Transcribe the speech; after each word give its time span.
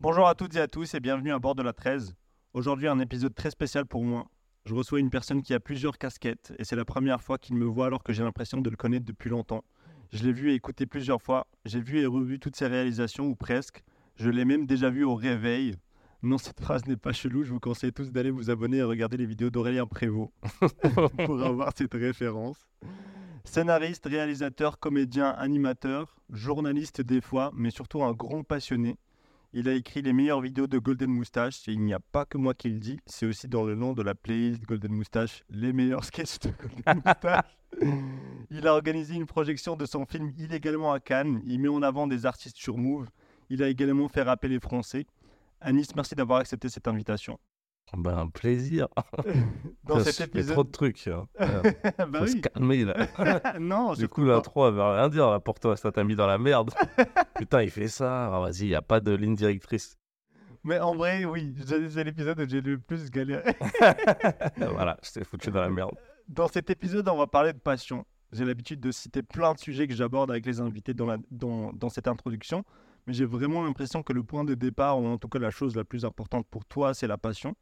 Bonjour 0.00 0.28
à 0.28 0.36
toutes 0.36 0.54
et 0.54 0.60
à 0.60 0.68
tous 0.68 0.94
et 0.94 1.00
bienvenue 1.00 1.32
à 1.32 1.40
bord 1.40 1.56
de 1.56 1.62
la 1.62 1.72
13. 1.72 2.14
Aujourd'hui, 2.54 2.86
un 2.86 3.00
épisode 3.00 3.34
très 3.34 3.50
spécial 3.50 3.84
pour 3.84 4.04
moi. 4.04 4.28
Je 4.64 4.72
reçois 4.72 5.00
une 5.00 5.10
personne 5.10 5.42
qui 5.42 5.54
a 5.54 5.58
plusieurs 5.58 5.98
casquettes 5.98 6.52
et 6.56 6.64
c'est 6.64 6.76
la 6.76 6.84
première 6.84 7.20
fois 7.20 7.36
qu'il 7.36 7.56
me 7.56 7.64
voit 7.64 7.86
alors 7.86 8.04
que 8.04 8.12
j'ai 8.12 8.22
l'impression 8.22 8.60
de 8.60 8.70
le 8.70 8.76
connaître 8.76 9.04
depuis 9.04 9.28
longtemps. 9.28 9.64
Je 10.12 10.22
l'ai 10.22 10.32
vu 10.32 10.52
et 10.52 10.54
écouté 10.54 10.86
plusieurs 10.86 11.20
fois. 11.20 11.48
J'ai 11.64 11.80
vu 11.80 11.98
et 11.98 12.06
revu 12.06 12.38
toutes 12.38 12.54
ses 12.54 12.68
réalisations 12.68 13.26
ou 13.26 13.34
presque. 13.34 13.82
Je 14.14 14.30
l'ai 14.30 14.44
même 14.44 14.66
déjà 14.66 14.88
vu 14.88 15.02
au 15.02 15.16
réveil. 15.16 15.74
Non, 16.22 16.38
cette 16.38 16.60
phrase 16.60 16.86
n'est 16.86 16.96
pas 16.96 17.12
chelou. 17.12 17.42
Je 17.42 17.50
vous 17.50 17.58
conseille 17.58 17.92
tous 17.92 18.12
d'aller 18.12 18.30
vous 18.30 18.50
abonner 18.50 18.76
et 18.76 18.84
regarder 18.84 19.16
les 19.16 19.26
vidéos 19.26 19.50
d'Aurélien 19.50 19.86
Prévost 19.86 20.30
pour 21.26 21.42
avoir 21.42 21.72
cette 21.76 21.94
référence. 21.94 22.68
Scénariste, 23.42 24.06
réalisateur, 24.06 24.78
comédien, 24.78 25.30
animateur, 25.30 26.20
journaliste 26.30 27.00
des 27.00 27.20
fois, 27.20 27.50
mais 27.52 27.70
surtout 27.70 28.04
un 28.04 28.12
grand 28.12 28.44
passionné. 28.44 28.96
Il 29.54 29.66
a 29.66 29.72
écrit 29.72 30.02
les 30.02 30.12
meilleures 30.12 30.42
vidéos 30.42 30.66
de 30.66 30.78
Golden 30.78 31.10
Moustache 31.10 31.66
et 31.68 31.72
il 31.72 31.80
n'y 31.80 31.94
a 31.94 32.00
pas 32.00 32.26
que 32.26 32.36
moi 32.36 32.52
qui 32.52 32.68
le 32.68 32.78
dis, 32.78 33.00
c'est 33.06 33.24
aussi 33.24 33.48
dans 33.48 33.64
le 33.64 33.74
nom 33.74 33.94
de 33.94 34.02
la 34.02 34.14
playlist 34.14 34.62
Golden 34.64 34.92
Moustache, 34.92 35.42
les 35.48 35.72
meilleurs 35.72 36.04
sketchs 36.06 36.38
de 36.40 36.50
Golden 36.50 37.02
Moustache. 37.02 37.58
il 38.50 38.66
a 38.66 38.74
organisé 38.74 39.14
une 39.14 39.24
projection 39.24 39.74
de 39.74 39.86
son 39.86 40.04
film 40.04 40.34
illégalement 40.36 40.92
à 40.92 41.00
Cannes. 41.00 41.40
Il 41.46 41.60
met 41.60 41.68
en 41.68 41.80
avant 41.80 42.06
des 42.06 42.26
artistes 42.26 42.58
sur 42.58 42.76
Move. 42.76 43.08
Il 43.48 43.62
a 43.62 43.68
également 43.68 44.08
fait 44.08 44.22
rappeler 44.22 44.50
les 44.50 44.60
Français. 44.60 45.06
Anis, 45.62 45.94
merci 45.96 46.14
d'avoir 46.14 46.40
accepté 46.40 46.68
cette 46.68 46.86
invitation. 46.86 47.38
Ben, 47.96 48.18
un 48.18 48.28
plaisir. 48.28 48.88
Dans 49.84 50.00
cet 50.00 50.20
épisode. 50.28 50.52
trop 50.54 50.64
de 50.64 50.70
trucs. 50.70 51.08
hein. 51.08 51.26
bah 52.08 52.20
Faut 52.20 52.26
se 52.26 52.36
calmer 52.36 52.84
là. 52.84 53.08
non, 53.60 53.94
Du 53.94 54.08
coup, 54.08 54.24
l'intro, 54.24 54.68
elle 54.68 54.74
veut 54.74 54.82
rien 54.82 55.08
dire 55.08 55.30
là, 55.30 55.40
pour 55.40 55.58
toi. 55.58 55.76
Ça 55.76 55.90
t'a 55.90 56.04
mis 56.04 56.14
dans 56.14 56.26
la 56.26 56.38
merde. 56.38 56.70
Putain, 57.36 57.62
il 57.62 57.70
fait 57.70 57.88
ça. 57.88 58.26
Ah, 58.34 58.40
Vas-y, 58.40 58.60
il 58.64 58.68
n'y 58.68 58.74
a 58.74 58.82
pas 58.82 59.00
de 59.00 59.12
ligne 59.12 59.34
directrice. 59.34 59.96
Mais 60.64 60.78
en 60.80 60.94
vrai, 60.94 61.24
oui, 61.24 61.54
c'est 61.64 61.88
c'est 61.88 62.04
l'épisode 62.04 62.40
où 62.40 62.48
j'ai 62.48 62.60
le 62.60 62.78
plus 62.78 63.10
galéré. 63.10 63.54
voilà, 64.58 64.98
je 65.02 65.12
t'ai 65.12 65.24
foutu 65.24 65.50
dans 65.50 65.60
la 65.60 65.70
merde. 65.70 65.92
Dans 66.28 66.48
cet 66.48 66.68
épisode, 66.68 67.08
on 67.08 67.16
va 67.16 67.26
parler 67.26 67.52
de 67.52 67.58
passion. 67.58 68.04
J'ai 68.32 68.44
l'habitude 68.44 68.80
de 68.80 68.90
citer 68.90 69.22
plein 69.22 69.54
de 69.54 69.58
sujets 69.58 69.86
que 69.86 69.94
j'aborde 69.94 70.30
avec 70.30 70.44
les 70.44 70.60
invités 70.60 70.92
dans, 70.92 71.06
la, 71.06 71.16
dans, 71.30 71.72
dans 71.72 71.88
cette 71.88 72.06
introduction, 72.08 72.64
mais 73.06 73.14
j'ai 73.14 73.24
vraiment 73.24 73.62
l'impression 73.64 74.02
que 74.02 74.12
le 74.12 74.22
point 74.22 74.44
de 74.44 74.52
départ, 74.54 75.00
ou 75.00 75.06
en 75.06 75.16
tout 75.16 75.28
cas 75.28 75.38
la 75.38 75.50
chose 75.50 75.74
la 75.74 75.84
plus 75.84 76.04
importante 76.04 76.46
pour 76.50 76.66
toi, 76.66 76.92
c'est 76.92 77.06
la 77.06 77.16
passion. 77.16 77.54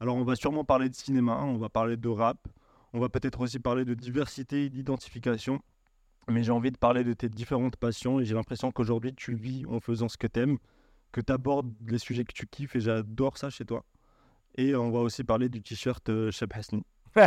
Alors 0.00 0.16
on 0.16 0.24
va 0.24 0.36
sûrement 0.36 0.64
parler 0.64 0.88
de 0.88 0.94
cinéma, 0.94 1.40
on 1.42 1.56
va 1.56 1.68
parler 1.68 1.96
de 1.96 2.08
rap, 2.08 2.46
on 2.92 3.00
va 3.00 3.08
peut-être 3.08 3.40
aussi 3.40 3.58
parler 3.58 3.84
de 3.84 3.94
diversité 3.94 4.64
et 4.64 4.70
d'identification, 4.70 5.60
mais 6.28 6.42
j'ai 6.42 6.52
envie 6.52 6.70
de 6.70 6.76
parler 6.76 7.04
de 7.04 7.12
tes 7.12 7.28
différentes 7.28 7.76
passions 7.76 8.20
et 8.20 8.24
j'ai 8.24 8.34
l'impression 8.34 8.70
qu'aujourd'hui 8.70 9.14
tu 9.14 9.34
vis 9.34 9.66
en 9.66 9.80
faisant 9.80 10.08
ce 10.08 10.16
que 10.16 10.26
tu 10.26 10.40
aimes, 10.40 10.58
que 11.10 11.20
tu 11.20 11.32
abordes 11.32 11.72
les 11.86 11.98
sujets 11.98 12.24
que 12.24 12.32
tu 12.32 12.46
kiffes 12.46 12.76
et 12.76 12.80
j'adore 12.80 13.38
ça 13.38 13.50
chez 13.50 13.64
toi. 13.64 13.84
Et 14.56 14.74
on 14.74 14.90
va 14.90 15.00
aussi 15.00 15.24
parler 15.24 15.48
du 15.48 15.62
t-shirt 15.62 16.08
euh, 16.08 16.30
Cheb 16.30 16.52
Hasni. 16.54 16.84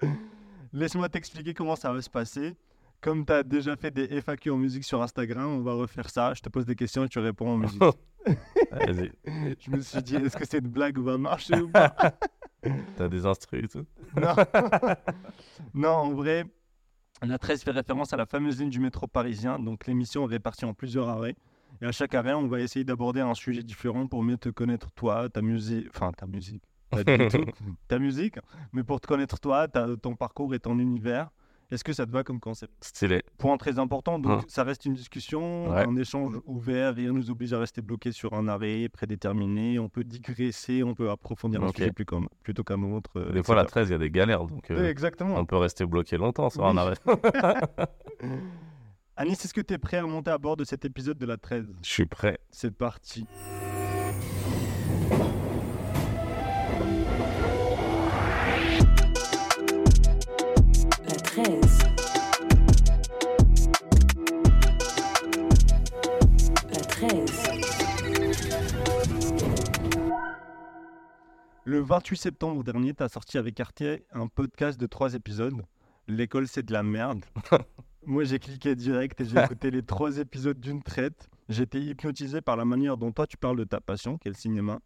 Laisse-moi 0.72 1.08
t'expliquer 1.08 1.54
comment 1.54 1.76
ça 1.76 1.92
va 1.92 2.00
se 2.00 2.10
passer. 2.10 2.56
Comme 3.02 3.26
tu 3.26 3.32
as 3.32 3.42
déjà 3.42 3.76
fait 3.76 3.90
des 3.90 4.20
FAQ 4.22 4.50
en 4.52 4.56
musique 4.56 4.84
sur 4.84 5.02
Instagram, 5.02 5.46
on 5.50 5.60
va 5.60 5.74
refaire 5.74 6.08
ça. 6.08 6.32
Je 6.34 6.40
te 6.40 6.48
pose 6.48 6.64
des 6.64 6.76
questions 6.76 7.04
et 7.04 7.08
tu 7.08 7.18
réponds 7.18 7.50
en 7.50 7.56
musique. 7.58 7.82
Vas-y, 8.70 9.10
Je 9.58 9.70
me 9.72 9.80
suis 9.80 10.02
dit, 10.02 10.14
est-ce 10.16 10.36
que 10.36 10.46
cette 10.46 10.66
blague 10.68 10.98
va 10.98 11.18
marcher 11.18 11.60
ou 11.60 11.68
pas? 11.68 11.92
T'as 12.96 13.08
des 13.08 13.26
instrus 13.26 13.64
et 13.64 13.68
tout. 13.68 13.84
non. 14.16 14.34
non, 15.74 15.88
en 15.88 16.10
vrai, 16.12 16.44
la 17.22 17.38
13 17.38 17.64
fait 17.64 17.72
référence 17.72 18.12
à 18.12 18.16
la 18.16 18.24
fameuse 18.26 18.60
ligne 18.60 18.70
du 18.70 18.78
métro 18.80 19.06
parisien. 19.08 19.58
Donc 19.58 19.86
l'émission 19.88 20.24
est 20.28 20.30
répartie 20.30 20.64
en 20.64 20.72
plusieurs 20.72 21.08
arrêts. 21.08 21.34
Et 21.80 21.86
à 21.86 21.92
chaque 21.92 22.14
arrêt, 22.14 22.34
on 22.34 22.46
va 22.46 22.60
essayer 22.60 22.84
d'aborder 22.84 23.20
un 23.20 23.34
sujet 23.34 23.62
différent 23.64 24.06
pour 24.06 24.22
mieux 24.22 24.36
te 24.36 24.48
connaître 24.50 24.92
toi, 24.92 25.28
ta 25.28 25.42
musique. 25.42 25.88
Enfin, 25.92 26.12
ta 26.12 26.26
musique. 26.26 26.62
Pas 26.90 27.02
du 27.02 27.28
tout. 27.28 27.44
ta 27.88 27.98
musique. 27.98 28.36
Mais 28.72 28.84
pour 28.84 29.00
te 29.00 29.08
connaître 29.08 29.40
toi, 29.40 29.66
ta- 29.66 29.96
ton 29.96 30.14
parcours 30.14 30.54
et 30.54 30.60
ton 30.60 30.78
univers. 30.78 31.30
Est-ce 31.72 31.84
que 31.84 31.94
ça 31.94 32.04
te 32.04 32.10
va 32.10 32.22
comme 32.22 32.38
concept? 32.38 32.72
Stylé. 32.84 33.22
Point 33.38 33.56
très 33.56 33.78
important, 33.78 34.18
donc 34.18 34.42
Hein. 34.42 34.44
ça 34.46 34.62
reste 34.62 34.84
une 34.84 34.92
discussion, 34.92 35.70
Ouais. 35.70 35.86
un 35.86 35.96
échange 35.96 36.34
ouvert, 36.44 36.94
rien 36.94 37.08
ne 37.08 37.16
nous 37.16 37.30
oblige 37.30 37.54
à 37.54 37.58
rester 37.58 37.80
bloqué 37.80 38.12
sur 38.12 38.34
un 38.34 38.46
arrêt 38.46 38.90
prédéterminé, 38.90 39.78
on 39.78 39.88
peut 39.88 40.04
digresser, 40.04 40.82
on 40.82 40.94
peut 40.94 41.08
approfondir 41.10 41.62
un 41.62 41.68
Ok. 41.68 41.76
sujet 41.78 41.90
plus 41.90 42.04
comme, 42.04 42.28
plutôt 42.42 42.62
qu'un 42.62 42.82
autre. 42.82 43.12
euh, 43.18 43.32
Des 43.32 43.42
fois, 43.42 43.54
la 43.54 43.62
etc. 43.62 43.72
13, 43.72 43.88
il 43.88 43.92
y 43.92 43.94
a 43.94 43.98
des 43.98 44.10
galères. 44.10 44.44
Donc, 44.44 44.70
euh, 44.70 44.86
exactement. 44.88 45.34
on 45.36 45.46
peut 45.46 45.56
rester 45.56 45.86
bloqué 45.86 46.18
longtemps 46.18 46.50
sur 46.50 46.66
un 46.66 46.72
Oui. 46.72 46.78
arrêt. 46.78 46.94
Anis, 49.16 49.42
est-ce 49.44 49.54
que 49.54 49.60
tu 49.62 49.72
es 49.74 49.78
prêt 49.78 49.96
à 49.96 50.02
monter 50.02 50.30
à 50.30 50.36
bord 50.38 50.56
de 50.56 50.64
cet 50.64 50.84
épisode 50.84 51.16
de 51.16 51.26
la 51.26 51.38
13 51.38 51.72
Je 51.82 51.88
suis 51.88 52.06
prêt. 52.06 52.38
C'est 52.50 52.70
parti. 52.76 53.26
13. 61.32 61.44
La 66.70 66.80
13. 66.82 67.50
Le 71.64 71.80
28 71.80 72.16
septembre 72.18 72.62
dernier, 72.62 72.92
tu 72.92 73.02
as 73.02 73.08
sorti 73.08 73.38
avec 73.38 73.58
Arte 73.60 73.82
un 74.12 74.26
podcast 74.26 74.78
de 74.78 74.86
trois 74.86 75.14
épisodes. 75.14 75.62
L'école, 76.06 76.46
c'est 76.48 76.64
de 76.64 76.72
la 76.74 76.82
merde. 76.82 77.24
Moi, 78.04 78.24
j'ai 78.24 78.38
cliqué 78.38 78.74
direct 78.74 79.18
et 79.22 79.24
j'ai 79.24 79.40
écouté 79.42 79.70
les 79.70 79.82
trois 79.82 80.18
épisodes 80.18 80.60
d'une 80.60 80.82
traite. 80.82 81.30
J'étais 81.48 81.80
hypnotisé 81.80 82.42
par 82.42 82.58
la 82.58 82.66
manière 82.66 82.98
dont 82.98 83.10
toi, 83.10 83.26
tu 83.26 83.38
parles 83.38 83.56
de 83.56 83.64
ta 83.64 83.80
passion, 83.80 84.18
qui 84.18 84.28
est 84.28 84.32
le 84.32 84.36
cinéma. 84.36 84.80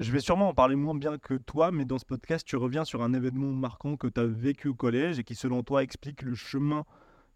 Je 0.00 0.12
vais 0.12 0.20
sûrement 0.20 0.48
en 0.48 0.54
parler 0.54 0.76
moins 0.76 0.94
bien 0.94 1.18
que 1.18 1.34
toi, 1.34 1.70
mais 1.70 1.84
dans 1.84 1.98
ce 1.98 2.06
podcast, 2.06 2.46
tu 2.46 2.56
reviens 2.56 2.86
sur 2.86 3.02
un 3.02 3.12
événement 3.12 3.52
marquant 3.52 3.98
que 3.98 4.06
tu 4.06 4.18
as 4.18 4.24
vécu 4.24 4.68
au 4.68 4.74
collège 4.74 5.18
et 5.18 5.24
qui, 5.24 5.34
selon 5.34 5.62
toi, 5.62 5.82
explique 5.82 6.22
le 6.22 6.34
chemin 6.34 6.84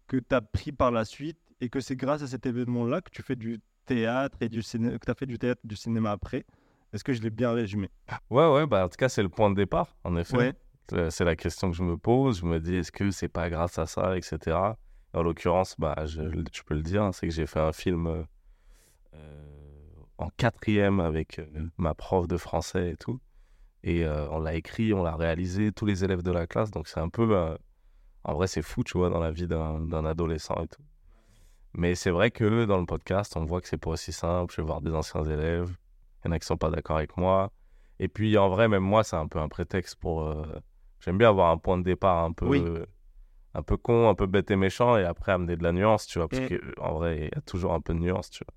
que 0.07 0.17
tu 0.17 0.33
as 0.33 0.41
pris 0.41 0.71
par 0.71 0.89
la 0.89 1.05
suite 1.05 1.37
et 1.61 1.69
que 1.69 1.79
c'est 1.79 1.95
grâce 1.95 2.23
à 2.23 2.27
cet 2.27 2.47
événement-là 2.47 3.01
que 3.01 3.11
tu 3.11 3.21
fais 3.21 3.35
du 3.35 3.59
théâtre 3.85 4.35
et 4.41 4.49
du 4.49 4.61
que 4.61 4.97
tu 5.05 5.11
as 5.11 5.13
fait 5.13 5.27
du 5.27 5.37
théâtre 5.37 5.61
du 5.63 5.75
cinéma 5.75 6.09
après. 6.11 6.43
Est-ce 6.91 7.03
que 7.03 7.13
je 7.13 7.21
l'ai 7.21 7.29
bien 7.29 7.51
résumé? 7.51 7.91
Ouais, 8.31 8.51
ouais, 8.51 8.65
bah, 8.65 8.85
en 8.85 8.89
tout 8.89 8.97
cas, 8.97 9.09
c'est 9.09 9.21
le 9.21 9.29
point 9.29 9.51
de 9.51 9.55
départ, 9.55 9.95
en 10.03 10.15
effet. 10.15 10.35
Ouais. 10.35 10.53
Euh, 10.93 11.11
C'est 11.11 11.25
la 11.25 11.35
question 11.35 11.69
que 11.69 11.77
je 11.77 11.83
me 11.83 11.97
pose. 11.97 12.39
Je 12.39 12.45
me 12.45 12.59
dis, 12.59 12.77
est-ce 12.77 12.91
que 12.91 13.11
c'est 13.11 13.27
pas 13.27 13.47
grâce 13.51 13.77
à 13.77 13.85
ça, 13.85 14.17
etc. 14.17 14.57
En 15.13 15.21
l'occurrence, 15.21 15.75
bah, 15.77 15.95
je, 16.05 16.23
je 16.51 16.63
peux 16.63 16.73
le 16.73 16.81
dire, 16.81 17.03
hein, 17.03 17.11
c'est 17.11 17.27
que 17.27 17.33
j'ai 17.33 17.45
fait 17.45 17.59
un 17.59 17.71
film 17.73 18.07
euh, 18.07 18.23
euh, 19.13 19.54
en 20.17 20.29
quatrième 20.37 20.99
avec 20.99 21.39
euh, 21.39 21.45
ma 21.77 21.93
prof 21.93 22.27
de 22.27 22.37
français 22.37 22.91
et 22.91 22.95
tout. 22.95 23.19
Et 23.83 24.03
euh, 24.05 24.27
on 24.31 24.39
l'a 24.39 24.55
écrit, 24.55 24.93
on 24.93 25.03
l'a 25.03 25.15
réalisé, 25.15 25.71
tous 25.71 25.85
les 25.85 26.03
élèves 26.03 26.23
de 26.23 26.31
la 26.31 26.47
classe. 26.47 26.71
Donc 26.71 26.87
c'est 26.87 26.99
un 26.99 27.09
peu... 27.09 27.35
euh, 27.37 27.55
en 28.23 28.33
vrai, 28.33 28.47
c'est 28.47 28.63
fou, 28.63 28.83
tu 28.83 28.97
vois, 28.97 29.09
dans 29.09 29.19
la 29.19 29.31
vie 29.31 29.45
d'un 29.47 30.05
adolescent 30.05 30.55
et 30.63 30.67
tout. 30.67 30.81
Mais 31.73 31.93
c'est 31.93 32.09
vrai 32.09 32.31
que 32.31 32.65
dans 32.65 32.79
le 32.79 32.85
podcast, 32.85 33.35
on 33.37 33.45
voit 33.45 33.61
que 33.61 33.67
c'est 33.67 33.77
pas 33.77 33.91
aussi 33.91 34.11
simple. 34.11 34.51
Je 34.55 34.61
vais 34.61 34.65
voir 34.65 34.81
des 34.81 34.93
anciens 34.95 35.23
élèves. 35.25 35.75
Il 36.23 36.27
y 36.27 36.29
en 36.29 36.31
a 36.31 36.39
qui 36.39 36.45
sont 36.47 36.57
pas 36.57 36.71
d'accord 36.71 36.97
avec 36.97 37.17
moi. 37.17 37.51
Et 37.99 38.07
puis 38.07 38.37
en 38.37 38.49
vrai, 38.49 38.67
même 38.67 38.83
moi, 38.83 39.03
c'est 39.03 39.15
un 39.17 39.27
peu 39.27 39.39
un 39.39 39.47
prétexte 39.49 39.95
pour. 39.97 40.23
euh, 40.23 40.45
J'aime 41.01 41.17
bien 41.19 41.29
avoir 41.29 41.51
un 41.51 41.57
point 41.57 41.77
de 41.77 41.83
départ 41.83 42.23
un 42.23 42.31
peu, 42.31 42.47
Oui. 42.47 42.63
un 43.53 43.61
peu 43.61 43.77
con, 43.77 44.09
un 44.09 44.15
peu 44.15 44.25
bête 44.25 44.49
et 44.49 44.55
méchant, 44.55 44.97
et 44.97 45.03
après 45.03 45.33
amener 45.33 45.55
de 45.55 45.61
la 45.63 45.71
nuance, 45.71 46.07
tu 46.07 46.17
vois. 46.17 46.27
Parce 46.27 46.41
Mm. 46.43 46.47
que 46.47 46.81
en 46.81 46.93
vrai, 46.95 47.17
il 47.17 47.23
y 47.25 47.37
a 47.37 47.41
toujours 47.41 47.73
un 47.73 47.81
peu 47.81 47.93
de 47.93 47.99
nuance, 47.99 48.29
tu 48.31 48.43
vois. 48.43 48.53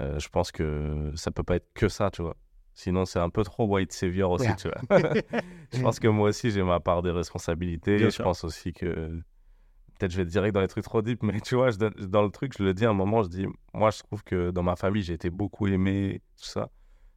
Euh, 0.00 0.18
je 0.18 0.28
pense 0.28 0.52
que 0.52 1.10
ça 1.14 1.30
peut 1.30 1.42
pas 1.42 1.56
être 1.56 1.68
que 1.74 1.88
ça, 1.88 2.10
tu 2.10 2.22
vois. 2.22 2.36
Sinon, 2.74 3.04
c'est 3.04 3.18
un 3.18 3.30
peu 3.30 3.42
trop 3.42 3.66
white 3.66 3.92
savior 3.92 4.30
aussi, 4.30 4.46
Ouais. 4.48 4.54
tu 4.56 4.68
vois. 4.68 4.98
je 5.72 5.80
pense 5.82 5.98
que 5.98 6.06
moi 6.06 6.28
aussi, 6.28 6.50
j'ai 6.52 6.62
ma 6.62 6.78
part 6.78 7.02
des 7.02 7.10
responsabilités. 7.10 7.96
Bien 7.96 8.06
je 8.06 8.14
sûr. 8.14 8.24
pense 8.24 8.44
aussi 8.44 8.72
que. 8.72 9.20
Peut-être 9.98 10.12
je 10.12 10.16
vais 10.18 10.24
direct 10.26 10.54
dans 10.54 10.60
les 10.60 10.68
trucs 10.68 10.84
trop 10.84 11.02
deep, 11.02 11.24
mais 11.24 11.40
tu 11.40 11.56
vois, 11.56 11.72
je 11.72 11.78
dans 11.78 12.22
le 12.22 12.30
truc, 12.30 12.52
je 12.56 12.62
le 12.62 12.72
dis 12.72 12.86
à 12.86 12.90
un 12.90 12.94
moment, 12.94 13.24
je 13.24 13.28
dis, 13.28 13.46
moi, 13.74 13.90
je 13.90 13.98
trouve 13.98 14.22
que 14.22 14.52
dans 14.52 14.62
ma 14.62 14.76
famille, 14.76 15.02
j'ai 15.02 15.14
été 15.14 15.28
beaucoup 15.28 15.66
aimé, 15.66 16.22
tout 16.40 16.44
ça. 16.46 16.70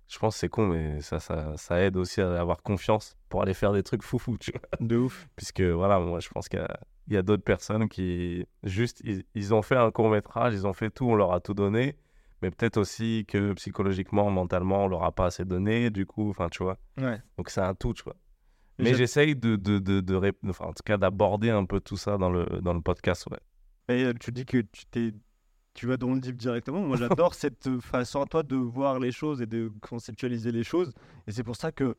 Je 0.07 0.17
pense 0.17 0.33
que 0.33 0.39
c'est 0.39 0.49
con, 0.49 0.65
mais 0.65 0.99
ça, 1.01 1.19
ça, 1.19 1.53
ça 1.57 1.79
aide 1.79 1.95
aussi 1.95 2.21
à 2.21 2.41
avoir 2.41 2.63
confiance 2.63 3.15
pour 3.29 3.43
aller 3.43 3.53
faire 3.53 3.71
des 3.71 3.83
trucs 3.83 4.01
foufou, 4.01 4.35
tu 4.39 4.51
vois. 4.51 4.61
De 4.79 4.97
ouf. 4.97 5.27
Puisque 5.35 5.61
voilà, 5.61 5.99
moi, 5.99 6.19
je 6.21 6.29
pense 6.29 6.49
qu'il 6.49 6.59
y 7.09 7.15
a, 7.15 7.19
a 7.19 7.21
d'autres 7.21 7.43
personnes 7.43 7.87
qui, 7.87 8.47
juste, 8.63 8.99
ils, 9.05 9.23
ils 9.35 9.53
ont 9.53 9.61
fait 9.61 9.77
un 9.77 9.91
court 9.91 10.09
métrage, 10.09 10.55
ils 10.55 10.65
ont 10.65 10.73
fait 10.73 10.89
tout, 10.89 11.05
on 11.05 11.13
leur 11.15 11.33
a 11.33 11.39
tout 11.39 11.53
donné, 11.53 11.95
mais 12.41 12.51
peut-être 12.51 12.77
aussi 12.77 13.25
que 13.27 13.53
psychologiquement, 13.53 14.29
mentalement, 14.31 14.85
on 14.85 14.87
leur 14.87 15.03
a 15.03 15.11
pas 15.11 15.27
assez 15.27 15.45
donné, 15.45 15.89
du 15.89 16.05
coup, 16.05 16.29
enfin, 16.29 16.49
tu 16.49 16.63
vois. 16.63 16.77
Ouais. 16.97 17.21
Donc 17.37 17.49
c'est 17.49 17.61
un 17.61 17.75
tout, 17.75 17.93
tu 17.93 18.03
vois. 18.03 18.15
Mais 18.79 18.95
j'essaye 18.95 19.35
de, 19.35 19.55
de, 19.55 19.77
de, 19.79 20.33
enfin, 20.49 20.65
en 20.65 20.73
tout 20.73 20.83
cas, 20.83 20.97
d'aborder 20.97 21.51
un 21.51 21.65
peu 21.65 21.79
tout 21.79 21.97
ça 21.97 22.17
dans 22.17 22.31
le, 22.31 22.45
dans 22.61 22.73
le 22.73 22.81
podcast, 22.81 23.27
ouais. 23.27 23.39
Et 23.95 24.05
euh, 24.05 24.13
tu 24.19 24.31
dis 24.31 24.45
que 24.45 24.57
tu 24.57 24.85
t'es 24.89 25.13
tu 25.73 25.87
vas 25.87 25.97
dans 25.97 26.13
le 26.13 26.19
deep 26.19 26.35
directement. 26.35 26.81
Moi, 26.81 26.97
j'adore 26.97 27.33
cette 27.35 27.67
euh, 27.67 27.79
façon 27.79 28.21
à 28.21 28.25
toi 28.25 28.43
de 28.43 28.55
voir 28.55 28.99
les 28.99 29.11
choses 29.11 29.41
et 29.41 29.45
de 29.45 29.71
conceptualiser 29.81 30.51
les 30.51 30.63
choses. 30.63 30.91
Et 31.27 31.31
c'est 31.31 31.43
pour 31.43 31.55
ça 31.55 31.71
que 31.71 31.95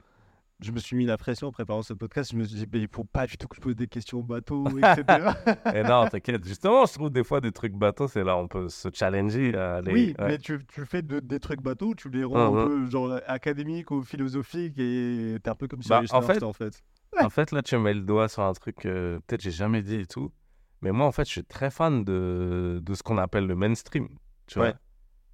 je 0.62 0.73
me 0.73 0.79
suis 0.79 0.97
mis 0.97 1.05
la 1.06 1.17
pression 1.17 1.49
en 1.49 1.53
préparant 1.53 1.82
ce 1.82 1.93
podcast. 1.94 2.32
Je 2.32 2.37
me 2.38 2.44
suis 2.44 2.56
dit, 2.56 2.67
mais 2.73 2.81
il 2.81 2.88
faut 2.88 3.05
pas 3.05 3.26
du 3.26 3.37
tout 3.37 3.49
que 3.49 3.56
je 3.56 3.61
pose 3.61 3.76
des 3.76 3.87
questions 3.87 4.19
au 4.19 4.23
bateau, 4.23 4.64
etc. 4.79 5.31
Et 5.75 5.82
non, 5.82 6.06
t'inquiète. 6.09 6.44
Justement, 6.44 6.87
je 6.87 6.93
trouve 6.94 7.11
des 7.11 7.25
fois 7.25 7.41
des 7.41 7.53
trucs 7.53 7.75
bateaux, 7.75 8.09
c'est 8.09 8.25
là 8.25 8.37
on 8.37 8.49
peut 8.49 8.69
se 8.69 8.88
challenger. 8.93 9.55
À 9.56 9.76
aller... 9.76 9.93
oui, 9.93 10.14
ouais. 10.19 10.26
mais 10.29 10.38
tu, 10.38 10.59
tu 10.67 10.85
fais 10.87 11.03
de- 11.03 11.20
des 11.20 11.41
trucs 11.41 11.61
bateaux, 11.62 11.94
tu 11.94 12.09
les 12.11 12.25
rends 12.25 12.56
un 12.56 12.67
peu 12.67 12.87
genre 12.91 13.19
académiques 13.26 13.91
ou 13.91 14.03
philosophiques 14.03 14.79
et 14.79 15.37
t'es 15.43 15.50
un 15.50 15.55
peu 15.55 15.69
comme 15.69 15.81
Bah, 15.88 16.03
Cyril 16.06 16.09
en 16.12 16.23
fait- 16.23 16.43
en 16.43 16.53
fait. 16.53 16.82
En 17.20 17.29
fait, 17.29 17.53
là, 17.53 17.61
tu 17.62 17.76
mets 17.76 17.93
le 17.94 18.00
doigt 18.00 18.29
sur 18.29 18.43
un 18.43 18.53
truc 18.55 18.76
que 18.76 19.20
peut-être 19.26 19.43
j'ai 19.43 19.50
jamais 19.50 19.82
dit 19.82 19.97
et 19.97 20.06
tout. 20.06 20.32
Mais 20.81 20.93
moi, 20.93 21.06
en 21.06 21.12
fait, 21.12 21.25
je 21.26 21.31
suis 21.32 21.44
très 21.44 21.70
fan 21.70 22.05
de, 22.05 22.81
de 22.82 22.94
ce 22.94 23.03
qu'on 23.03 23.19
appelle 23.19 23.47
le 23.47 23.55
mainstream. 23.55 24.09
Tu 24.47 24.59
vois 24.59 24.69
Ouais. 24.69 24.75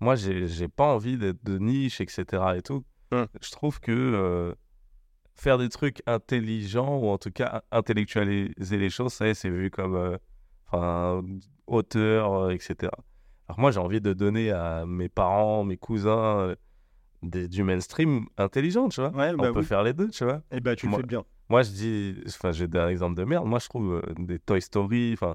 Moi, 0.01 0.15
j'ai 0.17 0.69
pas 0.69 0.85
envie 0.93 1.17
d'être 1.17 1.43
de 1.45 1.59
niche, 1.59 2.01
etc. 2.01 2.25
et 2.57 2.63
tout. 2.63 2.85
Hum. 3.13 3.27
Je 3.41 3.51
trouve 3.51 3.81
que 3.81 3.91
euh, 3.93 4.55
faire 5.39 5.57
des 5.59 5.69
trucs 5.69 6.03
intelligents 6.07 6.99
ou 6.99 7.07
en 7.09 7.19
tout 7.19 7.31
cas 7.31 7.63
intellectualiser 7.71 8.77
les 8.77 8.91
choses, 8.91 9.13
ça 9.13 9.33
c'est 9.35 9.49
vu 9.51 9.71
comme 9.71 9.95
euh, 9.95 10.17
enfin, 10.67 11.23
auteur, 11.67 12.33
euh, 12.35 12.51
etc. 12.51 12.91
Alors 13.49 13.61
moi, 13.61 13.71
j'ai 13.71 13.81
envie 13.81 14.01
de 14.01 14.13
donner 14.13 14.51
à 14.51 14.85
mes 14.85 15.09
parents, 15.09 15.65
mes 15.65 15.77
cousins, 15.79 16.41
euh, 16.41 16.57
des- 17.23 17.49
du 17.49 17.63
mainstream 17.63 18.27
intelligent, 18.37 18.89
tu 18.89 19.01
vois. 19.01 19.11
Ouais, 19.11 19.31
On 19.33 19.37
bah 19.39 19.53
peut 19.53 19.61
oui. 19.61 19.65
faire 19.65 19.83
les 19.83 19.93
deux, 19.93 20.09
tu 20.11 20.25
vois. 20.25 20.43
Et 20.51 20.61
bah, 20.61 20.77
tu 20.77 20.87
le 20.89 20.97
fais 20.97 21.03
bien. 21.03 21.25
Moi, 21.49 21.63
je 21.63 21.71
dis, 21.71 22.17
enfin, 22.27 22.53
j'ai 22.53 22.67
un 22.75 22.89
exemple 22.89 23.17
de 23.17 23.25
merde. 23.25 23.47
Moi, 23.47 23.59
je 23.59 23.69
trouve 23.69 24.03
des 24.19 24.39
Toy 24.39 24.61
Story, 24.61 25.13
enfin, 25.15 25.35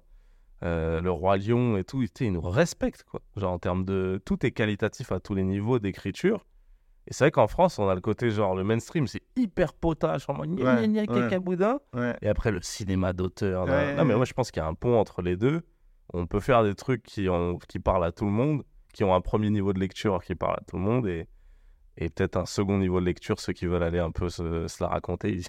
le 0.61 1.09
Roi 1.09 1.37
Lion 1.37 1.75
et 1.77 1.83
tout, 1.83 2.03
ils 2.19 2.31
nous 2.31 2.41
respectent, 2.41 3.03
quoi. 3.03 3.21
Genre, 3.35 3.51
en 3.51 3.59
termes 3.59 3.83
de. 3.83 4.21
Tout 4.25 4.45
est 4.45 4.51
qualitatif 4.51 5.11
à 5.11 5.19
tous 5.19 5.33
les 5.33 5.43
niveaux 5.43 5.79
d'écriture. 5.79 6.45
Et 7.07 7.13
c'est 7.13 7.25
vrai 7.25 7.31
qu'en 7.31 7.47
France, 7.47 7.79
on 7.79 7.89
a 7.89 7.95
le 7.95 8.01
côté, 8.01 8.29
genre, 8.29 8.55
le 8.55 8.63
mainstream, 8.63 9.07
c'est 9.07 9.23
hyper 9.35 9.73
potage, 9.73 10.25
gna 10.25 10.35
Ouais, 10.35 10.87
gna 10.87 11.05
gna, 11.05 11.21
cacaboudin. 11.21 11.79
Ouais. 11.93 12.15
Et 12.21 12.29
après, 12.29 12.51
le 12.51 12.61
cinéma 12.61 13.11
d'auteur. 13.13 13.65
Non, 13.67 14.05
mais 14.05 14.15
moi, 14.15 14.25
je 14.25 14.33
pense 14.33 14.51
qu'il 14.51 14.61
y 14.61 14.65
a 14.65 14.67
un 14.67 14.73
pont 14.73 14.97
entre 14.97 15.21
les 15.21 15.35
deux. 15.35 15.61
On 16.13 16.27
peut 16.27 16.39
faire 16.39 16.63
des 16.63 16.75
trucs 16.75 17.03
qui, 17.03 17.27
ont, 17.29 17.57
qui 17.67 17.79
parlent 17.79 18.05
à 18.05 18.11
tout 18.11 18.25
le 18.25 18.31
monde, 18.31 18.63
qui 18.93 19.03
ont 19.03 19.13
un 19.13 19.21
premier 19.21 19.49
niveau 19.49 19.73
de 19.73 19.79
lecture 19.79 20.23
qui 20.23 20.35
parle 20.35 20.55
à 20.57 20.63
tout 20.67 20.77
le 20.77 20.83
monde, 20.83 21.07
et, 21.07 21.27
et 21.97 22.09
peut-être 22.09 22.37
un 22.37 22.45
second 22.45 22.77
niveau 22.77 22.99
de 22.99 23.05
lecture, 23.05 23.39
ceux 23.39 23.53
qui 23.53 23.65
veulent 23.65 23.83
aller 23.83 23.99
un 23.99 24.11
peu 24.11 24.29
se, 24.29 24.67
se 24.67 24.83
la 24.83 24.89
raconter. 24.89 25.31
Ils, 25.31 25.45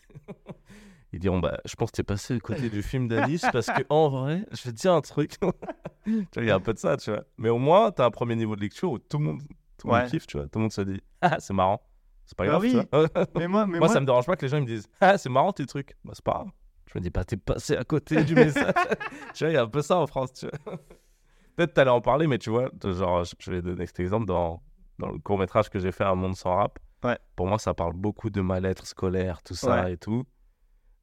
ils 1.12 1.18
diront 1.18 1.38
bah, 1.38 1.58
Je 1.64 1.74
pense 1.76 1.90
que 1.90 1.96
tu 1.96 2.00
es 2.00 2.04
passé 2.04 2.34
à 2.34 2.40
côté 2.40 2.70
du 2.70 2.82
film 2.82 3.08
d'Alice, 3.08 3.46
parce 3.52 3.66
que 3.66 3.82
en 3.88 4.08
vrai, 4.08 4.44
je 4.52 4.64
vais 4.64 4.72
te 4.72 4.80
dire 4.80 4.92
un 4.92 5.02
truc. 5.02 5.36
il 6.06 6.44
y 6.44 6.50
a 6.50 6.54
un 6.54 6.60
peu 6.60 6.72
de 6.72 6.78
ça, 6.78 6.96
tu 6.96 7.10
vois. 7.10 7.24
Mais 7.36 7.48
au 7.48 7.58
moins, 7.58 7.92
tu 7.92 8.02
as 8.02 8.06
un 8.06 8.10
premier 8.10 8.36
niveau 8.36 8.56
de 8.56 8.60
lecture 8.60 8.90
où 8.90 8.98
tout 8.98 9.18
le 9.18 9.24
monde, 9.24 9.42
tout 9.78 9.88
le 9.88 9.94
monde 9.94 10.06
kiffe, 10.10 10.26
tu 10.26 10.36
vois. 10.36 10.46
Tout 10.46 10.58
le 10.58 10.62
monde 10.62 10.72
se 10.72 10.80
dit 10.82 11.00
Ah, 11.20 11.36
c'est 11.40 11.52
marrant. 11.54 11.80
C'est 12.26 12.36
pas 12.38 12.44
Bah 12.44 12.50
grave, 12.50 12.62
oui. 12.62 12.70
tu 12.72 12.96
vois. 12.96 13.08
Mais 13.36 13.48
moi, 13.48 13.66
mais 13.66 13.78
moi, 13.78 13.88
ça 13.88 14.00
me 14.00 14.06
dérange 14.06 14.24
pas 14.26 14.34
que 14.36 14.42
les 14.42 14.48
gens 14.48 14.56
ils 14.56 14.62
me 14.62 14.66
disent 14.66 14.86
Ah, 15.00 15.18
c'est 15.18 15.28
marrant 15.28 15.52
tes 15.52 15.66
trucs. 15.66 15.94
Bah, 16.04 16.12
c'est 16.14 16.24
pas 16.24 16.32
grave. 16.32 16.48
Je 16.92 16.98
me 16.98 17.02
dis 17.02 17.10
pas, 17.10 17.24
t'es 17.24 17.36
passé 17.36 17.76
à 17.76 17.84
côté 17.84 18.22
du 18.24 18.34
message. 18.34 18.72
tu 19.34 19.44
vois, 19.44 19.50
il 19.50 19.54
y 19.54 19.56
a 19.58 19.62
un 19.62 19.68
peu 19.68 19.82
ça 19.82 19.96
en 19.98 20.06
France, 20.06 20.32
tu 20.32 20.46
vois. 20.46 20.78
Peut-être 21.56 21.74
t'allais 21.74 21.90
en 21.90 22.00
parler, 22.00 22.26
mais 22.26 22.38
tu 22.38 22.50
vois, 22.50 22.70
genre, 22.82 23.24
je- 23.24 23.50
vais 23.50 23.62
donner 23.62 23.86
cet 23.86 24.00
exemple 24.00 24.26
dans, 24.26 24.62
dans 24.98 25.08
le 25.10 25.18
court 25.18 25.38
métrage 25.38 25.68
que 25.70 25.78
j'ai 25.78 25.92
fait 25.92 26.04
à 26.04 26.14
Monde 26.14 26.34
sans 26.36 26.56
rap. 26.56 26.78
Ouais. 27.04 27.18
Pour 27.36 27.46
moi, 27.46 27.58
ça 27.58 27.74
parle 27.74 27.92
beaucoup 27.92 28.30
de 28.30 28.40
mal-être 28.40 28.86
scolaire, 28.86 29.42
tout 29.42 29.54
ça 29.54 29.82
Ouais. 29.84 29.92
et 29.92 29.96
tout. 29.98 30.24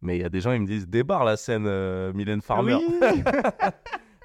Mais 0.02 0.18
il 0.18 0.22
y 0.22 0.26
a 0.26 0.30
des 0.30 0.42
gens, 0.42 0.52
ils 0.52 0.62
me 0.62 0.66
disent 0.68 0.88
Débarre 0.88 1.24
la 1.24 1.38
scène 1.38 1.66
euh, 1.68 2.12
Mylène 2.14 2.42
Farmer. 2.42 2.74
Oui. 2.76 3.24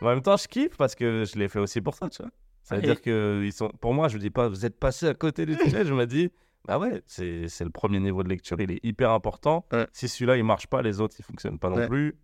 En 0.00 0.06
même 0.06 0.22
temps, 0.22 0.36
je 0.36 0.48
kiffe 0.48 0.76
parce 0.76 0.94
que 0.94 1.24
je 1.24 1.38
l'ai 1.38 1.48
fait 1.48 1.58
aussi 1.58 1.80
pour 1.80 1.94
ça, 1.94 2.08
tu 2.08 2.22
vois. 2.22 2.30
Ça 2.68 2.76
veut 2.76 2.82
dire 2.82 3.00
que 3.00 3.42
ils 3.44 3.52
sont... 3.52 3.68
pour 3.80 3.94
moi, 3.94 4.08
je 4.08 4.18
dis 4.18 4.30
pas, 4.30 4.48
vous 4.48 4.66
êtes 4.66 4.78
passé 4.78 5.06
à 5.06 5.14
côté 5.14 5.46
du 5.46 5.56
tunnel. 5.56 5.86
je 5.86 5.94
me 5.94 6.04
dis, 6.04 6.30
bah 6.66 6.78
ouais, 6.80 7.00
c'est 7.06 7.46
le 7.60 7.70
premier 7.70 8.00
niveau 8.00 8.22
de 8.24 8.28
lecture, 8.28 8.60
il 8.60 8.72
est 8.72 8.80
hyper 8.84 9.12
important. 9.12 9.64
Ouais. 9.72 9.86
Si 9.92 10.08
celui-là, 10.08 10.36
il 10.36 10.42
marche 10.44 10.66
pas, 10.66 10.82
les 10.82 11.00
autres, 11.00 11.14
ils 11.18 11.24
fonctionnent 11.24 11.58
pas 11.60 11.70
non 11.70 11.76
Ouais. 11.76 11.86
plus. 11.88 12.18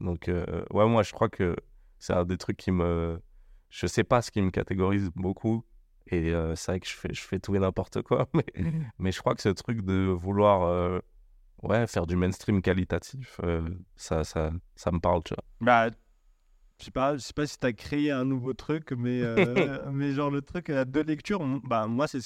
Donc, 0.00 0.28
euh, 0.28 0.44
ouais, 0.70 0.86
moi, 0.86 1.02
je 1.02 1.12
crois 1.12 1.30
que 1.30 1.56
c'est 1.98 2.12
un 2.12 2.24
des 2.26 2.36
trucs 2.36 2.58
qui 2.58 2.70
me. 2.70 3.18
Je 3.70 3.86
sais 3.86 4.04
pas 4.04 4.20
ce 4.20 4.30
qui 4.30 4.42
me 4.42 4.50
catégorise 4.50 5.08
beaucoup. 5.16 5.64
Et 6.08 6.30
euh, 6.32 6.54
c'est 6.54 6.72
vrai 6.72 6.80
que 6.80 6.86
je 6.86 6.92
fais, 6.94 7.12
je 7.12 7.22
fais 7.22 7.38
tout 7.40 7.56
et 7.56 7.58
n'importe 7.58 8.02
quoi. 8.02 8.28
Mais, 8.34 8.44
mais 8.98 9.10
je 9.12 9.18
crois 9.20 9.34
que 9.34 9.40
ce 9.42 9.48
truc 9.48 9.80
de 9.82 10.04
vouloir 10.08 10.62
euh, 10.64 11.00
ouais, 11.62 11.86
faire 11.86 12.06
du 12.06 12.14
mainstream 12.16 12.60
qualitatif, 12.62 13.40
euh, 13.42 13.66
ça, 13.96 14.22
ça, 14.24 14.52
ça 14.76 14.92
me 14.92 15.00
parle, 15.00 15.22
tu 15.24 15.34
vois. 15.34 15.42
Bah, 15.60 15.90
je 16.78 16.84
sais 16.84 16.90
pas, 16.90 17.14
je 17.16 17.22
sais 17.22 17.32
pas 17.32 17.46
si 17.46 17.58
t'as 17.58 17.72
créé 17.72 18.10
un 18.10 18.24
nouveau 18.24 18.52
truc, 18.52 18.92
mais, 18.92 19.22
euh, 19.22 19.90
mais 19.92 20.12
genre 20.12 20.30
le 20.30 20.42
truc 20.42 20.70
à 20.70 20.84
deux 20.84 21.02
lectures, 21.02 21.40
on- 21.40 21.60
bah 21.64 21.86
moi 21.86 22.06
c'est 22.06 22.20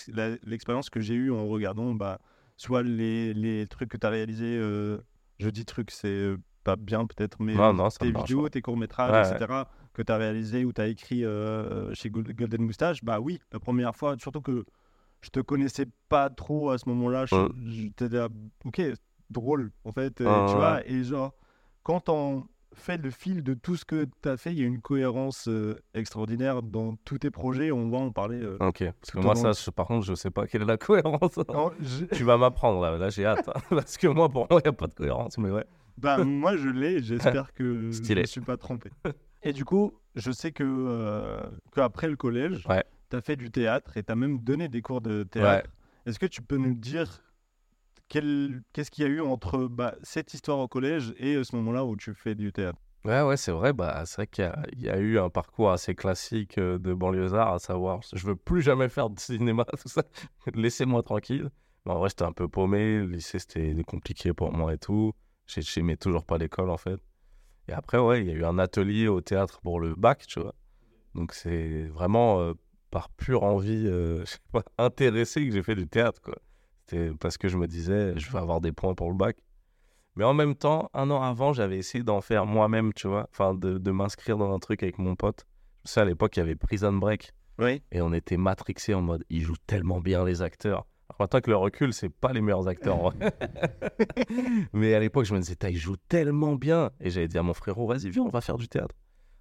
l'expérience 0.45 0.91
que 0.91 1.01
j'ai 1.01 1.15
eue 1.15 1.31
en 1.33 1.47
regardant 1.47 1.95
bah 1.95 2.19
soit 2.57 2.83
les, 2.83 3.33
les 3.35 3.67
trucs 3.67 3.89
que 3.91 3.97
t'as 3.97 4.11
réalisés, 4.11 4.57
euh, 4.59 4.99
je 5.39 5.49
dis 5.51 5.65
trucs 5.65 5.91
c'est 5.91 6.09
euh, 6.09 6.37
pas 6.65 6.77
bien 6.77 7.07
peut-être, 7.07 7.41
mais 7.41 7.57
Non, 7.57 7.73
non, 7.73 7.91
ça 7.91 7.99
tes 8.01 8.11
vidéos, 8.13 8.49
tes 8.49 8.61
courts 8.63 8.77
métrages, 8.77 9.13
Ouais, 9.13 9.21
etc. 9.31 9.69
que 9.93 10.03
t'as 10.03 10.17
réalisé 10.17 10.65
ou 10.65 10.73
t'as 10.73 10.89
écrit 10.89 11.25
euh, 11.25 11.93
chez 11.95 12.11
Gold- 12.11 12.33
Golden 12.35 12.63
Moustache, 12.63 13.03
bah 13.05 13.21
oui, 13.21 13.41
la 13.53 13.61
première 13.61 13.95
fois, 13.97 14.17
surtout 14.19 14.41
que 14.43 14.65
je 15.23 15.31
te 15.31 15.41
connaissais 15.41 15.87
pas 16.09 16.31
trop 16.31 16.71
à 16.71 16.79
ce 16.79 16.89
moment-là, 16.89 17.27
je- 17.27 17.35
Ouais. 17.37 17.49
j'étais 17.67 18.09
là, 18.09 18.29
ok, 18.65 18.81
drôle 19.31 19.73
en 19.85 19.93
fait, 19.93 20.21
euh, 20.21 20.43
tu 20.43 20.57
ouais. 20.57 20.57
vois, 20.57 20.87
et 20.87 21.05
genre 21.05 21.35
quand 21.83 22.09
on 22.09 22.47
fait 22.75 22.97
le 22.99 23.11
fil 23.11 23.43
de 23.43 23.55
tout 23.55 23.77
ce 23.77 23.85
que 23.85 24.07
tu 24.23 24.29
as 24.29 24.37
fait, 24.37 24.53
il 24.53 24.61
y 24.61 24.63
a 24.63 24.67
une 24.67 24.81
cohérence 24.81 25.49
euh, 25.49 25.77
extraordinaire 25.95 26.63
dans 26.63 26.97
tous 27.05 27.19
tes 27.19 27.31
projets, 27.31 27.73
on 27.73 27.89
va 27.91 27.99
en 27.99 28.11
parler. 28.13 28.41
euh. 28.43 28.57
Ok, 28.61 28.85
parce 29.01 29.11
que 29.13 29.19
moi, 29.19 29.35
ça, 29.35 29.53
je- 29.53 29.71
par 29.71 29.87
contre, 29.87 30.07
je 30.07 30.15
sais 30.15 30.31
pas 30.31 30.47
quelle 30.47 30.63
est 30.63 30.67
la 30.67 30.77
cohérence. 30.79 31.37
Non, 31.53 31.73
je- 31.81 32.05
tu 32.07 32.25
vas 32.25 32.37
m'apprendre 32.37 32.81
là, 32.81 32.97
là 32.97 33.11
j'ai 33.11 33.27
hâte. 33.27 33.49
hein. 33.49 33.61
parce 33.71 33.97
que 33.97 34.07
moi, 34.07 34.29
pour 34.29 34.47
moi, 34.51 34.61
il 34.61 34.67
n'y 34.67 34.69
a 34.69 34.73
pas 34.73 34.87
de 34.87 34.95
cohérence. 34.95 35.37
Mais 35.39 35.51
ouais. 35.51 35.65
bah, 35.99 36.19
moi 36.25 36.57
je 36.57 36.69
l'ai, 36.69 37.03
j'espère 37.03 37.53
que 37.55 37.81
je 37.83 37.91
Stylé. 37.93 38.23
ne 38.23 38.27
suis 38.27 38.41
pas 38.41 38.57
trompé. 38.57 38.91
Et 39.43 39.53
du 39.53 39.65
coup, 39.65 39.93
je 40.15 40.31
sais 40.31 40.53
que 40.53 40.65
euh, 40.65 41.41
qu'après 41.75 42.09
le 42.09 42.17
collège, 42.17 42.65
Ouais. 42.69 42.85
tu 43.11 43.17
as 43.17 43.21
fait 43.21 43.37
du 43.37 43.51
théâtre 43.51 43.97
et 43.97 44.03
tu 44.03 44.13
as 44.13 44.17
même 44.17 44.39
donné 44.39 44.69
des 44.69 44.83
cours 44.83 45.01
de 45.01 45.23
théâtre. 45.25 45.71
Est-ce 46.07 46.19
que 46.19 46.27
tu 46.27 46.41
peux 46.43 46.57
nous 46.57 46.75
dire 46.75 47.21
qu'est-ce 48.11 48.91
qu'il 48.91 49.05
y 49.05 49.07
a 49.07 49.11
eu 49.11 49.21
entre 49.21 49.67
bah, 49.69 49.95
cette 50.03 50.35
histoire 50.35 50.59
au 50.59 50.69
collège 50.69 51.15
et 51.17 51.35
euh, 51.37 51.45
ce 51.45 51.55
moment-là 51.57 51.85
où 51.85 51.97
tu 51.97 52.15
fais 52.15 52.35
du 52.35 52.53
théâtre? 52.53 52.79
Ouais, 53.05 53.23
ouais, 53.23 53.37
c'est 53.39 53.53
vrai. 53.53 53.73
Bah, 53.73 54.03
c'est 54.05 54.17
vrai 54.17 54.27
qu'il 54.27 54.53
y 54.77 54.89
a, 54.91 54.99
eu 54.99 55.19
un 55.19 55.31
parcours 55.31 55.71
assez 55.71 55.95
classique 55.95 56.59
euh, 56.59 56.79
de 56.79 56.93
banlieusard, 56.93 57.55
à 57.55 57.59
savoir, 57.59 58.01
je 58.13 58.27
veux 58.27 58.37
plus 58.37 58.61
jamais 58.61 58.89
faire 58.91 59.09
de 59.09 59.19
cinéma, 59.19 59.65
tout 59.81 59.89
ça. 59.89 60.03
Laissez-moi 60.55 61.03
tranquille. 61.03 61.51
Mais 61.87 61.93
en 61.93 61.99
vrai, 61.99 62.11
j'étais 62.11 62.25
un 62.25 62.33
peu 62.33 62.47
paumé. 62.49 62.99
Le 62.99 63.07
lycée, 63.07 63.39
c'était 63.39 63.75
compliqué 63.87 64.35
pour 64.35 64.53
moi 64.53 64.75
et 64.75 64.79
tout. 64.79 65.13
J'ai- 65.47 65.63
J'aimais 65.63 65.97
toujours 65.97 66.25
pas 66.27 66.37
l'école, 66.37 66.69
en 66.69 66.77
fait. 66.77 67.01
Et 67.69 67.73
après, 67.73 67.99
ouais, 67.99 68.21
il 68.23 68.27
y 68.29 68.31
a 68.31 68.35
eu 68.35 68.45
un 68.45 68.59
atelier 68.59 69.09
au 69.09 69.21
théâtre 69.23 69.61
pour 69.63 69.81
le 69.81 69.95
bac, 69.95 70.27
tu 70.27 70.41
vois. 70.41 70.55
Donc, 71.15 71.33
c'est 71.33 71.85
vraiment 71.89 72.41
euh, 72.41 72.55
par 72.91 73.09
pure 73.11 73.45
envie, 73.45 73.87
euh, 73.87 74.21
je 74.27 74.33
sais 74.33 74.39
pas, 74.53 74.63
intéressé 74.79 75.47
que 75.47 75.53
j'ai 75.53 75.63
fait 75.63 75.77
du 75.77 75.87
théâtre, 75.89 76.21
quoi. 76.21 76.37
C'était 76.91 77.13
parce 77.21 77.39
que 77.39 77.49
je 77.49 77.57
me 77.57 77.67
disais, 77.67 78.15
je 78.17 78.31
vais 78.31 78.39
avoir 78.39 78.61
des 78.61 78.73
points 78.73 78.95
pour 78.95 79.11
le 79.11 79.17
bac. 79.17 79.37
Mais 80.17 80.25
en 80.25 80.35
même 80.35 80.57
temps, 80.57 80.91
un 80.93 81.11
an 81.11 81.23
avant, 81.23 81.53
j'avais 81.53 81.79
essayé 81.79 82.03
d'en 82.03 82.21
faire 82.21 82.47
moi-même, 82.47 82.93
tu 82.93 83.07
vois. 83.07 83.29
Enfin, 83.31 83.55
de, 83.55 83.79
de 83.79 83.91
m'inscrire 83.93 84.37
dans 84.37 84.53
un 84.53 84.59
truc 84.59 84.83
avec 84.83 84.99
mon 84.99 85.15
pote. 85.15 85.47
Je 85.87 85.93
sais, 85.93 86.01
à 86.01 86.05
l'époque, 86.05 86.37
il 86.37 86.41
y 86.41 86.43
avait 86.43 86.57
Prison 86.57 86.93
Break. 86.93 87.33
Oui. 87.59 87.83
Et 87.93 88.01
on 88.01 88.13
était 88.13 88.37
matrixés 88.37 88.95
en 88.95 89.03
mode, 89.03 89.25
ils 89.31 89.43
jouent 89.43 89.55
tellement 89.67 90.01
bien 90.01 90.25
les 90.25 90.43
acteurs. 90.43 90.87
Alors, 91.09 91.21
maintenant 91.21 91.41
que 91.41 91.51
le 91.51 91.57
recul, 91.57 91.93
c'est 91.93 92.09
pas 92.09 92.33
les 92.33 92.41
meilleurs 92.41 92.67
acteurs. 92.67 92.99
vrai. 92.99 93.15
Mais 94.73 94.95
à 94.95 95.01
l'époque, 95.01 95.27
je 95.27 95.35
me 95.35 95.39
disais, 95.39 95.57
ils 95.69 95.77
jouent 95.77 95.97
tellement 96.09 96.57
bien. 96.57 96.91
Et 97.01 97.11
j'avais 97.11 97.29
dit 97.29 97.39
à 97.39 97.43
mon 97.43 97.55
frérot, 97.55 97.87
vas-y, 97.87 98.11
viens, 98.11 98.23
on 98.23 98.31
va 98.31 98.41
faire 98.41 98.57
du 98.57 98.69
théâtre. 98.69 98.97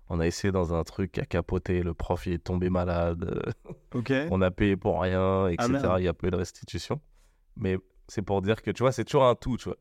On 0.09 0.19
a 0.19 0.27
essayé 0.27 0.51
dans 0.51 0.73
un 0.73 0.83
truc 0.83 1.17
à 1.17 1.25
capoter. 1.25 1.81
Le 1.81 1.93
prof, 1.93 2.25
il 2.27 2.33
est 2.33 2.43
tombé 2.43 2.69
malade. 2.69 3.53
Ok. 3.93 4.11
on 4.31 4.41
a 4.41 4.51
payé 4.51 4.75
pour 4.75 5.01
rien, 5.01 5.47
etc. 5.47 5.69
merde. 5.71 5.95
Il 5.99 6.03
y 6.03 6.07
a 6.07 6.13
peu 6.13 6.29
de 6.29 6.35
restitution. 6.35 6.99
Mais 7.59 7.77
c'est 8.07 8.21
pour 8.21 8.41
dire 8.41 8.61
que, 8.61 8.71
tu 8.71 8.83
vois, 8.83 8.91
c'est 8.91 9.05
toujours 9.05 9.25
un 9.25 9.35
tout, 9.35 9.57
tu 9.57 9.65
vois. 9.69 9.77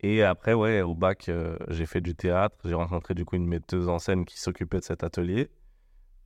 Et 0.00 0.22
après, 0.22 0.54
ouais, 0.54 0.82
au 0.82 0.94
bac, 0.94 1.28
euh, 1.28 1.56
j'ai 1.68 1.86
fait 1.86 2.00
du 2.00 2.14
théâtre. 2.14 2.56
J'ai 2.64 2.74
rencontré 2.74 3.14
du 3.14 3.24
coup 3.24 3.36
une 3.36 3.46
metteuse 3.46 3.88
en 3.88 3.98
scène 3.98 4.24
qui 4.24 4.38
s'occupait 4.38 4.78
de 4.78 4.84
cet 4.84 5.04
atelier. 5.04 5.50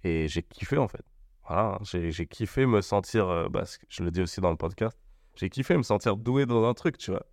Et 0.05 0.29
j'ai 0.29 0.43
kiffé, 0.43 0.77
en 0.77 0.89
fait. 0.89 1.05
Voilà, 1.47 1.75
hein. 1.75 1.79
j'ai 1.83 2.11
j'ai 2.13 2.27
kiffé 2.27 2.67
me 2.67 2.81
sentir, 2.81 3.29
euh, 3.29 3.49
bah, 3.49 3.65
je 3.89 4.05
le 4.05 4.11
dis 4.11 4.23
aussi 4.23 4.41
dans 4.41 4.51
le 4.51 4.57
podcast, 4.57 4.97
j'ai 5.35 5.51
kiffé 5.51 5.77
me 5.77 5.83
sentir 5.83 6.17
doué 6.17 6.47
dans 6.47 6.65
un 6.69 6.75
truc, 6.75 6.97
tu 6.99 7.11
vois. 7.11 7.27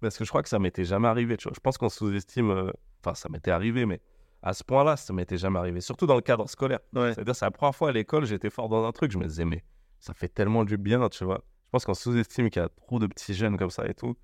Parce 0.00 0.18
que 0.18 0.24
je 0.24 0.28
crois 0.28 0.42
que 0.42 0.48
ça 0.48 0.58
m'était 0.58 0.84
jamais 0.84 1.08
arrivé, 1.08 1.36
tu 1.36 1.44
vois. 1.44 1.52
Je 1.54 1.60
pense 1.60 1.78
qu'on 1.78 1.88
sous-estime, 1.88 2.50
euh, 2.50 2.70
enfin, 3.02 3.14
ça 3.14 3.28
m'était 3.28 3.50
arrivé, 3.50 3.86
mais 3.86 4.00
à 4.42 4.52
ce 4.52 4.62
point-là, 4.62 4.96
ça 4.96 5.12
m'était 5.12 5.38
jamais 5.38 5.58
arrivé. 5.58 5.80
Surtout 5.80 6.06
dans 6.06 6.16
le 6.16 6.20
cadre 6.20 6.48
scolaire. 6.48 6.80
Ouais. 6.94 7.14
C'est-à-dire, 7.14 7.34
c'est 7.34 7.46
la 7.46 7.50
première 7.50 7.74
fois 7.74 7.88
à 7.88 7.92
l'école, 7.92 8.26
j'étais 8.26 8.50
fort 8.50 8.68
dans 8.68 8.84
un 8.84 8.92
truc, 8.92 9.10
je 9.10 9.18
me 9.18 9.26
disais, 9.26 9.44
mais 9.44 9.64
ça 10.00 10.12
fait 10.12 10.28
tellement 10.28 10.64
du 10.64 10.76
bien, 10.76 11.08
tu 11.08 11.24
vois. 11.24 11.42
Pense 11.76 11.84
qu'on 11.84 11.92
sous-estime 11.92 12.48
qu'il 12.48 12.62
y 12.62 12.64
a 12.64 12.70
trop 12.70 12.98
de 12.98 13.06
petits 13.06 13.34
jeunes 13.34 13.58
comme 13.58 13.68
ça 13.68 13.86
et 13.86 13.92
tout. 13.92 14.16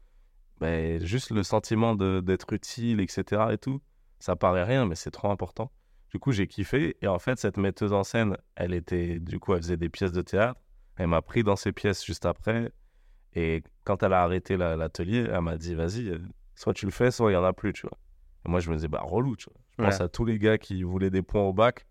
Mais 0.63 1.05
juste 1.05 1.31
le 1.33 1.43
sentiment 1.43 1.95
d'être 1.95 2.51
utile, 2.55 2.99
etc. 2.99 3.53
et 3.53 3.59
tout, 3.59 3.83
ça 4.21 4.37
paraît 4.37 4.65
rien, 4.65 4.87
mais 4.87 4.95
c'est 4.95 5.11
trop 5.11 5.31
important. 5.31 5.71
Du 6.09 6.19
coup, 6.19 6.33
j'ai 6.33 6.47
kiffé. 6.47 6.97
Et 7.03 7.09
en 7.09 7.19
fait, 7.19 7.39
cette 7.39 7.59
metteuse 7.59 7.93
en 7.93 8.05
scène, 8.05 8.39
elle 8.57 8.73
était, 8.73 9.19
du 9.21 9.39
coup, 9.39 9.53
elle 9.53 9.61
faisait 9.61 9.77
des 9.77 9.91
pièces 9.91 10.13
de 10.13 10.23
théâtre. 10.23 10.59
Elle 10.97 11.09
m'a 11.09 11.21
pris 11.21 11.43
dans 11.43 11.57
ses 11.57 11.73
pièces 11.73 12.03
juste 12.07 12.25
après. 12.25 12.73
Et 13.35 13.63
quand 13.85 14.03
elle 14.03 14.15
a 14.15 14.23
arrêté 14.23 14.57
la- 14.57 14.75
l'atelier, 14.75 15.27
elle 15.31 15.43
m'a 15.43 15.59
dit, 15.59 15.75
vas-y, 15.75 16.09
euh, 16.09 16.19
soit 16.55 16.73
tu 16.73 16.87
le 16.87 16.91
fais, 16.93 17.11
soit 17.11 17.33
il 17.33 17.35
y 17.35 17.37
en 17.37 17.45
a 17.45 17.53
plus, 17.53 17.75
tu 17.75 17.83
vois. 17.87 17.99
Et 18.47 18.49
moi, 18.49 18.61
je 18.61 18.71
me 18.71 18.77
disais, 18.77 18.89
bah, 18.89 19.03
relou, 19.05 19.37
tu 19.37 19.51
vois. 19.51 19.61
Je 19.73 19.83
pense 19.85 20.01
à 20.01 20.09
tous 20.09 20.25
les 20.25 20.39
gars 20.39 20.57
qui 20.57 20.85
voulaient 20.85 21.11
des 21.11 21.21
points 21.21 21.43
au 21.43 21.53
bac. 21.53 21.85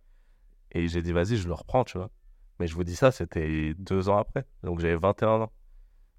Et 0.72 0.88
j'ai 0.88 1.04
dit, 1.04 1.12
vas-y, 1.12 1.38
je 1.38 1.48
le 1.48 1.54
reprends, 1.54 1.84
tu 1.84 2.00
vois. 2.00 2.10
Mais 2.62 2.68
je 2.68 2.76
vous 2.76 2.84
dis 2.84 2.96
ça, 2.96 3.12
c'était 3.12 3.74
deux 3.80 4.08
ans 4.08 4.18
après. 4.18 4.46
Donc 4.64 4.80
j'avais 4.80 4.96
21 4.96 5.42
ans. 5.42 5.52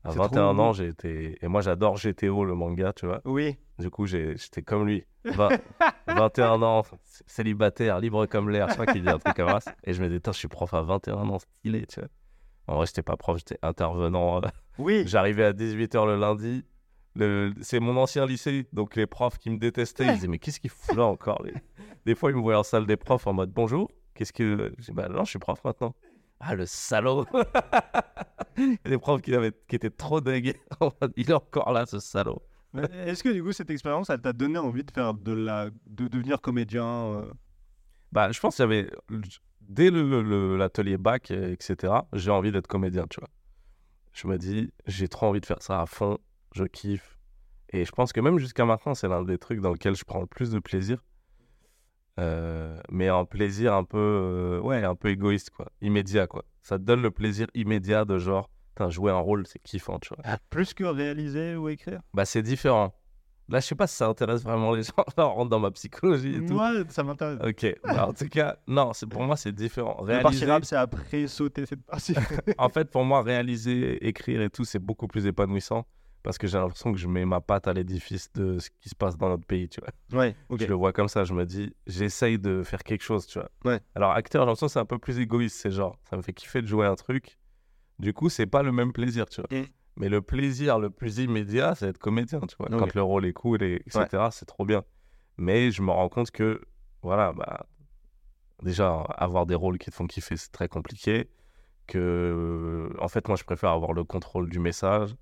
À 0.02 0.10
C'est 0.10 0.18
21 0.18 0.52
trop 0.52 0.62
ans, 0.62 0.72
j'ai 0.72 0.88
été. 0.88 1.38
Et 1.40 1.46
moi, 1.46 1.60
j'adore 1.60 1.96
GTO, 1.96 2.44
le 2.44 2.54
manga, 2.56 2.92
tu 2.92 3.06
vois. 3.06 3.20
Oui. 3.24 3.56
Du 3.78 3.90
coup, 3.90 4.06
j'étais 4.06 4.60
comme 4.62 4.84
lui. 4.84 5.04
Vingt- 5.24 5.60
21 6.08 6.60
ans, 6.62 6.82
célibataire, 7.28 8.00
libre 8.00 8.26
comme 8.26 8.50
l'air. 8.50 8.68
Je 8.68 8.74
crois 8.74 8.86
qu'il 8.86 9.02
dit 9.02 9.08
un 9.08 9.20
truc 9.20 9.36
comme 9.36 9.60
ça. 9.60 9.72
Et 9.84 9.92
je 9.92 10.02
me 10.02 10.08
disais, 10.08 10.20
je 10.26 10.32
suis 10.32 10.48
prof 10.48 10.74
à 10.74 10.82
21 10.82 11.14
ans, 11.30 11.38
stylé, 11.38 11.86
tu 11.86 12.00
vois. 12.00 12.08
En 12.66 12.76
vrai, 12.76 12.86
j'étais 12.86 13.02
pas 13.02 13.16
prof, 13.16 13.38
j'étais 13.38 13.58
intervenant. 13.62 14.38
euh, 14.38 14.48
Oui. 14.78 15.04
J'arrivais 15.06 15.44
à 15.44 15.52
18h 15.52 16.06
le 16.06 16.16
lundi. 16.16 16.64
Le... 17.14 17.52
C'est 17.60 17.78
mon 17.78 17.96
ancien 17.96 18.26
lycée, 18.26 18.66
donc 18.72 18.96
les 18.96 19.06
profs 19.06 19.38
qui 19.38 19.50
me 19.50 19.58
détestaient, 19.58 20.06
ils 20.06 20.14
disaient 20.14 20.26
Mais 20.28 20.38
qu'est-ce 20.40 20.58
qu'il 20.58 20.70
fout 20.70 20.96
là 20.96 21.04
encore 21.04 21.40
les- 21.44 21.54
Des 22.06 22.16
fois, 22.16 22.30
ils 22.32 22.36
me 22.36 22.40
voyaient 22.42 22.58
en 22.58 22.62
salle 22.64 22.86
des 22.86 22.96
profs 22.96 23.28
en 23.28 23.32
mode 23.32 23.52
Bonjour, 23.52 23.88
qu'est-ce 24.14 24.32
que. 24.32 24.72
Je 24.78 24.86
dis 24.86 24.92
Bah 24.92 25.08
non, 25.08 25.22
je 25.24 25.30
suis 25.30 25.38
prof 25.38 25.62
maintenant. 25.64 25.94
Ah, 26.44 26.56
le 26.56 26.66
salaud 26.66 27.24
Il 28.56 28.72
y 28.72 28.78
a 28.84 28.90
des 28.90 28.98
profs 28.98 29.22
qui, 29.22 29.32
avaient... 29.32 29.52
qui 29.68 29.76
étaient 29.76 29.90
trop 29.90 30.20
dégués. 30.20 30.60
Il 31.16 31.30
est 31.30 31.34
encore 31.34 31.72
là, 31.72 31.86
ce 31.86 32.00
salaud. 32.00 32.42
Est-ce 32.74 33.22
que 33.22 33.28
du 33.28 33.44
coup 33.44 33.52
cette 33.52 33.70
expérience, 33.70 34.10
elle 34.10 34.20
t'a 34.20 34.32
donné 34.32 34.58
envie 34.58 34.82
de 34.82 34.90
faire 34.90 35.14
de 35.14 35.32
la, 35.32 35.70
de 35.86 36.08
devenir 36.08 36.40
comédien 36.40 36.84
euh, 36.84 37.32
Bah, 38.10 38.32
je 38.32 38.40
pense 38.40 38.56
qu'il 38.56 38.62
y 38.62 38.64
avait. 38.64 38.90
Dès 39.60 39.90
l'atelier 39.90 40.98
bac, 40.98 41.30
etc., 41.30 41.94
j'ai 42.12 42.30
envie 42.30 42.50
d'être 42.50 42.66
comédien, 42.66 43.06
tu 43.08 43.20
vois. 43.20 43.28
Je 44.12 44.26
me 44.26 44.36
dis, 44.36 44.72
j'ai 44.86 45.06
trop 45.06 45.26
envie 45.26 45.40
de 45.40 45.46
faire 45.46 45.62
ça 45.62 45.80
à 45.80 45.86
fond, 45.86 46.18
je 46.54 46.64
kiffe. 46.64 47.18
Et 47.68 47.84
je 47.84 47.92
pense 47.92 48.12
que 48.12 48.20
même 48.20 48.38
jusqu'à 48.38 48.64
maintenant, 48.64 48.94
c'est 48.94 49.08
l'un 49.08 49.22
des 49.22 49.38
trucs 49.38 49.60
dans 49.60 49.70
lequel 49.70 49.94
je 49.94 50.04
prends 50.04 50.20
le 50.20 50.26
plus 50.26 50.50
de 50.50 50.58
plaisir. 50.58 50.98
Euh, 52.18 52.78
mais 52.90 53.08
un 53.08 53.24
plaisir 53.24 53.74
un 53.74 53.84
peu, 53.84 53.98
euh, 53.98 54.60
ouais, 54.60 54.84
un 54.84 54.94
peu 54.94 55.08
égoïste, 55.08 55.50
quoi. 55.50 55.66
Immédiat, 55.80 56.26
quoi. 56.26 56.44
Ça 56.62 56.78
te 56.78 56.84
donne 56.84 57.02
le 57.02 57.10
plaisir 57.10 57.46
immédiat 57.54 58.04
de 58.04 58.18
genre, 58.18 58.50
putain, 58.74 58.90
jouer 58.90 59.10
un 59.12 59.18
rôle, 59.18 59.46
c'est 59.46 59.60
kiffant, 59.62 59.98
tu 59.98 60.14
vois. 60.14 60.36
plus 60.50 60.74
que 60.74 60.84
réaliser 60.84 61.56
ou 61.56 61.68
écrire? 61.68 62.00
Bah, 62.12 62.24
c'est 62.24 62.42
différent. 62.42 62.94
Là, 63.48 63.60
je 63.60 63.66
sais 63.66 63.74
pas 63.74 63.86
si 63.86 63.96
ça 63.96 64.06
intéresse 64.06 64.42
vraiment 64.44 64.72
les 64.72 64.82
gens. 64.84 65.04
Là, 65.16 65.28
on 65.28 65.34
rentre 65.34 65.50
dans 65.50 65.58
ma 65.58 65.70
psychologie 65.72 66.36
et 66.36 66.46
tout. 66.46 66.58
Ça 66.88 67.02
m'intéresse. 67.02 67.38
Ok, 67.42 67.74
bah, 67.82 68.08
en 68.08 68.12
tout 68.12 68.28
cas, 68.28 68.56
non, 68.66 68.92
c'est 68.92 69.06
pour 69.06 69.22
moi 69.22 69.36
c'est 69.36 69.52
différent. 69.52 70.04
La 70.06 70.20
partie 70.20 70.44
Réaliser, 70.44 70.68
c'est 70.68 70.76
après 70.76 71.26
sauter 71.26 71.66
cette 71.66 71.82
partie. 71.84 72.14
en 72.58 72.68
fait, 72.68 72.90
pour 72.90 73.04
moi, 73.04 73.22
réaliser, 73.22 74.06
écrire 74.06 74.42
et 74.42 74.50
tout, 74.50 74.64
c'est 74.64 74.78
beaucoup 74.78 75.08
plus 75.08 75.26
épanouissant 75.26 75.86
parce 76.22 76.38
que 76.38 76.46
j'ai 76.46 76.58
l'impression 76.58 76.92
que 76.92 76.98
je 76.98 77.08
mets 77.08 77.24
ma 77.24 77.40
patte 77.40 77.66
à 77.66 77.72
l'édifice 77.72 78.32
de 78.32 78.58
ce 78.58 78.70
qui 78.80 78.88
se 78.88 78.94
passe 78.94 79.16
dans 79.16 79.28
notre 79.28 79.44
pays, 79.44 79.68
tu 79.68 79.80
vois. 79.80 80.20
ouais, 80.20 80.36
ok. 80.48 80.60
Je 80.60 80.66
le 80.66 80.74
vois 80.74 80.92
comme 80.92 81.08
ça, 81.08 81.24
je 81.24 81.34
me 81.34 81.44
dis, 81.44 81.74
j'essaye 81.86 82.38
de 82.38 82.62
faire 82.62 82.84
quelque 82.84 83.02
chose, 83.02 83.26
tu 83.26 83.38
vois. 83.38 83.50
Ouais. 83.64 83.80
Alors, 83.94 84.12
acteur, 84.12 84.42
j'ai 84.42 84.46
l'impression 84.46 84.66
que 84.66 84.72
c'est 84.72 84.78
un 84.78 84.84
peu 84.84 84.98
plus 84.98 85.18
égoïste, 85.18 85.56
c'est 85.56 85.70
genre, 85.70 85.98
ça 86.08 86.16
me 86.16 86.22
fait 86.22 86.32
kiffer 86.32 86.62
de 86.62 86.66
jouer 86.66 86.86
un 86.86 86.94
truc. 86.94 87.38
Du 87.98 88.12
coup, 88.12 88.28
c'est 88.28 88.46
pas 88.46 88.62
le 88.62 88.72
même 88.72 88.92
plaisir, 88.92 89.28
tu 89.28 89.40
vois. 89.40 89.64
Mais 89.96 90.08
le 90.08 90.22
plaisir 90.22 90.78
le 90.78 90.90
plus 90.90 91.18
immédiat, 91.18 91.74
c'est 91.74 91.88
être 91.88 91.98
comédien, 91.98 92.40
tu 92.40 92.56
vois. 92.58 92.68
Quand 92.68 92.94
le 92.94 93.02
rôle 93.02 93.26
est 93.26 93.32
cool, 93.32 93.62
et, 93.62 93.82
etc., 93.86 94.28
c'est 94.30 94.46
trop 94.46 94.64
bien. 94.64 94.84
Mais 95.36 95.70
je 95.70 95.82
me 95.82 95.90
rends 95.90 96.08
compte 96.08 96.30
que, 96.30 96.62
voilà, 97.02 97.32
bah, 97.32 97.66
déjà, 98.62 98.92
avoir 98.92 99.44
des 99.46 99.54
rôles 99.54 99.78
qui 99.78 99.90
te 99.90 99.94
font 99.94 100.06
kiffer, 100.06 100.36
c'est 100.36 100.52
très 100.52 100.68
compliqué. 100.68 101.28
Que, 101.86 102.90
en 103.00 103.08
fait, 103.08 103.26
moi, 103.28 103.36
je 103.36 103.44
préfère 103.44 103.70
avoir 103.70 103.92
le 103.92 104.04
contrôle 104.04 104.48
du 104.48 104.60
message. 104.60 105.14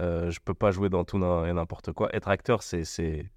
Euh, 0.00 0.30
je 0.30 0.40
peux 0.40 0.54
pas 0.54 0.70
jouer 0.70 0.88
dans 0.88 1.04
tout 1.04 1.16
et 1.18 1.52
n'importe 1.52 1.92
quoi. 1.92 2.14
Être 2.14 2.28
acteur, 2.28 2.62
c'est, 2.62 3.30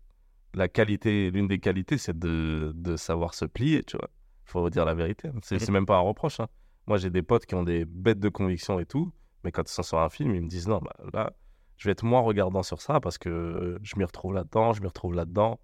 la 0.54 0.68
qualité, 0.68 1.32
l'une 1.32 1.48
des 1.48 1.60
qualités, 1.60 1.98
c'est 1.98 2.18
de, 2.18 2.96
savoir 2.98 3.34
se 3.34 3.46
plier, 3.46 3.84
tu 3.84 3.98
vois. 3.98 4.10
Faut 4.46 4.70
dire 4.70 4.86
la 4.86 4.96
vérité. 4.96 5.28
hein. 5.28 5.40
C'est 5.44 5.70
même 5.70 5.86
pas 5.86 5.98
un 5.98 6.02
reproche. 6.02 6.40
hein. 6.40 6.48
Moi, 6.88 6.98
j'ai 6.98 7.12
des 7.12 7.22
potes 7.22 7.46
qui 7.46 7.54
ont 7.56 7.64
des 7.64 7.86
bêtes 7.86 8.20
de 8.20 8.30
conviction 8.30 8.80
et 8.80 8.86
tout, 8.86 9.14
mais 9.44 9.52
quand 9.52 9.70
ils 9.70 9.74
sont 9.74 9.84
sur 9.84 10.00
un 10.00 10.10
film, 10.10 10.34
ils 10.34 10.42
me 10.42 10.48
disent 10.48 10.68
non, 10.68 10.80
bah, 10.80 10.96
là, 11.14 11.34
je 11.78 11.88
vais 11.88 11.92
être 11.92 12.04
moins 12.04 12.22
regardant 12.22 12.64
sur 12.64 12.82
ça 12.82 13.00
parce 13.00 13.18
que 13.18 13.30
euh, 13.30 13.80
je 13.84 13.94
m'y 13.98 14.04
retrouve 14.04 14.34
là-dedans, 14.34 14.74
je 14.74 14.82
m'y 14.82 14.88
retrouve 14.88 15.14
là-dedans, 15.14 15.60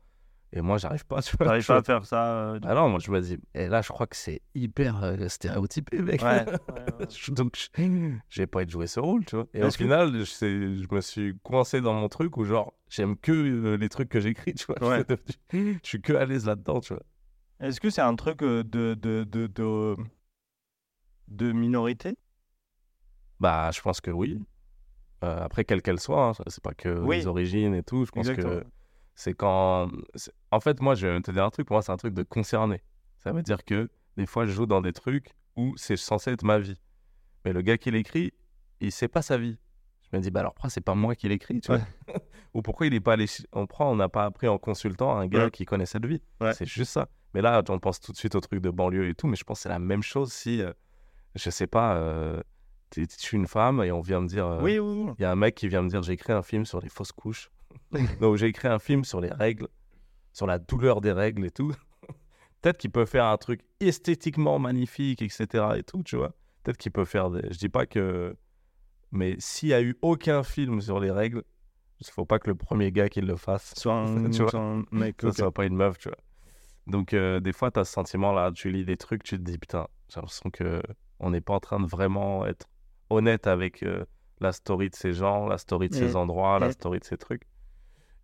et 0.56 0.62
moi, 0.62 0.78
j'arrive 0.78 1.06
pas. 1.06 1.22
Tu 1.22 1.36
vois, 1.38 1.46
T'arrives 1.48 1.62
Je- 1.64 1.68
pas 1.68 1.78
à 1.78 1.84
faire 1.84 2.06
ça 2.06 2.26
euh, 2.38 2.60
Ah 2.64 2.74
non, 2.74 2.90
moi, 2.90 3.00
je 3.00 3.12
me 3.12 3.20
dis, 3.22 3.38
et 3.54 3.68
là, 3.68 3.82
je 3.82 3.90
crois 3.90 4.08
que 4.08 4.16
c'est 4.16 4.42
hyper 4.56 5.04
euh, 5.04 5.28
stéréotypé, 5.28 6.02
mec. 6.02 6.22
Ouais. 6.24 6.46
Je- 7.10 7.32
Donc, 7.32 7.58
je- 7.58 8.12
j'ai 8.30 8.48
pas 8.48 8.60
envie 8.60 8.66
de 8.66 8.72
jouer 8.72 8.88
ce 8.88 9.00
rôle, 9.00 9.26
tu 9.26 9.36
vois. 9.36 9.48
Et 9.54 9.62
au 9.64 9.68
que- 9.68 9.74
final, 9.76 10.12
je, 10.14 10.96
me 10.96 11.02
suis 11.02 11.38
coincé 11.44 11.82
dans 11.82 11.94
mon 11.94 12.08
truc 12.10 12.38
où, 12.38 12.46
genre, 12.46 12.74
j'aime 12.90 13.18
que 13.18 13.32
euh, 13.32 13.76
les 13.78 13.90
trucs 13.90 14.10
que 14.10 14.20
j'écris, 14.20 14.54
tu 14.54 14.66
vois. 14.66 14.78
Ouais. 14.90 15.06
Je 15.54 15.78
suis 15.84 16.02
que 16.02 16.14
à 16.14 16.26
l'aise 16.26 16.46
là-dedans, 16.46 16.80
tu 16.80 16.94
vois. 16.94 17.04
Est-ce 17.60 17.80
que 17.80 17.90
c'est 17.90 18.02
un 18.02 18.16
truc 18.16 18.42
euh, 18.44 18.64
de, 18.64 18.94
de, 18.96 19.24
de, 19.24 19.48
de, 19.48 19.96
de 21.28 21.52
minorité? 21.52 22.18
Bah, 23.40 23.72
je 23.72 23.82
pense 23.82 24.00
que 24.02 24.12
oui. 24.12 24.40
Après, 25.22 25.66
quelle 25.66 25.82
qu'elle 25.82 26.00
soit, 26.00 26.30
hein, 26.30 26.34
c'est 26.48 26.62
pas 26.64 26.74
que 26.76 27.00
Oui. 27.00 27.18
les 27.18 27.28
origines 27.28 27.74
et 27.74 27.82
tout. 27.82 28.06
Je 28.06 28.12
pense 28.12 28.28
Exactement. 28.30 28.60
que 28.62 28.66
c'est 29.16 29.34
quand. 29.34 29.90
En 30.52 30.60
fait, 30.60 30.82
moi, 30.82 30.94
je 30.96 31.08
vais 31.08 31.22
te 31.22 31.32
dire 31.32 31.44
un 31.44 31.50
truc, 31.50 31.68
pour 31.68 31.76
moi, 31.76 31.82
c'est 31.82 31.92
un 31.92 31.98
truc 31.98 32.14
de 32.14 32.24
concerné. 32.24 32.84
Ça 33.18 33.32
veut 33.32 33.42
dire 33.42 33.64
que 33.66 33.90
des 34.18 34.26
fois, 34.26 34.46
je 34.46 34.52
joue 34.52 34.66
dans 34.66 34.82
des 34.82 34.94
trucs 34.94 35.34
où 35.56 35.74
c'est 35.78 35.98
censé 35.98 36.32
être 36.32 36.44
ma 36.44 36.60
vie. 36.60 36.80
Mais 37.44 37.54
le 37.54 37.62
gars 37.62 37.78
qui 37.78 37.92
l'écrit, 37.92 38.34
il 38.82 38.92
sait 38.92 39.08
pas 39.08 39.22
sa 39.22 39.38
vie. 39.38 39.58
Je 40.12 40.16
me 40.18 40.22
dis, 40.22 40.30
bah 40.32 40.42
alors 40.42 40.54
pourquoi 40.54 40.70
c'est 40.70 40.82
pas 40.82 40.96
moi 40.96 41.16
qui 41.16 41.28
l'écris, 41.28 41.62
tu 41.62 41.72
vois? 41.72 41.82
Ou 42.54 42.62
pourquoi 42.62 42.86
il 42.88 42.94
est 42.94 43.00
pas 43.00 43.14
allé. 43.14 43.26
On 43.54 43.66
prend, 43.66 43.92
on 43.92 43.96
n'a 43.96 44.08
pas 44.10 44.26
appris 44.26 44.48
en 44.48 44.58
consultant 44.58 45.18
un 45.18 45.28
gars 45.28 45.46
Ouais. 45.46 45.52
qui 45.52 45.66
connaît 45.66 45.86
cette 45.88 46.06
vie. 46.06 46.22
Ouais. 46.40 46.54
C'est 46.54 46.66
juste 46.68 46.92
ça. 46.92 47.08
Mais 47.34 47.42
là, 47.42 47.62
on 47.70 47.80
pense 47.80 48.00
tout 48.00 48.12
de 48.14 48.18
suite 48.18 48.36
au 48.36 48.40
truc 48.40 48.62
de 48.62 48.70
banlieue 48.70 49.10
et 49.10 49.16
tout, 49.16 49.28
mais 49.28 49.36
je 49.36 49.44
pense 49.44 49.60
que 49.60 49.64
c'est 49.64 49.70
la 49.70 49.80
même 49.80 50.04
chose 50.04 50.32
si, 50.32 50.62
euh, 50.62 50.72
je 51.36 51.50
sais 51.50 51.68
pas, 51.68 51.96
euh, 51.98 52.42
je 52.96 53.04
suis 53.18 53.36
une 53.36 53.48
femme 53.48 53.82
et 53.84 53.92
on 53.92 54.00
vient 54.02 54.22
me 54.22 54.28
dire. 54.28 54.46
euh, 54.46 54.62
Oui, 54.62 54.80
oui, 54.80 55.04
oui. 55.08 55.14
il 55.20 55.22
y 55.24 55.26
a 55.26 55.32
un 55.32 55.36
mec 55.36 55.56
qui 55.56 55.68
vient 55.68 55.82
me 55.82 55.90
dire 55.90 56.02
j'ai 56.02 56.14
écrit 56.14 56.32
un 56.32 56.44
film 56.44 56.66
sur 56.66 56.80
les 56.80 56.88
fausses 56.90 57.12
couches. 57.12 57.50
Donc 58.22 58.38
j'ai 58.38 58.48
écrit 58.48 58.68
un 58.68 58.80
film 58.80 59.04
sur 59.04 59.22
les 59.22 59.32
règles, 59.32 59.68
sur 60.34 60.48
la 60.48 60.60
douleur 60.60 61.02
des 61.02 61.12
règles 61.12 61.46
et 61.46 61.52
tout. 61.52 61.74
Peut-être 62.62 62.78
qu'il 62.78 62.92
peut 62.92 63.06
faire 63.06 63.26
un 63.26 63.38
truc 63.38 63.62
esthétiquement 63.80 64.60
magnifique, 64.60 65.22
etc. 65.22 65.66
et 65.78 65.84
tout, 65.84 66.04
tu 66.04 66.16
vois. 66.16 66.34
Peut-être 66.64 66.78
qu'il 66.78 66.92
peut 66.92 67.06
faire 67.06 67.30
des... 67.30 67.42
Je 67.52 67.58
dis 67.58 67.70
pas 67.70 67.86
que... 67.86 68.36
Mais 69.12 69.36
s'il 69.38 69.70
y 69.70 69.74
a 69.74 69.82
eu 69.82 69.98
aucun 70.02 70.42
film 70.42 70.82
sur 70.82 71.00
les 71.00 71.12
règles, 71.12 71.44
il 72.00 72.08
faut 72.08 72.26
pas 72.26 72.40
que 72.40 72.50
le 72.50 72.56
premier 72.56 72.92
gars 72.92 73.08
qui 73.08 73.22
le 73.22 73.36
fasse 73.36 73.74
Soit 73.78 73.94
un, 73.94 74.30
Tu 74.32 74.42
vois. 74.42 74.50
soit 74.52 74.60
un 74.60 74.84
mec. 74.92 75.22
ça 75.22 75.32
soit 75.32 75.52
pas 75.52 75.66
une 75.66 75.76
meuf, 75.76 75.98
tu 76.00 76.10
vois. 76.10 76.18
Donc, 76.88 77.14
euh, 77.14 77.40
des 77.40 77.54
fois, 77.54 77.72
tu 77.72 77.80
as 77.80 77.86
ce 77.86 77.94
sentiment-là, 77.94 78.52
tu 78.52 78.70
lis 78.72 78.86
des 78.86 78.98
trucs, 78.98 79.24
tu 79.24 79.38
te 79.38 79.44
dis, 79.44 79.58
putain, 79.58 79.88
j'ai 80.10 80.18
l'impression 80.18 80.50
que 80.50 80.82
on 81.20 81.32
n'est 81.32 81.42
pas 81.42 81.54
en 81.54 81.60
train 81.60 81.80
de 81.80 81.88
vraiment 81.88 82.46
être 82.46 82.68
honnête 83.10 83.48
avec 83.48 83.84
euh, 83.84 84.06
la 84.40 84.52
story 84.52 84.90
de 84.90 84.96
ces 84.96 85.14
gens, 85.14 85.48
la 85.48 85.58
story 85.58 85.90
de 85.90 85.96
ces 85.96 86.16
endroits, 86.16 86.60
la 86.60 86.72
story 86.72 87.00
de 87.00 87.06
ces 87.06 87.18
trucs. 87.18 87.44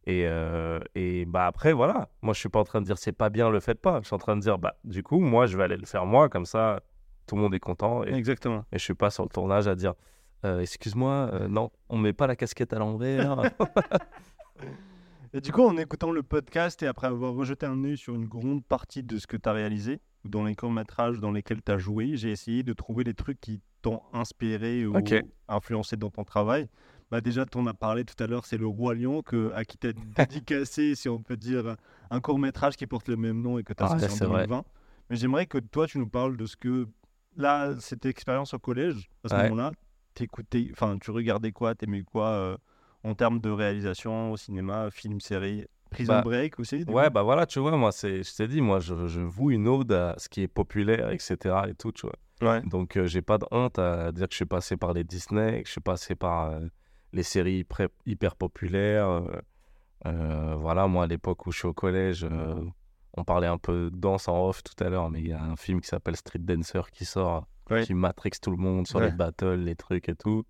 Et, 0.08 0.26
euh, 0.26 0.80
et 0.96 1.26
bah 1.26 1.46
après, 1.46 1.74
voilà, 1.74 2.10
moi, 2.22 2.34
je 2.34 2.40
suis 2.40 2.50
pas 2.50 2.60
en 2.60 2.64
train 2.64 2.82
de 2.82 2.86
dire, 2.86 2.98
c'est 2.98 3.12
pas 3.12 3.30
bien, 3.30 3.50
le 3.50 3.60
faites 3.60 3.80
pas. 3.82 4.00
Je 4.02 4.08
suis 4.08 4.16
en 4.16 4.20
train 4.20 4.36
de 4.36 4.42
dire, 4.42 4.58
bah, 4.58 4.76
du 4.84 5.04
coup, 5.04 5.20
moi, 5.20 5.46
je 5.46 5.56
vais 5.58 5.64
aller 5.64 5.78
le 5.78 5.86
faire 5.86 6.06
moi, 6.06 6.28
comme 6.28 6.46
ça, 6.46 6.82
tout 7.28 7.36
le 7.36 7.42
monde 7.42 7.54
est 7.54 7.60
content. 7.60 8.04
Et, 8.04 8.14
Exactement. 8.14 8.66
et 8.72 8.80
je 8.80 8.84
suis 8.84 8.96
pas 8.96 9.12
sur 9.12 9.24
le 9.24 9.30
tournage 9.30 9.68
à 9.68 9.76
dire, 9.76 9.94
Euh, 10.44 10.60
excuse-moi, 10.62 11.30
euh, 11.34 11.48
non, 11.48 11.70
on 11.88 11.98
met 12.00 12.14
pas 12.14 12.26
la 12.26 12.36
casquette 12.36 12.74
à 12.74 12.80
l'envers. 12.80 13.44
Et 15.34 15.40
du 15.40 15.52
coup, 15.52 15.62
en 15.62 15.78
écoutant 15.78 16.12
le 16.12 16.24
podcast 16.24 16.84
et 16.84 16.88
après 16.88 17.08
avoir 17.08 17.34
rejeté 17.34 17.66
un 17.66 17.84
œil 17.86 17.96
sur 17.96 18.16
une 18.16 18.26
grande 18.26 18.66
partie 18.66 19.02
de 19.02 19.18
ce 19.18 19.28
que 19.28 19.38
tu 19.38 19.48
as 19.48 19.54
réalisé, 19.54 20.02
dans 20.26 20.44
les 20.44 20.56
courts-métrages 20.56 21.20
dans 21.20 21.32
lesquels 21.32 21.62
tu 21.64 21.72
as 21.72 21.78
joué, 21.78 22.18
j'ai 22.18 22.32
essayé 22.32 22.64
de 22.64 22.74
trouver 22.74 23.04
les 23.06 23.14
trucs 23.14 23.40
qui 23.40 23.62
t'ont 23.82 24.02
inspiré 24.14 24.86
ou 24.86 24.94
influencé 25.48 25.96
dans 25.96 26.10
ton 26.10 26.24
travail. 26.26 26.68
Bah 27.12 27.20
déjà, 27.22 27.46
tu 27.46 27.58
en 27.58 27.68
as 27.68 27.74
parlé 27.74 28.06
tout 28.06 28.22
à 28.24 28.28
l'heure, 28.28 28.46
c'est 28.46 28.58
Le 28.58 28.66
Roi 28.68 28.96
Lion, 28.96 29.22
que, 29.22 29.52
à 29.54 29.66
qui 29.66 29.78
tu 29.78 29.88
as 29.88 29.94
dédicacé, 29.94 30.96
si 30.96 31.10
on 31.10 31.22
peut 31.22 31.36
dire, 31.36 31.76
un 32.10 32.22
court-métrage 32.22 32.78
qui 32.78 32.88
porte 32.88 33.10
le 33.10 33.18
même 33.18 33.42
nom 33.42 33.58
et 33.60 33.64
que 33.64 33.74
tu 33.74 33.84
as 33.84 33.88
Ah, 33.88 34.00
sorti 34.00 34.24
en 34.24 34.30
vrai. 34.30 34.44
2020. 34.48 34.64
Mais 35.10 35.16
j'aimerais 35.18 35.46
que 35.46 35.58
toi, 35.58 35.88
tu 35.88 36.00
nous 36.00 36.08
parles 36.08 36.38
de 36.38 36.46
ce 36.46 36.56
que, 36.56 36.88
là, 37.36 37.74
cette 37.80 38.06
expérience 38.06 38.54
au 38.54 38.60
collège, 38.60 39.10
à 39.26 39.28
ce 39.30 39.36
Ouais. 39.36 39.44
moment-là, 39.44 39.72
t'écoutais, 40.14 40.70
enfin, 40.72 40.98
tu 41.00 41.12
regardais 41.12 41.52
quoi, 41.52 41.76
t'aimais 41.76 42.04
quoi 42.04 42.28
euh, 42.28 42.58
en 43.04 43.14
termes 43.14 43.40
de 43.42 43.50
réalisation 43.50 44.32
au 44.32 44.38
cinéma, 44.38 44.90
film, 44.90 45.20
série, 45.20 45.66
Prison 45.90 46.14
Bah, 46.14 46.22
Break 46.22 46.60
aussi 46.62 46.86
Ouais, 46.88 47.10
bah 47.10 47.24
voilà, 47.24 47.46
tu 47.46 47.60
vois, 47.60 47.76
moi, 47.76 47.92
c'est, 47.92 48.24
je 48.24 48.34
t'ai 48.36 48.48
dit, 48.48 48.62
moi, 48.62 48.80
je, 48.80 49.08
je 49.08 49.20
voue 49.20 49.52
une 49.52 49.68
ode 49.68 49.92
à 49.92 50.16
ce 50.18 50.30
qui 50.30 50.44
est 50.44 50.48
populaire, 50.48 51.10
etc. 51.12 51.68
et 51.68 51.74
tout, 51.74 51.92
tu 51.92 52.08
vois. 52.08 52.16
Ouais. 52.54 52.62
Donc, 52.62 52.96
euh, 52.96 53.06
j'ai 53.06 53.22
pas 53.22 53.38
de 53.38 53.46
honte 53.52 53.78
à 53.80 54.14
dire 54.14 54.28
que 54.28 54.34
je 54.34 54.38
suis 54.38 54.46
passé 54.46 54.78
par 54.78 54.94
les 54.94 55.04
Disney, 55.04 55.62
que 55.62 55.68
je 55.68 55.74
suis 55.74 55.82
passé 55.82 56.16
par 56.16 56.52
euh, 56.52 56.62
les 57.14 57.24
séries 57.24 57.66
hyper 58.06 58.36
populaires. 58.36 59.08
euh, 59.10 59.42
euh, 60.08 60.56
voilà, 60.58 60.88
moi, 60.88 61.04
à 61.04 61.08
l'époque 61.08 61.46
où 61.46 61.52
je 61.52 61.60
suis 61.60 61.68
au 61.68 61.74
collège, 61.74 62.24
euh, 62.30 62.64
on 63.16 63.24
parlait 63.24 63.48
un 63.48 63.58
peu 63.58 63.90
de 63.92 63.96
danse 63.98 64.28
en 64.28 64.48
off 64.48 64.64
tout 64.64 64.82
à 64.84 64.90
l'heure, 64.90 65.10
mais 65.10 65.20
il 65.20 65.28
y 65.28 65.34
a 65.34 65.42
un 65.44 65.56
film 65.56 65.82
qui 65.82 65.88
s'appelle 65.88 66.16
Street 66.16 66.40
Dancer 66.40 66.82
qui 66.92 67.06
sort, 67.06 67.46
qui 67.86 67.94
matrix 67.94 68.32
tout 68.42 68.52
le 68.52 68.58
monde 68.58 68.88
sur 68.88 69.00
Ouais. 69.00 69.06
les 69.06 69.12
battles, 69.12 69.56
les 69.56 69.76
trucs 69.76 70.10
et 70.10 70.16
tout. 70.16 70.44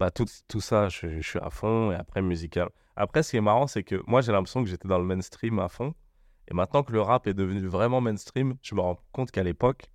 bah, 0.00 0.10
tout, 0.10 0.26
tout 0.46 0.60
ça, 0.60 0.88
je, 0.88 1.08
je 1.20 1.28
suis 1.28 1.38
à 1.40 1.50
fond. 1.50 1.90
Et 1.92 1.96
après, 1.96 2.22
musical. 2.22 2.68
Après, 2.96 3.22
ce 3.22 3.30
qui 3.32 3.36
est 3.36 3.40
marrant, 3.40 3.66
c'est 3.66 3.82
que 3.82 4.00
moi, 4.06 4.20
j'ai 4.22 4.32
l'impression 4.32 4.62
que 4.62 4.68
j'étais 4.70 4.88
dans 4.88 4.98
le 4.98 5.04
mainstream 5.04 5.58
à 5.58 5.68
fond. 5.68 5.92
Et 6.50 6.54
maintenant 6.54 6.82
que 6.84 6.92
le 6.92 7.00
rap 7.02 7.26
est 7.26 7.34
devenu 7.34 7.66
vraiment 7.66 8.00
mainstream, 8.00 8.54
je 8.62 8.74
me 8.74 8.80
rends 8.80 8.98
compte 9.12 9.30
qu'à 9.32 9.42
l'époque, 9.42 9.90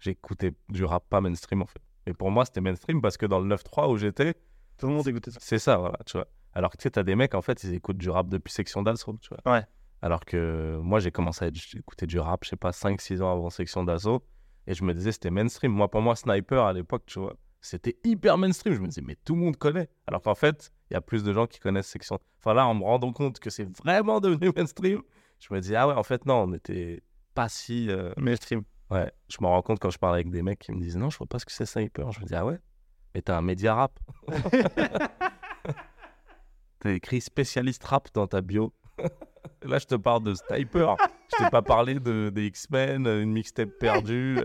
j'écoutais 0.00 0.52
du 0.68 0.84
rap 0.84 1.04
pas 1.08 1.20
mainstream, 1.20 1.62
en 1.62 1.66
fait. 1.66 1.80
Et 2.06 2.12
pour 2.12 2.30
moi, 2.30 2.44
c'était 2.44 2.60
mainstream 2.60 3.00
parce 3.00 3.16
que 3.16 3.26
dans 3.26 3.38
le 3.40 3.46
9-3 3.56 3.88
où 3.90 3.96
j'étais, 3.96 4.34
Tout 4.78 4.86
le 4.88 4.94
monde 4.94 5.06
écoutait 5.08 5.30
ça. 5.30 5.38
c'est 5.40 5.58
ça, 5.58 5.76
voilà, 5.76 5.98
tu 6.06 6.16
vois. 6.16 6.26
Alors 6.52 6.70
que 6.70 6.76
tu 6.76 6.82
sais, 6.84 6.90
t'as 6.90 7.02
des 7.02 7.16
mecs, 7.16 7.34
en 7.34 7.42
fait, 7.42 7.62
ils 7.64 7.74
écoutent 7.74 7.96
du 7.98 8.10
rap 8.10 8.28
depuis 8.28 8.52
Section 8.52 8.82
d'Assaut, 8.82 9.16
tu 9.20 9.28
vois. 9.30 9.52
Ouais. 9.54 9.64
Alors 10.02 10.24
que 10.24 10.78
moi, 10.82 11.00
j'ai 11.00 11.10
commencé 11.10 11.44
à 11.44 11.48
écouter 11.48 12.06
du 12.06 12.18
rap, 12.18 12.44
je 12.44 12.50
sais 12.50 12.56
pas, 12.56 12.70
5-6 12.70 13.22
ans 13.22 13.32
avant 13.32 13.50
Section 13.50 13.82
d'Assaut. 13.84 14.22
Et 14.66 14.74
je 14.74 14.84
me 14.84 14.94
disais, 14.94 15.12
c'était 15.12 15.30
mainstream. 15.30 15.72
Moi, 15.72 15.90
pour 15.90 16.00
moi, 16.00 16.14
Sniper, 16.16 16.64
à 16.64 16.72
l'époque, 16.72 17.04
tu 17.06 17.18
vois, 17.18 17.34
c'était 17.60 17.96
hyper 18.04 18.38
mainstream. 18.38 18.74
Je 18.74 18.80
me 18.80 18.86
disais, 18.86 19.02
mais 19.02 19.16
tout 19.24 19.34
le 19.34 19.40
monde 19.40 19.56
connaît. 19.56 19.88
Alors 20.06 20.22
qu'en 20.22 20.34
fait, 20.34 20.70
il 20.90 20.94
y 20.94 20.96
a 20.96 21.00
plus 21.00 21.22
de 21.24 21.32
gens 21.32 21.46
qui 21.46 21.58
connaissent 21.58 21.88
Section. 21.88 22.18
Enfin, 22.38 22.54
là, 22.54 22.66
en 22.66 22.74
me 22.74 22.84
rendant 22.84 23.12
compte 23.12 23.40
que 23.40 23.50
c'est 23.50 23.68
vraiment 23.78 24.20
devenu 24.20 24.52
mainstream, 24.56 25.02
je 25.40 25.52
me 25.52 25.60
dis, 25.60 25.74
ah 25.74 25.88
ouais, 25.88 25.94
en 25.94 26.02
fait, 26.02 26.24
non, 26.26 26.42
on 26.42 26.46
n'était 26.48 27.02
pas 27.34 27.48
si. 27.48 27.90
euh, 27.90 28.12
Mainstream. 28.16 28.62
Ouais, 28.90 29.10
je 29.28 29.38
me 29.40 29.46
rends 29.46 29.62
compte 29.62 29.80
quand 29.80 29.90
je 29.90 29.98
parle 29.98 30.14
avec 30.14 30.30
des 30.30 30.42
mecs 30.42 30.58
qui 30.60 30.72
me 30.72 30.80
disent, 30.80 30.96
non, 30.96 31.10
je 31.10 31.18
vois 31.18 31.26
pas 31.26 31.38
ce 31.38 31.46
que 31.46 31.52
c'est 31.52 31.66
Sniper. 31.66 32.12
Je 32.12 32.20
me 32.20 32.26
dis, 32.26 32.34
ah 32.34 32.44
ouais, 32.46 32.58
mais 33.14 33.22
t'as 33.22 33.38
un 33.38 33.42
média 33.42 33.74
rap. 33.74 33.98
T'as 36.80 36.92
écrit 36.92 37.20
spécialiste 37.22 37.84
rap 37.84 38.08
dans 38.12 38.26
ta 38.26 38.42
bio. 38.42 38.74
Là, 39.62 39.78
je 39.78 39.86
te 39.86 39.94
parle 39.94 40.22
de 40.22 40.34
Sniper. 40.34 40.96
je 41.32 41.42
t'ai 41.42 41.48
pas 41.50 41.62
parlé 41.62 41.98
de, 41.98 42.28
des 42.28 42.46
X-Men, 42.48 43.06
une 43.06 43.32
mixtape 43.32 43.70
perdue. 43.80 44.36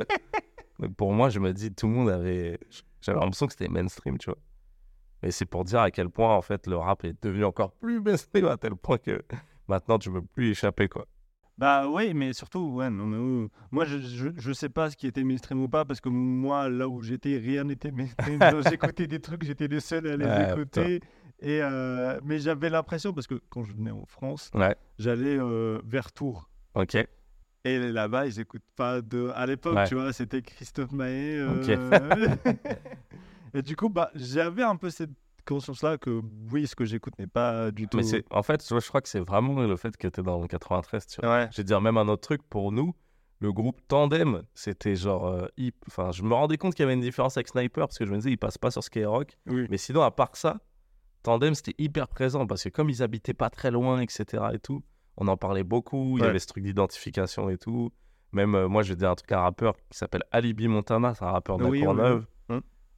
Donc 0.79 0.95
pour 0.95 1.11
moi, 1.11 1.29
je 1.29 1.39
me 1.39 1.51
dis, 1.51 1.73
tout 1.73 1.87
le 1.87 1.93
monde 1.93 2.09
avait. 2.09 2.57
J'avais 3.01 3.19
l'impression 3.19 3.47
que 3.47 3.51
c'était 3.51 3.67
mainstream, 3.67 4.17
tu 4.17 4.29
vois. 4.29 4.39
Mais 5.21 5.31
c'est 5.31 5.45
pour 5.45 5.65
dire 5.65 5.81
à 5.81 5.91
quel 5.91 6.09
point, 6.09 6.33
en 6.33 6.41
fait, 6.41 6.65
le 6.67 6.77
rap 6.77 7.03
est 7.03 7.21
devenu 7.21 7.43
encore 7.43 7.73
plus 7.73 7.99
mainstream 7.99 8.45
à 8.45 8.55
tel 8.55 8.75
point 8.75 8.97
que 8.97 9.21
maintenant, 9.67 9.99
tu 9.99 10.09
peux 10.09 10.21
plus 10.21 10.51
échapper, 10.51 10.87
quoi. 10.87 11.05
Bah 11.59 11.89
oui, 11.89 12.13
mais 12.13 12.31
surtout, 12.31 12.69
ouais, 12.75 12.89
non, 12.89 13.05
mais, 13.05 13.17
euh, 13.17 13.49
moi 13.69 13.83
je, 13.83 13.97
je, 13.99 14.29
je 14.37 14.51
sais 14.53 14.69
pas 14.69 14.89
ce 14.89 14.95
qui 14.95 15.07
était 15.07 15.25
mainstream 15.25 15.61
ou 15.61 15.67
pas, 15.67 15.83
parce 15.83 15.99
que 15.99 16.07
moi, 16.07 16.69
là 16.69 16.87
où 16.87 17.01
j'étais, 17.01 17.37
rien 17.37 17.65
n'était 17.65 17.91
mainstream. 17.91 18.39
J'écoutais 18.69 19.07
des 19.07 19.19
trucs, 19.19 19.43
j'étais 19.43 19.67
le 19.67 19.81
seul 19.81 20.07
à 20.07 20.15
les 20.15 20.25
Ouais, 20.25 20.49
écouter. 20.51 21.01
Et, 21.41 21.59
euh, 21.61 22.17
mais 22.23 22.39
j'avais 22.39 22.69
l'impression, 22.69 23.11
parce 23.11 23.27
que 23.27 23.41
quand 23.49 23.63
je 23.65 23.73
venais 23.73 23.91
en 23.91 24.05
France, 24.05 24.49
Ouais, 24.53 24.73
j'allais 24.97 25.37
euh, 25.37 25.79
vers 25.85 26.13
Tours. 26.13 26.49
ok. 26.75 26.95
Et 27.65 27.77
là-bas, 27.91 28.25
ils 28.25 28.39
écoutent 28.39 28.61
pas 28.77 29.01
de. 29.01 29.29
À 29.35 29.45
l'époque, 29.45 29.75
Ouais. 29.75 29.85
tu 29.87 29.95
vois, 29.95 30.13
c'était 30.13 30.41
Christophe 30.41 30.93
Maé. 30.93 31.39
euh, 31.39 32.29
Ok. 32.37 32.47
et 33.53 33.61
du 33.61 33.75
coup, 33.75 33.89
bah, 33.89 34.11
j'avais 34.15 34.63
un 34.63 34.77
peu 34.77 34.89
cette 34.89 35.11
conscience-là 35.49 35.97
que 35.97 36.21
oui, 36.51 36.67
ce 36.67 36.75
que 36.75 36.85
j'écoute 36.85 37.17
n'est 37.19 37.27
pas 37.27 37.71
du 37.71 37.87
tout. 37.87 37.97
Mais 37.97 38.03
c'est, 38.03 38.23
en 38.31 38.43
fait, 38.43 38.63
je 38.67 38.87
crois 38.87 39.01
que 39.01 39.09
c'est 39.09 39.19
vraiment 39.19 39.59
le 39.61 39.75
fait 39.75 39.95
que 39.97 40.07
tu 40.07 40.19
es 40.19 40.23
dans 40.23 40.39
le 40.41 40.47
93, 40.47 41.07
tu 41.07 41.21
vois. 41.21 41.29
Ouais. 41.29 41.47
Je 41.51 41.57
vais 41.57 41.63
te 41.63 41.67
dire 41.67 41.81
même 41.81 41.97
un 41.97 42.07
autre 42.07 42.21
truc 42.21 42.41
pour 42.49 42.71
nous. 42.71 42.93
Le 43.41 43.53
groupe 43.53 43.79
Tandem, 43.87 44.43
c'était 44.53 44.95
genre 44.95 45.27
euh, 45.27 45.47
hip. 45.57 45.75
Enfin, 45.87 46.11
je 46.11 46.23
me 46.23 46.33
rendais 46.33 46.57
compte 46.57 46.75
qu'il 46.75 46.83
y 46.83 46.85
avait 46.85 46.93
une 46.93 46.99
différence 46.99 47.37
avec 47.37 47.47
Sniper 47.47 47.87
parce 47.87 47.97
que 47.97 48.05
je 48.05 48.11
me 48.11 48.17
disais, 48.17 48.31
ils 48.31 48.37
passent 48.37 48.57
pas 48.57 48.69
sur 48.69 48.83
Skyrock. 48.83 49.37
Oui. 49.47 49.65
Mais 49.69 49.77
sinon, 49.77 50.01
à 50.01 50.11
part 50.11 50.35
ça, 50.35 50.59
Tandem, 51.23 51.55
c'était 51.55 51.75
hyper 51.77 52.09
présent 52.09 52.45
parce 52.45 52.63
que 52.63 52.69
comme 52.69 52.89
ils 52.89 53.01
habitaient 53.01 53.33
pas 53.33 53.49
très 53.49 53.71
loin, 53.71 54.01
etc. 54.01 54.43
et 54.53 54.59
tout, 54.59 54.83
on 55.15 55.27
en 55.27 55.37
parlait 55.37 55.63
beaucoup. 55.63 56.17
Il 56.17 56.23
y 56.23 56.27
avait 56.27 56.39
ce 56.39 56.47
truc 56.47 56.63
d'identification 56.63 57.49
et 57.49 57.57
tout. 57.57 57.91
Même 58.31 58.55
euh, 58.55 58.67
moi, 58.67 58.83
je 58.83 58.89
vais 58.89 58.95
dire 58.97 59.09
un 59.09 59.15
truc, 59.15 59.31
un 59.31 59.41
rappeur 59.41 59.75
qui 59.89 59.97
s'appelle 59.97 60.23
Alibi 60.31 60.67
Montana, 60.67 61.13
c'est 61.15 61.23
un 61.25 61.31
rappeur 61.31 61.57
de 61.57 61.63
la 61.63 61.69
oui, 61.69 61.81
Courneuve. 61.81 62.19
oui. 62.19 62.25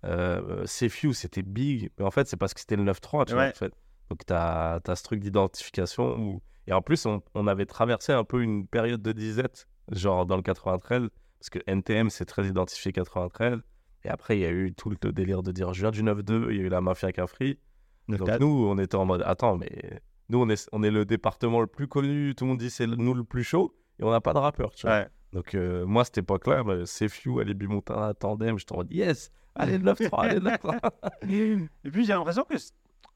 Euh, 0.05 0.65
c'était 0.65 1.43
big. 1.43 1.91
Mais 1.97 2.05
en 2.05 2.11
fait, 2.11 2.27
c'est 2.27 2.37
parce 2.37 2.53
que 2.53 2.59
c'était 2.59 2.75
le 2.75 2.83
9-3, 2.83 3.25
tu 3.25 3.33
vois, 3.33 3.43
Ouais. 3.43 3.49
en 3.49 3.53
fait. 3.53 3.73
Donc, 4.09 4.25
tu 4.25 4.33
as, 4.33 4.81
ce 4.95 5.03
truc 5.03 5.19
d'identification. 5.19 6.17
Où... 6.19 6.41
Et 6.67 6.73
en 6.73 6.81
plus, 6.81 7.05
on, 7.05 7.21
on 7.33 7.47
avait 7.47 7.65
traversé 7.65 8.11
un 8.13 8.23
peu 8.23 8.41
une 8.41 8.67
période 8.67 9.01
de 9.01 9.11
disette, 9.11 9.67
genre 9.91 10.25
dans 10.25 10.35
le 10.35 10.41
93, 10.41 11.09
parce 11.39 11.49
que 11.49 11.59
NTM, 11.67 12.09
c'est 12.09 12.25
très 12.25 12.45
identifié 12.45 12.91
93. 12.91 13.59
Et 14.03 14.09
après, 14.09 14.37
il 14.37 14.41
y 14.41 14.45
a 14.45 14.51
eu 14.51 14.73
tout 14.73 14.89
le 14.89 15.11
délire 15.11 15.43
de 15.43 15.51
dire 15.51 15.73
je 15.73 15.81
viens 15.81 15.91
du 15.91 16.03
9-2, 16.03 16.47
il 16.49 16.57
y 16.57 16.59
a 16.59 16.63
eu 16.63 16.69
la 16.69 16.81
mafia 16.81 17.11
Cafri. 17.11 17.59
Donc, 18.07 18.21
9-4. 18.21 18.39
nous, 18.39 18.67
on 18.67 18.77
était 18.79 18.95
en 18.95 19.05
mode 19.05 19.23
attends, 19.25 19.57
mais 19.57 20.01
nous, 20.29 20.41
on 20.41 20.49
est, 20.49 20.67
on 20.71 20.81
est 20.83 20.91
le 20.91 21.05
département 21.05 21.61
le 21.61 21.67
plus 21.67 21.87
connu, 21.87 22.33
tout 22.35 22.45
le 22.45 22.49
monde 22.49 22.59
dit 22.59 22.69
c'est 22.69 22.87
nous 22.87 23.13
le 23.13 23.23
plus 23.23 23.43
chaud, 23.43 23.75
et 23.99 24.03
on 24.03 24.11
n'a 24.11 24.21
pas 24.21 24.33
de 24.33 24.39
rappeur, 24.39 24.71
tu 24.73 24.87
vois. 24.87 24.97
Ouais. 24.97 25.07
Donc, 25.33 25.55
euh, 25.55 25.85
moi, 25.85 26.01
à 26.01 26.05
cette 26.05 26.17
époque-là, 26.17 26.63
bah, 26.63 26.85
Sefiu, 26.85 27.39
Alibi 27.39 27.67
Montana, 27.67 28.13
Tandem, 28.13 28.57
j'étais 28.57 28.73
en 28.73 28.77
mode 28.77 28.91
yes, 28.91 29.31
allez, 29.55 29.77
le 29.77 29.91
9-3, 29.91 30.09
allez, 30.19 30.35
le 30.39 30.49
9-3. 30.49 31.67
Et 31.83 31.89
puis 31.91 32.05
j'ai 32.05 32.13
l'impression 32.13 32.43
que 32.43 32.55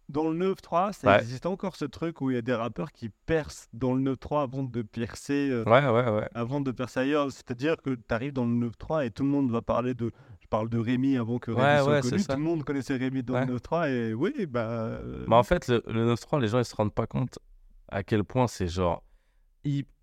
dans 0.08 0.30
le 0.30 0.54
9-3, 0.54 0.94
ça 0.94 1.08
Ouais. 1.08 1.20
existe 1.20 1.46
encore 1.48 1.76
ce 1.76 1.86
truc 1.86 2.22
où 2.22 2.30
il 2.30 2.36
y 2.36 2.38
a 2.38 2.42
des 2.44 2.54
rappeurs 2.54 2.92
qui 2.92 3.10
percent 3.10 3.68
dans 3.74 3.94
le 3.96 4.14
9-3 4.16 4.44
avant 4.44 4.64
de 4.64 4.82
percer, 4.84 5.50
euh, 5.50 5.64
ouais, 5.64 5.88
ouais, 5.88 6.12
ouais. 6.12 6.30
avant 6.36 6.62
de 6.62 6.72
percer 6.72 7.00
ailleurs. 7.02 7.32
C'est-à-dire 7.32 7.78
que 7.82 7.92
tu 7.96 8.04
arrives 8.14 8.34
dans 8.34 8.46
le 8.46 8.70
9-3 8.70 9.06
et 9.08 9.12
tout 9.12 9.24
le 9.24 9.30
monde 9.30 9.50
va 9.52 9.62
parler 9.62 9.94
de. 9.96 10.12
Je 10.42 10.48
parle 10.48 10.70
de 10.70 10.78
Rémi 10.78 11.18
avant 11.18 11.40
que 11.40 11.50
Rémi 11.50 11.64
Ouais, 11.66 11.80
soit 11.82 11.92
ouais, 11.94 12.02
connu. 12.02 12.24
Tout 12.24 12.32
le 12.34 12.38
monde 12.38 12.64
connaissait 12.64 12.96
Rémi 12.98 13.24
dans 13.24 13.40
le 13.40 13.58
9-3 13.58 13.90
et 13.90 14.14
oui, 14.14 14.46
bah. 14.46 14.60
euh, 14.70 15.26
Mais 15.28 15.36
en 15.36 15.42
fait, 15.44 15.68
le, 15.68 15.84
le 15.88 16.14
9-3, 16.14 16.40
les 16.40 16.50
gens, 16.50 16.60
ils 16.60 16.66
se 16.66 16.76
rendent 16.76 16.94
pas 16.94 17.08
compte 17.08 17.40
à 17.88 18.04
quel 18.04 18.24
point 18.24 18.48
c'est 18.48 18.68
genre 18.68 19.04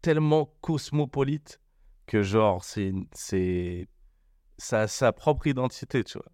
tellement 0.01 0.53
cosmopolite 0.61 1.61
que 2.07 2.23
genre, 2.23 2.65
c'est, 2.65 2.93
c'est, 3.13 3.87
ça 4.59 4.81
a 4.83 4.87
sa 4.89 5.13
propre 5.13 5.47
identité, 5.47 6.05
tu 6.05 6.19
vois. 6.19 6.27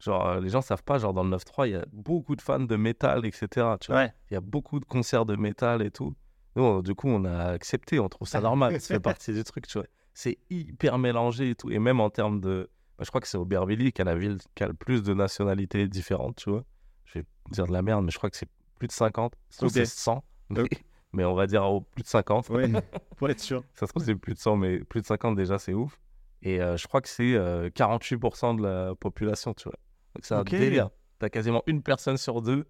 Genre, 0.00 0.26
euh, 0.28 0.40
les 0.40 0.48
gens 0.48 0.60
savent 0.62 0.84
pas, 0.84 0.98
genre, 0.98 1.12
dans 1.12 1.24
le 1.24 1.30
9-3, 1.30 1.66
il 1.66 1.72
y 1.72 1.76
a 1.76 1.84
beaucoup 1.92 2.36
de 2.36 2.42
fans 2.42 2.60
de 2.60 2.76
métal, 2.76 3.26
etc. 3.26 3.46
Tu 3.80 3.90
vois. 3.92 4.02
Ouais. 4.02 4.12
Il 4.30 4.34
y 4.34 4.36
a 4.36 4.40
beaucoup 4.40 4.78
de 4.80 4.84
concerts 4.84 5.26
de 5.26 5.34
métal 5.36 5.82
et 5.82 5.90
tout. 5.90 6.14
Nous, 6.56 6.62
on- 6.62 6.82
du 6.82 6.94
coup, 6.94 7.08
on 7.08 7.24
a 7.24 7.46
accepté, 7.50 7.98
on 7.98 8.08
trouve 8.08 8.28
ça 8.28 8.40
normal, 8.40 8.80
ça 8.80 8.94
fait 8.94 9.00
partie 9.00 9.32
du 9.32 9.42
truc, 9.44 9.66
tu 9.66 9.78
vois. 9.78 9.86
C'est 10.14 10.38
hyper 10.50 10.98
mélangé 10.98 11.50
et 11.50 11.54
tout. 11.54 11.70
Et 11.70 11.78
même 11.78 12.00
en 12.00 12.10
termes 12.10 12.40
de. 12.40 12.70
bah, 12.96 13.04
je 13.04 13.10
crois 13.10 13.20
que 13.20 13.28
c'est 13.28 13.38
Aubervilliers 13.38 13.92
qui 13.92 14.00
a 14.02 14.04
la 14.04 14.16
ville 14.16 14.38
qui 14.54 14.62
a 14.64 14.68
le 14.68 14.74
plus 14.74 15.02
de 15.02 15.14
nationalités 15.14 15.86
différentes, 15.88 16.36
tu 16.36 16.50
vois. 16.50 16.64
Je 17.04 17.18
vais 17.20 17.24
dire 17.50 17.66
de 17.66 17.72
la 17.72 17.82
merde, 17.82 18.04
mais 18.04 18.10
je 18.10 18.18
crois 18.18 18.30
que 18.30 18.36
c'est 18.36 18.48
plus 18.78 18.88
de 18.88 18.92
50. 18.92 19.34
Ça 19.34 19.38
se 19.50 19.56
trouve, 19.58 19.68
Ok. 19.70 19.74
c'est 19.74 19.86
100. 19.86 20.24
Mais, 21.12 21.24
on 21.24 21.34
va 21.34 21.46
dire 21.46 21.64
oh, 21.64 21.80
plus 21.80 22.02
de 22.02 22.08
50. 22.08 22.50
Ouais, 22.50 22.68
pour 23.16 23.30
être 23.30 23.40
sûr. 23.40 23.64
Ça 23.74 23.86
se 23.86 23.92
trouve, 23.92 24.04
c'est 24.04 24.14
plus 24.14 24.34
de 24.34 24.38
100, 24.38 24.56
mais 24.56 24.78
plus 24.80 25.00
de 25.00 25.06
50 25.06 25.36
déjà, 25.36 25.58
c'est 25.58 25.72
ouf. 25.74 25.98
Et 26.42 26.60
euh, 26.62 26.76
je 26.76 26.86
crois 26.86 27.00
que 27.00 27.08
c'est 27.08 27.34
euh, 27.34 27.68
48% 27.70 28.56
de 28.58 28.62
la 28.62 28.94
population, 28.94 29.54
tu 29.54 29.64
vois. 29.64 29.78
Donc 30.14 30.24
c'est 30.24 30.34
un 30.34 30.44
délire. 30.44 30.90
T'as 31.18 31.28
quasiment 31.28 31.62
une 31.66 31.82
personne 31.82 32.16
sur 32.16 32.42
deux 32.42 32.64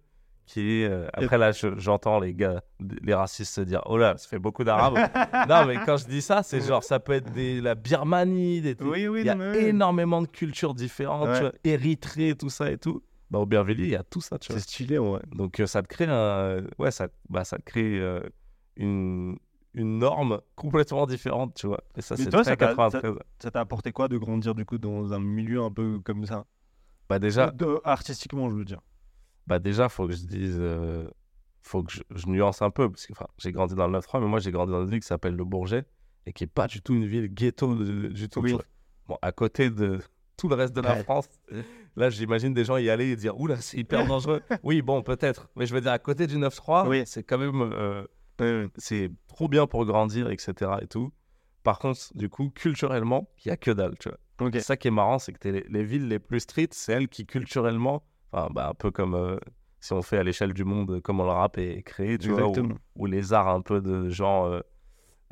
qui 0.47 0.81
est. 0.81 0.85
euh, 0.89 1.07
Après, 1.13 1.37
là, 1.37 1.51
je- 1.51 1.77
j'entends 1.77 2.19
les 2.19 2.33
gars, 2.33 2.63
les 2.79 3.13
racistes 3.13 3.53
se 3.53 3.61
dire 3.61 3.81
Oh 3.85 3.95
là, 3.97 4.17
ça 4.17 4.27
fait 4.27 4.39
beaucoup 4.39 4.63
d'arabes. 4.63 4.95
non, 5.49 5.65
mais 5.67 5.77
quand 5.85 5.97
je 5.97 6.07
dis 6.07 6.21
ça, 6.23 6.41
c'est 6.41 6.61
genre, 6.61 6.83
ça 6.83 6.99
peut 6.99 7.11
être 7.13 7.31
des, 7.31 7.61
la 7.61 7.75
Birmanie, 7.75 8.61
des 8.61 8.75
trucs. 8.75 8.89
Oui, 8.91 9.07
oui, 9.07 9.19
Il 9.21 9.25
y 9.27 9.29
a 9.29 9.35
oui. 9.37 9.57
énormément 9.57 10.21
de 10.23 10.27
cultures 10.27 10.73
différentes, 10.73 11.27
Ouais. 11.27 11.35
tu 11.35 11.41
vois, 11.41 11.51
Érythrée, 11.63 12.33
tout 12.35 12.49
ça 12.49 12.71
et 12.71 12.79
tout. 12.79 13.03
Bah, 13.29 13.37
au 13.37 13.43
Aubervilliers, 13.43 13.83
il 13.83 13.91
y 13.91 13.95
a 13.95 14.03
tout 14.03 14.21
ça, 14.21 14.39
tu 14.39 14.51
vois. 14.51 14.59
C'est 14.59 14.67
stylé, 14.67 14.97
ouais. 14.97 15.19
Donc 15.35 15.59
euh, 15.59 15.67
ça 15.67 15.83
te 15.83 15.87
crée 15.87 16.05
un, 16.07 16.63
ouais, 16.79 16.89
ça, 16.89 17.09
bah, 17.29 17.43
ça 17.43 17.57
te 17.57 17.63
crée 17.63 17.99
euh, 17.99 18.19
une, 18.77 19.37
une 19.73 19.99
norme 19.99 20.41
complètement 20.55 21.05
différente, 21.05 21.53
tu 21.55 21.67
vois. 21.67 21.81
Et 21.95 22.01
ça, 22.01 22.17
c'est 22.17 22.29
très 22.29 22.43
ça 22.43 22.55
t'a- 22.57 22.67
93. 22.67 23.15
Ça 23.39 23.51
t'a 23.51 23.59
apporté 23.61 23.91
quoi 23.91 24.07
de 24.07 24.17
grandir 24.17 24.55
du 24.55 24.65
coup 24.65 24.77
dans 24.77 25.13
un 25.13 25.19
milieu 25.19 25.61
un 25.61 25.71
peu 25.71 25.99
comme 25.99 26.25
ça? 26.25 26.45
Bah 27.07 27.19
déjà, 27.19 27.51
De- 27.51 27.79
Artistiquement, 27.83 28.49
je 28.49 28.55
veux 28.55 28.65
dire. 28.65 28.81
bah 29.47 29.59
déjà, 29.59 29.89
faut 29.89 30.07
que 30.07 30.13
je 30.13 30.25
dise, 30.25 30.57
euh, 30.59 31.07
faut 31.61 31.83
que 31.83 31.91
je, 31.91 32.01
je 32.15 32.27
nuance 32.27 32.61
un 32.61 32.69
peu 32.71 32.89
parce 32.89 33.05
que, 33.05 33.13
enfin, 33.13 33.27
j'ai 33.37 33.51
grandi 33.51 33.75
dans 33.75 33.87
le 33.87 33.93
9-3, 33.93 34.19
mais 34.19 34.27
moi, 34.27 34.39
j'ai 34.39 34.51
grandi 34.51 34.71
dans 34.71 34.83
une 34.83 34.89
ville 34.89 34.99
qui 35.01 35.07
s'appelle 35.07 35.35
le 35.35 35.43
Bourget 35.45 35.85
et 36.25 36.33
qui 36.33 36.43
est 36.43 36.47
pas 36.47 36.67
du 36.67 36.81
tout 36.81 36.93
une 36.93 37.05
ville 37.07 37.27
ghetto 37.33 37.75
du, 37.75 38.09
du 38.09 38.29
tout. 38.29 38.41
Oui. 38.41 38.55
Bon, 39.07 39.17
à 39.21 39.31
côté 39.31 39.69
de 39.71 39.99
tout 40.37 40.47
le 40.49 40.55
reste 40.55 40.75
de 40.75 40.81
la 40.81 40.93
Ouais. 40.95 41.03
France, 41.03 41.27
là, 41.95 42.09
j'imagine 42.09 42.53
des 42.53 42.63
gens 42.63 42.77
y 42.77 42.89
aller 42.89 43.07
et 43.11 43.15
dire, 43.15 43.39
oula, 43.39 43.57
c'est 43.57 43.77
hyper 43.77 44.05
dangereux. 44.07 44.41
oui, 44.63 44.81
bon, 44.81 45.01
peut-être, 45.01 45.49
mais 45.55 45.65
je 45.65 45.73
veux 45.73 45.81
dire, 45.81 45.91
à 45.91 45.99
côté 45.99 46.27
du 46.27 46.37
9-3, 46.37 46.87
Oui. 46.87 47.03
c'est 47.05 47.23
quand 47.23 47.37
même 47.37 47.61
euh. 47.61 48.03
C'est 48.77 49.11
trop 49.27 49.47
bien 49.47 49.67
pour 49.67 49.85
grandir, 49.85 50.29
etc. 50.29 50.53
et 50.81 50.87
tout. 50.87 51.11
Par 51.63 51.79
contre, 51.79 51.99
du 52.15 52.29
coup, 52.29 52.49
culturellement, 52.49 53.29
il 53.43 53.49
y 53.49 53.51
a 53.51 53.57
que 53.57 53.71
dalle, 53.71 53.97
tu 53.99 54.09
vois. 54.09 54.17
Ok. 54.39 54.53
C'est 54.53 54.61
ça 54.61 54.77
qui 54.77 54.87
est 54.87 54.91
marrant, 54.91 55.19
c'est 55.19 55.33
que 55.33 55.49
les, 55.49 55.65
les 55.69 55.83
villes 55.83 56.07
les 56.07 56.19
plus 56.19 56.39
street, 56.39 56.69
c'est 56.71 56.93
elles 56.93 57.09
qui 57.09 57.25
culturellement, 57.25 58.03
enfin, 58.31 58.49
bah, 58.51 58.69
un 58.69 58.73
peu 58.73 58.91
comme 58.91 59.13
euh, 59.13 59.37
si 59.81 59.93
on 59.93 60.01
fait 60.01 60.17
à 60.17 60.23
l'échelle 60.23 60.53
du 60.53 60.63
monde 60.63 61.01
comment 61.01 61.25
le 61.25 61.31
rap 61.31 61.57
est 61.57 61.83
créé, 61.83 62.17
tu 62.17 62.29
vois, 62.29 62.41
Exactement. 62.41 62.75
ou, 62.95 63.03
ou 63.03 63.05
les 63.05 63.33
arts 63.33 63.49
un 63.49 63.61
peu 63.61 63.81
de 63.81 64.09
gens 64.09 64.49
euh, 64.49 64.61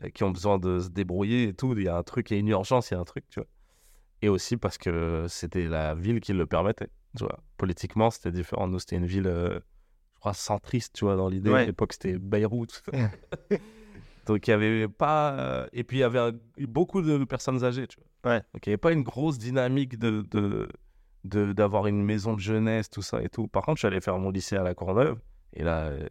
euh, 0.03 0.09
qui 0.09 0.23
ont 0.23 0.31
besoin 0.31 0.57
de 0.57 0.79
se 0.79 0.89
débrouiller 0.89 1.49
et 1.49 1.53
tout. 1.53 1.73
Il 1.77 1.83
y 1.83 1.87
a 1.87 1.97
un 1.97 2.03
truc, 2.03 2.29
il 2.31 2.33
y 2.33 2.37
a 2.37 2.39
une 2.39 2.49
urgence, 2.49 2.91
il 2.91 2.95
y 2.95 2.97
a 2.97 2.99
un 2.99 3.05
truc, 3.05 3.25
tu 3.29 3.39
vois. 3.39 3.47
Et 4.21 4.29
aussi 4.29 4.57
parce 4.57 4.77
que 4.77 5.25
c'était 5.29 5.67
la 5.67 5.95
ville 5.95 6.19
qui 6.19 6.33
le 6.33 6.45
permettait, 6.45 6.89
tu 7.17 7.23
vois. 7.23 7.39
Politiquement, 7.57 8.09
c'était 8.09 8.31
différent. 8.31 8.67
Nous, 8.67 8.79
c'était 8.79 8.95
une 8.97 9.05
ville, 9.05 9.27
euh, 9.27 9.59
je 10.17 10.19
crois, 10.19 10.33
centriste, 10.33 10.95
tu 10.95 11.05
vois, 11.05 11.15
dans 11.15 11.29
l'idée. 11.29 11.51
Ouais. 11.51 11.61
À 11.61 11.65
l'époque, 11.65 11.93
c'était 11.93 12.17
Beyrouth. 12.17 12.81
Donc, 14.25 14.45
il 14.47 14.49
n'y 14.49 14.53
avait 14.55 14.87
pas. 14.87 15.31
euh, 15.39 15.67
Et 15.71 15.83
puis, 15.83 15.97
il 15.97 16.01
y 16.01 16.03
avait 16.03 16.31
beaucoup 16.67 17.01
de 17.01 17.23
personnes 17.23 17.63
âgées, 17.63 17.87
tu 17.87 17.97
vois. 18.23 18.33
Ouais. 18.33 18.39
Donc, 18.53 18.65
il 18.65 18.69
n'y 18.69 18.73
avait 18.73 18.77
pas 18.77 18.91
une 18.91 19.03
grosse 19.03 19.37
dynamique 19.37 19.97
de, 19.97 20.21
de, 20.31 20.67
de 21.23 21.53
d'avoir 21.53 21.87
une 21.87 22.03
maison 22.03 22.33
de 22.33 22.39
jeunesse, 22.39 22.89
tout 22.89 23.01
ça 23.01 23.21
et 23.21 23.29
tout. 23.29 23.47
Par 23.47 23.63
contre, 23.63 23.77
je 23.77 23.81
suis 23.81 23.87
allé 23.87 24.01
faire 24.01 24.17
mon 24.17 24.29
lycée 24.31 24.57
à 24.57 24.63
la 24.63 24.73
Courneuve. 24.73 25.17
Et 25.53 25.63
là, 25.63 25.85
euh, 25.85 26.07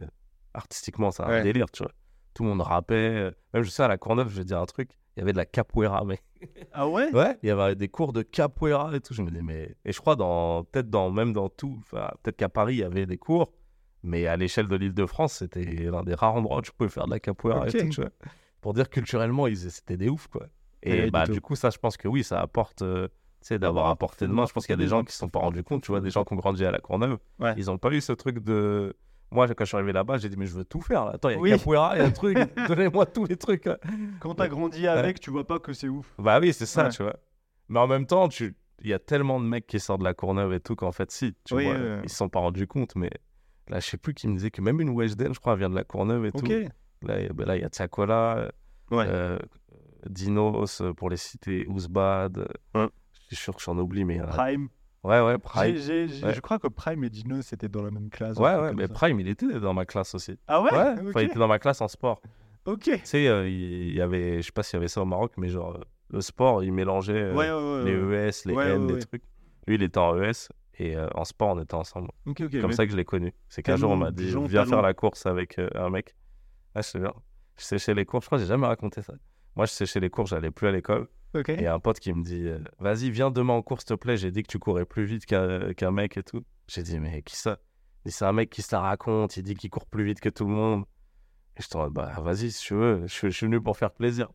artistiquement, 0.53 1.11
c'est 1.11 1.23
un 1.23 1.27
Ouais. 1.29 1.43
délire, 1.43 1.69
tu 1.71 1.83
vois. 1.83 1.91
Tout 2.33 2.43
le 2.43 2.49
monde 2.49 2.61
rappait. 2.61 2.95
euh, 2.95 3.31
Même, 3.53 3.63
je 3.63 3.69
sais, 3.69 3.83
à 3.83 3.87
la 3.87 3.97
Courneuve, 3.97 4.29
je 4.29 4.37
vais 4.37 4.45
dire 4.45 4.59
un 4.59 4.65
truc. 4.65 4.89
Il 5.15 5.19
y 5.19 5.23
avait 5.23 5.31
de 5.33 5.37
la 5.37 5.45
capoeira, 5.45 6.03
mec. 6.05 6.23
Ah 6.73 6.87
ouais? 6.87 7.11
Ouais, 7.11 7.37
il 7.43 7.49
y 7.49 7.51
avait 7.51 7.75
des 7.75 7.87
cours 7.87 8.13
de 8.13 8.21
capoeira 8.23 8.95
et 8.95 8.99
tout. 8.99 9.13
Je 9.13 9.21
me 9.21 9.29
dis, 9.29 9.41
mais. 9.43 9.75
Et 9.85 9.91
je 9.91 9.99
crois, 9.99 10.15
dans... 10.15 10.63
peut-être 10.63 10.89
dans... 10.89 11.11
même 11.11 11.33
dans 11.33 11.49
tout. 11.49 11.77
Enfin, 11.81 12.09
peut-être 12.23 12.37
qu'à 12.37 12.49
Paris, 12.49 12.75
il 12.75 12.79
y 12.79 12.83
avait 12.83 13.05
des 13.05 13.17
cours. 13.17 13.51
Mais 14.07 14.25
à 14.27 14.37
l'échelle 14.37 14.67
de 14.67 14.75
l'île 14.75 14.93
de 14.93 15.05
France, 15.05 15.33
c'était 15.33 15.63
l'un 15.63 16.03
des 16.03 16.15
rares 16.15 16.35
endroits 16.35 16.59
où 16.59 16.61
tu 16.61 16.71
pouvais 16.71 16.89
faire 16.89 17.05
de 17.05 17.11
la 17.11 17.19
capoeira 17.19 17.61
Ok. 17.67 17.75
et 17.75 17.79
tout, 17.83 17.89
tu 17.89 18.01
vois. 18.01 18.09
Pour 18.61 18.73
dire 18.73 18.89
culturellement, 18.89 19.47
ils... 19.47 19.57
c'était 19.71 19.97
des 19.97 20.09
ouf, 20.09 20.27
quoi. 20.27 20.47
Et 20.83 20.91
Ouais, 20.91 21.05
du 21.05 21.11
bah, 21.11 21.25
du 21.25 21.41
coup, 21.41 21.55
ça, 21.55 21.69
je 21.69 21.77
pense 21.77 21.97
que 21.97 22.07
oui, 22.07 22.23
ça 22.23 22.39
apporte. 22.41 22.81
euh, 22.81 23.07
tu 23.41 23.47
sais, 23.49 23.59
d'avoir 23.59 23.87
à 23.87 23.95
portée 23.95 24.25
de 24.27 24.31
main. 24.33 24.45
Je 24.47 24.53
pense 24.53 24.65
qu'il 24.65 24.73
y 24.73 24.79
a 24.79 24.81
des 24.81 24.87
gens 24.87 25.03
qui 25.03 25.11
se 25.13 25.19
sont 25.19 25.29
pas 25.29 25.39
rendus 25.39 25.63
compte, 25.63 25.83
tu 25.83 25.91
vois, 25.91 26.01
des 26.01 26.09
gens 26.09 26.23
qui 26.23 26.33
ont 26.33 26.37
grandi 26.37 26.65
à 26.65 26.71
la 26.71 26.79
Courneuve. 26.79 27.17
Ouais. 27.39 27.53
Ils 27.57 27.69
ont 27.69 27.77
pas 27.77 27.91
eu 27.91 28.01
ce 28.01 28.13
truc 28.13 28.39
de. 28.43 28.95
Moi, 29.29 29.47
quand 29.49 29.63
je 29.63 29.67
suis 29.67 29.75
arrivé 29.75 29.91
là-bas, 29.91 30.17
j'ai 30.17 30.29
dit, 30.29 30.37
mais 30.37 30.45
je 30.45 30.55
veux 30.55 30.63
tout 30.65 30.81
faire. 30.81 31.05
Là. 31.05 31.11
Attends, 31.15 31.29
il 31.29 31.33
y 31.33 31.37
a 31.37 31.41
Oui. 31.41 31.49
capoeira, 31.51 31.95
il 31.95 31.99
y 31.99 32.01
a 32.01 32.05
un 32.07 32.11
truc. 32.23 32.37
Donnez-moi 32.67 33.05
tous 33.05 33.25
les 33.25 33.35
trucs. 33.35 33.65
là. 33.65 33.77
Quand 34.21 34.35
t'as 34.35 34.47
grandi 34.47 34.87
avec, 34.87 35.19
tu 35.19 35.29
vois 35.31 35.45
pas 35.45 35.59
que 35.59 35.73
c'est 35.73 35.89
ouf. 35.89 36.13
Bah 36.17 36.39
oui, 36.39 36.53
c'est 36.53 36.65
ça, 36.65 36.85
Ouais. 36.85 36.89
tu 36.89 37.03
vois. 37.03 37.15
Mais 37.69 37.79
en 37.79 37.87
même 37.87 38.05
temps, 38.07 38.27
tu... 38.29 38.55
il 38.81 38.87
y 38.89 38.93
a 38.93 38.99
tellement 38.99 39.39
de 39.41 39.45
mecs 39.45 39.67
qui 39.67 39.79
sortent 39.81 39.99
de 39.99 40.05
la 40.05 40.13
Courneuve 40.13 40.53
et 40.53 40.59
tout 40.61 40.75
qu'en 40.75 40.91
fait, 40.93 41.11
si, 41.11 41.35
tu 41.43 41.53
Oui, 41.55 41.65
vois, 41.65 41.73
ouais, 41.73 41.79
ouais. 41.79 41.99
ils 42.05 42.09
se 42.09 42.15
sont 42.15 42.29
pas 42.29 42.39
rendus 42.39 42.65
compte. 42.67 42.95
Mais 42.95 43.09
là, 43.69 43.79
je 43.79 43.85
sais 43.87 43.97
plus 43.97 44.13
qui 44.13 44.27
me 44.27 44.35
disait 44.35 44.51
que 44.51 44.61
même 44.61 44.79
une 44.81 44.89
Weshden, 44.89 45.33
je 45.33 45.39
crois, 45.39 45.55
vient 45.55 45.69
de 45.69 45.75
la 45.75 45.83
Courneuve 45.83 46.25
et 46.25 46.31
tout. 46.31 46.45
Là, 47.03 47.19
il 47.21 47.27
y 47.27 47.49
a- 47.49 47.57
y 47.57 47.63
a 47.63 47.67
Tsakola, 47.69 48.51
Ouais. 48.91 49.05
euh, 49.07 49.37
Dinos, 50.09 50.81
euh, 50.81 50.93
pour 50.93 51.09
les 51.09 51.17
citer, 51.17 51.65
Ouzbad. 51.67 52.37
euh, 52.39 52.45
Ouais. 52.83 52.89
Je 53.29 53.35
suis 53.35 53.43
sûr 53.43 53.55
que 53.55 53.61
j'en 53.61 53.77
oublie, 53.77 54.05
mais. 54.05 54.19
a- 54.19 54.27
Prime. 54.27 54.69
Ouais, 55.03 55.21
ouais, 55.21 55.37
Prime. 55.37 55.75
Ouais. 55.75 56.07
Je 56.33 56.39
crois 56.41 56.59
que 56.59 56.67
Prime 56.67 57.03
et 57.03 57.09
Dino 57.09 57.41
c'était 57.41 57.67
dans 57.69 57.83
la 57.83 57.91
même 57.91 58.09
classe. 58.09 58.37
Ouais, 58.37 58.55
ouais, 58.55 58.73
mais 58.73 58.87
ça. 58.87 58.93
Prime, 58.93 59.19
il 59.19 59.27
était 59.27 59.59
dans 59.59 59.73
ma 59.73 59.85
classe 59.85 60.15
aussi. 60.15 60.37
Ah 60.47 60.61
ouais, 60.61 60.71
Ouais, 60.71 60.95
enfin, 61.09 61.21
il 61.21 61.25
était 61.27 61.39
dans 61.39 61.47
ma 61.47 61.59
classe 61.59 61.81
en 61.81 61.87
sport. 61.87 62.21
Ok. 62.65 62.81
Tu 62.83 62.99
sais, 63.03 63.27
euh, 63.27 63.47
il 63.47 63.93
y 63.93 64.01
avait, 64.01 64.37
je 64.41 64.47
sais 64.47 64.51
pas 64.51 64.63
s'il 64.63 64.77
y 64.77 64.79
avait 64.79 64.87
ça 64.89 65.01
au 65.01 65.05
Maroc, 65.05 65.33
mais 65.37 65.47
genre, 65.49 65.75
euh, 65.75 65.81
le 66.09 66.21
sport, 66.21 66.63
il 66.63 66.73
mélangeait 66.73 67.13
euh, 67.33 67.83
les. 67.85 67.91
ES, 68.29 68.45
les 68.45 68.53
Ouais, 68.53 68.71
N, 68.71 68.87
les 68.93 68.99
trucs. 69.05 69.23
Lui, 69.67 69.75
il 69.75 69.83
était 69.83 69.97
en 69.99 70.17
ES 70.21 70.49
et 70.77 70.95
euh, 70.95 71.07
en 71.15 71.23
sport, 71.25 71.49
on 71.55 71.61
était 71.61 71.73
ensemble. 71.75 72.09
Ok, 72.25 72.41
ok. 72.41 72.51
Comme 72.61 72.67
mais- 72.69 72.75
ça 72.75 72.85
que 72.85 72.91
je 72.91 72.97
l'ai 72.97 73.05
connu. 73.05 73.33
C'est 73.49 73.63
qu'un 73.63 73.75
jour, 73.77 73.91
on 73.91 73.95
m'a 73.97 74.11
dit, 74.11 74.33
viens 74.47 74.65
faire 74.65 74.81
la 74.81 74.93
course 74.93 75.25
avec 75.25 75.57
euh, 75.59 75.69
un 75.75 75.89
mec. 75.89 76.15
Ah, 76.75 76.81
je. 76.81 76.99
Je 76.99 77.63
séchais 77.63 77.93
les 77.95 78.05
cours. 78.05 78.21
Je 78.21 78.27
crois 78.27 78.37
que 78.37 78.43
j'ai 78.43 78.47
jamais 78.49 78.67
raconté 78.67 79.01
ça. 79.01 79.13
Moi, 79.55 79.65
je 79.65 79.71
séchais 79.71 79.99
les 79.99 80.11
cours, 80.11 80.27
j'allais 80.27 80.51
plus 80.51 80.67
à 80.67 80.71
l'école. 80.71 81.07
Ok. 81.33 81.49
Et 81.49 81.55
il 81.55 81.61
y 81.63 81.65
a 81.65 81.73
un 81.73 81.79
pote 81.79 81.99
qui 81.99 82.13
me 82.13 82.23
dit, 82.23 82.45
euh, 82.47 82.59
vas-y, 82.79 83.09
viens 83.09 83.31
demain 83.31 83.53
en 83.53 83.61
cours, 83.63 83.79
s'il 83.79 83.87
te 83.87 83.93
plaît. 83.95 84.15
J'ai 84.15 84.29
dit 84.29 84.43
que 84.43 84.47
tu 84.47 84.59
courais 84.59 84.85
plus 84.85 85.05
vite 85.05 85.25
qu'un 85.25 85.91
mec 85.91 86.15
et 86.17 86.23
tout. 86.23 86.43
J'ai 86.67 86.83
dit, 86.83 86.99
mais 86.99 87.23
qui 87.23 87.35
ça? 87.35 87.57
Il 88.05 88.11
c'est 88.11 88.25
un 88.25 88.31
mec 88.33 88.51
qui 88.51 88.61
se 88.61 88.75
la 88.75 88.81
raconte. 88.81 89.35
Il 89.37 89.43
dit 89.43 89.55
qu'il 89.55 89.69
court 89.71 89.87
plus 89.87 90.03
vite 90.05 90.19
que 90.21 90.29
tout 90.29 90.45
le 90.45 90.51
monde. 90.53 90.85
Et 91.57 91.63
je 91.63 91.67
te 91.67 91.89
bah 91.89 92.13
vas-y, 92.21 92.51
si 92.51 92.63
tu 92.67 92.75
veux. 92.75 93.01
Je, 93.07 93.11
suis- 93.13 93.31
je 93.31 93.35
suis 93.35 93.45
venu 93.47 93.59
pour 93.59 93.75
faire 93.75 93.91
plaisir. 93.91 94.29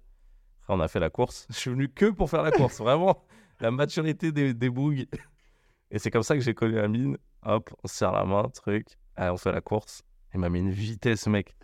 Après, 0.63 0.75
on 0.75 0.81
a 0.81 0.89
fait 0.89 0.99
la 1.01 1.09
course. 1.11 1.47
Je 1.51 1.55
suis 1.57 1.71
venu 1.71 1.89
que 1.89 2.07
pour 2.11 2.29
faire 2.29 2.43
la 2.43 2.51
course. 2.51 2.79
Vraiment, 2.81 3.25
la 3.61 3.71
maturité 3.71 4.33
des, 4.33 4.53
des 4.55 4.69
bougs. 4.71 5.07
Et 5.93 5.99
c'est 5.99 6.11
comme 6.11 6.23
ça 6.25 6.35
que 6.35 6.41
j'ai 6.41 6.55
connu 6.55 6.79
Amine. 6.81 7.17
Hop, 7.45 7.71
on 7.85 7.89
se 7.89 7.95
serre 7.95 8.13
la 8.13 8.25
main, 8.25 8.49
truc. 8.49 8.87
Allez, 9.15 9.31
on 9.31 9.37
fait 9.37 9.53
la 9.53 9.61
course. 9.61 10.03
Il 10.35 10.41
m'a 10.41 10.49
mis 10.49 10.61
une 10.61 10.71
vitesse, 10.71 11.27
mec. 11.29 11.55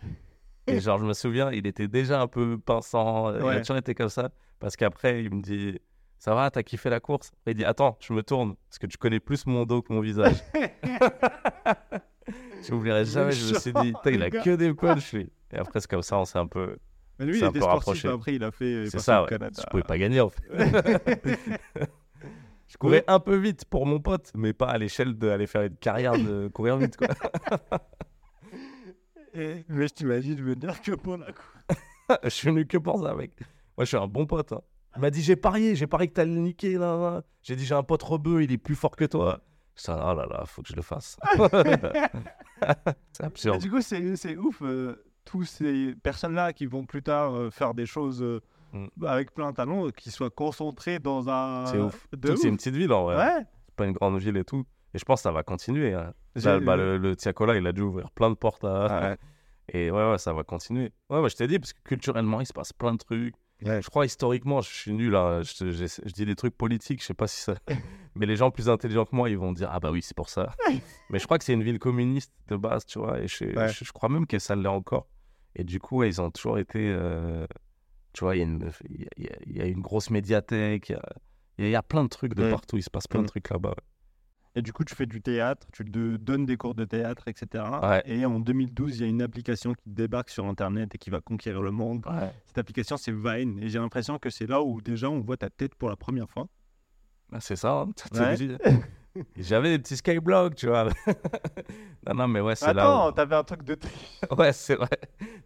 Et 0.67 0.79
genre, 0.81 0.99
je 0.99 1.05
me 1.05 1.13
souviens, 1.13 1.51
il 1.51 1.65
était 1.65 1.87
déjà 1.87 2.21
un 2.21 2.27
peu 2.27 2.57
pinçant. 2.59 3.35
Il 3.35 3.41
Ouais. 3.43 3.55
a 3.55 3.59
toujours 3.59 3.77
été 3.77 3.95
comme 3.95 4.09
ça. 4.09 4.29
Parce 4.59 4.75
qu'après, 4.75 5.23
il 5.23 5.33
me 5.33 5.41
dit 5.41 5.79
Ça 6.19 6.35
va, 6.35 6.51
t'as 6.51 6.61
kiffé 6.63 6.89
la 6.91 6.99
course? 6.99 7.31
Il 7.47 7.55
dit 7.55 7.65
Attends, 7.65 7.97
je 8.01 8.13
me 8.13 8.21
tourne. 8.23 8.55
Parce 8.69 8.77
que 8.77 8.85
tu 8.87 8.97
connais 8.97 9.19
plus 9.19 9.45
mon 9.47 9.65
dos 9.65 9.81
que 9.81 9.91
mon 9.91 10.01
visage. 10.01 10.35
Je 12.61 12.71
n'oublierai 12.71 13.05
jamais. 13.05 13.31
Je 13.31 13.53
me 13.53 13.59
suis 13.59 13.73
dit 13.73 13.93
Il 14.05 14.21
a 14.21 14.29
que 14.29 14.55
des 14.55 14.73
punchs, 14.73 15.13
lui. 15.13 15.31
Et 15.51 15.57
après, 15.57 15.79
c'est 15.79 15.89
comme 15.89 16.01
ça, 16.03 16.17
on 16.19 16.25
s'est 16.25 16.37
un 16.37 16.45
peu. 16.47 16.77
Mais 17.17 17.25
lui, 17.25 17.39
il 17.39 17.45
était 17.45 17.59
sportif. 17.59 17.63
rapproché. 17.69 18.07
Après, 18.09 18.35
il 18.35 18.43
a 18.43 18.51
fait. 18.51 18.85
C'est 18.89 18.99
ça, 18.99 19.23
ouais. 19.23 19.29
Canada. 19.29 19.61
Je 19.63 19.69
pouvais 19.69 19.83
pas 19.83 19.97
gagner, 19.97 20.21
en 20.21 20.29
fait. 20.29 20.43
Je 22.69 22.77
courais 22.77 23.03
un 23.07 23.19
peu 23.19 23.35
vite 23.35 23.65
pour 23.65 23.85
mon 23.85 23.99
pote, 23.99 24.31
mais 24.35 24.53
pas 24.53 24.67
à 24.69 24.77
l'échelle 24.77 25.15
d'aller 25.15 25.47
faire 25.47 25.63
une 25.63 25.75
carrière 25.75 26.13
de 26.13 26.47
courir 26.53 26.77
vite, 26.77 26.95
quoi. 26.97 27.07
Et- 29.33 29.63
Mais 29.69 29.87
je 29.87 29.93
t'imagine 29.93 30.41
venir 30.41 30.81
que 30.81 30.91
pour 30.93 31.17
la 31.17 31.27
course. 31.31 32.19
je 32.23 32.29
suis 32.29 32.47
venu 32.49 32.65
que 32.65 32.77
pour 32.77 33.01
ça, 33.03 33.13
mec. 33.13 33.31
Moi, 33.77 33.85
je 33.85 33.85
suis 33.85 33.97
un 33.97 34.07
bon 34.07 34.25
pote. 34.25 34.51
hein. 34.53 34.61
Il 34.95 35.01
m'a 35.01 35.11
dit 35.11 35.21
J'ai 35.21 35.35
parié, 35.35 35.75
j'ai 35.75 35.87
parié 35.87 36.07
que 36.07 36.13
t'allais 36.13 36.33
le 36.33 36.39
niquer. 36.41 36.73
Là, 36.73 36.97
là. 36.97 37.23
J'ai 37.43 37.55
dit 37.55 37.65
J'ai 37.65 37.75
un 37.75 37.83
pote 37.83 38.01
rebeu, 38.03 38.43
il 38.43 38.51
est 38.51 38.57
plus 38.57 38.75
fort 38.75 38.95
que 38.95 39.05
toi. 39.05 39.41
Oh 39.87 39.91
là 39.91 40.25
là, 40.29 40.43
faut 40.45 40.61
que 40.61 40.67
je 40.69 40.75
le 40.75 40.81
fasse. 40.81 41.17
c'est 43.13 43.23
Et 43.23 43.25
absurde. 43.25 43.61
du 43.61 43.69
coup, 43.71 43.81
c'est 43.81 44.15
c'est 44.17 44.35
ouf. 44.35 44.61
euh, 44.61 45.05
tous 45.25 45.43
ces 45.45 45.93
personnes-là 46.01 46.53
qui 46.53 46.65
vont 46.65 46.85
plus 46.85 47.03
tard 47.03 47.35
euh, 47.35 47.49
faire 47.51 47.73
des 47.75 47.85
choses 47.85 48.21
euh, 48.23 48.41
Mm. 48.71 49.05
avec 49.05 49.33
plein 49.33 49.51
de 49.51 49.55
talent, 49.55 49.87
euh, 49.87 49.91
qui 49.91 50.11
soient 50.11 50.29
concentrés 50.29 50.99
dans 50.99 51.29
un. 51.29 51.65
C'est 51.67 51.77
ouf. 51.79 52.07
C'est 52.23 52.47
une 52.47 52.57
petite 52.57 52.75
ville 52.75 52.91
en 52.93 53.03
vrai. 53.05 53.15
Ouais. 53.17 53.43
C'est 53.67 53.75
pas 53.75 53.85
une 53.85 53.93
grande 53.93 54.17
ville 54.19 54.37
et 54.37 54.43
tout. 54.43 54.65
Et 54.93 54.97
je 54.99 55.05
pense 55.05 55.19
que 55.19 55.23
ça 55.23 55.31
va 55.31 55.43
continuer. 55.43 55.93
hein. 55.93 56.13
Là, 56.35 56.59
bah, 56.59 56.75
le, 56.75 56.97
le 56.97 57.15
Tiakola, 57.15 57.55
il 57.57 57.65
a 57.67 57.71
dû 57.71 57.81
ouvrir 57.81 58.09
plein 58.11 58.29
de 58.29 58.35
portes 58.35 58.63
à. 58.63 58.85
Ah 58.85 59.09
ouais. 59.11 59.17
Et 59.71 59.91
ouais, 59.91 60.11
ouais, 60.11 60.17
ça 60.17 60.33
va 60.33 60.43
continuer. 60.43 60.91
Ouais, 61.11 61.19
ouais, 61.19 61.29
je 61.29 61.35
t'ai 61.35 61.45
dit, 61.45 61.59
parce 61.59 61.73
que 61.73 61.79
culturellement, 61.83 62.41
il 62.41 62.47
se 62.47 62.53
passe 62.53 62.73
plein 62.73 62.91
de 62.93 62.97
trucs. 62.97 63.35
Ouais. 63.63 63.81
Je 63.83 63.89
crois 63.89 64.05
historiquement, 64.07 64.61
je 64.61 64.69
suis 64.73 64.93
nul. 64.93 65.15
hein. 65.15 65.41
Je, 65.43 66.07
dis 66.11 66.25
des 66.25 66.35
trucs 66.35 66.57
politiques, 66.57 67.01
je 67.01 67.05
sais 67.07 67.13
pas 67.13 67.27
si 67.27 67.41
ça. 67.41 67.53
Mais 68.15 68.25
les 68.25 68.35
gens 68.35 68.49
plus 68.49 68.67
intelligents 68.67 69.05
que 69.05 69.15
moi, 69.15 69.29
ils 69.29 69.37
vont 69.37 69.51
dire 69.51 69.69
Ah 69.71 69.79
bah 69.79 69.91
oui, 69.91 70.01
c'est 70.01 70.15
pour 70.17 70.29
ça. 70.29 70.55
Mais 71.11 71.19
je 71.19 71.25
crois 71.25 71.37
que 71.37 71.43
c'est 71.43 71.53
une 71.53 71.61
ville 71.61 71.77
communiste 71.77 72.33
de 72.47 72.55
base, 72.55 72.83
tu 72.85 72.97
vois. 72.97 73.19
Et 73.19 73.27
je, 73.27 73.43
Ouais. 73.45 73.67
je, 73.69 73.85
je 73.85 73.91
crois 73.91 74.09
même 74.09 74.25
que 74.25 74.39
ça 74.39 74.55
l'est 74.55 74.67
encore. 74.67 75.05
Et 75.55 75.63
du 75.63 75.79
coup, 75.79 75.97
ouais, 75.97 76.07
ils 76.07 76.19
ont 76.19 76.31
toujours 76.31 76.57
été. 76.57 76.79
euh, 76.91 77.45
Tu 78.13 78.23
vois, 78.23 78.35
il 78.35 78.39
y, 78.39 78.41
a 78.41 78.45
une- 78.45 78.71
il 78.89 79.01
y 79.01 79.05
a- 79.05 79.09
il 79.17 79.23
y 79.23 79.27
a- 79.29 79.37
il 79.45 79.57
y 79.57 79.61
a 79.61 79.65
une 79.65 79.81
grosse 79.81 80.09
médiathèque. 80.09 80.89
Il 80.89 80.93
y 80.93 80.95
a, 80.95 81.69
il 81.69 81.77
y 81.77 81.87
plein 81.87 82.03
de 82.03 82.09
trucs 82.09 82.33
de 82.33 82.49
partout. 82.49 82.77
Il 82.77 82.83
se 82.83 82.89
passe 82.89 83.07
plein 83.07 83.19
de 83.21 83.25
Mm. 83.25 83.29
trucs 83.29 83.49
là-bas. 83.49 83.75
Et 84.55 84.63
du 84.63 84.73
coup, 84.73 84.83
tu 84.83 84.95
fais 84.95 85.05
du 85.05 85.21
théâtre, 85.21 85.67
tu 85.71 85.85
te 85.85 86.17
donnes 86.17 86.45
des 86.47 86.57
cours 86.57 86.73
de 86.73 86.83
théâtre, 86.83 87.27
etc. 87.27 87.63
Ouais. 87.83 88.01
Et 88.05 88.25
en 88.25 88.39
2012, 88.39 88.97
il 88.97 89.01
y 89.03 89.05
a 89.05 89.07
une 89.07 89.21
application 89.21 89.73
qui 89.75 89.89
débarque 89.91 90.29
sur 90.31 90.45
Internet 90.47 90.95
et 90.95 90.97
qui 90.97 91.11
va 91.11 91.21
conquérir 91.21 91.61
le 91.61 91.69
monde. 91.71 92.03
Ouais. 92.07 92.31
Cette 92.47 92.57
application, 92.57 92.97
c'est 92.97 93.11
Vine. 93.13 93.59
Et 93.61 93.69
j'ai 93.69 93.77
l'impression 93.77 94.17
que 94.17 94.31
c'est 94.31 94.47
là 94.47 94.61
où 94.63 94.81
déjà 94.81 95.07
on 95.09 95.19
voit 95.21 95.37
ta 95.37 95.49
tête 95.51 95.75
pour 95.75 95.87
la 95.89 95.95
première 95.95 96.29
fois. 96.29 96.47
Ah, 97.31 97.39
c'est 97.39 97.55
ça. 97.55 97.85
hein. 97.87 97.91
J'avais 99.37 99.69
des 99.71 99.79
petits 99.79 99.97
skyblocks, 99.97 100.55
tu 100.55 100.67
vois. 100.67 100.85
non, 102.07 102.13
non, 102.15 102.27
mais 102.27 102.41
ouais, 102.41 102.55
c'est 102.55 102.73
là. 102.73 102.83
Attends, 102.83 103.09
où- 103.09 103.11
t'avais 103.11 103.35
un 103.35 103.43
truc 103.43 103.63
de 103.63 103.75
triche. 103.75 104.19
Ouais, 104.37 104.53
c'est 104.53 104.75
vrai. 104.75 104.89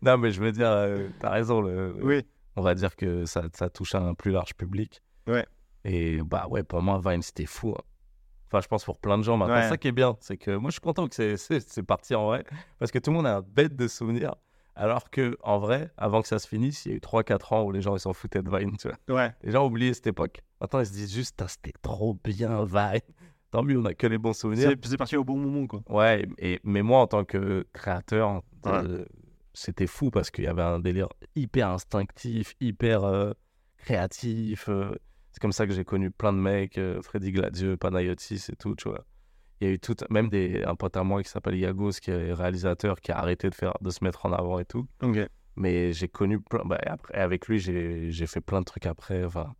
Non, 0.01 0.17
mais 0.17 0.31
je 0.31 0.41
veux 0.41 0.51
dire, 0.51 0.67
euh, 0.69 1.09
t'as 1.19 1.29
raison. 1.31 1.61
Le... 1.61 1.95
Oui. 2.01 2.25
On 2.55 2.61
va 2.61 2.75
dire 2.75 2.95
que 2.95 3.25
ça, 3.25 3.43
ça 3.53 3.69
touche 3.69 3.95
un 3.95 4.13
plus 4.13 4.31
large 4.31 4.53
public. 4.55 5.01
Ouais. 5.27 5.45
Et 5.85 6.21
bah 6.23 6.47
ouais, 6.49 6.63
pour 6.63 6.81
moi, 6.81 7.01
Vine, 7.03 7.21
c'était 7.21 7.45
fou. 7.45 7.71
hein. 7.77 7.81
Enfin, 8.47 8.61
je 8.61 8.67
pense 8.67 8.83
pour 8.85 8.99
plein 8.99 9.17
de 9.17 9.23
gens 9.23 9.35
maintenant. 9.37 9.55
Ouais. 9.55 9.69
Ça 9.69 9.77
qui 9.77 9.87
est 9.87 9.91
bien, 9.93 10.15
c'est 10.19 10.37
que 10.37 10.51
moi, 10.55 10.69
je 10.69 10.73
suis 10.73 10.81
content 10.81 11.07
que 11.07 11.15
c'est- 11.15 11.37
c'est 11.37 11.59
c'est 11.59 11.81
parti 11.83 12.13
en 12.13 12.27
vrai. 12.27 12.43
Parce 12.79 12.91
que 12.91 12.99
tout 12.99 13.09
le 13.09 13.17
monde 13.17 13.25
a 13.27 13.37
un 13.37 13.41
bête 13.41 13.75
de 13.75 13.87
souvenirs. 13.87 14.35
Alors 14.75 15.09
que 15.09 15.37
en 15.43 15.57
vrai, 15.59 15.91
avant 15.97 16.21
que 16.21 16.27
ça 16.27 16.39
se 16.39 16.47
finisse, 16.47 16.85
il 16.85 16.89
y 16.89 16.93
a 16.93 16.97
eu 16.97 16.99
3-4 17.01 17.53
ans 17.53 17.63
où 17.63 17.71
les 17.71 17.81
gens 17.81 17.95
ils 17.95 17.99
s'en 17.99 18.13
foutaient 18.13 18.41
de 18.43 18.49
Vine, 18.55 18.75
tu 18.77 18.87
vois. 19.07 19.15
Ouais. 19.17 19.31
Les 19.43 19.51
gens 19.51 19.63
ont 19.63 19.67
oublié 19.67 19.93
cette 19.93 20.07
époque. 20.07 20.41
Maintenant, 20.61 20.79
ils 20.79 20.85
se 20.85 20.91
disent 20.93 21.13
juste, 21.13 21.39
Ah, 21.43 21.47
c'était 21.47 21.73
trop 21.81 22.13
bien, 22.23 22.63
Vine. 22.65 22.99
Tant 23.51 23.61
mieux, 23.63 23.77
on 23.79 23.85
a 23.85 23.93
que 23.93 24.07
les 24.07 24.17
bons 24.17 24.33
souvenirs. 24.33 24.69
C'est 24.81 24.87
c'est 24.89 24.97
parti 24.97 25.15
au 25.17 25.23
bon 25.23 25.37
moment, 25.37 25.67
quoi. 25.67 25.81
Ouais, 25.89 26.27
et, 26.39 26.59
mais 26.63 26.81
moi, 26.81 27.01
en 27.01 27.07
tant 27.07 27.23
que 27.23 27.67
créateur, 27.73 28.41
Ouais. 28.65 29.05
C'était 29.53 29.87
fou 29.87 30.11
parce 30.11 30.31
qu'il 30.31 30.43
y 30.45 30.47
avait 30.47 30.61
un 30.63 30.79
délire 30.79 31.09
hyper 31.35 31.69
instinctif, 31.69 32.55
hyper 32.59 33.03
euh, 33.03 33.31
créatif. 33.77 34.69
euh. 34.69 34.93
c'est 35.31 35.39
comme 35.41 35.51
ça 35.51 35.67
que 35.67 35.73
j'ai 35.73 35.83
connu 35.85 36.11
plein 36.11 36.33
de 36.33 36.37
mecs, 36.39 36.77
euh, 36.77 37.01
Freddy 37.01 37.31
Gladieux, 37.31 37.77
Panayotis 37.77 38.45
et 38.51 38.55
tout, 38.55 38.75
tu 38.75 38.89
vois. 38.89 39.05
Il 39.61 39.67
y 39.67 39.71
a 39.71 39.73
eu 39.73 39.79
tout, 39.79 39.95
même 40.09 40.29
des, 40.29 40.63
un 40.63 40.75
pote 40.75 40.97
à 40.97 41.03
moi 41.03 41.23
qui 41.23 41.29
s'appelle 41.29 41.55
Yagos, 41.55 41.91
qui 42.01 42.11
est 42.11 42.33
réalisateur, 42.33 42.99
qui 42.99 43.11
a 43.11 43.17
arrêté 43.19 43.49
de, 43.49 43.55
faire, 43.55 43.73
de 43.81 43.89
se 43.91 44.03
mettre 44.03 44.25
en 44.25 44.33
avant 44.33 44.59
et 44.59 44.65
tout. 44.65 44.87
Mais 45.55 45.93
j'ai 45.93 46.07
connu 46.07 46.41
plein. 46.41 46.63
bah, 46.65 46.79
après, 46.85 47.13
avec 47.15 47.47
lui, 47.47 47.59
j'ai 47.59 48.11
j'ai 48.11 48.27
fait 48.27 48.41
plein 48.41 48.59
de 48.59 48.65
trucs 48.65 48.85
après. 48.87 49.23
Enfin, 49.23 49.53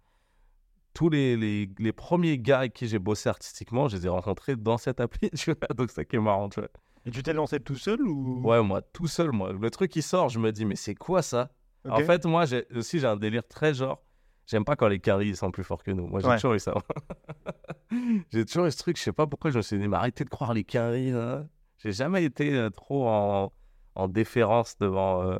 tous 0.94 1.10
les, 1.10 1.38
les, 1.38 1.70
les 1.80 1.92
premiers 1.94 2.38
gars 2.40 2.60
avec 2.60 2.74
qui 2.74 2.88
j'ai 2.88 3.00
bossé 3.00 3.30
artistiquement, 3.30 3.88
je 3.88 3.98
les 3.98 4.06
ai 4.06 4.10
rencontrés 4.10 4.56
dans 4.56 4.78
cette 4.78 5.00
appli. 5.00 5.30
Tu 5.36 5.52
vois 5.54 5.68
Donc, 5.76 5.90
c'est 5.90 5.96
ça 5.98 6.06
qui 6.06 6.16
est 6.18 6.20
marrant. 6.20 6.50
Tu 6.50 6.60
vois. 6.60 6.70
Et 7.06 7.12
tu 7.12 7.22
t'es 7.24 7.34
lancé 7.34 7.60
tout 7.60 7.76
seul 7.76 8.02
ou? 8.02 8.42
Ouais, 8.48 8.62
moi, 8.64 8.82
tout 8.82 9.08
seul, 9.08 9.32
moi. 9.32 9.52
Le 9.52 9.70
truc 9.70 9.92
qui 9.92 10.02
sort, 10.02 10.30
je 10.30 10.40
me 10.40 10.52
dis, 10.52 10.66
mais 10.66 10.76
c'est 10.76 10.96
quoi 10.96 11.22
ça? 11.22 11.52
Ok. 11.86 11.92
En 11.92 12.00
fait, 12.00 12.26
moi, 12.26 12.46
aussi, 12.76 13.00
j'ai 13.00 13.08
un 13.08 13.18
délire 13.18 13.46
très 13.48 13.74
genre. 13.74 14.02
J'aime 14.48 14.64
pas 14.66 14.76
quand 14.76 14.88
les 14.88 15.00
caries 15.00 15.36
sont 15.36 15.52
plus 15.52 15.64
forts 15.64 15.84
que 15.84 15.92
nous. 15.92 16.08
Moi, 16.08 16.20
j'ai 16.22 16.28
Ouais. 16.28 16.36
toujours 16.36 16.54
eu 16.54 16.60
ça. 16.60 16.74
j'ai 18.32 18.46
toujours 18.46 18.66
eu 18.66 18.72
ce 18.72 18.78
truc, 18.78 18.98
je 18.98 19.04
sais 19.04 19.12
pas 19.14 19.28
pourquoi 19.28 19.52
je 19.52 19.58
me 19.58 19.62
suis 19.62 19.78
dit, 19.78 19.88
mais 19.88 19.98
arrêtez 19.98 20.24
de 20.24 20.30
croire 20.30 20.54
les 20.54 20.64
caries. 20.64 21.12
là. 21.12 21.46
J'ai 21.78 21.92
jamais 21.92 22.24
été 22.24 22.54
euh, 22.56 22.70
trop 22.70 23.08
en, 23.08 23.52
en 23.96 24.08
déférence 24.08 24.78
devant. 24.78 25.24
euh, 25.24 25.38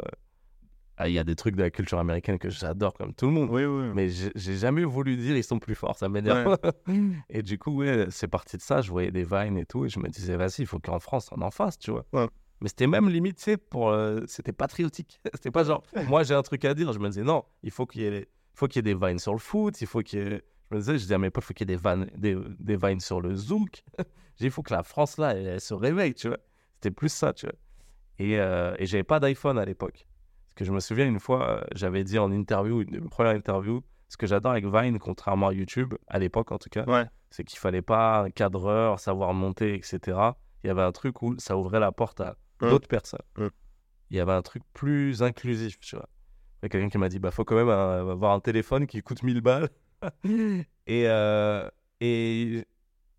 il 1.02 1.12
y 1.14 1.20
a 1.20 1.24
des 1.24 1.36
trucs 1.36 1.56
de 1.56 1.62
la 1.64 1.72
culture 1.72 1.98
américaine 2.00 2.38
que 2.38 2.50
j'adore 2.50 2.94
comme 2.94 3.14
tout 3.14 3.26
le 3.26 3.32
monde. 3.32 3.50
Oui, 3.52 3.66
oui. 3.66 3.92
Mais 3.96 4.10
j'ai 4.10 4.56
jamais 4.56 4.84
voulu 4.84 5.18
dire 5.18 5.36
ils 5.36 5.44
sont 5.44 5.60
plus 5.60 5.76
forts, 5.76 5.98
ça 5.98 6.08
m'énerve. 6.10 6.58
et 7.30 7.42
du 7.42 7.58
coup, 7.58 7.78
ouais, 7.78 8.08
c'est 8.10 8.28
parti 8.28 8.58
de 8.58 8.62
ça. 8.62 8.82
Je 8.82 8.92
voyais 8.92 9.12
des 9.12 9.24
vines 9.24 9.58
et 9.58 9.66
tout, 9.66 9.86
et 9.86 9.90
je 9.90 10.00
me 10.00 10.08
disais, 10.08 10.36
vas-y, 10.36 10.60
il 10.62 10.68
faut 10.68 10.80
qu'en 10.80 11.00
France, 11.00 11.30
on 11.32 11.42
en 11.42 11.52
fasse, 11.52 11.78
tu 11.80 11.92
vois. 11.92 12.06
Ouais. 12.14 12.28
Mais 12.62 12.70
c'était 12.70 12.88
même 12.88 13.10
limite, 13.10 13.46
pour. 13.70 13.90
euh, 13.90 14.22
c'était 14.28 14.54
patriotique. 14.54 15.20
c'était 15.34 15.52
pas 15.52 15.64
genre, 15.64 15.84
moi 16.08 16.24
j'ai 16.24 16.36
un 16.36 16.44
truc 16.44 16.64
à 16.66 16.74
dire. 16.74 16.94
Je 16.94 17.00
me 17.00 17.10
disais, 17.10 17.24
non, 17.24 17.44
il 17.64 17.72
faut 17.72 17.86
qu'il 17.86 18.02
y 18.02 18.06
ait, 18.06 18.20
il 18.22 18.58
faut 18.58 18.68
qu'il 18.68 18.86
y 18.86 18.90
ait 18.90 18.94
des 18.94 19.00
vines 19.08 19.20
sur 19.20 19.34
le 19.34 19.40
foot, 19.40 19.82
il 19.82 19.88
faut 19.88 20.02
qu'il 20.02 20.20
y 20.20 20.22
ait. 20.22 20.42
Je 20.70 20.76
me 20.76 20.80
disais, 20.80 20.94
je 20.94 21.04
disais 21.04 21.18
mes 21.18 21.30
potes, 21.30 21.44
il 21.44 21.48
faut 21.48 21.54
qu'il 21.54 21.70
y 21.70 21.74
ait 21.74 21.76
des, 21.76 21.82
vannes, 21.82 22.10
des, 22.16 22.38
des 22.60 22.78
vines 22.78 23.00
sur 23.00 23.20
le 23.20 23.36
zouk. 23.36 23.84
j'ai 24.40 24.46
il 24.46 24.52
faut 24.52 24.64
que 24.64 24.74
la 24.74 24.84
France, 24.84 25.18
là, 25.18 25.32
elle, 25.36 25.46
elle 25.48 25.62
se 25.62 25.74
réveille, 25.74 26.14
tu 26.14 26.28
vois. 26.30 26.38
C'était 26.76 26.92
plus 26.92 27.10
ça, 27.12 27.34
tu 27.34 27.46
vois. 27.46 27.56
Et, 28.20 28.40
euh, 28.40 28.76
et 28.80 28.86
j'avais 28.86 29.04
pas 29.04 29.20
d'iPhone 29.20 29.58
à 29.58 29.66
l'époque. 29.66 30.08
Parce 30.54 30.60
que 30.60 30.66
je 30.66 30.72
me 30.72 30.80
souviens 30.80 31.08
une 31.08 31.20
fois, 31.20 31.50
euh, 31.50 31.62
j'avais 31.74 32.04
dit 32.04 32.20
en 32.20 32.32
interview, 32.32 32.82
une, 32.82 33.10
première 33.10 33.34
interview, 33.34 33.82
ce 34.08 34.18
que 34.18 34.28
j'adore 34.28 34.52
avec 34.52 34.66
Vine, 34.68 35.00
contrairement 35.00 35.48
à 35.48 35.54
YouTube, 35.54 35.96
à 36.08 36.20
l'époque 36.20 36.52
en 36.52 36.60
tout 36.60 36.70
cas, 36.70 36.86
Ouais. 36.86 37.06
c'est 37.32 37.44
qu'il 37.44 37.58
fallait 37.58 37.82
pas 37.82 38.22
un 38.26 38.30
cadreur, 38.30 39.00
savoir 39.00 39.34
monter, 39.34 39.74
etc. 39.74 40.00
Il 40.64 40.68
y 40.68 40.70
avait 40.70 40.84
un 40.84 40.92
truc 40.92 41.22
où 41.24 41.36
ça 41.40 41.58
ouvrait 41.58 41.80
la 41.80 41.92
porte 41.92 42.22
à 42.22 42.36
Mm. 42.62 42.70
d'autres 42.70 42.88
personnes. 42.88 43.24
Mm. 43.38 43.48
Il 44.12 44.18
y 44.18 44.20
avait 44.20 44.32
un 44.32 44.44
truc 44.44 44.62
plus 44.74 45.24
inclusif, 45.24 45.80
tu 45.80 45.96
vois. 45.96 46.08
Il 46.62 46.66
y 46.66 46.68
a 46.68 46.70
quelqu'un 46.70 46.90
qui 46.90 46.98
m'a 47.00 47.10
dit, 47.10 47.18
bah 47.20 47.32
faut 47.32 47.44
quand 47.44 47.56
même 47.56 47.68
euh, 47.70 48.12
avoir 48.12 48.34
un 48.34 48.40
téléphone 48.40 48.86
qui 48.86 49.02
coûte 49.02 49.24
1000 49.24 49.42
balles. 49.42 49.70
et, 50.24 51.08
euh, 51.08 51.68
et 52.00 52.66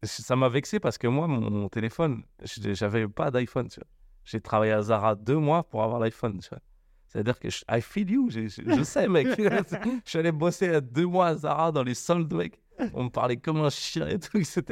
ça 0.04 0.36
m'a 0.36 0.48
vexé 0.48 0.78
parce 0.78 0.98
que 0.98 1.08
moi, 1.08 1.26
mon, 1.26 1.50
mon 1.50 1.68
téléphone, 1.68 2.22
j'avais 2.44 3.08
pas 3.08 3.30
d'iPhone, 3.32 3.68
tu 3.68 3.80
vois. 3.80 3.88
J'ai 4.24 4.40
travaillé 4.40 4.72
à 4.72 4.80
Zara 4.82 5.16
deux 5.16 5.36
mois 5.36 5.64
pour 5.64 5.82
avoir 5.82 5.98
l'iPhone, 5.98 6.38
tu 6.38 6.48
vois. 6.48 6.60
C'est-à-dire 7.14 7.38
que 7.38 7.48
je, 7.48 7.62
I 7.70 7.80
feel 7.80 8.10
you, 8.10 8.28
je, 8.28 8.48
je 8.48 8.82
sais, 8.82 9.08
mec. 9.08 9.28
je 9.38 10.00
suis 10.04 10.18
allé 10.18 10.32
bosser 10.32 10.68
à 10.68 10.80
deux 10.80 11.06
mois 11.06 11.28
à 11.28 11.36
Zara 11.36 11.70
dans 11.70 11.84
les 11.84 11.94
soldes, 11.94 12.32
mec. 12.34 12.60
On 12.92 13.04
me 13.04 13.08
parlait 13.08 13.36
comme 13.36 13.58
un 13.58 13.70
chien 13.70 14.08
et 14.08 14.18
tout, 14.18 14.36
etc. 14.36 14.62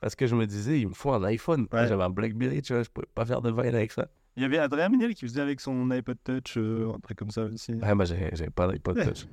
Parce 0.00 0.14
que 0.16 0.26
je 0.26 0.34
me 0.34 0.46
disais, 0.46 0.80
il 0.80 0.88
me 0.88 0.94
faut 0.94 1.12
un 1.12 1.22
iPhone. 1.24 1.66
Ouais. 1.72 1.86
J'avais 1.86 2.02
un 2.04 2.08
Blackberry, 2.10 2.62
tu 2.62 2.72
vois, 2.72 2.82
je 2.82 2.88
pouvais 2.88 3.06
pas 3.14 3.26
faire 3.26 3.42
de 3.42 3.50
Vine 3.50 3.74
avec 3.74 3.92
ça. 3.92 4.08
Il 4.36 4.42
y 4.42 4.46
avait 4.46 4.58
Adrien 4.58 4.88
Méniel 4.88 5.14
qui 5.14 5.26
faisait 5.26 5.42
avec 5.42 5.60
son 5.60 5.90
iPod 5.90 6.16
Touch, 6.24 6.56
euh, 6.56 6.90
un 6.94 6.98
truc 7.00 7.18
comme 7.18 7.30
ça 7.30 7.42
aussi. 7.44 7.72
Ouais, 7.74 7.94
bah, 7.94 8.04
j'avais 8.06 8.50
pas 8.50 8.66
d'iPod 8.66 8.96
Touch. 9.04 9.26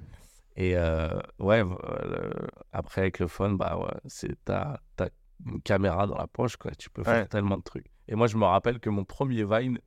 Et 0.58 0.76
euh, 0.76 1.08
ouais, 1.40 1.64
euh, 1.64 2.30
après 2.74 3.02
avec 3.02 3.20
le 3.20 3.28
phone, 3.28 3.56
bah 3.58 3.78
ouais, 3.78 3.98
c'est 4.06 4.36
t'as 4.44 4.78
t'as 4.98 5.08
une 5.46 5.62
caméra 5.62 6.06
dans 6.06 6.18
la 6.18 6.28
poche, 6.28 6.58
quoi. 6.58 6.72
Tu 6.78 6.90
peux 6.90 7.04
faire 7.04 7.22
Ouais. 7.22 7.28
tellement 7.28 7.58
de 7.58 7.64
trucs. 7.64 7.88
Et 8.10 8.16
moi, 8.16 8.28
je 8.28 8.36
me 8.36 8.44
rappelle 8.44 8.80
que 8.80 8.90
mon 8.90 9.06
premier 9.06 9.46
Vine, 9.46 9.80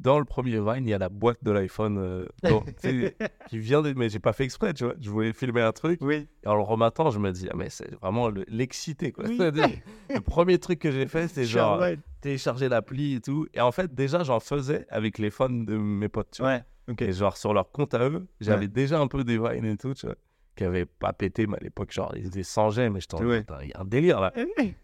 dans 0.00 0.18
le 0.18 0.24
premier 0.24 0.58
Vine, 0.60 0.86
il 0.86 0.88
y 0.88 0.94
a 0.94 0.98
la 0.98 1.08
boîte 1.08 1.38
de 1.42 1.50
l'iPhone 1.50 1.98
euh, 1.98 2.26
qui 3.48 3.58
vient 3.58 3.82
de... 3.82 3.92
Mais 3.94 4.08
j'ai 4.08 4.18
pas 4.18 4.32
fait 4.32 4.44
exprès, 4.44 4.74
tu 4.74 4.84
vois. 4.84 4.94
Je 5.00 5.10
voulais 5.10 5.32
filmer 5.32 5.62
un 5.62 5.72
truc. 5.72 5.98
Oui. 6.02 6.28
Et 6.42 6.46
en 6.48 6.54
le 6.56 6.62
remettant, 6.62 7.10
je 7.10 7.18
me 7.18 7.30
dis, 7.32 7.48
ah, 7.50 7.54
mais 7.56 7.70
c'est 7.70 7.94
vraiment 8.00 8.28
le- 8.28 8.44
l'excité, 8.48 9.12
quoi. 9.12 9.24
Oui. 9.26 9.38
Le 9.38 10.20
premier 10.20 10.58
truc 10.58 10.78
que 10.78 10.90
j'ai 10.90 11.06
fait, 11.06 11.28
c'est 11.28 11.44
genre 11.44 11.82
télécharger 12.20 12.68
l'appli 12.68 13.14
et 13.14 13.20
tout. 13.20 13.46
Et 13.54 13.60
en 13.60 13.72
fait, 13.72 13.94
déjà, 13.94 14.22
j'en 14.24 14.40
faisais 14.40 14.86
avec 14.90 15.18
les 15.18 15.30
phones 15.30 15.64
de 15.64 15.76
mes 15.76 16.08
potes, 16.08 16.30
tu 16.32 16.42
vois. 16.42 16.52
Ouais. 16.88 16.94
Et 16.98 17.12
genre, 17.12 17.36
sur 17.36 17.54
leur 17.54 17.70
compte 17.70 17.94
à 17.94 18.08
eux, 18.08 18.26
j'avais 18.40 18.68
déjà 18.68 18.98
un 19.00 19.06
peu 19.08 19.24
des 19.24 19.38
vines 19.38 19.64
et 19.64 19.76
tout, 19.78 19.94
tu 19.94 20.04
vois, 20.06 20.16
qui 20.54 20.64
avaient 20.64 20.84
pas 20.86 21.12
pété, 21.14 21.46
mais 21.46 21.56
à 21.56 21.60
l'époque, 21.62 21.90
genre, 21.92 22.12
ils 22.16 22.26
étaient 22.26 22.42
sans 22.42 22.68
jet, 22.70 22.90
mais 22.90 23.00
j'étais 23.00 23.14
en 23.14 23.24
Ouais. 23.24 23.40
putain, 23.40 23.58
il 23.62 23.70
y 23.70 23.72
a 23.72 23.80
un 23.80 23.84
délire 23.86 24.20
là. 24.20 24.32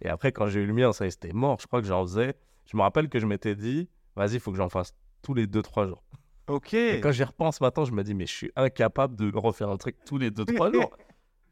Et 0.00 0.08
après, 0.08 0.32
quand 0.32 0.46
j'ai 0.46 0.60
eu 0.60 0.66
le 0.66 0.72
mien, 0.72 0.92
ça 0.92 1.08
c'était 1.10 1.32
mort. 1.34 1.58
Je 1.60 1.66
crois 1.66 1.80
que 1.82 1.86
j'en 1.86 2.02
faisais. 2.06 2.34
Je 2.70 2.76
me 2.76 2.82
rappelle 2.82 3.08
que 3.10 3.18
je 3.18 3.26
m'étais 3.26 3.54
dit, 3.54 3.88
vas-y, 4.20 4.34
il 4.34 4.40
faut 4.40 4.50
que 4.50 4.56
j'en 4.58 4.68
fasse 4.68 4.92
tous 5.22 5.34
les 5.34 5.46
2-3 5.46 5.88
jours. 5.88 6.02
Ok. 6.46 6.74
Et 6.74 7.00
quand 7.00 7.12
j'y 7.12 7.24
repense 7.24 7.60
maintenant, 7.60 7.84
je 7.84 7.92
me 7.92 8.02
dis, 8.02 8.14
mais 8.14 8.26
je 8.26 8.32
suis 8.32 8.52
incapable 8.56 9.16
de 9.16 9.30
refaire 9.36 9.70
un 9.70 9.76
truc 9.76 9.96
tous 10.04 10.18
les 10.18 10.30
2-3 10.30 10.72
jours. 10.74 10.90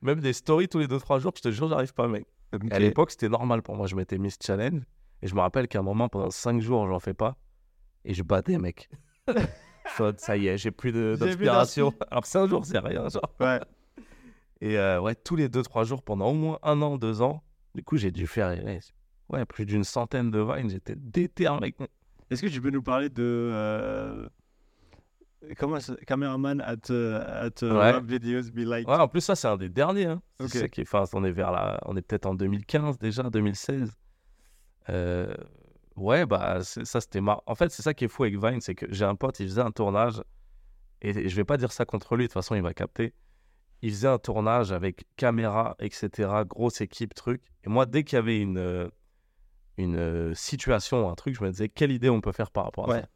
Même 0.02 0.20
des 0.20 0.33
stories 0.33 0.68
tous 0.68 0.78
les 0.78 0.87
2-3 0.87 1.20
jours, 1.20 1.33
je 1.37 1.42
te 1.42 1.50
jure, 1.50 1.68
j'arrive 1.68 1.94
pas, 1.94 2.09
mec. 2.09 2.26
Ok. 2.52 2.62
Et 2.70 2.72
À 2.72 2.78
l'époque, 2.78 3.11
c'était 3.11 3.28
normal 3.28 3.62
pour 3.62 3.76
moi. 3.76 3.87
Je 3.87 3.96
m'étais 3.96 4.18
mis 4.18 4.31
ce 4.31 4.38
challenge. 4.44 4.83
Et 5.22 5.26
je 5.26 5.35
me 5.35 5.40
rappelle 5.40 5.66
qu'à 5.66 5.81
un 5.81 5.83
moment, 5.83 6.09
pendant 6.09 6.31
5 6.31 6.61
jours, 6.61 6.87
j'en 6.87 7.00
fais 7.00 7.14
pas. 7.14 7.37
Et 8.04 8.14
je 8.14 8.22
battais, 8.22 8.59
mec. 8.59 8.88
Ça 10.18 10.37
y 10.37 10.46
est, 10.48 10.59
j'ai 10.59 10.70
plus 10.70 10.92
d'inspiration. 10.92 11.94
Alors, 12.11 12.26
5 12.26 12.46
jours, 12.46 12.66
c'est 12.66 12.78
rien, 12.78 13.09
genre. 13.09 13.33
Ouais. 13.40 13.61
Et 14.61 14.78
euh, 14.78 15.00
ouais, 15.00 15.14
tous 15.14 15.37
les 15.37 15.48
2-3 15.48 15.85
jours, 15.85 16.02
pendant 16.02 16.28
au 16.28 16.35
moins 16.35 16.59
un 16.62 16.83
an, 16.83 16.98
deux 16.98 17.22
ans, 17.22 17.42
du 17.74 17.83
coup, 17.83 17.96
j'ai 17.96 18.11
dû 18.11 18.26
faire 18.26 18.48
ouais, 18.48 18.81
ouais, 19.31 19.44
plus 19.46 19.64
d'une 19.64 19.85
centaine 19.85 20.31
de 20.31 20.40
vines. 20.40 20.68
J'étais 20.68 20.94
déter, 20.96 21.48
mec. 21.61 21.76
Est-ce 22.30 22.42
que 22.42 22.46
tu 22.48 22.60
peux 22.60 22.70
nous 22.70 22.82
parler 22.82 23.08
de. 23.08 23.22
euh, 23.22 24.28
Comment 25.56 25.78
ça- 25.80 25.94
Cameraman 26.06 26.60
at, 26.60 26.90
euh, 26.90 27.46
at 27.46 27.62
uh, 27.62 27.64
Ouais. 27.70 27.90
rap 27.92 28.04
videos 28.04 28.50
be 28.52 28.58
like. 28.66 28.88
Ouais, 28.88 28.96
en 28.96 29.06
plus, 29.08 29.20
ça, 29.20 29.36
c'est 29.36 29.46
un 29.46 29.56
des 29.56 29.68
derniers. 29.68 30.06
Hein. 30.06 30.20
C'est 30.40 30.44
Ok. 30.44 30.50
ça 30.52 30.68
qui 30.68 30.80
est... 30.80 30.92
enfin, 30.92 31.04
on 31.12 31.22
est 31.24 31.30
vers 31.30 31.52
la... 31.52 31.78
On 31.86 31.96
est 31.96 32.02
peut-être 32.02 32.26
en 32.26 32.34
2015 32.34 32.98
déjà, 32.98 33.22
2016. 33.30 33.92
Euh, 34.90 35.32
Ouais, 35.96 36.26
bah, 36.26 36.60
ça, 36.62 37.00
c'était 37.00 37.20
marrant. 37.20 37.42
En 37.46 37.56
fait, 37.56 37.70
c'est 37.72 37.82
ça 37.82 37.92
qui 37.92 38.04
est 38.04 38.08
fou 38.08 38.22
avec 38.22 38.36
Vine, 38.40 38.60
c'est 38.60 38.76
que 38.76 38.86
j'ai 38.88 39.04
un 39.04 39.16
pote, 39.16 39.40
il 39.40 39.48
faisait 39.48 39.62
un 39.62 39.72
tournage, 39.72 40.22
et 41.02 41.28
je 41.28 41.34
vais 41.34 41.42
pas 41.44 41.56
dire 41.56 41.72
ça 41.72 41.84
contre 41.84 42.14
lui, 42.14 42.22
de 42.24 42.26
toute 42.28 42.34
façon, 42.34 42.54
il 42.54 42.62
va 42.62 42.72
capter. 42.72 43.14
Il 43.82 43.90
faisait 43.90 44.06
un 44.06 44.18
tournage 44.18 44.70
avec 44.70 45.06
caméra, 45.16 45.74
etc., 45.80 46.30
grosse 46.46 46.80
équipe, 46.82 47.14
truc. 47.14 47.42
Et 47.64 47.68
moi, 47.68 47.84
dès 47.84 48.04
qu'il 48.04 48.14
y 48.14 48.18
avait 48.20 48.40
une, 48.40 48.58
euh, 48.58 48.88
une 49.78 49.96
euh, 49.96 50.34
situation, 50.34 51.08
un 51.08 51.14
truc, 51.14 51.34
je 51.36 51.44
me 51.44 51.50
disais, 51.50 51.68
quelle 51.68 51.92
idée 51.92 52.10
on 52.10 52.20
peut 52.20 52.32
faire 52.32 52.50
par 52.50 52.64
rapport 52.64 52.90
à 52.90 52.94
Ouais. 52.94 53.00
ça 53.00 53.08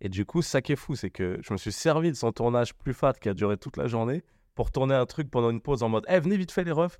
Et 0.00 0.08
du 0.08 0.24
coup, 0.24 0.42
ça 0.42 0.62
qui 0.62 0.72
est 0.72 0.76
fou, 0.76 0.94
c'est 0.96 1.10
que 1.10 1.38
je 1.42 1.52
me 1.52 1.58
suis 1.58 1.72
servi 1.72 2.10
de 2.10 2.16
son 2.16 2.32
tournage 2.32 2.74
plus 2.74 2.94
fat 2.94 3.14
qui 3.14 3.28
a 3.28 3.34
duré 3.34 3.56
toute 3.56 3.76
la 3.76 3.86
journée 3.86 4.22
pour 4.54 4.70
tourner 4.70 4.94
un 4.94 5.06
truc 5.06 5.30
pendant 5.30 5.50
une 5.50 5.60
pause 5.60 5.82
en 5.82 5.88
mode, 5.88 6.04
eh, 6.08 6.18
venez 6.18 6.36
vite 6.36 6.52
fait 6.52 6.64
les 6.64 6.72
refs. 6.72 6.98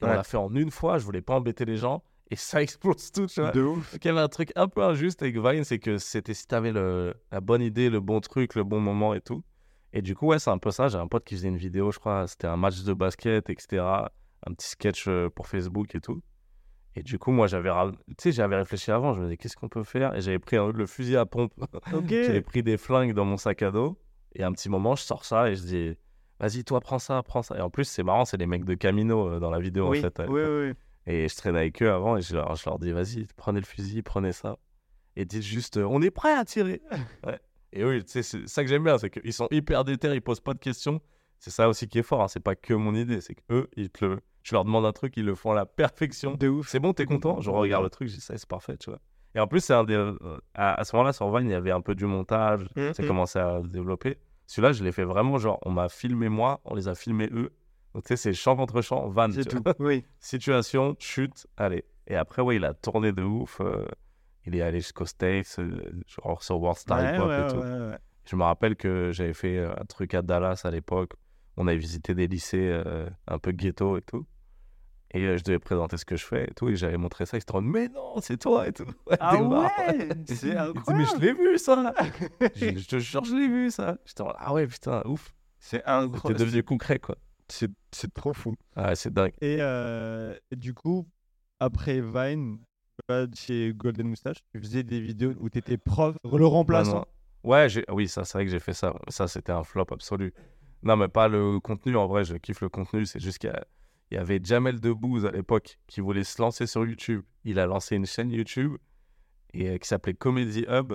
Et 0.00 0.06
on 0.06 0.08
l'a 0.08 0.22
fait 0.22 0.38
en 0.38 0.54
une 0.54 0.70
fois, 0.70 0.96
je 0.98 1.04
voulais 1.04 1.20
pas 1.20 1.34
embêter 1.34 1.66
les 1.66 1.76
gens, 1.76 2.02
et 2.30 2.36
ça 2.36 2.62
explose 2.62 3.12
tout, 3.12 3.26
tu 3.26 3.40
vois. 3.40 3.50
De 3.50 3.62
ouf. 3.62 3.96
Il 4.00 4.04
y 4.04 4.08
avait 4.08 4.20
un 4.20 4.28
truc 4.28 4.52
un 4.56 4.68
peu 4.68 4.82
injuste 4.82 5.20
avec 5.22 5.36
Vine, 5.36 5.64
c'est 5.64 5.78
que 5.78 5.98
c'était 5.98 6.34
si 6.34 6.46
t'avais 6.46 6.72
le, 6.72 7.14
la 7.30 7.40
bonne 7.40 7.60
idée, 7.60 7.90
le 7.90 8.00
bon 8.00 8.20
truc, 8.20 8.54
le 8.54 8.64
bon 8.64 8.80
moment 8.80 9.12
et 9.14 9.20
tout. 9.20 9.42
Et 9.92 10.02
du 10.02 10.14
coup, 10.14 10.28
ouais, 10.28 10.38
c'est 10.38 10.50
un 10.50 10.58
peu 10.58 10.70
ça. 10.70 10.88
J'ai 10.88 10.98
un 10.98 11.08
pote 11.08 11.24
qui 11.24 11.34
faisait 11.34 11.48
une 11.48 11.56
vidéo, 11.56 11.90
je 11.90 11.98
crois, 11.98 12.26
c'était 12.28 12.46
un 12.46 12.56
match 12.56 12.82
de 12.82 12.94
basket, 12.94 13.50
etc. 13.50 13.82
Un 14.46 14.54
petit 14.54 14.68
sketch 14.68 15.06
euh, 15.08 15.28
pour 15.28 15.48
Facebook 15.48 15.94
et 15.94 16.00
tout. 16.00 16.22
Et 16.96 17.02
du 17.02 17.18
coup, 17.18 17.30
moi, 17.30 17.46
j'avais 17.46 17.70
ra- 17.70 17.92
tu 18.08 18.14
sais, 18.18 18.32
j'avais 18.32 18.56
réfléchi 18.56 18.90
avant. 18.90 19.14
Je 19.14 19.20
me 19.20 19.24
disais, 19.26 19.36
qu'est-ce 19.36 19.56
qu'on 19.56 19.68
peut 19.68 19.84
faire? 19.84 20.14
Et 20.16 20.20
j'avais 20.20 20.38
pris 20.40 20.56
un- 20.56 20.72
le 20.72 20.86
fusil 20.86 21.16
à 21.16 21.24
pompe. 21.26 21.52
J'avais 22.26 22.40
pris 22.42 22.62
des 22.62 22.76
flingues 22.76 23.14
dans 23.14 23.24
mon 23.24 23.36
sac 23.36 23.62
à 23.62 23.70
dos. 23.70 23.96
Et 24.34 24.42
à 24.42 24.46
un 24.48 24.52
petit 24.52 24.68
moment, 24.68 24.94
je 24.96 25.02
sors 25.02 25.24
ça 25.24 25.50
et 25.50 25.54
je 25.56 25.62
dis, 25.62 25.96
vas-y, 26.40 26.64
toi, 26.64 26.80
prends 26.80 26.98
ça, 26.98 27.22
prends 27.22 27.42
ça. 27.42 27.56
Et 27.56 27.60
en 27.60 27.70
plus, 27.70 27.84
c'est 27.84 28.02
marrant, 28.02 28.24
c'est 28.24 28.36
les 28.36 28.46
mecs 28.46 28.64
de 28.64 28.74
Camino 28.74 29.28
euh, 29.28 29.38
dans 29.40 29.50
la 29.50 29.60
vidéo, 29.60 29.88
Oui, 29.90 29.98
en 29.98 30.02
fait. 30.02 30.20
oui, 30.28 30.42
oui. 30.42 30.72
Et 31.06 31.28
je 31.28 31.36
traîne 31.36 31.56
avec 31.56 31.80
eux 31.82 31.90
avant 31.92 32.16
et 32.16 32.22
je 32.22 32.34
leur, 32.34 32.54
je 32.56 32.68
leur 32.68 32.78
dis, 32.78 32.92
vas-y, 32.92 33.26
prenez 33.36 33.60
le 33.60 33.66
fusil, 33.66 34.02
prenez 34.02 34.32
ça. 34.32 34.58
Et 35.16 35.24
dites 35.24 35.42
juste, 35.42 35.76
euh, 35.78 35.84
on 35.88 36.02
est 36.02 36.10
prêt 36.10 36.32
à 36.32 36.44
tirer. 36.44 36.82
Ouais. 37.26 37.38
Et 37.72 37.84
oui, 37.84 38.02
c'est 38.06 38.22
ça 38.22 38.62
que 38.64 38.68
j'aime 38.68 38.82
bien, 38.82 38.98
c'est 38.98 39.10
qu'ils 39.10 39.32
sont 39.32 39.46
hyper 39.52 39.84
déter, 39.84 40.12
ils 40.12 40.20
posent 40.20 40.40
pas 40.40 40.54
de 40.54 40.58
questions. 40.58 41.00
C'est 41.38 41.50
ça 41.50 41.68
aussi 41.68 41.86
qui 41.88 42.00
est 42.00 42.02
fort, 42.02 42.20
hein, 42.22 42.28
c'est 42.28 42.40
pas 42.42 42.56
que 42.56 42.74
mon 42.74 42.94
idée, 42.96 43.20
c'est 43.20 43.34
qu'eux, 43.36 43.68
ils 43.76 43.90
te 43.90 44.04
le... 44.04 44.20
je 44.42 44.54
leur 44.54 44.64
demande 44.64 44.86
un 44.86 44.92
truc, 44.92 45.14
ils 45.16 45.24
le 45.24 45.34
font 45.34 45.52
à 45.52 45.54
la 45.54 45.66
perfection. 45.66 46.34
De 46.34 46.48
ouf. 46.48 46.68
C'est 46.68 46.80
bon, 46.80 46.92
t'es 46.92 47.06
content? 47.06 47.40
Je 47.40 47.50
regarde 47.50 47.84
le 47.84 47.90
truc, 47.90 48.08
je 48.08 48.14
dis 48.14 48.20
ça, 48.20 48.36
c'est 48.36 48.48
parfait, 48.48 48.76
tu 48.76 48.90
vois. 48.90 48.98
Et 49.34 49.40
en 49.40 49.46
plus, 49.46 49.60
c'est 49.60 49.74
un 49.74 49.84
des... 49.84 49.94
euh, 49.94 50.16
à, 50.54 50.74
à 50.80 50.84
ce 50.84 50.96
moment-là, 50.96 51.12
sur 51.12 51.30
Vine, 51.36 51.48
il 51.48 51.52
y 51.52 51.54
avait 51.54 51.70
un 51.70 51.80
peu 51.80 51.94
du 51.94 52.04
montage, 52.06 52.66
Mhm. 52.76 52.94
ça 52.94 53.06
commençait 53.06 53.38
à 53.40 53.60
se 53.62 53.68
développer. 53.68 54.18
Celui-là, 54.46 54.72
je 54.72 54.82
l'ai 54.82 54.90
fait 54.92 55.04
vraiment 55.04 55.38
genre, 55.38 55.58
on 55.64 55.70
m'a 55.70 55.88
filmé 55.88 56.28
moi, 56.28 56.60
on 56.64 56.74
les 56.74 56.88
a 56.88 56.94
filmés 56.96 57.28
eux. 57.32 57.50
Donc, 57.94 58.04
tu 58.04 58.08
sais, 58.08 58.16
c'est 58.16 58.32
champ 58.32 58.56
contre 58.56 58.80
champ, 58.82 59.08
van. 59.08 59.30
C'est 59.30 59.44
tout. 59.44 59.62
Oui. 59.78 60.04
Situation, 60.20 60.96
chute, 60.98 61.46
allez. 61.56 61.84
Et 62.08 62.16
après, 62.16 62.42
ouais, 62.42 62.56
il 62.56 62.64
a 62.64 62.74
tourné 62.74 63.12
de 63.12 63.22
ouf. 63.22 63.60
euh, 63.60 63.84
il 64.46 64.56
est 64.56 64.62
allé 64.62 64.80
jusqu'au 64.80 65.04
States, 65.06 65.56
euh, 65.58 65.80
genre 66.06 66.42
sur 66.42 66.58
World 66.60 66.78
Star 66.78 66.98
Ouais, 66.98 67.18
ouais, 67.18 67.44
et 67.48 67.52
tout. 67.52 67.58
ouais. 67.58 67.96
Je 68.24 68.36
me 68.36 68.42
rappelle 68.42 68.74
que 68.76 69.10
j'avais 69.12 69.34
fait 69.34 69.58
un 69.58 69.84
truc 69.86 70.14
à 70.14 70.22
Dallas 70.22 70.62
à 70.64 70.70
l'époque. 70.70 71.12
On 71.56 71.66
avait 71.66 71.76
visité 71.76 72.14
des 72.14 72.26
lycées 72.26 72.68
euh, 72.70 73.08
un 73.26 73.38
peu 73.38 73.52
ghetto 73.52 73.96
et 73.98 74.02
tout. 74.02 74.26
Et 75.12 75.24
euh, 75.24 75.36
je 75.36 75.42
devais 75.42 75.58
présenter 75.58 75.96
ce 75.96 76.04
que 76.04 76.16
je 76.16 76.24
fais 76.24 76.44
et 76.44 76.54
tout. 76.54 76.68
Et 76.68 76.76
j'avais 76.76 76.96
montré 76.96 77.26
ça. 77.26 77.36
Ils 77.36 77.40
étaient 77.40 77.52
en 77.54 77.60
mode, 77.60 77.72
mais 77.72 77.88
non, 77.88 78.20
c'est 78.20 78.36
toi 78.36 78.68
et 78.68 78.72
tout. 78.72 78.86
Ah 79.20 79.42
ouais 79.42 80.08
C'est 80.26 80.48
Il 80.48 80.52
dit, 80.52 80.54
mais 80.88 81.04
je 81.04 81.14
incroyable. 81.14 81.20
l'ai 81.20 81.32
vu 81.32 81.58
ça. 81.58 81.92
je, 82.56 82.78
je 82.78 82.86
te 82.88 82.98
jure, 82.98 83.24
je 83.24 83.34
l'ai 83.34 83.48
vu 83.48 83.70
ça. 83.70 83.98
J'étais 84.04 84.22
ah 84.38 84.52
ouais, 84.52 84.66
putain, 84.66 85.02
ouf. 85.06 85.34
C'est 85.58 85.80
T'es 85.82 85.88
incroyable. 85.88 86.40
devenu 86.44 86.62
concret 86.62 86.98
quoi. 86.98 87.16
C'est 87.48 87.70
c'est 87.90 88.14
trop 88.14 88.32
fou. 88.32 88.54
Ah, 88.76 88.94
c'est 88.94 89.12
dingue. 89.12 89.32
Et, 89.40 89.56
euh, 89.60 90.34
du 90.52 90.72
coup, 90.72 91.06
après 91.58 92.00
Vine, 92.00 92.58
chez 93.34 93.72
Golden 93.74 94.06
Moustache, 94.08 94.38
tu 94.52 94.60
faisais 94.60 94.84
des 94.84 95.00
vidéos 95.00 95.34
où 95.40 95.50
tu 95.50 95.58
étais 95.58 95.76
prof, 95.76 96.14
le 96.24 96.46
remplaçant. 96.46 97.04
Ouais, 97.42 97.66
oui, 97.90 98.06
ça, 98.06 98.24
c'est 98.24 98.38
vrai 98.38 98.44
que 98.44 98.50
j'ai 98.52 98.60
fait 98.60 98.72
ça. 98.74 98.94
Ça, 99.08 99.26
c'était 99.26 99.52
un 99.52 99.64
flop 99.64 99.86
absolu. 99.90 100.32
Non, 100.82 100.96
mais 100.96 101.08
pas 101.08 101.28
le 101.28 101.60
contenu. 101.60 101.96
En 101.96 102.06
vrai, 102.06 102.24
je 102.24 102.36
kiffe 102.36 102.60
le 102.62 102.68
contenu. 102.68 103.04
C'est 103.06 103.20
juste 103.20 103.38
qu'il 103.38 103.50
y, 103.50 103.52
a- 103.52 103.66
il 104.10 104.14
y 104.14 104.18
avait 104.18 104.40
Jamel 104.42 104.80
Debbouze 104.80 105.26
à 105.26 105.30
l'époque 105.30 105.78
qui 105.86 106.00
voulait 106.00 106.24
se 106.24 106.40
lancer 106.40 106.66
sur 106.66 106.84
YouTube. 106.86 107.22
Il 107.44 107.58
a 107.58 107.66
lancé 107.66 107.96
une 107.96 108.06
chaîne 108.06 108.30
YouTube 108.30 108.76
et, 109.52 109.70
euh, 109.70 109.78
qui 109.78 109.86
s'appelait 109.88 110.14
Comedy 110.14 110.64
Hub. 110.68 110.94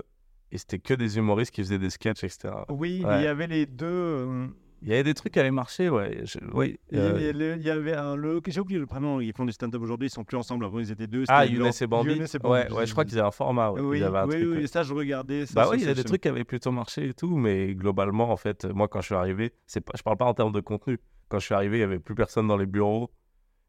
et 0.52 0.58
c'était 0.58 0.80
que 0.80 0.94
des 0.94 1.18
humoristes 1.18 1.54
qui 1.54 1.62
faisaient 1.62 1.80
des 1.80 1.90
sketchs, 1.90 2.24
etc. 2.24 2.54
Oui, 2.70 3.04
Ouais. 3.04 3.20
il 3.20 3.24
y 3.24 3.28
avait 3.28 3.48
les 3.48 3.66
deux. 3.66 4.48
Il 4.82 4.90
y 4.90 4.94
avait 4.94 5.04
des 5.04 5.14
trucs 5.14 5.34
qui 5.34 5.40
allaient 5.40 5.52
marcher, 5.52 5.90
ouais. 5.90 6.22
Je- 6.26 6.38
oui. 6.54 6.78
Il 6.92 6.98
y 6.98 7.02
euh, 7.02 7.10
avait 7.10 7.58
il 7.58 7.64
y 7.66 7.70
avait 7.70 7.94
un. 7.96 8.16
le- 8.16 8.40
J'ai 8.48 8.60
oublié 8.60 8.80
le 8.80 8.86
prénom, 8.86 9.20
ils 9.20 9.34
font 9.34 9.46
du 9.46 9.52
stand-up 9.52 9.82
aujourd'hui, 9.82 10.08
ils 10.08 10.12
sont 10.12 10.24
plus 10.24 10.38
ensemble. 10.38 10.66
Avant, 10.66 10.80
ils 10.80 10.92
étaient 10.92 11.08
deux. 11.08 11.24
Ah, 11.28 11.46
Younes 11.46 11.72
et 11.80 11.88
Bambi. 11.88 12.14
Younes 12.14 12.26
et. 12.32 12.46
Ouais, 12.48 12.72
ouais, 12.72 12.86
je 12.86 12.92
crois 12.92 13.06
qu'ils 13.06 13.18
avaient 13.18 13.28
un 13.28 13.32
format. 13.32 13.72
Ouais. 13.72 13.82
Oui, 13.82 13.98
Ils 14.00 14.04
avaient 14.04 14.18
un 14.20 14.28
oui, 14.28 14.42
truc, 14.42 14.58
oui, 14.58 14.68
ça 14.68 14.84
je 14.84 14.94
regardais. 14.94 15.46
Ça, 15.46 15.54
Bah 15.56 15.68
oui, 15.72 15.78
il 15.80 15.86
y 15.86 15.90
a 15.90 15.94
des 15.94 16.04
trucs 16.04 16.22
qui 16.22 16.28
avaient 16.28 16.44
plutôt 16.44 16.72
marché 16.72 17.08
et 17.10 17.14
tout, 17.14 17.36
mais 17.38 17.74
globalement, 17.74 18.30
en 18.32 18.38
fait, 18.38 18.66
moi, 18.66 18.88
quand 18.88 19.02
je 19.02 19.06
suis 19.08 19.16
arrivé, 19.16 19.54
c'est 19.66 19.82
pas, 19.82 19.94
je 19.98 20.04
parle 20.04 20.18
pas 20.18 20.26
en 20.26 20.34
termes 20.34 20.52
de 20.54 20.60
contenu. 20.62 21.00
Quand 21.30 21.40
je 21.40 21.46
suis 21.46 21.56
arrivé, 21.56 21.78
il 21.78 21.82
y 21.82 21.84
avait 21.84 22.00
plus 22.00 22.14
personne 22.16 22.48
dans 22.48 22.58
les 22.58 22.68
bureaux. 22.68 23.10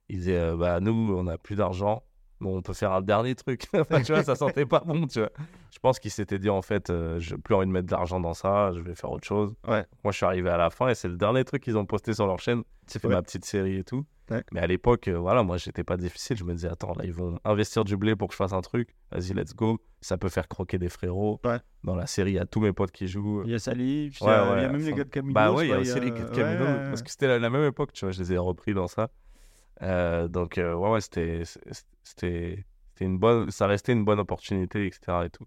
Ils 0.08 0.18
disaient, 0.18 0.36
euh, 0.38 0.56
bah 0.56 0.80
nous, 0.80 1.14
on 1.16 1.26
a 1.26 1.38
plus 1.38 1.56
d'argent, 1.56 2.02
bon, 2.40 2.58
on 2.58 2.62
peut 2.62 2.72
faire 2.72 2.92
un 2.92 3.02
dernier 3.02 3.34
truc. 3.34 3.66
Enfin, 3.74 4.02
tu 4.02 4.12
vois, 4.12 4.22
ça 4.22 4.34
sentait 4.34 4.66
pas 4.66 4.80
bon, 4.80 5.06
tu 5.06 5.20
vois. 5.20 5.30
Je 5.72 5.78
pense 5.78 5.98
qu'ils 5.98 6.10
s'étaient 6.10 6.38
dit, 6.38 6.48
en 6.50 6.62
fait, 6.62 6.90
euh, 6.90 7.18
j'ai 7.18 7.36
plus 7.36 7.54
envie 7.54 7.66
de 7.66 7.72
mettre 7.72 7.86
de 7.86 7.92
l'argent 7.92 8.20
dans 8.20 8.34
ça, 8.34 8.72
je 8.74 8.80
vais 8.80 8.94
faire 8.94 9.10
autre 9.10 9.26
chose. 9.26 9.54
Ouais. 9.66 9.84
Moi, 10.04 10.12
je 10.12 10.16
suis 10.16 10.26
arrivé 10.26 10.48
à 10.50 10.56
la 10.56 10.70
fin 10.70 10.88
et 10.88 10.94
c'est 10.94 11.08
le 11.08 11.16
dernier 11.16 11.44
truc 11.44 11.62
qu'ils 11.62 11.76
ont 11.76 11.84
posté 11.86 12.14
sur 12.14 12.26
leur 12.26 12.38
chaîne. 12.38 12.62
C'est 12.86 12.98
C'est 13.00 13.06
vrai. 13.06 13.16
ma 13.16 13.22
petite 13.22 13.44
série 13.44 13.76
et 13.78 13.84
tout. 13.84 14.04
Ouais. 14.30 14.42
Mais 14.52 14.60
à 14.60 14.66
l'époque, 14.66 15.06
euh, 15.08 15.18
voilà, 15.18 15.42
moi, 15.42 15.56
j'étais 15.56 15.84
pas 15.84 15.96
difficile. 15.96 16.36
Je 16.36 16.44
me 16.44 16.52
disais, 16.52 16.68
attends, 16.68 16.92
là, 16.96 17.04
ils 17.04 17.12
vont 17.12 17.38
investir 17.44 17.84
du 17.84 17.96
blé 17.96 18.16
pour 18.16 18.28
que 18.28 18.34
je 18.34 18.38
fasse 18.38 18.52
un 18.52 18.60
truc. 18.60 18.94
Vas-y, 19.12 19.34
let's 19.34 19.54
go. 19.54 19.78
Ça 20.00 20.16
peut 20.18 20.28
faire 20.28 20.48
croquer 20.48 20.78
des 20.78 20.88
frérots. 20.88 21.40
Dans 21.84 21.94
la 21.94 22.06
série, 22.06 22.32
il 22.32 22.34
y 22.34 22.38
a 22.38 22.46
tous 22.46 22.60
mes 22.60 22.72
potes 22.72 22.90
qui 22.90 23.06
jouent. 23.06 23.42
Il 23.44 23.50
y 23.50 23.54
a 23.54 23.58
Salif, 23.58 24.20
il 24.20 24.26
y 24.26 24.30
a, 24.30 24.68
même 24.68 24.76
les 24.80 24.92
gars 24.92 25.04
de 25.04 25.10
Camino. 25.10 25.34
Bah 25.34 25.52
oui, 25.52 25.66
il 25.66 25.70
y 25.70 25.72
a 25.72 25.78
aussi 25.78 26.00
les 26.00 26.10
gars 26.10 26.24
de 26.24 26.34
Camino. 26.34 26.64
Parce 26.64 27.02
que 27.02 27.10
c'était 27.10 27.28
la, 27.28 27.38
la 27.38 27.50
même 27.50 27.64
époque, 27.64 27.92
tu 27.92 28.04
vois, 28.04 28.12
je 28.12 28.18
les 28.20 28.32
ai 28.32 28.38
repris 28.38 28.74
dans 28.74 28.88
ça. 28.88 29.10
Euh, 29.82 30.28
donc, 30.28 30.58
euh, 30.58 30.74
ouais, 30.74 30.90
ouais, 30.90 31.00
c'était, 31.00 31.42
c'était, 31.44 32.64
c'était 32.92 33.04
une 33.04 33.18
bonne, 33.18 33.50
ça 33.50 33.66
restait 33.66 33.92
une 33.92 34.04
bonne 34.04 34.20
opportunité, 34.20 34.86
etc. 34.86 35.24
Et 35.26 35.30
tout. 35.30 35.46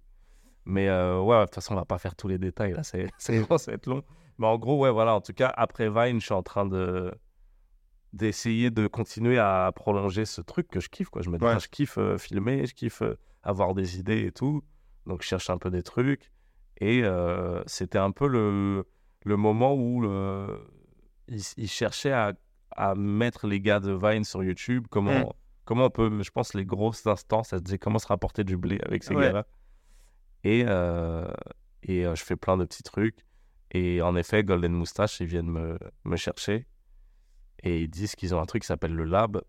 Mais 0.66 0.88
euh, 0.90 1.20
ouais, 1.20 1.40
de 1.40 1.46
toute 1.46 1.56
façon, 1.56 1.74
on 1.74 1.78
va 1.78 1.86
pas 1.86 1.98
faire 1.98 2.16
tous 2.16 2.28
les 2.28 2.38
détails, 2.38 2.74
là, 2.74 2.84
c'est, 2.84 3.08
c'est, 3.18 3.44
ça 3.58 3.72
va 3.72 3.76
être 3.76 3.88
long. 3.88 4.04
Mais 4.38 4.48
en 4.48 4.58
gros, 4.58 4.80
ouais, 4.80 4.92
voilà, 4.92 5.16
en 5.16 5.22
tout 5.22 5.34
cas, 5.34 5.52
après 5.56 5.90
Vine, 5.90 6.20
je 6.20 6.26
suis 6.26 6.34
en 6.34 6.44
train 6.44 6.66
de, 6.66 7.12
d'essayer 8.14 8.70
de 8.72 8.88
continuer 8.88 9.40
à 9.40 9.72
prolonger 9.76 10.26
ce 10.26 10.42
truc 10.42 10.68
que 10.70 10.80
je 10.80 10.90
kiffe, 10.90 11.10
quoi. 11.10 11.22
Je 11.22 11.30
me 11.30 11.38
dis, 11.38 11.44
Ouais. 11.46 11.54
ah, 11.56 11.60
je 11.60 11.68
kiffe 11.68 11.98
filmer, 12.18 12.66
je 12.66 12.74
kiffe 12.74 13.02
avoir 13.44 13.74
des 13.74 14.00
idées 14.00 14.26
et 14.26 14.32
tout. 14.32 14.64
Donc, 15.08 15.24
je 15.24 15.28
cherche 15.28 15.50
un 15.50 15.58
peu 15.58 15.70
des 15.72 15.84
trucs. 15.84 16.32
Et 16.82 17.04
c'était 17.66 17.98
un 17.98 18.12
peu 18.12 18.28
le, 18.28 18.86
le 19.26 19.36
moment 19.38 19.74
où 19.74 20.02
le, 20.02 20.62
il, 21.28 21.42
il 21.58 21.68
cherchait 21.68 22.14
à, 22.14 22.34
à 22.80 22.96
mettre 22.96 23.46
les 23.48 23.60
gars 23.60 23.80
de 23.80 23.92
Vine 23.92 24.24
sur 24.24 24.44
YouTube. 24.44 24.88
Comment, 24.90 25.20
Mm. 25.20 25.34
comment 25.66 25.86
on 25.86 25.90
peut, 25.90 26.22
je 26.24 26.32
pense, 26.32 26.54
les 26.54 26.66
grosses 26.66 27.06
instances, 27.06 27.54
comment 27.82 28.00
se 28.00 28.08
rapporter 28.08 28.44
du 28.44 28.58
blé 28.58 28.80
avec 28.86 29.04
ces 29.04 29.14
Ouais. 29.16 29.24
gars-là. 29.26 29.46
Et, 30.44 30.64
euh, 30.68 31.28
et 31.84 32.06
euh, 32.06 32.16
je 32.16 32.24
fais 32.24 32.36
plein 32.36 32.58
de 32.58 32.66
petits 32.66 32.84
trucs. 32.84 33.26
Et 33.72 34.02
en 34.02 34.16
effet, 34.16 34.44
Golden 34.44 34.72
Moustache, 34.74 35.20
ils 35.20 35.28
viennent 35.28 35.50
me, 35.52 35.78
me 36.06 36.16
chercher. 36.16 36.66
Et 37.64 37.82
ils 37.82 37.90
disent 37.90 38.16
qu'ils 38.16 38.34
ont 38.34 38.40
un 38.42 38.46
truc 38.46 38.62
qui 38.64 38.68
s'appelle 38.68 38.94
le 38.96 39.04
lab, 39.04 39.42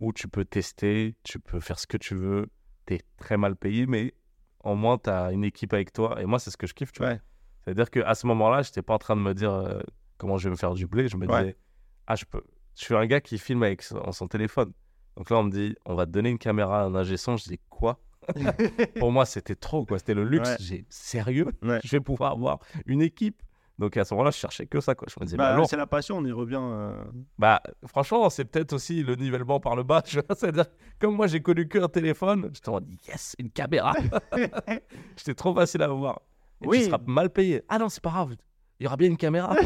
où 0.00 0.12
tu 0.12 0.26
peux 0.28 0.44
tester, 0.44 1.14
tu 1.22 1.38
peux 1.38 1.60
faire 1.60 1.78
ce 1.78 1.86
que 1.86 1.96
tu 1.96 2.14
veux. 2.16 2.48
Tu 2.86 2.94
es 2.94 3.00
très 3.16 3.36
mal 3.36 3.54
payé, 3.56 3.86
mais 3.86 4.12
au 4.64 4.74
moins, 4.74 4.98
tu 4.98 5.08
as 5.08 5.30
une 5.32 5.44
équipe 5.44 5.72
avec 5.72 5.92
toi. 5.92 6.20
Et 6.20 6.26
moi, 6.26 6.38
c'est 6.40 6.50
ce 6.50 6.56
que 6.56 6.66
je 6.66 6.74
kiffe, 6.74 6.92
tu 6.92 7.02
vois. 7.02 7.14
C'est-à-dire 7.62 7.90
qu'à 7.90 8.14
ce 8.14 8.26
moment-là, 8.26 8.62
je 8.62 8.70
n'étais 8.70 8.82
pas 8.82 8.94
en 8.94 8.98
train 8.98 9.14
de 9.16 9.20
me 9.22 9.32
dire 9.32 9.52
euh, 9.52 9.80
comment 10.18 10.36
je 10.36 10.48
vais 10.48 10.50
me 10.50 10.56
faire 10.56 10.74
du 10.74 10.86
blé. 10.86 11.08
Je 11.08 11.16
me 11.16 11.26
Ouais. 11.26 11.40
disais, 11.42 11.56
ah, 12.08 12.16
je 12.16 12.24
peux. 12.26 12.42
Je 12.76 12.84
suis 12.84 12.94
un 12.94 13.06
gars 13.06 13.20
qui 13.20 13.38
filme 13.38 13.62
avec 13.62 13.82
son, 13.82 14.10
son 14.12 14.26
téléphone. 14.26 14.72
Donc 15.16 15.30
là, 15.30 15.36
on 15.38 15.44
me 15.44 15.50
dit, 15.50 15.76
on 15.86 15.94
va 15.94 16.06
te 16.06 16.10
donner 16.10 16.30
une 16.30 16.38
caméra, 16.38 16.82
un 16.82 16.94
ingé 16.94 17.16
son. 17.16 17.36
Je 17.36 17.44
dis, 17.44 17.60
quoi? 17.70 18.00
Pour 18.98 19.12
moi, 19.12 19.26
c'était 19.26 19.54
trop, 19.54 19.84
quoi. 19.86 19.98
C'était 19.98 20.14
le 20.14 20.24
luxe. 20.24 20.48
Ouais. 20.50 20.56
J'ai 20.58 20.86
sérieux? 20.88 21.46
Ouais. 21.62 21.78
Je 21.84 21.90
vais 21.90 22.00
pouvoir 22.00 22.32
avoir 22.32 22.58
une 22.86 23.02
équipe. 23.02 23.42
Donc 23.78 23.96
à 23.96 24.04
ce 24.04 24.14
moment-là, 24.14 24.30
je 24.30 24.36
cherchais 24.36 24.66
que 24.66 24.80
ça, 24.80 24.94
quoi. 24.94 25.08
Je 25.10 25.16
me 25.20 25.24
disais, 25.24 25.36
bah, 25.36 25.56
Bah, 25.56 25.64
c'est 25.68 25.76
la 25.76 25.86
passion, 25.86 26.16
on 26.18 26.24
y 26.24 26.30
revient. 26.32 26.60
euh. 26.60 27.04
bah, 27.38 27.60
franchement, 27.86 28.30
c'est 28.30 28.44
peut-être 28.44 28.72
aussi 28.72 29.02
le 29.02 29.16
nivellement 29.16 29.58
par 29.60 29.74
le 29.76 29.82
bas. 29.82 30.02
C'est-à-dire, 30.06 30.66
comme 31.00 31.14
moi, 31.16 31.26
j'ai 31.26 31.42
connu 31.42 31.66
qu'un 31.68 31.88
téléphone, 31.88 32.50
je 32.54 32.60
t'en 32.60 32.80
dis, 32.80 32.98
yes, 33.08 33.34
une 33.38 33.50
caméra. 33.50 33.94
J'étais 35.16 35.34
trop 35.34 35.54
facile 35.54 35.82
à 35.82 35.88
voir. 35.88 36.20
Et 36.62 36.66
Oui. 36.68 36.78
tu 36.78 36.84
seras 36.86 37.00
mal 37.04 37.30
payé. 37.30 37.62
Ah 37.68 37.78
non, 37.78 37.88
c'est 37.88 38.02
pas 38.02 38.10
grave. 38.10 38.36
Il 38.78 38.84
y 38.84 38.86
aura 38.86 38.96
bien 38.96 39.08
une 39.08 39.16
caméra. 39.16 39.56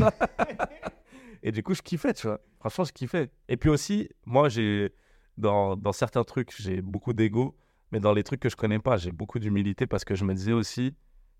Et 1.42 1.52
du 1.52 1.62
coup, 1.62 1.74
je 1.74 1.82
kiffais, 1.82 2.12
tu 2.14 2.26
vois. 2.26 2.40
Franchement, 2.60 2.84
je 2.84 2.92
kiffais. 2.92 3.30
Et 3.48 3.56
puis 3.56 3.70
aussi, 3.70 4.08
moi, 4.26 4.48
j'ai, 4.48 4.92
dans, 5.36 5.76
dans 5.76 5.92
certains 5.92 6.24
trucs, 6.24 6.52
j'ai 6.60 6.80
beaucoup 6.82 7.12
d'ego. 7.12 7.56
Mais 7.92 8.00
dans 8.00 8.12
les 8.12 8.22
trucs 8.22 8.40
que 8.40 8.50
je 8.50 8.56
connais 8.56 8.78
pas, 8.78 8.96
j'ai 8.98 9.12
beaucoup 9.12 9.38
d'humilité 9.38 9.86
parce 9.86 10.04
que 10.04 10.14
je 10.14 10.24
me 10.24 10.34
disais 10.34 10.52
aussi, 10.52 10.94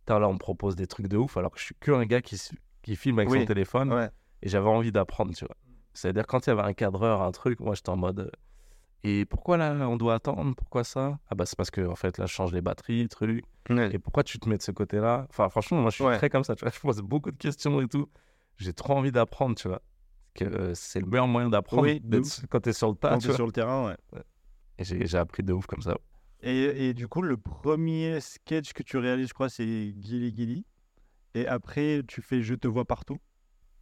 là, 0.08 0.26
on 0.28 0.32
me 0.32 0.38
propose 0.38 0.76
des 0.76 0.86
trucs 0.86 1.08
de 1.08 1.16
ouf 1.18 1.36
alors 1.36 1.50
que 1.50 1.58
je 1.58 1.64
suis 1.64 1.74
que 1.78 1.90
un 1.92 2.06
gars 2.06 2.22
qui, 2.22 2.40
qui 2.82 2.96
filme 2.96 3.18
avec 3.18 3.28
Oui. 3.30 3.40
son 3.40 3.44
téléphone 3.44 3.92
Ouais. 3.92 4.08
et 4.42 4.48
j'avais 4.48 4.68
envie 4.68 4.90
d'apprendre, 4.92 5.34
tu 5.34 5.44
vois. 5.44 5.56
C'est-à-dire, 5.92 6.26
quand 6.26 6.46
il 6.46 6.50
y 6.50 6.52
avait 6.52 6.62
un 6.62 6.72
cadreur, 6.72 7.20
un 7.22 7.32
truc, 7.32 7.60
moi, 7.60 7.74
j'étais 7.74 7.90
en 7.90 7.96
mode. 7.96 8.30
Et 9.04 9.24
pourquoi 9.26 9.56
là, 9.58 9.72
on 9.88 9.96
doit 9.96 10.14
attendre? 10.14 10.54
Pourquoi 10.56 10.84
ça? 10.84 11.18
Ah, 11.28 11.34
bah, 11.34 11.44
c'est 11.46 11.56
parce 11.56 11.70
que, 11.70 11.86
en 11.86 11.94
fait, 11.96 12.18
là, 12.18 12.26
je 12.26 12.32
change 12.32 12.52
les 12.52 12.60
batteries, 12.62 13.08
truc. 13.08 13.44
Ouais. 13.68 13.94
Et 13.94 13.98
pourquoi 13.98 14.22
tu 14.24 14.38
te 14.38 14.48
mets 14.48 14.56
de 14.56 14.62
ce 14.62 14.70
côté-là? 14.72 15.26
Enfin, 15.28 15.48
franchement, 15.50 15.80
moi, 15.82 15.90
je 15.90 15.96
suis 15.96 16.04
Ouais. 16.04 16.16
très 16.16 16.30
comme 16.30 16.44
ça, 16.44 16.54
tu 16.56 16.64
vois. 16.64 16.72
Je 16.74 16.80
pose 16.80 17.00
beaucoup 17.02 17.30
de 17.30 17.36
questions 17.36 17.80
et 17.80 17.88
tout. 17.88 18.08
J'ai 18.56 18.72
trop 18.72 18.94
envie 18.94 19.12
d'apprendre, 19.12 19.54
tu 19.56 19.68
vois. 19.68 19.82
Que 20.38 20.44
euh, 20.44 20.72
c'est 20.74 21.00
le 21.00 21.06
meilleur 21.06 21.26
moyen 21.26 21.48
d'apprendre 21.48 21.82
Oui, 21.82 22.00
quand 22.48 22.60
t'es 22.60 22.72
sur 22.72 22.90
le 22.90 22.94
tas, 22.94 23.10
Quand 23.10 23.18
tu 23.18 23.26
vois. 23.26 23.34
sur 23.34 23.46
le 23.46 23.50
terrain, 23.52 23.88
ouais. 23.88 24.22
Et 24.78 24.84
j'ai 24.84 25.18
appris 25.18 25.42
de 25.42 25.52
ouf 25.52 25.66
comme 25.66 25.82
ça. 25.82 25.96
Et, 26.40 26.88
et 26.88 26.94
du 26.94 27.08
coup, 27.08 27.22
le 27.22 27.36
premier 27.36 28.20
sketch 28.20 28.72
que 28.72 28.84
tu 28.84 28.96
réalises, 28.98 29.28
je 29.28 29.34
crois, 29.34 29.48
c'est 29.48 29.64
Gilly 30.00 30.32
Gilly. 30.32 30.64
Et 31.34 31.48
après, 31.48 32.02
tu 32.06 32.22
fais 32.22 32.42
Je 32.42 32.54
te 32.54 32.68
vois 32.68 32.84
partout. 32.84 33.18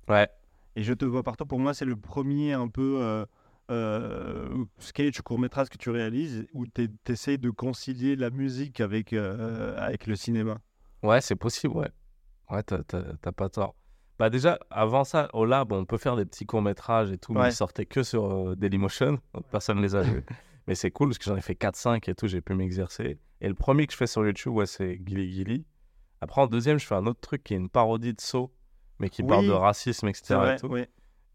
Ouais. 0.08 0.28
Et 0.76 0.82
Je 0.82 0.94
te 0.94 1.04
vois 1.04 1.22
partout, 1.22 1.44
pour 1.44 1.58
moi, 1.58 1.74
c'est 1.74 1.84
le 1.84 1.96
premier 1.96 2.54
un 2.54 2.68
peu 2.68 3.00
euh, 3.02 3.26
euh, 3.70 4.64
sketch, 4.78 5.20
court-métrage 5.20 5.68
que 5.68 5.76
tu 5.76 5.90
réalises 5.90 6.46
où 6.54 6.66
tu 6.66 6.88
essayes 7.08 7.38
de 7.38 7.50
concilier 7.50 8.16
la 8.16 8.30
musique 8.30 8.80
avec, 8.80 9.12
euh, 9.12 9.76
avec 9.76 10.06
le 10.06 10.16
cinéma. 10.16 10.58
Ouais, 11.02 11.20
c'est 11.20 11.36
possible, 11.36 11.74
ouais. 11.74 11.90
Ouais, 12.50 12.62
t'as 12.62 13.32
pas 13.32 13.50
tort. 13.50 13.74
Bah 14.18 14.30
déjà, 14.30 14.58
avant 14.70 15.04
ça, 15.04 15.28
au 15.34 15.44
lab, 15.44 15.72
on 15.72 15.84
peut 15.84 15.98
faire 15.98 16.16
des 16.16 16.24
petits 16.24 16.46
courts-métrages 16.46 17.10
et 17.10 17.18
tout, 17.18 17.32
mais 17.34 17.40
Ouais. 17.40 17.48
ils 17.50 17.54
sortaient 17.54 17.84
que 17.86 18.02
sur 18.02 18.24
euh, 18.50 18.56
Dailymotion, 18.56 19.18
personne 19.50 19.80
les 19.82 19.94
a 19.94 20.00
vus. 20.02 20.24
mais 20.66 20.74
c'est 20.74 20.90
cool 20.90 21.08
parce 21.10 21.18
que 21.18 21.24
j'en 21.24 21.36
ai 21.36 21.40
fait 21.42 21.54
4-5 21.54 22.08
et 22.10 22.14
tout, 22.14 22.26
j'ai 22.26 22.40
pu 22.40 22.54
m'exercer. 22.54 23.18
Et 23.42 23.48
le 23.48 23.54
premier 23.54 23.86
que 23.86 23.92
je 23.92 23.98
fais 23.98 24.06
sur 24.06 24.24
YouTube, 24.24 24.52
ouais, 24.54 24.64
c'est 24.66 25.00
Gilly 25.04 25.30
Gilly. 25.32 25.66
Après, 26.22 26.40
en 26.40 26.46
deuxième, 26.46 26.78
je 26.78 26.86
fais 26.86 26.94
un 26.94 27.06
autre 27.06 27.20
truc 27.20 27.44
qui 27.44 27.52
est 27.52 27.58
une 27.58 27.68
parodie 27.68 28.14
de 28.14 28.20
Saw, 28.20 28.50
mais 28.98 29.10
qui 29.10 29.22
parle 29.22 29.46
de 29.46 29.52
racisme, 29.52 30.08
etc. 30.08 30.34
Vrai, 30.36 30.54
et 30.56 30.58
tout. 30.58 30.68
oui. 30.68 30.84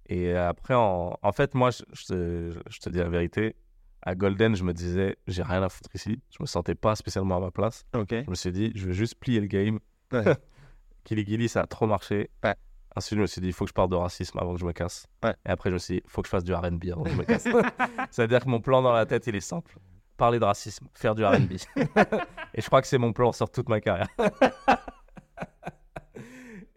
Et 0.08 0.34
après, 0.34 0.74
en, 0.74 1.18
en 1.22 1.32
fait, 1.32 1.54
moi, 1.54 1.70
je, 1.70 1.84
je 1.94 2.06
te, 2.08 2.60
je 2.70 2.80
te 2.80 2.90
dis 2.90 2.98
la 2.98 3.08
vérité, 3.08 3.56
à 4.02 4.16
Golden, 4.16 4.56
je 4.56 4.64
me 4.64 4.74
disais, 4.74 5.16
j'ai 5.28 5.44
rien 5.44 5.62
à 5.62 5.70
foutre 5.70 5.92
ici. 5.94 6.20
Je 6.32 6.38
me 6.42 6.48
sentais 6.48 6.74
pas 6.74 6.96
spécialement 6.96 7.38
à 7.38 7.40
ma 7.40 7.52
place. 7.52 7.86
Je 8.26 8.30
me 8.32 8.36
suis 8.36 8.52
dit, 8.52 8.72
je 8.74 8.88
vais 8.88 8.94
juste 8.94 9.16
plier 9.20 9.40
le 9.40 9.46
game. 9.46 9.80
Ouais. 10.12 10.24
Kili 11.04 11.24
Gili, 11.26 11.48
ça 11.48 11.62
a 11.62 11.68
trop 11.68 11.86
marché. 11.86 12.32
Ouais. 12.44 12.56
Ensuite, 12.96 13.18
je 13.18 13.22
me 13.22 13.28
suis 13.28 13.40
dit, 13.42 13.48
il 13.48 13.54
faut 13.54 13.64
que 13.66 13.70
je 13.70 13.74
parle 13.74 13.90
de 13.90 13.96
racisme 13.96 14.38
avant 14.40 14.54
que 14.54 14.60
je 14.60 14.66
me 14.66 14.74
casse. 14.74 15.08
Ouais. 15.24 15.34
Et 15.46 15.50
après, 15.50 15.70
je 15.70 15.76
me 15.76 15.80
suis 15.80 15.96
dit, 15.96 16.02
il 16.06 16.10
faut 16.10 16.22
que 16.22 16.28
je 16.28 16.32
fasse 16.32 16.44
du 16.44 16.54
RB 16.54 16.84
avant 16.92 17.04
que 17.04 17.10
je 17.10 17.16
me 17.16 17.24
casse. 17.24 17.48
C'est-à-dire 18.12 18.42
que 18.44 18.50
mon 18.50 18.60
plan 18.60 18.82
dans 18.82 18.92
la 18.92 19.06
tête, 19.06 19.28
il 19.28 19.36
est 19.36 19.40
simple. 19.40 19.78
Parler 20.18 20.40
de 20.40 20.46
racisme, 20.46 20.88
faire 20.94 21.16
du 21.16 21.24
RB. 21.26 21.54
Et 22.54 22.62
je 22.62 22.66
crois 22.68 22.82
que 22.82 22.88
c'est 22.88 22.98
mon 22.98 23.14
plan 23.14 23.32
sur 23.32 23.50
toute 23.50 23.70
ma 23.70 23.80
carrière. 23.80 24.08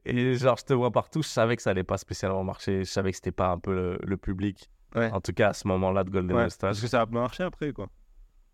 Et 0.07 0.35
genre, 0.35 0.57
je 0.59 0.65
te 0.65 0.75
vois 0.75 0.91
partout, 0.91 1.23
je 1.23 1.29
savais 1.29 1.57
que 1.57 1.63
ça 1.63 1.71
allait 1.71 1.83
pas 1.83 1.97
spécialement 1.97 2.45
marcher. 2.45 2.85
Je 2.85 2.91
savais 2.91 3.11
que 3.11 3.17
c'était 3.17 3.33
pas 3.33 3.49
un 3.49 3.59
peu 3.59 3.75
le, 3.75 3.99
le 4.03 4.17
public. 4.19 4.71
Ouais. 4.95 5.11
En 5.11 5.21
tout 5.21 5.33
cas, 5.33 5.49
à 5.49 5.53
ce 5.55 5.67
moment-là 5.69 6.05
de 6.05 6.11
Golden 6.11 6.37
Ouais, 6.37 6.45
Moustache. 6.45 6.69
Parce 6.71 6.81
que 6.81 6.87
ça 6.87 7.01
a 7.01 7.07
marché 7.07 7.43
après, 7.43 7.73
quoi. 7.73 7.89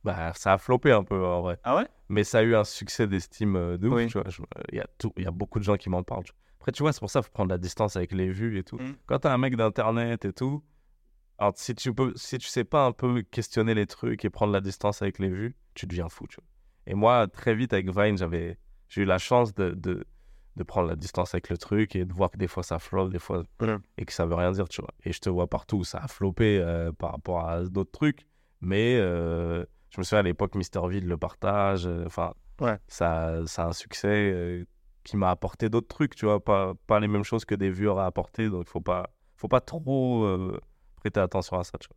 Bah, 0.05 0.33
ça 0.35 0.55
a 0.55 0.59
floppé 0.59 0.93
un 0.93 1.03
peu 1.05 1.23
en 1.27 1.43
vrai. 1.43 1.59
Ah 1.65 1.77
ouais? 1.77 1.87
Mais 2.09 2.25
ça 2.25 2.39
a 2.39 2.43
eu 2.43 2.55
un 2.55 2.65
succès 2.65 3.07
d'estime 3.07 3.57
euh, 3.57 3.77
de 3.77 3.89
ouf, 3.89 3.95
Oui. 3.95 4.09
Je- 4.09 4.43
Il 4.73 4.79
y, 4.79 4.81
a 4.81 4.87
tout- 4.97 5.13
il 5.17 5.25
y 5.25 5.27
a 5.27 5.31
beaucoup 5.31 5.59
de 5.59 5.65
gens 5.65 5.77
qui 5.77 5.91
m'en 5.91 6.03
parlent. 6.03 6.25
tu 6.25 6.33
vois. 6.33 6.39
Après, 6.61 6.73
tu 6.73 6.83
vois, 6.83 6.93
c'est 6.93 7.01
pour 7.01 7.11
ça 7.11 7.21
qu'il 7.21 7.27
faut 7.27 7.33
prendre 7.33 7.51
la 7.51 7.59
distance 7.59 7.97
avec 7.97 8.13
les 8.13 8.31
vues 8.31 8.59
et 8.59 8.63
tout. 8.63 8.77
Mm. 8.77 8.97
Quand 9.07 9.21
t'as 9.21 9.33
un 9.33 9.39
mec 9.39 9.57
d'internet 9.57 10.25
et 10.25 10.33
tout, 10.33 10.63
alors, 11.39 11.55
si 11.57 11.75
tu 11.75 11.95
peux, 11.95 12.13
si 12.17 12.37
tu 12.37 12.47
sais 12.49 12.65
pas 12.65 12.85
un 12.85 12.93
peu 12.93 13.23
questionner 13.23 13.73
les 13.73 13.87
trucs 13.87 14.27
et 14.27 14.31
prendre 14.31 14.53
la 14.53 14.61
distance 14.61 15.01
avec 15.01 15.19
les 15.19 15.31
vues, 15.31 15.57
tu 15.73 15.87
deviens 15.87 16.11
fou, 16.11 16.27
tu 16.29 16.37
vois. 16.37 16.45
Et 16.87 16.95
moi, 16.95 17.27
très 17.29 17.55
vite 17.55 17.73
avec 17.73 17.89
Vine, 17.91 18.19
j'avais, 18.19 18.59
j'ai 18.89 19.03
eu 19.03 19.05
la 19.07 19.17
chance 19.17 19.55
de, 19.55 19.71
de, 19.71 20.05
de 20.57 20.63
prendre 20.65 20.89
la 20.89 20.97
distance 20.97 21.33
avec 21.35 21.49
le 21.49 21.57
truc 21.57 21.97
et 21.97 22.05
de 22.05 22.13
voir 22.13 22.31
que 22.31 22.37
des 22.37 22.47
fois 22.47 22.63
ça 22.63 22.79
floppe, 22.79 23.11
des 23.11 23.19
fois, 23.19 23.43
et 23.97 24.05
que 24.05 24.13
ça 24.13 24.27
veut 24.27 24.35
rien 24.35 24.53
dire, 24.53 24.69
tu 24.69 24.83
vois. 24.83 24.91
Et 25.05 25.13
je 25.13 25.21
te 25.21 25.31
vois 25.31 25.47
partout, 25.47 25.83
ça 25.83 25.99
a 25.99 26.09
floppé 26.09 26.59
euh, 26.59 26.93
par 26.93 27.13
rapport 27.13 27.49
à 27.49 27.63
d'autres 27.65 27.93
trucs, 27.93 28.27
mais 28.61 28.97
euh, 28.99 29.65
je 29.89 29.99
me 30.01 30.05
souviens 30.05 30.19
à 30.21 30.25
l'époque, 30.25 30.55
Mister 30.57 30.81
Ville 30.91 31.07
le 31.07 31.17
partage, 31.17 31.87
euh, 31.87 32.05
enfin, 32.05 32.35
Ouais. 32.61 32.79
ça, 32.89 33.41
ça 33.47 33.65
a 33.65 33.69
un 33.69 33.73
succès 33.73 34.31
euh, 34.35 34.65
qui 35.05 35.17
m'a 35.17 35.31
apporté 35.31 35.69
d'autres 35.69 35.89
trucs, 35.89 36.15
tu 36.15 36.27
vois, 36.27 36.43
pas, 36.45 36.75
pas 36.87 37.01
les 37.01 37.09
mêmes 37.09 37.25
choses 37.25 37.45
que 37.45 37.55
des 37.55 37.71
vues 37.71 37.89
auraient 37.89 38.05
apporté, 38.05 38.49
donc 38.51 38.69
faut 38.69 38.81
pas, 38.81 39.11
faut 39.37 39.49
pas 39.49 39.61
trop 39.61 40.25
euh, 40.25 40.61
prêter 40.97 41.21
attention 41.21 41.59
à 41.59 41.65
ça, 41.65 41.79
tu 41.79 41.89
vois. 41.89 41.97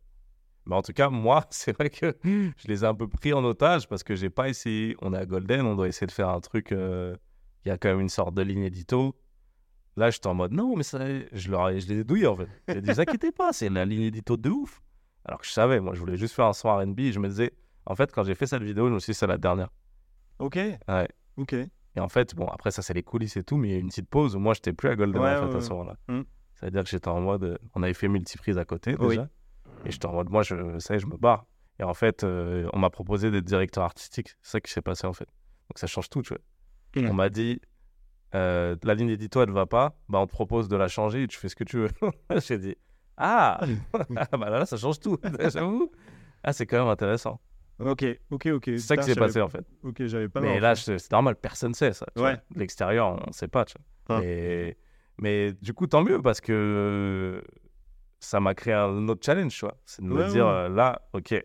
Mais 0.66 0.76
en 0.76 0.82
tout 0.82 0.93
cas, 0.93 1.10
moi, 1.10 1.45
c'est 1.49 1.76
vrai 1.78 1.89
que 1.89 2.16
je 2.24 2.68
les 2.68 2.84
ai 2.84 2.88
un 2.88 2.95
peu 2.95 3.08
pris 3.08 3.34
en 3.34 3.43
otage 3.43 3.88
parce 3.88 4.04
que 4.04 4.16
j'ai 4.16 4.30
pas 4.30 4.47
essayé. 4.49 4.95
On 5.01 5.14
est 5.14 5.18
à 5.18 5.26
Golden, 5.26 5.66
on 5.66 5.76
doit 5.76 5.88
essayer 5.89 6.08
de 6.08 6.12
faire 6.14 6.30
un 6.30 6.39
truc 6.39 6.72
euh, 6.72 7.16
il 7.66 7.70
y 7.70 7.72
a 7.72 7.78
quand 7.78 7.89
même 7.89 7.99
une 8.01 8.10
sorte 8.10 8.34
de 8.34 8.41
ligne 8.41 8.64
édito. 8.64 9.16
Là, 9.95 10.10
j'étais 10.10 10.28
en 10.28 10.34
mode 10.34 10.54
non, 10.54 10.76
mais 10.76 10.84
ça, 10.84 10.99
je, 11.34 11.51
leur 11.51 11.70
ai- 11.70 11.80
je 11.80 11.88
les 11.88 11.99
ai 11.99 12.04
douillés 12.04 12.28
en 12.28 12.36
fait. 12.36 12.47
J'ai 12.70 12.82
dit, 12.82 12.89
vous 12.93 12.99
inquiétez 13.01 13.32
pas, 13.32 13.51
c'est 13.54 13.70
la 13.70 13.86
ligne 13.86 14.04
édito 14.04 14.38
de 14.38 14.49
ouf. 14.49 14.82
Alors 15.26 15.39
que 15.41 15.45
je 15.45 15.51
savais, 15.51 15.80
moi, 15.80 15.93
je 15.93 15.99
voulais 15.99 16.18
juste 16.18 16.34
faire 16.34 16.45
un 16.45 16.54
son 16.54 16.70
RB. 16.76 16.99
Je 17.12 17.20
me 17.20 17.28
disais, 17.28 17.51
en 17.86 17.95
fait, 17.95 18.12
quand 18.12 18.24
j'ai 18.24 18.34
fait 18.36 18.47
cette 18.47 18.64
vidéo, 18.64 18.88
je 18.89 18.93
me 18.93 18.99
suis 18.99 19.12
dit, 19.12 19.18
c'est 19.20 19.28
la 19.28 19.38
dernière. 19.38 19.70
Ok. 20.39 20.56
Ouais. 20.56 21.08
Ok. 21.38 21.56
Et 21.96 22.00
en 22.00 22.10
fait, 22.10 22.36
bon, 22.36 22.48
après, 22.48 22.72
ça, 22.72 22.82
c'est 22.82 22.94
les 22.94 23.04
coulisses 23.04 23.38
et 23.38 23.44
tout, 23.44 23.58
mais 23.58 23.70
il 23.70 23.72
y 23.72 23.76
a 23.76 23.78
eu 23.78 23.82
une 23.82 23.89
petite 23.89 24.10
pause 24.10 24.36
où 24.36 24.39
moi, 24.39 24.54
j'étais 24.54 24.74
plus 24.74 24.89
à 24.89 24.96
Golden 24.96 25.22
Ouais, 25.22 25.36
en 25.36 25.48
fait, 25.48 25.52
ouais, 25.52 25.56
à 25.58 25.62
ce 25.62 25.70
moment-là. 25.72 25.96
Mm. 26.08 26.22
C'est-à-dire 26.56 26.84
que 26.84 26.89
j'étais 26.89 27.08
en 27.08 27.22
mode. 27.22 27.60
On 27.76 27.84
avait 27.84 27.94
fait 27.94 28.08
multiprise 28.08 28.58
à 28.58 28.66
côté 28.66 28.96
déjà. 28.96 29.22
Oui. 29.22 29.28
Et 29.86 29.91
j'étais 29.91 30.06
en 30.06 30.14
mode, 30.14 30.30
moi, 30.30 30.44
je, 30.44 30.80
ça 30.80 30.94
y 30.94 30.98
est, 30.98 31.00
je 31.00 31.08
me 31.08 31.18
barre. 31.18 31.46
Et 31.80 31.84
en 31.84 31.94
fait, 31.94 32.24
euh, 32.24 32.70
on 32.74 32.80
m'a 32.80 32.89
proposé 32.89 33.32
d'être 33.32 33.46
directeur 33.46 33.84
artistique. 33.84 34.30
C'est 34.41 34.52
ça 34.52 34.62
qui 34.62 34.72
s'est 34.72 34.82
passé, 34.82 35.06
en 35.06 35.14
fait. 35.14 35.26
Donc, 35.70 35.78
ça 35.78 35.88
change 35.88 36.10
tout, 36.10 36.22
tu 36.22 36.34
vois. 36.34 37.02
Mm. 37.02 37.10
On 37.10 37.14
m'a 37.14 37.30
dit, 37.30 37.60
euh, 38.36 38.76
la 38.84 38.96
ligne 38.96 39.10
édito, 39.10 39.41
elle 39.41 39.52
va 39.52 39.66
pas. 39.66 39.96
Bah, 40.10 40.20
on 40.20 40.26
te 40.26 40.32
propose 40.32 40.68
de 40.68 40.76
la 40.76 40.88
changer 40.88 41.24
et 41.24 41.28
tu 41.28 41.38
fais 41.38 41.50
ce 41.50 41.56
que 41.56 41.64
tu 41.64 41.78
veux. 41.78 41.89
J'ai 42.48 42.58
dit, 42.58 42.76
ah 43.18 43.60
Ah, 43.62 44.38
Bah 44.38 44.50
là, 44.50 44.66
ça 44.66 44.78
change 44.78 45.00
tout. 45.00 45.18
J'avoue. 45.39 45.91
Ah, 46.44 46.54
c'est 46.54 46.66
quand 46.66 46.80
même 46.80 46.88
intéressant. 46.88 47.39
Ok. 47.88 48.05
Ok. 48.31 48.45
Ok. 48.47 48.63
C'est 48.65 48.77
ça 48.79 48.97
qui 48.97 49.03
s'est 49.03 49.15
passé, 49.15 49.41
en 49.41 49.49
fait. 49.49 49.65
Ok, 49.84 50.05
j'avais 50.05 50.29
pas. 50.29 50.41
Mais 50.41 50.59
là, 50.59 50.75
c'est 50.75 51.11
normal, 51.11 51.36
personne 51.36 51.73
sait 51.73 51.93
ça. 51.93 52.05
Ouais. 52.15 52.38
l'extérieur, 52.55 53.21
on 53.27 53.31
sait 53.31 53.47
pas. 53.47 53.65
tu 53.65 53.75
vois. 54.07 54.17
Ah. 54.17 54.19
Mais, 54.21 54.77
mais 55.19 55.53
du 55.61 55.73
coup, 55.73 55.88
tant 55.88 56.03
mieux 56.03 56.21
parce 56.21 56.41
que 56.41 57.41
ça 58.19 58.39
m'a 58.39 58.53
créé 58.53 58.73
un 58.73 59.07
autre 59.07 59.25
challenge, 59.25 59.53
tu 59.53 59.65
vois. 59.65 59.77
C'est 59.86 60.01
de 60.01 60.07
me 60.07 60.27
dire, 60.29 60.45
ouais. 60.45 60.51
euh, 60.51 60.69
là, 60.69 61.01
ok, 61.13 61.43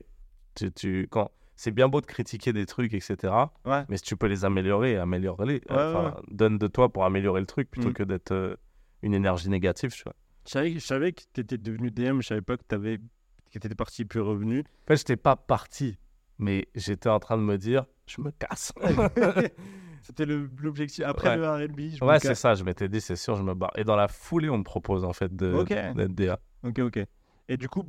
tu, 0.54 0.72
tu, 0.72 1.08
quand... 1.10 1.30
c'est 1.56 1.70
bien 1.72 1.88
beau 1.88 2.00
de 2.00 2.06
critiquer 2.06 2.52
des 2.52 2.66
trucs, 2.66 2.94
etc. 2.94 3.16
Ouais. 3.64 3.84
Mais 3.88 3.96
si 3.96 4.04
tu 4.04 4.16
peux 4.16 4.26
les 4.28 4.44
améliorer, 4.44 4.98
Enfin, 5.00 6.16
Donne 6.30 6.58
de 6.58 6.66
toi 6.68 6.88
pour 6.92 7.04
améliorer 7.04 7.40
le 7.40 7.46
truc 7.46 7.70
plutôt 7.70 7.90
Mm. 7.90 7.94
que 7.94 8.02
d'être 8.04 8.32
euh, 8.32 8.56
une 9.02 9.14
énergie 9.14 9.48
négative, 9.50 9.90
tu 9.92 10.02
vois. 10.04 10.14
Je 10.46 10.52
savais, 10.52 10.72
je 10.74 10.78
savais 10.78 11.12
que 11.12 11.22
tu 11.34 11.40
étais 11.40 11.58
devenu 11.58 11.90
DM, 11.90 12.20
je 12.22 12.28
savais 12.28 12.40
pas 12.42 12.56
que 12.56 12.62
tu 12.68 12.74
avais 12.74 12.98
que 12.98 13.56
étais 13.56 13.74
parti 13.74 14.04
puis 14.04 14.20
revenu. 14.20 14.60
En 14.60 14.86
fait, 14.88 14.96
j'étais 14.96 15.16
pas 15.16 15.36
parti, 15.36 15.98
mais 16.38 16.68
j'étais 16.74 17.08
en 17.08 17.18
train 17.18 17.36
de 17.36 17.42
me 17.42 17.56
dire, 17.58 17.84
je 18.06 18.20
me 18.20 18.30
casse. 18.30 18.72
C'était 20.02 20.24
l'objectif. 20.26 21.04
Après 21.04 21.30
Ouais. 21.30 21.36
le 21.36 21.66
RB, 21.66 21.80
je 21.96 22.04
me 22.04 22.08
ouais, 22.08 22.18
c'est 22.20 22.34
ça, 22.34 22.54
je 22.54 22.64
m'étais 22.64 22.88
dit, 22.88 23.00
c'est 23.00 23.16
sûr, 23.16 23.36
je 23.36 23.42
me 23.42 23.54
barre. 23.54 23.72
Et 23.76 23.84
dans 23.84 23.96
la 23.96 24.08
foulée, 24.08 24.48
on 24.48 24.58
me 24.58 24.62
propose 24.64 25.04
en 25.04 25.12
fait 25.12 25.34
d'être 25.34 26.14
DA. 26.14 26.38
Ok, 26.64 26.78
ok. 26.78 27.00
Et 27.48 27.56
du 27.56 27.68
coup, 27.68 27.84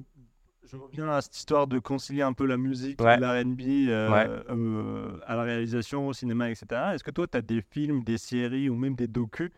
je 0.69 0.75
reviens 0.75 1.09
à 1.09 1.21
cette 1.21 1.35
histoire 1.37 1.67
de 1.67 1.79
concilier 1.79 2.21
un 2.23 2.33
peu 2.33 2.45
la 2.45 2.57
musique, 2.57 3.01
Ouais. 3.01 3.17
l'R&B 3.17 3.61
euh, 3.89 4.11
Ouais. 4.11 4.43
euh, 4.49 5.17
à 5.25 5.35
la 5.35 5.43
réalisation, 5.43 6.07
au 6.07 6.13
cinéma, 6.13 6.49
etc. 6.49 6.67
Est-ce 6.93 7.03
que 7.03 7.11
toi, 7.11 7.27
tu 7.27 7.37
as 7.37 7.41
des 7.41 7.61
films, 7.61 8.03
des 8.03 8.17
séries 8.17 8.69
ou 8.69 8.75
même 8.75 8.95
des 8.95 9.07
docus 9.07 9.51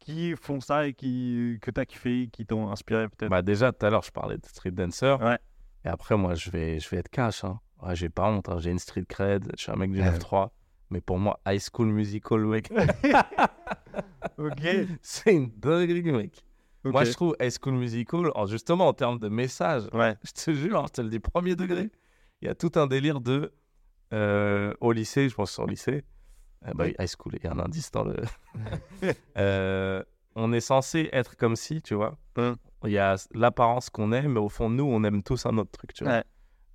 qui 0.00 0.34
font 0.34 0.60
ça 0.60 0.86
et 0.86 0.94
qui, 0.94 1.58
que 1.60 1.70
tu 1.70 1.78
as 1.80 1.86
kiffé, 1.86 2.28
qui 2.32 2.44
t'ont 2.46 2.70
inspiré 2.70 3.08
peut-être? 3.08 3.30
Bah 3.30 3.42
déjà, 3.42 3.70
tout 3.72 3.86
à 3.86 3.90
l'heure, 3.90 4.02
je 4.02 4.10
parlais 4.10 4.38
de 4.38 4.46
Street 4.46 4.70
Dancer. 4.72 5.16
Ouais. 5.20 5.38
Et 5.84 5.88
après, 5.88 6.16
moi, 6.16 6.34
je 6.34 6.50
vais, 6.50 6.80
je 6.80 6.88
vais 6.88 6.96
être 6.98 7.10
cash. 7.10 7.44
Hein. 7.44 7.60
Ouais, 7.82 7.96
j'ai 7.96 8.08
pas 8.08 8.28
honte. 8.30 8.48
hein. 8.48 8.58
J'ai 8.58 8.70
une 8.70 8.78
street 8.78 9.04
cred. 9.08 9.50
Je 9.56 9.62
suis 9.62 9.72
un 9.72 9.76
mec 9.76 9.90
du 9.92 10.00
9-3. 10.00 10.50
Mais 10.90 11.00
pour 11.00 11.18
moi, 11.18 11.38
High 11.46 11.60
School 11.60 11.88
Musical, 11.88 12.40
mec, 12.46 12.70
Ok. 14.38 14.60
c'est 15.02 15.34
une 15.34 15.50
dinguerie, 15.56 16.02
mec. 16.12 16.44
ok. 16.84 16.92
Moi, 16.92 17.04
je 17.04 17.12
trouve 17.12 17.36
High 17.40 17.52
School 17.60 17.74
Musical, 17.74 18.30
en, 18.34 18.46
justement, 18.46 18.88
en 18.88 18.92
termes 18.92 19.18
de 19.18 19.28
message, 19.28 19.84
Ouais. 19.92 20.16
je 20.24 20.32
te 20.32 20.52
jure, 20.52 20.78
hein, 20.80 20.86
je 20.88 20.92
te 20.94 21.00
le 21.02 21.08
dis 21.08 21.20
premier 21.20 21.54
degré, 21.56 21.90
il 22.42 22.46
y 22.46 22.50
a 22.50 22.54
tout 22.54 22.72
un 22.74 22.86
délire 22.86 23.20
de. 23.20 23.52
euh, 24.12 24.74
au 24.80 24.90
lycée, 24.92 25.28
je 25.28 25.34
pense 25.34 25.58
au 25.58 25.66
lycée. 25.66 26.02
euh, 26.66 26.72
bah, 26.74 26.84
Oui. 26.86 26.94
High 26.98 27.08
School, 27.08 27.34
il 27.36 27.44
y 27.44 27.46
a 27.46 27.52
un 27.52 27.58
indice 27.60 27.90
dans 27.92 28.04
le. 28.04 28.16
Euh, 29.38 30.02
on 30.34 30.52
est 30.52 30.60
censé 30.60 31.08
être 31.12 31.36
comme 31.36 31.56
si, 31.56 31.82
tu 31.82 31.94
vois. 31.94 32.18
Hum. 32.36 32.56
Il 32.84 32.90
y 32.92 32.98
a 32.98 33.14
l'apparence 33.34 33.90
qu'on 33.90 34.10
aime, 34.12 34.32
mais 34.32 34.40
au 34.40 34.48
fond, 34.48 34.70
nous, 34.70 34.84
on 34.84 35.04
aime 35.04 35.22
tous 35.22 35.44
un 35.46 35.56
autre 35.58 35.70
truc, 35.70 35.92
tu 35.92 36.04
vois. 36.04 36.14
Ouais. 36.14 36.24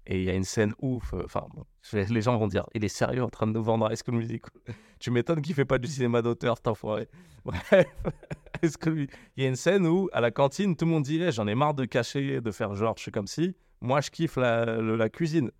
Et 0.07 0.19
il 0.19 0.23
y 0.25 0.29
a 0.29 0.33
une 0.35 0.43
scène 0.43 0.73
ouf. 0.81 1.13
euh, 1.13 1.23
Enfin, 1.25 1.45
bon, 1.55 1.63
les 1.93 2.21
gens 2.21 2.37
vont 2.37 2.47
dire 2.47 2.65
il 2.73 2.83
est 2.83 2.89
sérieux 2.89 3.23
en 3.23 3.29
train 3.29 3.47
de 3.47 3.51
nous 3.53 3.63
vendre 3.63 3.91
High 3.91 3.97
School 4.05 4.15
Musical. 4.17 4.51
tu 4.99 5.09
m'étonnes 5.11 5.41
qu'il 5.41 5.55
fait 5.55 5.65
pas 5.65 5.77
du 5.79 5.87
cinéma 5.87 6.21
d'auteur, 6.21 6.57
cet 6.57 6.67
enfoiré. 6.67 7.07
Bref, 7.45 7.71
il 8.97 9.07
y 9.37 9.45
a 9.45 9.47
une 9.47 9.55
scène 9.55 9.85
où, 9.87 10.09
à 10.13 10.21
la 10.21 10.31
cantine, 10.31 10.75
tout 10.75 10.85
le 10.85 10.91
monde 10.91 11.03
dirait 11.03 11.31
j'en 11.31 11.47
ai 11.47 11.55
marre 11.55 11.73
de 11.73 11.85
cacher, 11.85 12.41
de 12.41 12.51
faire 12.51 12.73
genre, 12.75 12.95
je 12.97 13.03
suis 13.03 13.11
comme 13.11 13.27
si. 13.27 13.55
Moi, 13.81 14.01
je 14.01 14.09
kiffe 14.09 14.37
la, 14.37 14.65
le- 14.77 14.95
la 14.95 15.09
cuisine. 15.09 15.51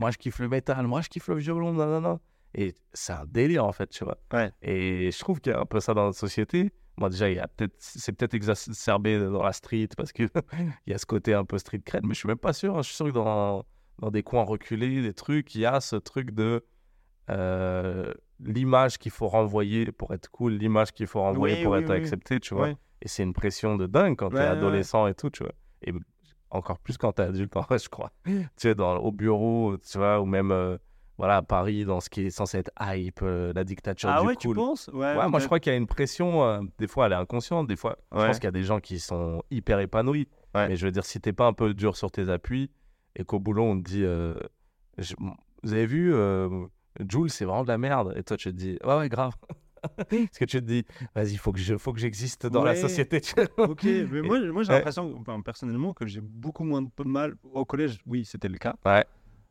Moi, 0.00 0.10
je 0.10 0.18
kiffe 0.18 0.38
le 0.38 0.48
métal. 0.48 0.86
Moi, 0.86 1.00
je 1.00 1.08
kiffe 1.08 1.28
le 1.28 1.36
violon. 1.36 1.72
Nanana. 1.72 2.18
Et 2.54 2.74
c'est 2.92 3.12
un 3.14 3.24
délire, 3.26 3.64
en 3.64 3.72
fait, 3.72 3.88
tu 3.88 4.04
vois. 4.04 4.18
Ouais. 4.32 4.52
Et 4.62 5.10
je 5.10 5.18
trouve 5.18 5.40
qu'il 5.40 5.52
y 5.52 5.54
a 5.56 5.60
un 5.60 5.64
peu 5.64 5.80
ça 5.80 5.94
dans 5.94 6.04
notre 6.04 6.18
société. 6.18 6.70
Moi, 6.98 7.08
déjà, 7.08 7.30
il 7.30 7.36
y 7.36 7.38
a 7.38 7.48
peut-être, 7.48 7.74
c'est 7.78 8.12
peut-être 8.12 8.34
exacerbé 8.34 9.18
dans 9.18 9.42
la 9.42 9.52
street 9.54 9.88
parce 9.96 10.12
qu'il 10.12 10.28
y 10.86 10.92
a 10.92 10.98
ce 10.98 11.06
côté 11.06 11.32
un 11.34 11.44
peu 11.46 11.56
street 11.58 11.80
cred, 11.84 12.04
mais 12.04 12.12
je 12.14 12.18
suis 12.20 12.26
même 12.28 12.36
pas 12.36 12.52
sûr. 12.52 12.76
hein. 12.76 12.82
Je 12.82 12.88
suis 12.88 12.96
sûr 12.96 13.06
que 13.06 13.12
dans, 13.12 13.64
dans 14.02 14.10
des 14.10 14.22
coins 14.24 14.42
reculés, 14.42 15.00
des 15.00 15.14
trucs, 15.14 15.54
il 15.54 15.60
y 15.62 15.66
a 15.66 15.80
ce 15.80 15.94
truc 15.96 16.32
de 16.32 16.64
euh, 17.30 18.12
l'image 18.40 18.98
qu'il 18.98 19.12
faut 19.12 19.28
renvoyer 19.28 19.92
pour 19.92 20.12
être 20.12 20.28
cool, 20.30 20.54
l'image 20.54 20.92
qu'il 20.92 21.06
faut 21.06 21.20
renvoyer 21.20 21.54
Oui, 21.56 21.62
pour 21.62 21.72
oui, 21.72 21.78
être 21.78 21.90
oui. 21.90 21.96
accepté, 21.96 22.40
tu 22.40 22.54
vois. 22.54 22.70
Et 23.00 23.08
c'est 23.08 23.22
une 23.22 23.32
pression 23.32 23.76
de 23.76 23.86
dingue 23.86 24.16
quand 24.16 24.30
Ouais, 24.32 24.38
t'es 24.38 24.44
adolescent 24.44 25.06
et 25.06 25.14
tout, 25.14 25.30
tu 25.30 25.44
vois. 25.44 25.52
Et 25.82 25.92
encore 26.50 26.80
plus 26.80 26.98
quand 26.98 27.12
t'es 27.12 27.22
adulte, 27.22 27.56
en 27.56 27.60
vrai, 27.62 27.78
je 27.78 27.88
crois. 27.88 28.10
tu 28.24 28.42
sais, 28.56 28.74
dans, 28.74 28.96
au 28.96 29.12
bureau, 29.12 29.76
tu 29.78 29.98
vois, 29.98 30.20
ou 30.20 30.26
même 30.26 30.50
euh, 30.50 30.76
voilà, 31.16 31.36
à 31.36 31.42
Paris, 31.42 31.84
dans 31.84 32.00
ce 32.00 32.10
qui 32.10 32.22
est 32.26 32.30
censé 32.30 32.58
être 32.58 32.72
hype, 32.80 33.20
euh, 33.22 33.52
la 33.54 33.62
dictature 33.62 34.08
Ah 34.10 34.20
du 34.20 34.26
ouais, 34.26 34.34
tu 34.36 34.48
cool. 34.48 34.56
penses? 34.56 34.90
Ouais, 34.92 35.16
Ouais, 35.16 35.28
moi 35.28 35.38
je 35.38 35.46
crois 35.46 35.60
qu'il 35.60 35.70
y 35.72 35.74
a 35.74 35.78
une 35.78 35.86
pression, 35.86 36.42
euh, 36.44 36.60
des 36.78 36.88
fois 36.88 37.06
elle 37.06 37.12
est 37.12 37.16
inconsciente, 37.16 37.68
des 37.68 37.76
fois 37.76 37.96
je 38.10 38.18
Ouais. 38.18 38.26
pense 38.26 38.38
qu'il 38.40 38.46
y 38.46 38.48
a 38.48 38.52
des 38.52 38.64
gens 38.64 38.80
qui 38.80 38.98
sont 38.98 39.44
hyper 39.52 39.78
épanouis. 39.78 40.26
Ouais. 40.56 40.68
Mais 40.68 40.76
je 40.76 40.84
veux 40.86 40.90
dire, 40.92 41.04
si 41.04 41.20
t'es 41.20 41.32
pas 41.32 41.46
un 41.46 41.52
peu 41.52 41.72
dur 41.72 41.96
sur 41.96 42.10
tes 42.10 42.28
appuis 42.28 42.70
et 43.16 43.24
qu'au 43.24 43.38
boulot 43.38 43.64
on 43.64 43.78
te 43.80 43.88
dit, 43.88 44.04
euh, 44.04 44.34
je- 44.98 45.14
vous 45.62 45.72
avez 45.72 45.86
vu, 45.86 46.12
euh, 46.14 46.48
Jules 47.08 47.30
c'est 47.30 47.44
vraiment 47.44 47.62
de 47.62 47.68
la 47.68 47.78
merde, 47.78 48.12
et 48.16 48.22
toi 48.22 48.36
tu 48.36 48.50
te 48.50 48.54
dis, 48.56 48.78
ouais, 48.84 48.96
ouais, 48.98 49.08
grave. 49.08 49.32
Parce 50.08 50.38
que 50.38 50.44
tu 50.44 50.58
te 50.60 50.64
dis, 50.64 50.84
vas-y, 51.14 51.34
je, 51.56 51.76
faut 51.76 51.92
que 51.92 51.98
j'existe 51.98 52.46
dans 52.46 52.62
la 52.62 52.74
société. 52.76 53.20
Ok, 53.58 53.82
mais 53.84 54.22
moi, 54.22 54.38
moi 54.52 54.62
j'ai 54.62 54.72
l'impression, 54.72 55.16
enfin, 55.18 55.40
personnellement, 55.40 55.92
que 55.92 56.06
j'ai 56.06 56.20
beaucoup 56.20 56.62
moins 56.64 56.82
de 56.82 56.88
mal. 57.04 57.34
Au 57.42 57.64
collège, 57.64 57.98
oui, 58.06 58.24
c'était 58.24 58.48
le 58.48 58.58
cas. 58.58 58.76
Ouais. 58.86 59.04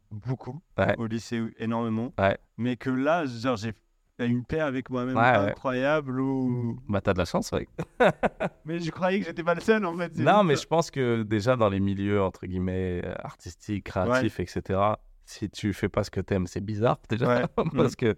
Beaucoup. 0.09 0.61
Ouais. 0.77 0.95
Au 0.97 1.05
lycée, 1.07 1.41
énormément. 1.57 2.13
Ouais. 2.17 2.37
Mais 2.57 2.75
que 2.77 2.89
là, 2.89 3.25
genre, 3.25 3.57
j'ai 3.57 3.73
fait 4.17 4.27
une 4.27 4.43
paix 4.45 4.59
avec 4.59 4.89
moi-même 4.89 5.15
Ouais, 5.15 5.21
ouais. 5.21 5.51
incroyable. 5.51 6.19
Où... 6.19 6.79
Bah 6.87 7.01
t'as 7.01 7.13
de 7.13 7.17
la 7.19 7.25
chance, 7.25 7.51
ouais. 7.51 7.67
Mais 8.65 8.79
je 8.79 8.91
croyais 8.91 9.19
que 9.19 9.25
j'étais 9.25 9.43
pas 9.43 9.55
le 9.55 9.61
seul, 9.61 9.85
en 9.85 9.95
fait. 9.97 10.15
Non, 10.17 10.43
mais 10.43 10.55
ça. 10.55 10.61
je 10.63 10.67
pense 10.67 10.91
que 10.91 11.23
déjà 11.23 11.55
dans 11.55 11.69
les 11.69 11.79
milieux, 11.79 12.21
entre 12.21 12.45
guillemets, 12.45 13.01
euh, 13.05 13.13
artistiques, 13.23 13.85
créatifs, 13.85 14.39
etc., 14.39 14.79
si 15.25 15.49
tu 15.49 15.71
fais 15.73 15.87
pas 15.89 16.03
ce 16.03 16.11
que 16.11 16.19
t'aimes, 16.21 16.47
c'est 16.47 16.61
bizarre 16.63 16.99
déjà. 17.09 17.47
Parce 17.75 17.95
que 17.95 18.15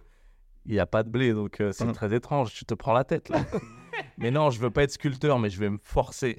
il 0.66 0.72
n'y 0.74 0.80
a 0.80 0.86
pas 0.86 1.04
de 1.04 1.10
blé, 1.10 1.34
donc 1.34 1.60
euh, 1.62 1.72
c'est 1.74 1.86
Mm. 1.86 1.92
très 1.92 2.14
étrange. 2.16 2.54
Tu 2.54 2.66
te 2.66 2.74
prends 2.74 2.94
la 2.94 3.04
tête 3.04 3.30
là. 3.30 3.40
mais 4.18 4.32
non, 4.32 4.50
je 4.50 4.60
veux 4.60 4.70
pas 4.72 4.84
être 4.84 4.92
sculpteur, 4.92 5.38
mais 5.38 5.50
je 5.50 5.60
vais 5.60 5.70
me 5.70 5.78
forcer. 5.84 6.38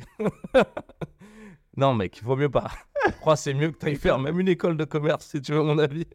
non, 1.76 1.94
mec, 1.94 2.18
il 2.18 2.24
vaut 2.24 2.36
mieux 2.36 2.48
pas. 2.50 2.70
Je 3.06 3.12
crois 3.20 3.34
que 3.34 3.40
c'est 3.40 3.52
mieux 3.54 3.70
que 3.70 3.78
tu 3.78 3.86
ailles 3.86 3.96
faire 3.96 4.18
même 4.18 4.40
une 4.40 4.48
école 4.48 4.76
de 4.76 4.84
commerce, 4.84 5.26
si 5.26 5.40
tu 5.42 5.52
veux 5.52 5.62
mon 5.62 5.78
avis. 5.78 6.06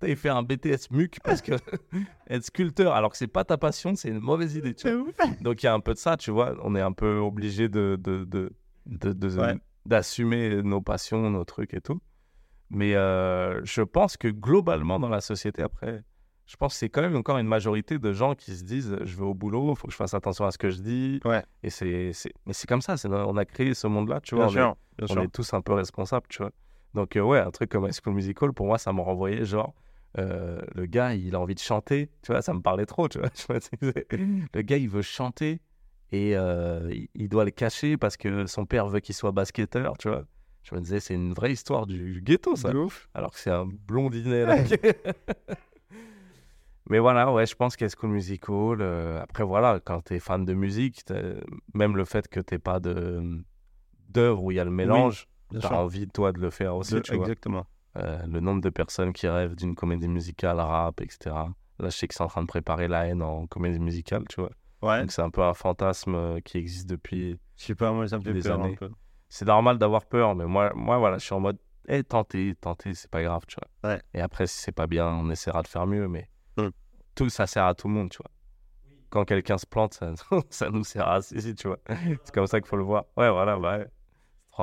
Que 0.00 0.06
tu 0.06 0.16
faire 0.16 0.36
un 0.36 0.42
BTS 0.42 0.90
MUC, 0.90 1.18
parce 1.24 1.42
que 1.42 1.52
être 2.28 2.44
sculpteur, 2.44 2.92
alors 2.94 3.10
que 3.10 3.16
c'est 3.16 3.26
pas 3.26 3.44
ta 3.44 3.56
passion, 3.58 3.94
c'est 3.96 4.08
une 4.10 4.20
mauvaise 4.20 4.54
idée. 4.56 4.74
Tu 4.74 4.90
vois. 4.90 5.12
Donc 5.40 5.62
il 5.62 5.66
y 5.66 5.68
a 5.68 5.74
un 5.74 5.80
peu 5.80 5.94
de 5.94 5.98
ça, 5.98 6.16
tu 6.16 6.30
vois. 6.30 6.54
On 6.62 6.74
est 6.74 6.80
un 6.80 6.92
peu 6.92 7.16
obligé 7.18 7.68
de, 7.68 7.98
de, 8.02 8.24
de, 8.24 8.52
de- 8.86 9.12
de- 9.12 9.38
Ouais. 9.40 9.54
d'assumer 9.84 10.62
nos 10.62 10.80
passions, 10.80 11.30
nos 11.30 11.44
trucs 11.44 11.74
et 11.74 11.80
tout. 11.80 12.00
Mais 12.70 12.94
euh, 12.96 13.60
je 13.64 13.82
pense 13.82 14.16
que 14.16 14.28
globalement 14.28 14.98
dans 14.98 15.08
la 15.08 15.20
société, 15.20 15.62
après, 15.62 16.02
je 16.46 16.56
pense 16.56 16.74
que 16.74 16.78
c'est 16.80 16.88
quand 16.88 17.02
même 17.02 17.16
encore 17.16 17.38
une 17.38 17.46
majorité 17.46 17.98
de 17.98 18.12
gens 18.12 18.34
qui 18.34 18.56
se 18.56 18.64
disent 18.64 18.96
je 19.04 19.16
vais 19.16 19.24
au 19.24 19.34
boulot, 19.34 19.72
il 19.72 19.76
faut 19.76 19.86
que 19.86 19.92
je 19.92 19.96
fasse 19.96 20.14
attention 20.14 20.44
à 20.46 20.50
ce 20.50 20.58
que 20.58 20.70
je 20.70 20.80
dis. 20.80 21.20
Ouais. 21.24 21.44
Et 21.62 21.70
c'est, 21.70 22.10
Mais 22.46 22.52
c'est 22.52 22.68
comme 22.68 22.82
ça, 22.82 22.96
c'est... 22.96 23.08
on 23.08 23.36
a 23.36 23.44
créé 23.44 23.74
ce 23.74 23.86
monde-là, 23.86 24.20
tu 24.20 24.34
vois. 24.34 24.46
Bien 24.46 24.54
on 24.54 24.58
est- 24.58 24.62
sûr. 24.62 24.76
Bien 24.98 25.06
on 25.10 25.12
sûr. 25.12 25.22
est 25.22 25.28
tous 25.28 25.54
un 25.54 25.60
peu 25.60 25.72
responsables, 25.74 26.26
tu 26.28 26.42
vois. 26.42 26.50
Donc, 26.96 27.14
euh, 27.14 27.20
ouais, 27.20 27.38
un 27.38 27.50
truc 27.50 27.70
comme 27.70 27.86
High 27.86 27.92
School 27.92 28.14
Musical, 28.14 28.54
pour 28.54 28.64
moi, 28.64 28.78
ça 28.78 28.90
me 28.94 29.02
renvoyait 29.02 29.44
genre, 29.44 29.74
euh, 30.16 30.62
le 30.74 30.86
gars, 30.86 31.14
il 31.14 31.34
a 31.34 31.40
envie 31.40 31.54
de 31.54 31.60
chanter, 31.60 32.08
tu 32.22 32.32
vois, 32.32 32.40
ça 32.40 32.54
me 32.54 32.62
parlait 32.62 32.86
trop, 32.86 33.06
tu 33.06 33.18
vois. 33.18 33.28
Je 33.34 33.52
me 33.52 33.58
disais, 33.58 34.06
le 34.54 34.62
gars, 34.62 34.78
il 34.78 34.88
veut 34.88 35.02
chanter 35.02 35.60
et 36.10 36.34
euh, 36.34 36.90
il- 37.14 37.28
doit 37.28 37.44
le 37.44 37.50
cacher 37.50 37.98
parce 37.98 38.16
que 38.16 38.46
son 38.46 38.64
père 38.64 38.88
veut 38.88 39.00
qu'il 39.00 39.14
soit 39.14 39.30
basketteur, 39.30 39.98
tu 39.98 40.08
vois. 40.08 40.24
Je 40.62 40.74
me 40.74 40.80
disais, 40.80 41.00
c'est 41.00 41.12
une 41.12 41.34
vraie 41.34 41.52
histoire 41.52 41.86
du, 41.86 42.22
ghetto, 42.22 42.56
ça. 42.56 42.74
Ouf. 42.74 43.10
Alors 43.12 43.32
que 43.32 43.40
c'est 43.40 43.50
un 43.50 43.66
blondinet, 43.66 44.46
là. 44.46 44.56
Mais 46.88 46.98
voilà, 46.98 47.30
ouais, 47.30 47.44
je 47.44 47.56
pense 47.56 47.76
qu'High 47.76 47.90
School 47.94 48.10
Musical, 48.10 48.80
euh, 48.80 49.20
après, 49.20 49.44
voilà, 49.44 49.80
quand 49.84 50.00
t'es 50.00 50.18
fan 50.18 50.46
de 50.46 50.54
musique, 50.54 51.04
même 51.74 51.94
le 51.94 52.06
fait 52.06 52.26
que 52.28 52.40
t'aies 52.40 52.58
pas 52.58 52.80
de 52.80 53.44
d'œuvre 54.08 54.44
où 54.44 54.50
il 54.50 54.54
y 54.54 54.60
a 54.60 54.64
le 54.64 54.70
mélange, 54.70 55.28
T'as 55.52 55.60
sûr. 55.68 55.78
envie, 55.78 56.08
toi, 56.08 56.32
de 56.32 56.38
le 56.40 56.50
faire 56.50 56.76
aussi, 56.76 56.94
De- 56.94 57.00
tu 57.00 57.14
vois. 57.16 57.26
Euh, 57.96 58.26
le 58.26 58.40
nombre 58.40 58.60
de 58.60 58.68
personnes 58.70 59.12
qui 59.12 59.26
rêvent 59.26 59.54
d'une 59.54 59.74
comédie 59.74 60.08
musicale, 60.08 60.60
rap, 60.60 61.00
etc. 61.00 61.34
Là, 61.78 61.88
je 61.88 61.96
sais 61.96 62.06
que 62.08 62.14
c'est 62.14 62.22
en 62.22 62.26
train 62.28 62.42
de 62.42 62.46
préparer 62.46 62.88
La 62.88 63.06
haine 63.06 63.22
en 63.22 63.46
comédie 63.46 63.78
musicale, 63.78 64.24
tu 64.28 64.40
vois. 64.40 64.50
Ouais. 64.82 65.00
Donc, 65.00 65.12
c'est 65.12 65.22
un 65.22 65.30
peu 65.30 65.42
un 65.42 65.54
fantasme 65.54 66.14
euh, 66.14 66.40
qui 66.40 66.58
existe 66.58 66.88
depuis. 66.88 67.38
Je 67.56 67.64
sais 67.64 67.74
pas, 67.74 67.92
moi, 67.92 68.06
ça 68.08 68.18
me 68.18 68.22
fait 68.22 68.32
peur 68.40 68.60
un 68.60 68.64
années. 68.64 68.76
peu. 68.76 68.90
C'est 69.28 69.46
normal 69.46 69.78
d'avoir 69.78 70.04
peur, 70.04 70.34
mais 70.34 70.44
moi, 70.46 70.72
moi, 70.74 70.98
voilà, 70.98 71.18
je 71.18 71.24
suis 71.24 71.34
en 71.34 71.40
mode, 71.40 71.58
eh, 71.88 72.04
tentez, 72.04 72.54
tentez, 72.60 72.92
c'est 72.94 73.10
pas 73.10 73.22
grave, 73.22 73.42
tu 73.48 73.56
vois. 73.82 73.90
Ouais. 73.92 74.02
Et 74.14 74.20
après, 74.20 74.46
si 74.46 74.58
c'est 74.60 74.72
pas 74.72 74.86
bien, 74.86 75.06
on 75.08 75.30
essaiera 75.30 75.62
de 75.62 75.68
faire 75.68 75.86
mieux, 75.86 76.06
mais 76.08 76.28
Hmm. 76.58 76.68
tout 77.14 77.28
ça 77.30 77.46
sert 77.46 77.64
à 77.64 77.74
tout 77.74 77.88
le 77.88 77.94
monde, 77.94 78.10
tu 78.10 78.18
vois. 78.18 78.30
Quand 79.10 79.24
quelqu'un 79.24 79.56
se 79.58 79.66
plante, 79.66 79.94
ça, 79.94 80.12
ça 80.50 80.70
nous 80.70 80.84
sert 80.84 81.08
à 81.08 81.22
si, 81.22 81.54
tu 81.54 81.68
vois. 81.68 81.78
C'est 82.24 82.34
comme 82.34 82.46
ça 82.46 82.60
qu'il 82.60 82.68
faut 82.68 82.76
le 82.76 82.82
voir. 82.84 83.04
Ouais, 83.16 83.30
voilà, 83.30 83.58
bah, 83.58 83.78
ouais. 83.78 83.86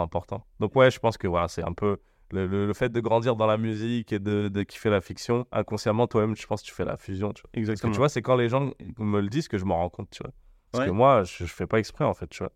Important. 0.02 0.46
Donc, 0.60 0.76
ouais, 0.76 0.90
je 0.92 1.00
pense 1.00 1.18
que 1.18 1.28
voilà, 1.28 1.48
c'est 1.48 1.64
un 1.64 1.74
peu 1.74 1.98
le, 2.32 2.48
le- 2.48 2.66
le 2.68 2.74
fait 2.74 2.90
de 2.90 3.00
grandir 3.00 3.36
dans 3.36 3.46
la 3.46 3.58
musique 3.58 4.12
et 4.14 4.20
de, 4.20 4.48
de 4.48 4.64
kiffer 4.64 4.90
la 4.90 5.02
fiction. 5.02 5.46
Inconsciemment, 5.52 6.08
toi-même, 6.08 6.36
je 6.36 6.46
pense 6.48 6.62
que 6.62 6.68
tu 6.68 6.74
fais 6.74 6.86
la 6.86 6.98
fusion, 6.98 7.32
tu 7.34 7.42
vois. 7.42 7.50
Parce 7.52 7.54
que 7.54 7.60
Exactement. 7.60 7.92
tu 7.94 7.98
vois, 8.00 8.10
c'est 8.10 8.22
quand 8.22 8.36
les 8.36 8.50
gens 8.50 8.72
me 8.98 9.22
le 9.22 9.28
disent 9.30 9.48
que 9.48 9.58
je 9.58 9.66
m'en 9.66 9.78
rends 9.78 9.90
compte, 9.90 10.10
tu 10.10 10.24
vois. 10.24 10.32
Parce 10.72 10.84
Ouais. 10.84 10.88
que 10.90 10.94
moi, 10.96 11.24
je, 11.24 11.46
je 11.46 11.54
fais 11.54 11.68
pas 11.68 11.78
exprès, 11.80 12.04
en 12.06 12.14
fait, 12.14 12.28
tu 12.28 12.40
vois. 12.44 12.52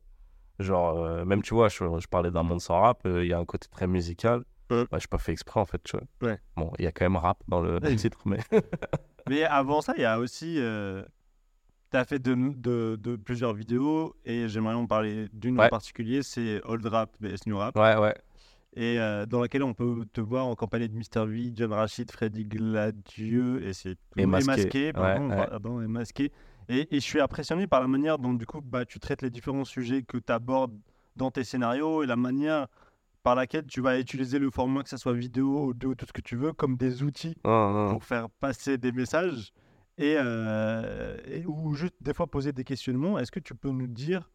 Genre, 0.59 0.97
euh, 1.03 1.23
même, 1.25 1.43
tu 1.43 1.53
vois, 1.53 1.69
je, 1.69 1.77
je 1.99 2.07
parlais 2.07 2.31
d'un 2.31 2.41
monde 2.41 2.61
sans 2.61 2.81
rap, 2.81 3.01
euh, 3.05 3.23
il 3.23 3.29
y 3.29 3.33
a 3.33 3.37
un 3.37 3.45
côté 3.45 3.67
très 3.69 3.85
musical. 3.85 4.43
Ouais. 4.71 4.85
Bah, 4.91 4.97
je 4.99 5.07
pas 5.07 5.19
fait 5.19 5.31
exprès, 5.31 5.59
en 5.59 5.65
fait, 5.65 5.81
tu 5.83 5.95
vois. 5.95 6.29
Ouais. 6.31 6.39
Bon, 6.55 6.73
il 6.79 6.85
y 6.85 6.87
a 6.87 6.91
quand 6.91 7.05
même 7.05 7.15
rap 7.15 7.37
dans 7.47 7.61
le, 7.61 7.79
titre, 7.95 8.19
mais. 8.25 8.39
Mais 9.29 9.43
avant 9.43 9.81
ça, 9.81 9.93
il 9.97 10.01
y 10.01 10.05
a 10.05 10.19
aussi. 10.19 10.55
euh, 10.59 11.03
tu 11.91 11.97
as 11.97 12.05
fait 12.05 12.19
de, 12.19 12.35
de, 12.55 12.97
de 13.01 13.15
plusieurs 13.15 13.53
vidéos 13.53 14.15
et 14.25 14.47
j'aimerais 14.49 14.73
en 14.75 14.85
parler 14.87 15.27
d'une 15.33 15.59
en 15.59 15.67
particulier 15.69 16.21
c'est 16.23 16.61
Old 16.65 16.85
Rap 16.85 17.11
vs 17.21 17.45
New 17.47 17.57
Rap. 17.57 17.75
ouais, 17.77 17.95
ouais. 17.97 18.15
Et 18.75 18.99
euh, 18.99 19.25
dans 19.25 19.41
laquelle 19.41 19.63
on 19.63 19.73
peut 19.73 20.05
te 20.13 20.21
voir 20.21 20.45
en 20.45 20.53
compagnie 20.53 20.87
de 20.87 20.93
Mr. 20.95 21.25
V, 21.25 21.51
John 21.55 21.73
Rachid, 21.73 22.11
Freddy 22.11 22.45
Gladieux 22.45 23.65
et 23.65 23.73
c'est. 23.73 23.97
Et 24.17 24.25
Masqué. 24.25 24.93
pardon, 24.93 25.29
Ouais, 25.29 25.35
ouais. 25.35 25.47
pardon, 25.47 25.81
et 25.81 25.87
Masqué. 25.87 26.31
Et, 26.69 26.81
et 26.95 26.99
je 26.99 27.05
suis 27.05 27.19
impressionné 27.19 27.65
par 27.65 27.81
la 27.81 27.87
manière 27.87 28.19
dont 28.19 28.33
du 28.33 28.45
coup 28.45 28.61
bah, 28.61 28.85
tu 28.85 28.99
traites 28.99 29.21
les 29.21 29.29
différents 29.29 29.65
sujets 29.65 30.03
que 30.03 30.17
tu 30.17 30.31
abordes 30.31 30.77
dans 31.15 31.31
tes 31.31 31.43
scénarios 31.43 32.03
et 32.03 32.05
la 32.05 32.17
manière 32.17 32.67
par 33.23 33.35
laquelle 33.35 33.65
tu 33.65 33.81
vas 33.81 33.99
utiliser 33.99 34.37
le 34.37 34.51
format, 34.51 34.83
que 34.83 34.89
ce 34.89 34.97
soit 34.97 35.13
vidéo, 35.13 35.69
audio, 35.69 35.95
tout 35.95 36.05
ce 36.05 36.13
que 36.13 36.21
tu 36.21 36.35
veux, 36.35 36.53
comme 36.53 36.75
des 36.77 37.01
outils 37.03 37.35
Non, 37.43 37.71
non. 37.73 37.89
pour 37.93 38.03
faire 38.03 38.29
passer 38.29 38.77
des 38.77 38.91
messages 38.91 39.51
et, 39.97 40.15
euh, 40.17 41.17
et- 41.27 41.45
ou 41.45 41.73
juste 41.73 41.95
des 42.01 42.13
fois 42.13 42.27
poser 42.27 42.51
des 42.53 42.63
questionnements. 42.63 43.17
Est-ce 43.19 43.31
que 43.31 43.39
tu 43.39 43.55
peux 43.55 43.69
nous 43.69 43.87
dire 43.87 44.29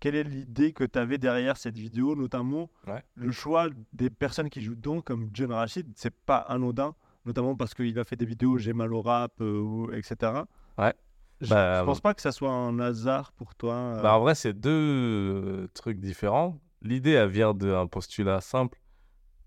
quelle 0.00 0.14
est 0.14 0.22
l'idée 0.24 0.72
que 0.72 0.84
tu 0.84 0.98
avais 0.98 1.18
derrière 1.18 1.56
cette 1.56 1.76
vidéo, 1.76 2.14
notamment 2.14 2.70
Ouais. 2.86 3.02
le 3.16 3.32
choix 3.32 3.66
des 3.92 4.10
personnes 4.10 4.48
qui 4.48 4.60
jouent 4.62 4.76
dedans, 4.76 5.00
comme 5.00 5.28
John 5.32 5.52
Rachid, 5.52 5.88
c'est 5.96 6.14
pas 6.14 6.36
anodin, 6.38 6.94
notamment 7.26 7.56
parce 7.56 7.74
qu'il 7.74 7.98
a 7.98 8.04
fait 8.04 8.14
des 8.16 8.26
vidéos 8.26 8.58
J'ai 8.58 8.72
mal 8.72 8.92
au 8.92 9.02
rap, 9.02 9.32
euh, 9.40 9.90
etc. 9.92 10.44
Ouais. 10.78 10.94
Je, 11.40 11.50
Bah, 11.50 11.80
je 11.80 11.84
pense 11.84 12.00
pas 12.00 12.14
que 12.14 12.20
ça 12.22 12.32
soit 12.32 12.50
un 12.52 12.78
hasard 12.80 13.32
pour 13.32 13.54
toi. 13.54 13.74
euh. 13.74 14.02
Bah, 14.02 14.16
en 14.16 14.20
vrai, 14.20 14.34
c'est 14.34 14.52
deux 14.52 14.70
euh, 14.70 15.68
trucs 15.74 15.98
différents. 16.00 16.58
L'idée, 16.82 17.12
elle 17.12 17.28
vient 17.30 17.54
d'un 17.54 17.86
postulat 17.88 18.40
simple. 18.40 18.78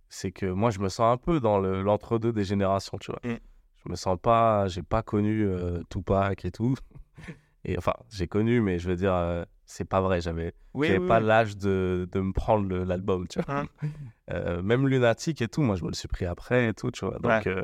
C'est 0.10 0.32
que 0.34 0.46
moi, 0.46 0.70
je 0.72 0.80
me 0.80 0.90
sens 0.90 1.14
un 1.14 1.18
peu 1.18 1.40
dans 1.40 1.60
le- 1.60 1.82
l'entre-deux 1.82 2.34
des 2.34 2.44
générations, 2.44 2.98
tu 2.98 3.12
vois. 3.12 3.22
Mm. 3.24 3.38
Je 3.86 3.90
me 3.92 3.96
sens 3.96 4.18
pas, 4.22 4.68
j'ai 4.68 4.84
pas 4.84 5.02
connu 5.04 5.46
euh, 5.46 5.82
Tupac 5.90 6.46
et 6.46 6.52
tout. 6.52 6.76
Et 7.64 7.78
enfin, 7.78 7.94
j'ai 8.10 8.28
connu, 8.28 8.60
mais 8.60 8.80
je 8.80 8.90
veux 8.90 8.96
dire, 8.96 9.14
euh, 9.14 9.44
c'est 9.66 9.86
pas 9.86 10.02
vrai. 10.02 10.20
J'avais 10.20 10.54
Oui, 10.74 10.98
pas 11.08 11.20
oui. 11.20 11.26
l'âge 11.28 11.58
de, 11.58 12.10
de 12.12 12.20
me 12.20 12.34
prendre 12.34 12.76
l'album, 12.76 13.28
tu 13.28 13.40
vois. 13.42 13.56
Hein. 13.62 13.66
Euh, 14.32 14.62
même 14.62 14.88
Lunatic 14.88 15.42
et 15.42 15.48
tout, 15.50 15.62
moi, 15.62 15.76
je 15.76 15.84
me 15.84 15.90
le 15.90 15.94
suis 15.94 16.08
pris 16.08 16.26
après 16.26 16.70
et 16.70 16.74
tout, 16.74 16.90
tu 16.90 17.04
vois. 17.06 17.20
Donc, 17.20 17.46
Ouais. 17.48 17.64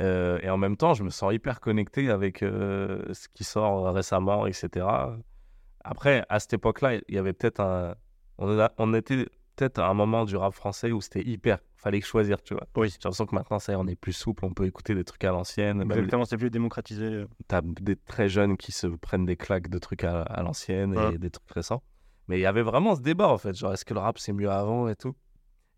euh, 0.00 0.38
et 0.42 0.50
en 0.50 0.58
même 0.58 0.76
temps, 0.76 0.92
je 0.94 1.02
me 1.02 1.08
sens 1.10 1.32
hyper 1.32 1.60
connecté 1.60 2.10
avec 2.10 2.40
ce 2.40 3.28
qui 3.32 3.44
sort 3.44 3.92
récemment, 3.94 4.46
etc. 4.46 5.16
Après, 5.82 6.24
à 6.28 6.40
cette 6.40 6.52
époque-là, 6.54 6.96
il 6.96 7.14
y 7.14 7.18
avait 7.18 7.32
peut-être 7.32 7.60
un. 7.60 7.94
On, 8.38 8.58
a- 8.58 8.72
on 8.78 8.92
était 8.94 9.26
peut-être 9.56 9.78
à 9.78 9.88
un 9.88 9.94
moment 9.94 10.24
du 10.24 10.36
rap 10.36 10.54
français 10.54 10.92
où 10.92 11.00
c'était 11.00 11.22
hyper. 11.26 11.58
Fallait 11.76 12.00
choisir, 12.00 12.42
tu 12.42 12.54
vois. 12.54 12.66
Oui. 12.76 12.88
J'ai 12.88 12.94
l'impression 13.04 13.26
que 13.26 13.34
maintenant, 13.34 13.58
ça 13.58 13.78
on 13.78 13.86
est 13.86 13.96
plus 13.96 14.12
souple, 14.12 14.44
on 14.44 14.52
peut 14.54 14.66
écouter 14.66 14.94
des 14.94 15.04
trucs 15.04 15.24
à 15.24 15.30
l'ancienne. 15.32 15.78
Les- 15.80 15.84
Exactement, 15.96 16.24
c'est 16.24 16.36
plus 16.36 16.50
démocratisé. 16.50 17.04
euh. 17.04 17.26
T'as 17.48 17.60
des 17.62 17.96
très 17.96 18.28
jeunes 18.28 18.56
qui 18.56 18.72
se 18.72 18.86
prennent 18.86 19.24
des 19.26 19.36
claques 19.36 19.68
de 19.68 19.78
trucs 19.78 20.04
à, 20.04 20.22
à 20.22 20.42
l'ancienne 20.42 20.94
et 21.12 21.18
des 21.18 21.30
trucs 21.30 21.50
récents. 21.50 21.82
Mais 22.28 22.38
il 22.38 22.42
y 22.42 22.46
avait 22.46 22.62
vraiment 22.62 22.94
ce 22.94 23.00
débat, 23.00 23.28
en 23.28 23.38
fait. 23.38 23.54
Genre, 23.54 23.72
est-ce 23.72 23.84
que 23.84 23.94
le 23.94 24.00
rap, 24.00 24.18
c'est 24.18 24.32
mieux 24.32 24.50
avant 24.50 24.88
et 24.88 24.94
tout? 24.96 25.14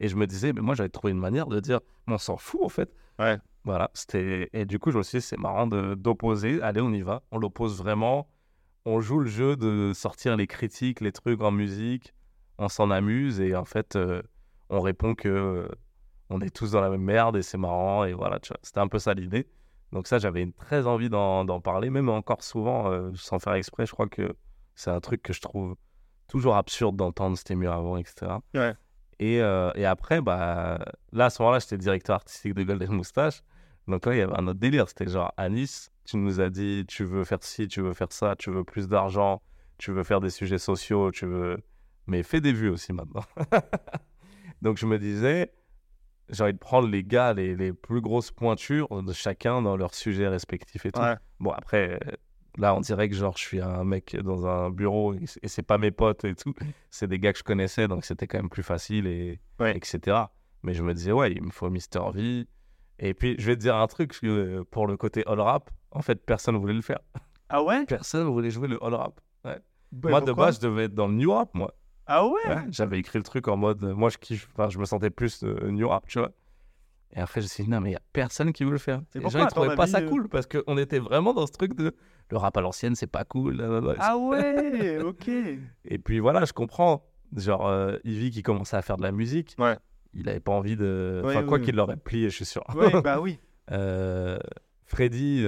Et 0.01 0.09
je 0.09 0.17
me 0.17 0.27
disais, 0.27 0.53
mais 0.53 0.61
moi, 0.61 0.75
j'avais 0.75 0.91
trouvé 0.91 1.13
une 1.13 1.19
manière 1.19 1.47
de 1.47 1.59
dire, 1.61 1.81
mais 2.07 2.15
on 2.15 2.19
s'en 2.19 2.37
fout, 2.37 2.61
en 2.63 2.69
fait. 2.69 2.93
Ouais. 3.19 3.39
Voilà. 3.65 3.91
C'était... 3.95 4.51
Et 4.53 4.67
du 4.67 4.79
coup, 4.79 4.91
je 4.91 4.99
me 4.99 5.03
suis 5.03 5.19
dit, 5.19 5.25
c'est 5.25 5.39
marrant 5.39 5.67
d'opposer. 5.67 6.61
Allez, 6.61 6.83
on 6.83 6.93
y 6.93 7.01
va. 7.01 7.23
On 7.31 7.39
l'oppose 7.39 7.79
vraiment. 7.79 8.29
On 8.85 9.01
joue 9.01 9.21
le 9.21 9.31
jeu 9.31 9.57
de 9.57 9.93
sortir 9.95 10.37
les 10.37 10.47
critiques, 10.47 11.01
les 11.01 11.13
trucs 11.13 11.41
en 11.41 11.51
musique. 11.51 12.13
On 12.59 12.69
s'en 12.69 12.91
amuse. 12.91 13.41
Et 13.41 13.55
en 13.55 13.65
fait, 13.65 13.97
euh, 13.97 14.23
on 14.71 14.81
répond 14.81 15.15
que 15.15 15.29
euh, 15.29 15.69
on 16.31 16.41
est 16.41 16.55
tous 16.55 16.73
dans 16.73 16.81
la 16.81 16.91
même 16.91 17.03
merde 17.03 17.37
et 17.37 17.43
c'est 17.43 17.59
marrant. 17.59 18.05
Et 18.05 18.13
voilà. 18.13 18.39
C'était 18.63 18.81
un 18.81 18.89
peu 18.89 18.99
ça 18.99 19.15
l'idée. 19.15 19.49
Donc 19.93 20.07
ça, 20.07 20.19
j'avais 20.19 20.47
très 20.59 20.87
envie 20.87 21.09
d'en, 21.09 21.61
parler, 21.61 21.91
même 21.91 22.09
encore 22.09 22.43
souvent, 22.43 22.91
euh, 22.91 23.11
sans 23.15 23.39
faire 23.39 23.55
exprès. 23.55 23.87
Je 23.87 23.93
crois 23.93 24.09
que 24.09 24.35
c'est 24.75 24.91
un 24.91 25.01
truc 25.01 25.23
que 25.23 25.33
je 25.33 25.41
trouve 25.41 25.77
toujours 26.27 26.57
absurde 26.57 26.97
d'entendre, 26.97 27.39
c'était 27.39 27.55
mieux 27.55 27.71
avant, 27.71 27.97
etc. 27.97 28.33
Ouais. 28.55 28.75
Et, 29.21 29.37
et 29.37 29.87
après, 29.87 30.21
bah, 30.21 30.85
là, 31.13 31.27
à 31.27 31.31
ce 31.31 31.41
moment-là, 31.41 31.61
j'étais 31.61 31.79
directeur 31.79 32.17
artistique 32.17 32.55
de 32.55 32.65
Golden 32.65 32.91
Moustache. 32.91 33.43
Donc 33.87 34.07
là, 34.07 34.15
il 34.15 34.19
y 34.19 34.23
avait 34.23 34.37
un 34.37 34.47
autre 34.49 34.59
délire. 34.59 34.89
C'était 34.89 35.09
genre, 35.09 35.33
à 35.37 35.49
Nice, 35.49 35.91
tu 36.05 36.17
nous 36.17 36.41
as 36.41 36.51
dit, 36.51 36.85
tu 36.87 37.05
veux 37.05 37.25
faire 37.25 37.43
ci, 37.43 37.69
tu 37.69 37.81
veux 37.81 37.93
faire 37.93 38.11
ça, 38.11 38.35
tu 38.37 38.51
veux 38.51 38.65
plus 38.65 38.89
d'argent, 38.89 39.43
tu 39.79 39.93
veux 39.93 40.05
faire 40.05 40.21
des 40.21 40.31
sujets 40.31 40.59
sociaux, 40.59 41.11
tu 41.11 41.27
veux... 41.27 41.59
Mais 42.07 42.23
fais 42.23 42.41
des 42.41 42.53
vues 42.53 42.69
aussi 42.71 42.93
maintenant. 42.93 43.25
Donc 44.63 44.79
je 44.79 44.87
me 44.87 44.99
disais, 44.99 45.53
j'ai 46.29 46.43
envie 46.45 46.53
de 46.53 46.59
prendre 46.59 46.89
les 46.89 47.03
gars, 47.05 47.33
les, 47.35 47.55
les 47.57 47.73
plus 47.73 48.01
grosses 48.01 48.31
pointures 48.31 49.03
de 49.03 49.13
chacun 49.13 49.63
dans 49.63 49.77
leur 49.77 49.95
sujet 49.95 50.29
respectif 50.29 50.87
et 50.87 50.93
tout. 50.93 51.01
Ouais. 51.01 51.17
Bon, 51.41 51.51
après, 51.51 51.99
là, 52.57 52.75
on 52.75 52.81
dirait 52.81 53.09
que 53.09 53.15
genre, 53.15 53.37
je 53.37 53.43
suis 53.43 53.61
un 53.61 53.85
mec 53.85 54.17
dans 54.23 54.47
un 54.47 54.71
bureau 54.71 55.15
et, 55.15 55.25
et 55.43 55.49
c'est 55.49 55.63
pas 55.63 55.79
mes 55.79 55.91
potes 55.91 56.25
et 56.25 56.35
tout. 56.35 56.55
C'est 56.91 57.09
des 57.09 57.19
gars 57.19 57.33
que 57.33 57.39
je 57.39 57.45
connaissais, 57.45 57.89
donc 57.89 58.05
c'était 58.05 58.27
quand 58.27 58.39
même 58.39 58.51
plus 58.51 58.63
facile, 58.63 59.07
et, 59.07 59.41
Ouais. 59.61 59.77
etc. 59.77 60.17
Mais 60.63 60.73
je 60.75 60.83
me 60.83 60.95
disais, 60.95 61.13
ouais, 61.13 61.33
il 61.33 61.43
me 61.43 61.51
faut 61.51 61.69
Mister 61.69 62.01
V. 62.15 62.47
Et 62.99 63.13
puis, 63.13 63.35
je 63.39 63.47
vais 63.47 63.57
te 63.57 63.61
dire 63.61 63.77
un 63.77 63.87
truc 63.87 64.15
euh, 64.25 64.65
pour 64.71 64.87
le 64.87 64.97
côté 64.97 65.25
all 65.27 65.41
rap. 65.41 65.71
En 65.91 66.01
fait, 66.01 66.25
personne 66.25 66.57
voulait 66.57 66.75
le 66.75 66.81
faire. 66.81 67.01
Ah 67.49 67.63
ouais? 67.63 67.85
Personne 67.87 68.27
voulait 68.29 68.51
jouer 68.51 68.69
le 68.69 68.83
all 68.83 68.95
rap. 68.95 69.21
Bah, 69.93 70.11
moi, 70.11 70.21
de 70.21 70.33
base, 70.33 70.57
je 70.57 70.67
devais 70.67 70.85
être 70.85 70.95
dans 70.95 71.07
le 71.07 71.15
new 71.15 71.31
rap, 71.31 71.51
moi. 71.55 71.73
Ah 72.07 72.27
ouais, 72.27 72.33
Ouais, 72.47 72.57
J'avais 72.71 72.99
écrit 72.99 73.19
le 73.19 73.25
truc 73.25 73.49
en 73.49 73.57
mode, 73.57 73.83
moi 73.83 74.11
je 74.11 74.19
kiffe, 74.19 74.49
enfin 74.53 74.69
je 74.69 74.79
me 74.79 74.85
sentais 74.85 75.11
plus 75.11 75.43
euh, 75.43 75.71
new 75.71 75.89
rap, 75.89 76.07
tu 76.07 76.19
vois. 76.19 76.33
Et 77.17 77.21
après 77.21 77.41
je 77.41 77.47
me 77.47 77.49
suis 77.49 77.65
dit, 77.65 77.71
non 77.71 77.81
mais 77.81 77.91
il 77.91 77.93
n'y 77.93 77.97
a 77.97 78.03
personne 78.13 78.53
qui 78.53 78.65
veut 78.65 78.73
le 78.73 78.79
faire. 78.79 79.01
Les 79.15 79.21
gens 79.29 79.39
ils 79.39 79.47
trouvaient 79.47 79.75
pas 79.77 79.87
ça 79.87 80.01
euh 80.01 80.09
cool 80.09 80.29
parce 80.29 80.47
qu'on 80.47 80.77
était 80.79 80.99
vraiment 80.99 81.33
dans 81.33 81.47
ce 81.47 81.53
truc 81.53 81.75
de 81.77 81.95
le 82.31 82.37
rap 82.37 82.57
à 82.57 82.61
l'ancienne 82.61 82.95
c'est 82.95 83.07
pas 83.07 83.25
cool. 83.25 83.65
Ah 83.99 84.17
ouais, 84.19 85.01
ok. 85.01 85.29
Et 85.85 85.99
puis 85.99 86.19
voilà, 86.19 86.45
je 86.45 86.53
comprends. 86.53 87.07
Genre 87.37 87.67
euh, 87.67 87.97
Ivy 88.05 88.31
qui 88.31 88.43
commençait 88.43 88.77
à 88.77 88.83
faire 88.83 88.97
de 88.97 89.03
la 89.03 89.11
musique, 89.13 89.57
Ouais. 89.59 89.77
il 90.13 90.29
avait 90.29 90.41
pas 90.41 90.53
envie 90.53 90.77
de. 90.77 91.23
Enfin 91.25 91.41
ouais, 91.41 91.47
quoi 91.47 91.59
qu'il 91.59 91.75
l'aurait 91.75 91.97
plié, 91.97 92.31
je 92.31 92.35
suis 92.37 92.45
sûr. 92.45 92.63
Ouais, 92.75 92.91
bah 93.03 93.21
oui. 93.21 93.39
Euh, 93.73 94.39
Freddy, 94.85 95.45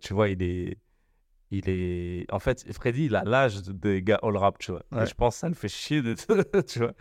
tu 0.00 0.14
vois, 0.14 0.28
il 0.28 0.42
est. 0.42 0.78
Il 1.50 1.68
est. 1.68 2.26
En 2.32 2.38
fait, 2.40 2.64
Freddy, 2.72 3.04
il 3.06 3.14
a 3.16 3.22
l'âge 3.24 3.62
des 3.62 4.02
gars 4.02 4.18
all 4.22 4.36
rap, 4.36 4.58
tu 4.58 4.72
vois. 4.72 4.82
Ouais. 4.92 5.04
Et 5.04 5.06
je 5.06 5.14
pense 5.14 5.34
que 5.36 5.40
ça 5.40 5.48
le 5.48 5.54
fait 5.54 5.68
chier, 5.68 6.02
de... 6.02 6.14
tu 6.66 6.78
vois. 6.80 6.92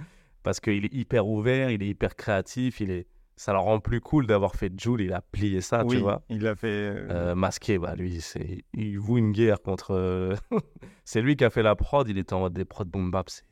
Parce 0.44 0.60
qu'il 0.60 0.86
est 0.86 0.94
hyper 0.94 1.28
ouvert, 1.28 1.72
il 1.72 1.82
est 1.82 1.88
hyper 1.88 2.16
créatif, 2.16 2.80
il 2.82 2.92
est. 2.92 3.08
Ça 3.38 3.52
le 3.52 3.60
rend 3.60 3.80
plus 3.82 4.00
cool 4.00 4.28
d'avoir 4.28 4.56
fait 4.56 4.72
Joule, 4.80 5.02
il 5.02 5.12
a 5.12 5.22
plié 5.22 5.60
ça, 5.60 5.84
oui, 5.84 5.98
tu 5.98 6.02
vois. 6.02 6.22
il 6.30 6.48
a 6.48 6.56
fait. 6.56 6.68
euh, 6.68 7.08
Euh, 7.32 7.36
masqué, 7.36 7.78
bah 7.78 7.94
lui, 7.96 8.22
c'est, 8.22 8.64
il 8.74 8.98
voue 8.98 9.18
une 9.18 9.34
guerre 9.34 9.62
contre. 9.62 9.92
euh, 9.94 10.36
c'est 11.04 11.22
lui 11.22 11.36
qui 11.36 11.44
a 11.44 11.50
fait 11.50 11.64
la 11.64 11.76
prod. 11.76 12.08
Il 12.08 12.18
était 12.18 12.34
en 12.34 12.40
mode 12.42 12.54
des 12.54 12.64
prods 12.64 12.86
boom 12.86 13.12
bap. 13.12 13.30
C'est, 13.30 13.44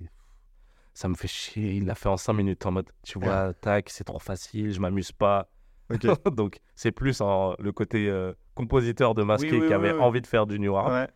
ça 0.93 1.09
me 1.09 1.15
fait 1.15 1.27
chier. 1.27 1.73
Il 1.73 1.85
l'a 1.85 1.95
fait 1.95 2.07
en 2.07 2.15
5 2.15 2.31
minutes 2.33 2.65
en 2.65 2.71
mode, 2.71 2.89
tu 3.03 3.19
vois, 3.19 3.53
tac, 3.55 3.89
c'est 3.89 4.03
trop 4.05 4.19
facile, 4.19 4.71
je 4.71 4.79
m'amuse 4.79 5.11
pas. 5.11 5.49
Donc 6.35 6.57
c'est 6.75 6.91
plus 6.91 7.21
le 7.21 7.71
côté 7.71 8.09
euh, 8.09 8.33
compositeur 8.55 9.15
de 9.15 9.23
masqué 9.23 9.51
Oui, 9.51 9.59
oui, 9.61 9.67
qui 9.67 9.73
avait 9.73 9.93
oui. 9.93 9.99
envie 9.99 10.21
de 10.21 10.27
faire 10.27 10.45
du 10.45 10.59
new 10.59 10.73
rap. 10.73 10.89
Ouais. 10.89 11.07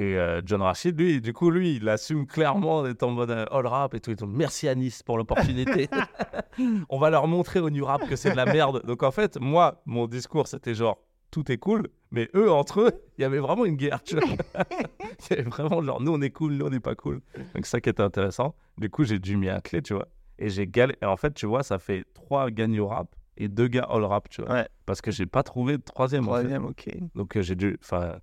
Et 0.00 0.16
euh, 0.16 0.40
John 0.44 0.62
Rachid, 0.62 0.98
lui, 0.98 1.20
du 1.20 1.32
coup, 1.32 1.50
lui, 1.50 1.76
il 1.76 1.88
assume 1.88 2.24
clairement 2.24 2.84
d'être 2.84 3.02
en 3.02 3.10
mode 3.10 3.32
euh, 3.32 3.46
all 3.50 3.66
rap 3.66 3.94
et 3.94 4.00
tout. 4.00 4.14
Dit 4.14 4.24
merci 4.28 4.68
à 4.68 4.74
Nice 4.76 5.02
pour 5.02 5.18
l'opportunité. 5.18 5.88
On 6.88 6.98
va 6.98 7.10
leur 7.10 7.26
montrer 7.26 7.58
au 7.58 7.68
new 7.68 7.84
rap 7.84 8.08
que 8.08 8.14
c'est 8.14 8.30
de 8.30 8.36
la 8.36 8.46
merde. 8.46 8.84
Donc 8.86 9.02
en 9.02 9.10
fait, 9.10 9.40
moi, 9.40 9.82
mon 9.86 10.06
discours, 10.06 10.46
c'était 10.46 10.74
genre 10.74 10.98
tout 11.30 11.50
est 11.50 11.58
cool, 11.58 11.88
mais 12.10 12.30
eux, 12.34 12.50
entre 12.50 12.80
eux, 12.82 12.90
il 13.18 13.22
y 13.22 13.24
avait 13.24 13.38
vraiment 13.40 13.64
une 13.64 13.76
guerre. 13.76 14.02
Tu 14.02 14.16
vois 14.16 14.24
il 15.30 15.36
y 15.36 15.40
avait 15.40 15.42
vraiment 15.42 15.82
genre 15.82 16.00
nous, 16.00 16.12
on 16.12 16.20
est 16.22 16.30
cool, 16.30 16.52
nous, 16.54 16.66
on 16.66 16.70
n'est 16.70 16.80
pas 16.80 16.94
cool. 16.94 17.20
Donc 17.54 17.66
ça 17.66 17.80
qui 17.80 17.90
était 17.90 18.02
intéressant. 18.02 18.54
Du 18.78 18.88
coup, 18.88 19.02
j'ai 19.04 19.18
dû 19.18 19.36
m'y 19.36 19.48
atteler, 19.48 19.82
tu 19.82 19.94
vois. 19.94 20.06
Et 20.38 20.48
j'ai 20.48 20.66
galé. 20.68 20.94
Et 21.02 21.06
en 21.06 21.16
fait, 21.16 21.34
tu 21.34 21.46
vois, 21.46 21.64
ça 21.64 21.80
fait 21.80 22.04
trois 22.14 22.50
gagnes 22.50 22.78
au 22.78 22.86
rap 22.86 23.08
et 23.38 23.48
deux 23.48 23.68
gars 23.68 23.86
all 23.88 24.04
rap, 24.04 24.28
tu 24.28 24.42
vois. 24.42 24.52
Ouais. 24.52 24.68
Parce 24.84 25.00
que 25.00 25.10
j'ai 25.10 25.26
pas 25.26 25.42
trouvé 25.42 25.78
de 25.78 25.82
troisième. 25.82 26.24
en 26.28 26.32
fait. 26.36 26.38
Troisième, 26.44 26.64
ok. 26.66 26.88
Donc 27.14 27.36
euh, 27.36 27.42
j'ai 27.42 27.54
dû. 27.54 27.78
Enfin. 27.82 28.18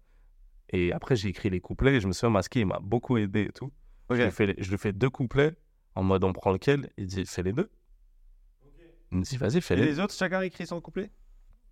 Et 0.69 0.91
après, 0.91 1.15
j'ai 1.15 1.29
écrit 1.29 1.49
les 1.49 1.61
couplets. 1.61 1.95
Et 1.95 1.99
je 1.99 2.07
me 2.07 2.11
souviens, 2.11 2.31
Masqué, 2.31 2.59
il 2.61 2.65
m'a 2.65 2.79
beaucoup 2.79 3.17
aidé 3.17 3.41
et 3.43 3.51
tout. 3.51 3.71
Je, 4.09 4.15
lui 4.23 4.31
fais 4.31 4.45
les- 4.47 4.55
je 4.57 4.69
lui 4.71 4.77
fais 4.77 4.93
deux 4.93 5.09
couplets 5.09 5.55
en 5.95 6.03
mode 6.03 6.23
on 6.23 6.33
prend 6.33 6.51
lequel? 6.51 6.89
Il 6.97 7.05
dit 7.07 7.25
fais 7.25 7.43
les 7.43 7.53
deux. 7.53 7.69
Il 9.11 9.19
me 9.19 9.23
dit 9.23 9.37
vas-y, 9.37 9.61
fais 9.61 9.75
Et 9.75 9.77
les 9.77 9.83
deux. 9.83 9.89
les 9.91 9.99
autres, 9.99 10.13
chacun 10.13 10.39
a 10.39 10.45
écrit 10.45 10.65
son 10.67 10.81
couplet? 10.81 11.11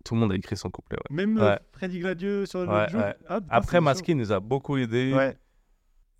Tout 0.04 0.14
le 0.14 0.20
monde 0.20 0.32
a 0.32 0.36
écrit 0.36 0.56
son 0.56 0.70
couplet. 0.70 0.96
ouais. 1.10 1.16
Même 1.16 1.38
euh, 1.38 1.50
Ouais. 1.54 1.58
Freddy 1.72 1.98
Gladieux 1.98 2.46
sur 2.46 2.60
le 2.62 2.68
Ouais, 2.68 2.94
ouais. 2.94 3.14
Ah, 3.28 3.40
Après, 3.48 3.78
il 4.06 4.16
nous 4.16 4.32
a 4.32 4.40
beaucoup 4.40 4.76
aidé. 4.76 5.12
Ouais. 5.14 5.36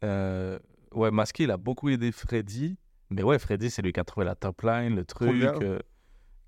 Euh, 0.03 0.59
ouais, 0.93 1.11
Masqué, 1.11 1.45
il 1.45 1.51
a 1.51 1.57
beaucoup 1.57 1.89
aidé 1.89 2.11
Freddy. 2.13 2.77
Mais 3.11 3.23
ouais, 3.23 3.39
Freddy, 3.39 3.71
c'est 3.71 3.83
lui 3.83 3.93
qui 3.93 4.01
a 4.01 4.05
trouvé 4.05 4.27
la 4.27 4.35
top 4.35 4.63
line, 4.63 4.97
le 4.97 5.05
truc. 5.05 5.31
euh, 5.63 5.79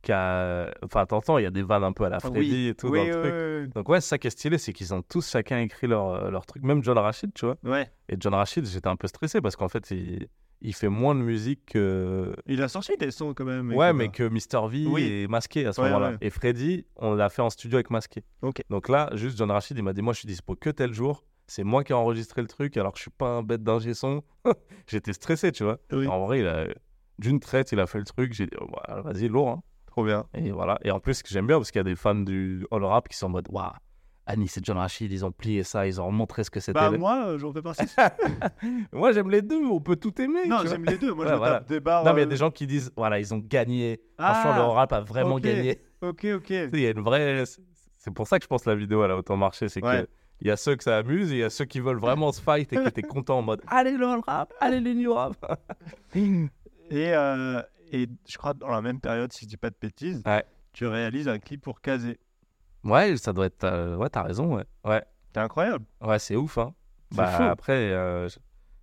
qui 0.06 0.12
a... 0.12 0.70
Enfin, 0.84 1.04
t'entends, 1.04 1.36
il 1.38 1.42
y 1.42 1.46
a 1.46 1.50
des 1.50 1.62
vannes 1.62 1.82
un 1.84 1.92
peu 1.92 2.04
à 2.04 2.08
la 2.08 2.20
Freddy 2.20 2.38
oui. 2.38 2.68
et 2.68 2.74
tout 2.74 2.88
Oui, 2.88 2.98
dans 3.10 3.18
le 3.22 3.62
truc. 3.64 3.74
Donc 3.74 3.88
ouais, 3.88 4.00
c'est 4.00 4.08
ça 4.08 4.18
qui 4.18 4.28
est 4.28 4.30
stylé, 4.30 4.56
c'est 4.58 4.72
qu'ils 4.72 4.94
ont 4.94 5.02
tous 5.02 5.28
chacun 5.28 5.58
écrit 5.58 5.86
leur, 5.88 6.10
euh, 6.10 6.30
leur 6.30 6.46
truc. 6.46 6.62
Même 6.62 6.82
John 6.84 6.96
Rachid, 6.98 7.32
tu 7.34 7.44
vois. 7.46 7.56
ouais. 7.64 7.90
Et 8.08 8.16
John 8.20 8.34
Rachid, 8.34 8.64
j'étais 8.66 8.88
un 8.88 8.96
peu 8.96 9.08
stressé 9.08 9.40
parce 9.40 9.56
qu'en 9.56 9.68
fait, 9.68 9.90
il, 9.90 10.28
il 10.60 10.74
fait 10.74 10.88
moins 10.88 11.14
de 11.16 11.20
musique 11.20 11.66
que... 11.66 12.34
Il 12.46 12.62
a 12.62 12.68
sorti 12.68 12.96
des 12.98 13.10
sons 13.10 13.34
quand 13.34 13.44
même. 13.44 13.72
ouais, 13.74 13.92
mais 13.92 14.08
que 14.08 14.22
Mr. 14.22 14.68
V 14.70 14.86
Oui. 14.86 15.02
et 15.02 15.26
Masqué 15.28 15.66
à 15.66 15.72
ce 15.72 15.80
Ouais, 15.80 15.88
moment-là. 15.88 16.10
ouais. 16.12 16.16
Et 16.20 16.30
Freddy, 16.30 16.86
on 16.96 17.14
l'a 17.14 17.28
fait 17.28 17.42
en 17.42 17.50
studio 17.50 17.76
avec 17.76 17.90
Masqué. 17.90 18.22
Donc 18.70 18.88
là, 18.88 19.10
juste 19.14 19.36
John 19.38 19.50
Rachid, 19.50 19.76
il 19.76 19.82
m'a 19.82 19.92
dit, 19.92 20.02
moi, 20.02 20.12
je 20.12 20.20
suis 20.20 20.28
dispo 20.28 20.54
que 20.54 20.70
tel 20.70 20.92
jour. 20.94 21.24
C'est 21.48 21.62
moi 21.64 21.84
qui 21.84 21.92
ai 21.92 21.94
enregistré 21.94 22.42
le 22.42 22.48
truc, 22.48 22.76
alors 22.76 22.92
que 22.92 22.98
je 22.98 23.02
suis 23.02 23.10
pas 23.10 23.28
un 23.28 23.42
bête 23.42 23.62
d'ingé 23.62 23.94
son. 23.94 24.22
J'étais 24.88 25.12
stressé, 25.12 25.52
tu 25.52 25.62
vois. 25.64 25.78
Oui. 25.92 26.06
En 26.08 26.24
vrai, 26.26 26.44
a... 26.46 26.66
d'une 27.18 27.38
traite, 27.40 27.70
il 27.72 27.78
a 27.80 27.86
fait 27.86 27.98
le 27.98 28.04
truc. 28.04 28.32
J'ai 28.32 28.46
dit, 28.46 28.56
oh, 28.60 28.66
bah, 28.66 29.02
vas-y, 29.02 29.28
lourd. 29.28 29.48
hein. 29.50 29.62
Trop 29.96 30.04
bien. 30.04 30.26
Et 30.34 30.50
voilà. 30.50 30.78
Et 30.84 30.90
en 30.90 31.00
plus, 31.00 31.14
ce 31.14 31.22
que 31.22 31.30
j'aime 31.30 31.46
bien, 31.46 31.56
parce 31.56 31.70
qu'il 31.70 31.78
y 31.78 31.80
a 31.80 31.84
des 31.84 31.96
fans 31.96 32.14
du 32.14 32.66
all 32.70 32.84
rap 32.84 33.08
qui 33.08 33.16
sont 33.16 33.26
en 33.26 33.30
mode, 33.30 33.46
waouh, 33.50 33.70
Annie, 34.26 34.46
c'est 34.46 34.62
John 34.62 34.76
Rachid, 34.76 35.10
ils 35.10 35.24
ont 35.24 35.32
plié 35.32 35.62
ça, 35.62 35.86
ils 35.86 35.98
ont 36.02 36.10
montré 36.12 36.44
ce 36.44 36.50
que 36.50 36.60
c'était. 36.60 36.78
Bah, 36.78 36.90
moi, 36.90 37.28
euh, 37.28 37.38
j'en 37.38 37.50
fais 37.50 37.62
partie. 37.62 37.86
Moi, 38.92 39.12
j'aime 39.12 39.30
les 39.30 39.40
deux, 39.40 39.64
on 39.64 39.80
peut 39.80 39.96
tout 39.96 40.20
aimer. 40.20 40.46
non, 40.48 40.58
j'aime 40.66 40.84
les 40.84 40.98
deux. 40.98 41.14
Moi, 41.14 41.24
Ouais, 41.24 41.30
je 41.32 41.36
voilà. 41.36 41.54
tape 41.60 41.68
des 41.68 41.80
barres. 41.80 42.04
Non, 42.04 42.12
mais 42.12 42.18
il 42.18 42.24
y 42.24 42.24
a 42.24 42.26
euh, 42.26 42.30
des 42.30 42.36
gens 42.36 42.50
qui 42.50 42.66
disent, 42.66 42.92
voilà, 42.94 43.18
ils 43.20 43.32
ont 43.32 43.38
gagné. 43.38 44.00
Ah, 44.18 44.34
Franchement, 44.34 44.66
le 44.66 44.68
rap 44.72 44.92
a 44.92 45.00
vraiment 45.00 45.38
gagné. 45.38 45.80
Ok, 46.02 46.26
ok. 46.26 46.50
Il 46.50 46.78
y 46.80 46.86
a 46.86 46.90
une 46.90 47.00
vraie. 47.00 47.44
C'est 47.96 48.12
pour 48.12 48.26
ça 48.28 48.38
que 48.38 48.42
je 48.44 48.48
pense 48.48 48.64
que 48.64 48.70
la 48.70 48.76
vidéo, 48.76 49.02
elle 49.02 49.12
a 49.12 49.16
autant 49.16 49.36
marché. 49.38 49.68
C'est 49.70 49.82
Ouais. 49.82 50.02
que. 50.02 50.08
Il 50.42 50.48
y 50.48 50.50
a 50.50 50.56
ceux 50.58 50.76
que 50.76 50.82
ça 50.84 50.98
amuse 50.98 51.32
et 51.32 51.36
il 51.36 51.38
y 51.38 51.44
a 51.44 51.48
ceux 51.48 51.64
qui 51.64 51.80
veulent 51.80 51.98
vraiment 51.98 52.30
se 52.32 52.42
fight 52.42 52.70
et 52.70 52.76
qui 52.76 52.86
étaient 52.86 53.00
contents 53.00 53.38
en 53.38 53.42
mode 53.42 53.62
Allez 53.68 53.92
le 53.96 54.06
rap, 54.06 54.52
allez 54.60 54.80
le 54.80 54.92
new 54.92 55.14
rap. 55.14 55.34
Et, 56.14 57.14
euh, 57.14 57.62
et 57.92 58.08
je 58.28 58.36
crois 58.38 58.54
dans 58.54 58.68
la 58.70 58.82
même 58.82 59.00
période, 59.00 59.32
si 59.32 59.44
je 59.44 59.48
dis 59.50 59.56
pas 59.56 59.70
de 59.70 59.76
bêtises, 59.80 60.22
Ouais. 60.26 60.44
tu 60.72 60.86
réalises 60.86 61.28
un 61.28 61.38
clip 61.38 61.62
pour 61.62 61.80
Kazé. 61.80 62.18
Ouais, 62.84 63.16
ça 63.16 63.32
doit 63.32 63.46
être. 63.46 63.64
euh, 63.64 63.96
Ouais, 63.96 64.08
t'as 64.08 64.22
raison, 64.22 64.56
ouais. 64.56 64.64
Ouais, 64.84 65.02
C'est 65.34 65.40
incroyable. 65.40 65.84
ouais 66.02 66.18
c'est 66.18 66.36
ouf, 66.36 66.58
hein. 66.58 66.72
Bah, 67.14 67.26
fou. 67.28 67.42
après, 67.44 67.92
euh, 67.92 68.28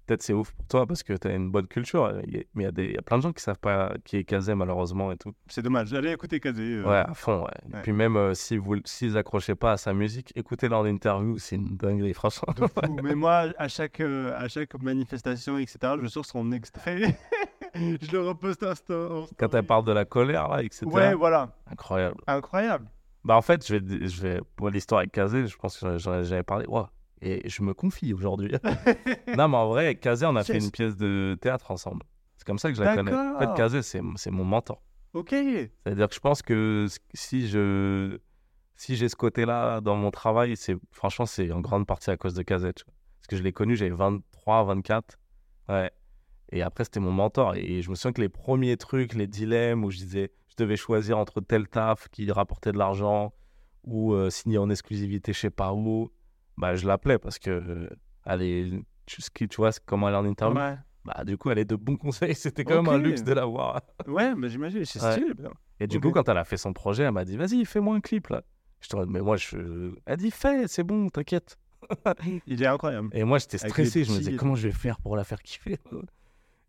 peut-être 0.06 0.22
c'est 0.24 0.34
ouf 0.34 0.52
pour 0.54 0.66
toi 0.68 0.86
parce 0.88 1.04
que 1.04 1.14
t'as 1.14 1.34
une 1.36 1.52
bonne 1.52 1.68
culture. 1.68 2.12
Mais 2.16 2.24
il 2.28 2.62
y, 2.62 2.92
y 2.94 2.98
a 2.98 3.02
plein 3.02 3.18
de 3.18 3.24
gens 3.24 3.32
qui 3.34 3.42
savent 3.44 3.60
pas 3.60 3.94
qui 4.06 4.18
est 4.18 4.24
Kazé, 4.24 4.56
malheureusement, 4.56 5.12
et 5.12 5.18
tout. 5.18 5.34
C'est 5.48 5.62
dommage. 5.62 5.94
Allez 5.94 6.12
écouter 6.12 6.40
Kazé. 6.40 6.62
euh. 6.76 6.84
Ouais, 6.90 6.98
à 6.98 7.14
fond, 7.14 7.44
ouais. 7.44 7.78
Et 7.80 7.82
puis 7.84 7.92
même 7.94 8.34
si 8.34 8.58
vous 8.58 8.76
s'ils 8.86 9.18
accrochaient 9.18 9.56
pas 9.56 9.74
à 9.74 9.78
sa 9.78 9.94
musique, 9.94 10.32
écoutez-le 10.36 10.76
en 10.76 10.86
interview, 10.86 11.38
c'est 11.38 11.56
une 11.58 11.76
dinguerie, 11.78 12.14
franchement. 12.14 12.54
de 12.56 12.66
fou. 12.68 12.80
Mais 13.04 13.16
moi, 13.16 13.48
à 13.58 13.68
chaque, 13.68 14.00
à 14.02 14.48
chaque 14.48 14.82
manifestation, 14.82 15.58
etc., 15.58 15.96
je 16.02 16.08
sors 16.08 16.26
son 16.26 16.52
extrait. 16.52 17.18
je 17.76 18.12
le 18.12 18.22
reposte 18.22 18.64
en 18.64 19.26
Quand 19.38 19.54
elle 19.54 19.64
parle 19.64 19.86
de 19.86 19.92
la 19.92 20.06
colère, 20.06 20.48
là, 20.48 20.64
etc. 20.64 20.86
Ouais, 20.86 21.14
voilà. 21.14 21.56
Incroyable. 21.72 22.18
Incroyable. 22.28 22.90
Bah 23.24 23.38
en 23.38 23.42
fait, 23.42 23.66
je 23.66 23.76
vais, 23.76 24.08
je 24.08 24.22
vais 24.22 24.42
pour 24.56 24.70
l'histoire 24.70 25.00
avec 25.00 25.12
Kazé, 25.12 25.48
je 25.48 25.58
pense 25.58 25.78
que 25.80 25.98
j'en 25.98 26.20
ai 26.20 26.24
jamais 26.26 26.44
parlé. 26.44 26.66
Ouah. 26.68 26.92
Et 27.22 27.48
je 27.50 27.64
me 27.64 27.74
confie 27.74 28.14
aujourd'hui. 28.14 28.52
non, 29.38 29.48
mais 29.48 29.58
en 29.58 29.70
vrai, 29.70 29.86
avec 29.86 30.02
Kazé, 30.02 30.26
on 30.26 30.36
a 30.36 30.44
fait 30.44 30.58
une 30.58 30.72
pièce 30.72 30.98
de 30.98 31.38
théâtre 31.40 31.72
ensemble. 31.72 32.04
C'est 32.36 32.46
comme 32.46 32.60
ça 32.60 32.70
que 32.70 32.76
je 32.76 32.84
la 32.84 32.96
connais. 32.96 33.14
En 33.14 33.40
fait. 33.40 33.54
Kazé, 33.56 33.82
c'est 33.82 34.32
mon 34.32 34.44
mentor. 34.44 34.82
Ok. 35.14 35.30
C'est-à-dire 35.30 36.10
que 36.10 36.16
je 36.16 36.20
pense 36.20 36.42
que 36.42 36.88
si 37.14 37.48
je 37.48 38.20
si 38.76 38.96
j'ai 38.96 39.08
ce 39.08 39.16
côté-là 39.16 39.80
dans 39.80 39.96
mon 39.96 40.12
travail, 40.12 40.58
c'est 40.58 40.76
franchement, 40.92 41.26
c'est 41.26 41.52
en 41.52 41.62
grande 41.62 41.86
partie 41.86 42.10
à 42.10 42.18
cause 42.18 42.34
de 42.34 42.42
Kazé. 42.42 42.74
Parce 42.74 43.28
que 43.30 43.38
je 43.38 43.44
l'ai 43.44 43.54
connu, 43.54 43.76
j'avais 43.78 43.92
23, 43.92 44.66
24. 44.66 45.18
Ouais. 45.70 45.92
Et 46.54 46.62
après, 46.62 46.84
c'était 46.84 47.00
mon 47.00 47.12
mentor. 47.12 47.56
Et 47.56 47.82
je 47.82 47.90
me 47.90 47.96
souviens 47.96 48.14
que 48.14 48.22
les 48.22 48.30
premiers 48.30 48.78
trucs, 48.78 49.16
les 49.16 49.26
dilemmes 49.26 49.84
où 49.84 49.90
je 49.90 49.98
disais, 49.98 50.32
je 50.50 50.64
devais 50.64 50.76
choisir 50.76 51.18
entre 51.18 51.42
tel 51.42 51.68
taf 51.68 52.08
qui 52.10 52.32
rapportait 52.32 52.72
de 52.72 52.78
l'argent 52.78 53.34
ou 53.84 54.14
euh, 54.14 54.30
signer 54.30 54.60
en 54.60 54.70
exclusivité, 54.70 55.34
je 55.34 55.40
sais 55.40 55.50
pas 55.50 55.74
où, 55.74 56.12
bah, 56.58 56.76
je 56.76 56.88
l'appelais 56.88 57.18
parce 57.18 57.40
que, 57.40 57.50
euh, 57.50 58.40
est, 58.40 58.70
tu, 59.08 59.48
vois 59.58 59.72
comment 59.86 60.08
elle 60.08 60.14
est 60.14 60.18
en 60.18 60.26
interview. 60.26 60.60
Ouais. 60.60 60.78
Bah, 61.06 61.24
du 61.26 61.38
coup, 61.38 61.50
elle 61.50 61.58
est 61.58 61.66
de 61.66 61.76
bons 61.76 61.98
conseils. 61.98 62.36
C'était 62.36 62.64
quand 62.64 62.84
même 62.84 62.94
un 62.94 63.00
luxe 63.00 63.24
de 63.24 63.34
l'avoir. 63.34 63.82
Ouais, 64.08 64.36
mais 64.36 64.48
j'imagine, 64.48 64.86
c'est 64.86 65.04
Ouais. 65.04 65.12
stylé. 65.14 65.34
bien. 65.34 65.50
Et 65.80 65.88
du 65.88 66.00
coup, 66.00 66.12
quand 66.12 66.30
elle 66.30 66.38
a 66.38 66.46
fait 66.46 66.58
son 66.58 66.72
projet, 66.72 67.04
elle 67.04 67.12
m'a 67.12 67.26
dit, 67.26 67.36
vas-y, 67.36 67.66
fais-moi 67.66 67.96
un 67.96 68.00
clip 68.00 68.28
là. 68.28 68.44
Je 68.80 68.90
te 68.90 68.96
mais 68.96 69.22
moi, 69.22 69.38
je. 69.38 69.96
Elle 70.06 70.18
dit, 70.18 70.30
fais, 70.30 70.68
c'est 70.68 70.84
bon, 70.84 71.10
t'inquiète. 71.10 71.58
Il 72.48 72.62
est 72.62 72.68
incroyable. 72.68 73.10
Et 73.12 73.24
moi, 73.24 73.40
j'étais 73.40 73.58
stressé. 73.58 74.04
Je 74.04 74.12
me 74.12 74.18
disais, 74.20 74.36
comment 74.36 74.56
je 74.56 74.68
vais 74.68 74.74
faire 74.74 75.00
pour 75.00 75.18
la 75.18 75.24
faire 75.24 75.42
kiffer 75.42 75.80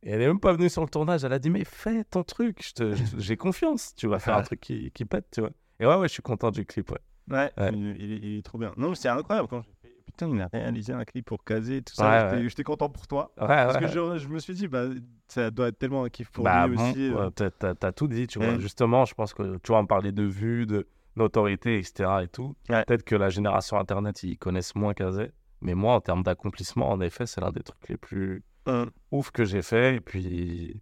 Et 0.05 0.11
elle 0.11 0.21
est 0.23 0.27
même 0.27 0.39
pas 0.41 0.53
venue 0.53 0.69
sur 0.69 0.83
le 0.83 0.89
tournage. 0.89 1.25
Elle 1.25 1.33
a 1.33 1.39
dit, 1.39 1.51
mais 1.51 1.65
fais 1.65 2.05
ton 2.05 2.23
truc. 2.25 2.73
J'ai 3.19 3.37
confiance. 3.37 3.95
Tu 3.97 4.07
vas 4.07 4.19
faire 4.19 4.37
un 4.37 4.43
truc 4.43 4.61
qui, 4.61 4.91
qui 4.91 5.05
pète, 5.05 5.27
tu 5.33 5.41
vois. 5.41 5.51
Et 5.81 5.87
ouais, 5.87 5.97
ouais, 5.97 6.09
je 6.09 6.13
suis 6.13 6.23
content 6.23 6.51
du 6.51 6.65
clip, 6.67 6.91
ouais. 6.91 6.99
Ouais, 7.31 7.51
Ouais. 7.57 7.71
Il, 7.73 7.97
il 7.99 8.13
est, 8.13 8.17
il 8.19 8.39
est 8.39 8.43
trop 8.43 8.59
bien. 8.59 8.73
Non, 8.77 8.95
c'est 8.95 9.09
incroyable. 9.09 9.49
Quand 9.49 9.63
j'ai 9.63 9.73
fait, 9.83 9.95
putain, 10.05 10.29
il 10.29 10.41
a 10.43 10.49
réalisé 10.53 10.93
un 10.93 11.05
clip 11.07 11.25
pour 11.25 11.43
Kazé, 11.43 11.81
tout 11.81 11.95
ça. 11.95 12.05
Ouais, 12.31 12.39
J'étais- 12.49 12.59
ouais. 12.61 12.65
Content 12.65 12.91
pour 12.91 13.07
toi. 13.07 13.33
Parce 13.37 13.79
que 13.79 13.87
je, 13.89 14.19
je 14.19 14.29
me 14.29 14.39
suis 14.39 14.53
dit, 14.53 14.69
bah, 14.69 14.85
ça 15.29 15.51
doit 15.51 15.69
être 15.69 15.79
tellement 15.79 16.05
un 16.05 16.11
kiff 16.11 16.31
pour 16.31 16.45
Bah, 16.45 16.67
lui 16.69 16.77
bon, 16.77 16.91
aussi. 16.91 17.11
euh. 17.11 17.31
t'as- 17.31 17.75
t'as 17.75 17.93
tout 17.93 18.07
dit, 18.09 18.27
tu 18.27 18.39
vois. 18.39 18.59
Justement, 18.59 19.07
je 19.07 19.15
pense 19.15 19.33
que 19.33 19.57
tu 19.63 19.69
vois, 19.69 19.79
on 19.79 19.87
parlait 19.87 20.13
de 20.13 20.23
vues, 20.25 20.67
de 20.67 20.87
notoriété, 21.17 21.79
etc. 21.79 22.11
et 22.25 22.29
tout. 22.29 22.55
Peut-être 22.69 23.05
que 23.05 23.17
la 23.17 23.31
génération 23.31 23.79
Internet, 23.79 24.23
ils 24.23 24.37
connaissent 24.37 24.75
moins 24.75 24.93
Kazé. 24.93 25.31
Mais 25.63 25.75
moi, 25.75 25.95
en 25.95 26.01
termes 26.03 26.23
d'accomplissement, 26.23 26.91
en 26.91 27.01
effet, 27.01 27.25
c'est 27.25 27.41
l'un 27.41 27.53
des 27.53 27.63
trucs 27.63 27.89
les 27.89 27.97
plus 27.97 28.43
Hum. 28.67 28.91
ouf 29.11 29.31
que 29.31 29.45
j'ai 29.45 29.63
fait. 29.63 29.97
Et 29.97 30.01
puis, 30.01 30.81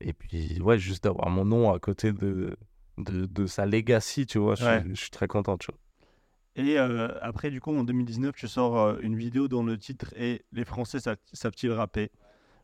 et 0.00 0.12
puis 0.14 0.60
ouais, 0.62 0.78
juste 0.78 1.04
d'avoir 1.04 1.30
mon 1.30 1.44
nom 1.46 1.72
à 1.74 1.80
côté 1.80 2.12
de, 2.12 2.56
de, 2.98 3.26
de 3.26 3.46
sa 3.46 3.66
legacy, 3.66 4.26
tu 4.26 4.38
vois, 4.38 4.54
je, 4.56 4.64
Ouais. 4.64 4.82
suis- 4.82 4.90
je 4.96 5.00
suis 5.02 5.10
très 5.10 5.28
content, 5.28 5.58
tu 5.58 5.68
vois. 5.72 5.80
Et 6.56 6.78
euh, 6.78 7.08
après, 7.22 7.50
du 7.50 7.60
coup, 7.60 7.74
en 7.76 7.84
2019, 7.84 8.34
tu 8.36 8.46
sors 8.48 8.78
euh, 8.78 8.98
une 9.02 9.16
vidéo 9.16 9.48
dont 9.48 9.62
le 9.64 9.78
titre 9.78 10.12
est 10.16 10.44
Les 10.52 10.64
Français 10.64 11.00
sa- 11.00 11.16
savent-ils 11.32 11.70
rapper 11.72 12.10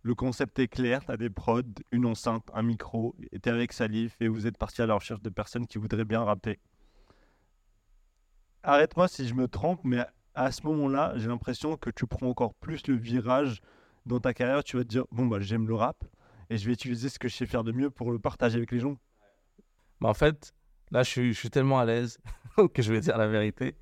Le 0.02 0.14
concept 0.16 0.58
est 0.60 0.68
clair, 0.68 1.04
tu 1.06 1.12
as 1.12 1.16
des 1.18 1.30
prods, 1.30 1.62
une 1.92 2.06
enceinte, 2.06 2.48
un 2.54 2.62
micro, 2.62 3.16
et 3.32 3.40
tu 3.40 3.48
avec 3.50 3.72
Salif 3.72 4.16
et 4.20 4.28
vous 4.28 4.46
êtes 4.46 4.58
parti 4.58 4.82
à 4.82 4.86
la 4.86 4.94
recherche 4.96 5.22
de 5.22 5.30
personnes 5.30 5.66
qui 5.68 5.78
voudraient 5.78 6.04
bien 6.06 6.24
rapper. 6.24 6.60
Arrête-moi 8.62 9.08
si 9.08 9.26
je 9.26 9.34
me 9.34 9.48
trompe, 9.48 9.80
mais 9.84 10.04
à 10.34 10.52
ce 10.52 10.62
moment-là, 10.66 11.12
j'ai 11.16 11.26
l'impression 11.28 11.76
que 11.76 11.90
tu 11.90 12.06
prends 12.06 12.28
encore 12.28 12.54
plus 12.54 12.86
le 12.86 12.94
virage 12.94 13.60
dans 14.08 14.20
ta 14.20 14.34
carrière. 14.34 14.64
Tu 14.64 14.76
vas 14.76 14.82
te 14.84 14.88
dire, 14.88 15.04
bon, 15.12 15.26
bah, 15.26 15.38
j'aime 15.40 15.68
le 15.68 15.74
rap 15.74 16.04
et 16.50 16.56
je 16.56 16.66
vais 16.66 16.72
utiliser 16.72 17.08
ce 17.08 17.18
que 17.18 17.28
je 17.28 17.34
sais 17.36 17.46
faire 17.46 17.64
de 17.64 17.72
mieux 17.72 17.90
pour 17.90 18.10
le 18.10 18.18
partager 18.18 18.56
avec 18.56 18.72
les 18.72 18.80
gens. 18.80 18.96
Mais 20.00 20.08
en 20.08 20.14
fait, 20.14 20.52
là, 20.90 21.02
je 21.02 21.10
suis, 21.10 21.32
je 21.32 21.38
suis 21.38 21.50
tellement 21.50 21.78
à 21.78 21.84
l'aise 21.84 22.18
que 22.74 22.82
je 22.82 22.92
vais 22.92 23.00
dire 23.00 23.16
la 23.18 23.26
vérité. 23.28 23.74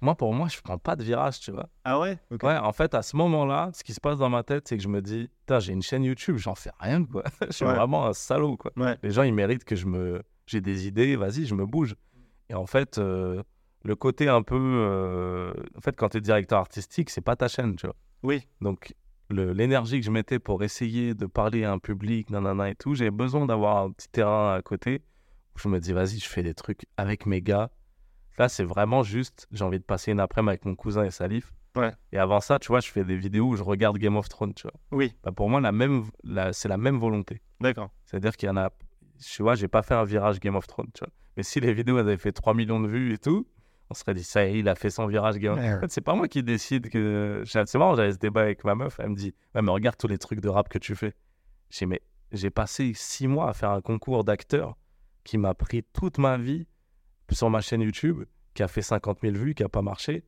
Moi, 0.00 0.14
pour 0.14 0.34
moi, 0.34 0.48
je 0.48 0.60
prends 0.60 0.76
pas 0.78 0.94
de 0.94 1.02
virage, 1.02 1.40
tu 1.40 1.50
vois. 1.50 1.68
Ah 1.84 1.98
ouais? 1.98 2.18
Ouais, 2.42 2.56
en 2.58 2.72
fait, 2.72 2.94
à 2.94 3.00
ce 3.02 3.16
moment-là, 3.16 3.70
ce 3.72 3.82
qui 3.82 3.94
se 3.94 4.00
passe 4.00 4.18
dans 4.18 4.28
ma 4.28 4.42
tête, 4.42 4.68
c'est 4.68 4.76
que 4.76 4.82
je 4.82 4.88
me 4.88 5.00
dis, 5.00 5.30
putain, 5.40 5.58
j'ai 5.58 5.72
une 5.72 5.80
chaîne 5.82 6.04
YouTube, 6.04 6.36
j'en 6.36 6.54
fais 6.54 6.70
rien, 6.80 7.02
quoi. 7.04 7.24
je 7.46 7.52
suis 7.52 7.64
Ouais. 7.64 7.74
vraiment 7.74 8.06
un 8.06 8.12
salaud, 8.12 8.56
quoi. 8.58 8.72
Ouais. 8.76 8.98
Les 9.02 9.10
gens, 9.10 9.22
ils 9.22 9.32
méritent 9.32 9.64
que 9.64 9.74
je 9.74 9.86
me. 9.86 10.22
J'ai 10.46 10.60
des 10.60 10.86
idées, 10.86 11.16
vas-y, 11.16 11.46
je 11.46 11.54
me 11.54 11.64
bouge. 11.64 11.96
Et 12.50 12.54
en 12.54 12.66
fait, 12.66 12.98
euh, 12.98 13.42
le 13.84 13.96
côté 13.96 14.28
un 14.28 14.42
peu. 14.42 14.54
euh, 14.60 15.52
En 15.76 15.80
fait, 15.80 15.96
quand 15.96 16.10
tu 16.10 16.18
es 16.18 16.20
directeur 16.20 16.58
artistique, 16.60 17.08
c'est 17.10 17.22
pas 17.22 17.34
ta 17.34 17.48
chaîne, 17.48 17.74
tu 17.76 17.86
vois. 17.86 17.96
Oui. 18.22 18.46
Donc, 18.60 18.94
l'énergie 19.30 20.00
que 20.00 20.06
je 20.06 20.10
mettais 20.10 20.38
pour 20.38 20.62
essayer 20.62 21.14
de 21.14 21.26
parler 21.26 21.64
à 21.64 21.72
un 21.72 21.78
public, 21.78 22.30
nanana 22.30 22.70
et 22.70 22.74
tout, 22.74 22.94
j'ai 22.94 23.10
besoin 23.10 23.46
d'avoir 23.46 23.78
un 23.84 23.90
petit 23.90 24.08
terrain 24.08 24.54
à 24.54 24.62
côté 24.62 25.02
où 25.54 25.58
je 25.58 25.68
me 25.68 25.80
dis, 25.80 25.92
vas-y, 25.92 26.18
je 26.18 26.28
fais 26.28 26.42
des 26.42 26.54
trucs 26.54 26.86
avec 26.96 27.26
mes 27.26 27.40
gars. 27.42 27.70
Là, 28.38 28.48
c'est 28.48 28.64
vraiment 28.64 29.02
juste, 29.02 29.48
j'ai 29.50 29.64
envie 29.64 29.78
de 29.78 29.84
passer 29.84 30.12
une 30.12 30.20
après-midi 30.20 30.50
avec 30.50 30.64
mon 30.66 30.74
cousin 30.74 31.04
et 31.04 31.10
Salif. 31.10 31.52
Ouais. 31.74 31.92
Et 32.12 32.18
avant 32.18 32.40
ça, 32.40 32.58
tu 32.58 32.68
vois, 32.68 32.80
je 32.80 32.88
fais 32.90 33.04
des 33.04 33.16
vidéos 33.16 33.48
où 33.48 33.56
je 33.56 33.62
regarde 33.62 33.98
Game 33.98 34.16
of 34.16 34.28
Thrones, 34.28 34.54
tu 34.54 34.62
vois. 34.62 34.74
Oui, 34.92 35.14
Bah, 35.24 35.32
pour 35.32 35.48
moi, 35.50 35.60
la 35.60 35.72
même, 35.72 36.04
la- 36.24 36.52
c'est 36.52 36.68
la 36.68 36.76
même 36.78 36.98
volonté. 36.98 37.40
d'accord. 37.60 37.90
C'est-à-dire 38.04 38.36
qu'il 38.36 38.46
y 38.48 38.50
en 38.50 38.56
a. 38.56 38.70
Tu 39.24 39.42
vois, 39.42 39.54
j'ai 39.54 39.68
pas 39.68 39.82
fait 39.82 39.94
un 39.94 40.04
virage 40.04 40.40
Game 40.40 40.56
of 40.56 40.66
Thrones, 40.66 40.90
tu 40.94 41.00
vois. 41.00 41.12
Mais 41.38 41.42
si 41.42 41.58
les 41.60 41.72
vidéos 41.72 41.96
elles 41.98 42.06
avaient 42.06 42.16
fait 42.18 42.32
3 42.32 42.54
millions 42.54 42.80
de 42.80 42.88
vues 42.88 43.12
et 43.14 43.18
tout, 43.18 43.46
on 43.90 43.94
serait 43.94 44.14
dit, 44.14 44.24
ça 44.24 44.46
il 44.46 44.68
a 44.68 44.74
fait 44.74 44.90
son 44.90 45.06
virage 45.06 45.38
Thrones. 45.38 45.58
En 45.58 45.80
fait, 45.80 45.90
c'est 45.90 46.00
pas 46.00 46.14
moi 46.14 46.28
qui 46.28 46.42
décide 46.42 46.88
que. 46.88 47.42
C'est 47.46 47.74
marrant, 47.76 47.94
j'avais 47.94 48.12
ce 48.12 48.18
débat 48.18 48.42
avec 48.42 48.64
ma 48.64 48.74
meuf. 48.74 48.98
Elle 48.98 49.10
me 49.10 49.16
dit, 49.16 49.34
ouais, 49.54 49.62
mais 49.62 49.70
regarde 49.70 49.96
tous 49.96 50.08
les 50.08 50.18
trucs 50.18 50.40
de 50.40 50.48
rap 50.48 50.68
que 50.68 50.78
tu 50.78 50.94
fais. 50.94 51.14
J'ai 51.70 51.86
mais 51.86 52.00
j'ai 52.32 52.50
passé 52.50 52.92
6 52.94 53.28
mois 53.28 53.48
à 53.48 53.52
faire 53.52 53.70
un 53.70 53.80
concours 53.80 54.24
d'acteur 54.24 54.76
qui 55.24 55.38
m'a 55.38 55.54
pris 55.54 55.84
toute 55.92 56.18
ma 56.18 56.36
vie 56.36 56.66
sur 57.30 57.50
ma 57.50 57.60
chaîne 57.60 57.82
YouTube 57.82 58.24
qui 58.54 58.62
a 58.62 58.68
fait 58.68 58.82
50 58.82 59.20
000 59.20 59.34
vues, 59.34 59.54
qui 59.54 59.62
a 59.62 59.68
pas 59.68 59.82
marché. 59.82 60.24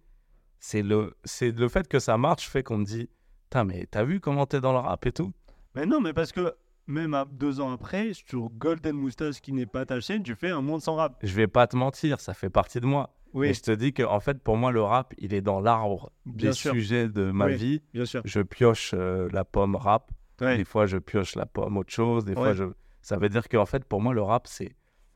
C'est 0.61 0.83
le, 0.83 1.17
c'est 1.25 1.51
le 1.51 1.69
fait 1.69 1.89
que 1.89 1.99
ça 1.99 2.17
marche 2.19 2.49
fait 2.49 2.63
qu'on 2.63 2.79
me 2.79 2.85
dit, 2.85 3.09
putain, 3.45 3.65
mais 3.65 3.87
t'as 3.91 4.05
vu 4.05 4.21
comment 4.21 4.47
t'es 4.47 4.61
dans 4.61 4.73
le 4.73 4.79
rap 4.79 5.07
et 5.07 5.13
tout? 5.13 5.33
Mais 5.75 5.87
non, 5.87 6.01
mais 6.01 6.13
parce 6.13 6.33
que 6.33 6.55
même 6.87 7.15
à 7.15 7.25
deux 7.25 7.61
ans 7.61 7.73
après, 7.73 8.13
sur 8.13 8.51
Golden 8.51 8.97
Moustache 8.97 9.41
qui 9.41 9.53
n'est 9.53 9.67
pas 9.67 9.87
ta 9.87 10.01
chaîne, 10.01 10.23
tu 10.23 10.35
fais 10.35 10.51
un 10.51 10.61
monde 10.61 10.83
sans 10.83 10.97
rap. 10.97 11.19
Je 11.23 11.35
vais 11.35 11.47
pas 11.47 11.67
te 11.67 11.77
mentir, 11.77 12.21
ça 12.21 12.35
fait 12.35 12.51
partie 12.51 12.81
de 12.81 12.87
moi. 12.87 13.15
Oui, 13.35 13.49
Et 13.49 13.55
je 13.55 13.63
te 13.63 13.71
dis 13.71 13.93
que 13.93 14.03
en 14.03 14.21
fait, 14.21 14.43
pour 14.43 14.57
moi, 14.57 14.73
le 14.73 14.83
rap, 14.83 15.13
il 15.19 15.35
est 15.35 15.41
dans 15.43 15.61
l'arbre 15.61 16.11
des 16.27 16.53
sûr. 16.53 16.73
sujets 16.73 17.09
de 17.09 17.31
ma 17.31 17.47
Oui. 17.47 17.57
vie. 17.57 17.83
bien 17.93 18.05
sûr. 18.05 18.23
Je 18.25 18.41
pioche 18.41 18.93
euh, 18.95 19.29
la 19.33 19.45
pomme 19.45 19.77
rap. 19.77 20.11
Des 20.41 20.65
fois, 20.65 20.87
je 20.87 20.99
pioche 20.99 21.35
la 21.35 21.47
pomme 21.47 21.77
autre 21.77 21.93
chose. 21.93 22.25
Des 22.25 22.35
fois, 22.35 22.55
je... 22.55 22.65
ça 23.03 23.17
veut 23.17 23.29
dire 23.29 23.49
qu'en 23.49 23.67
fait, 23.67 23.85
pour 23.85 24.01
moi, 24.01 24.15
le 24.15 24.23
rap, 24.23 24.47
c'est 24.47 24.75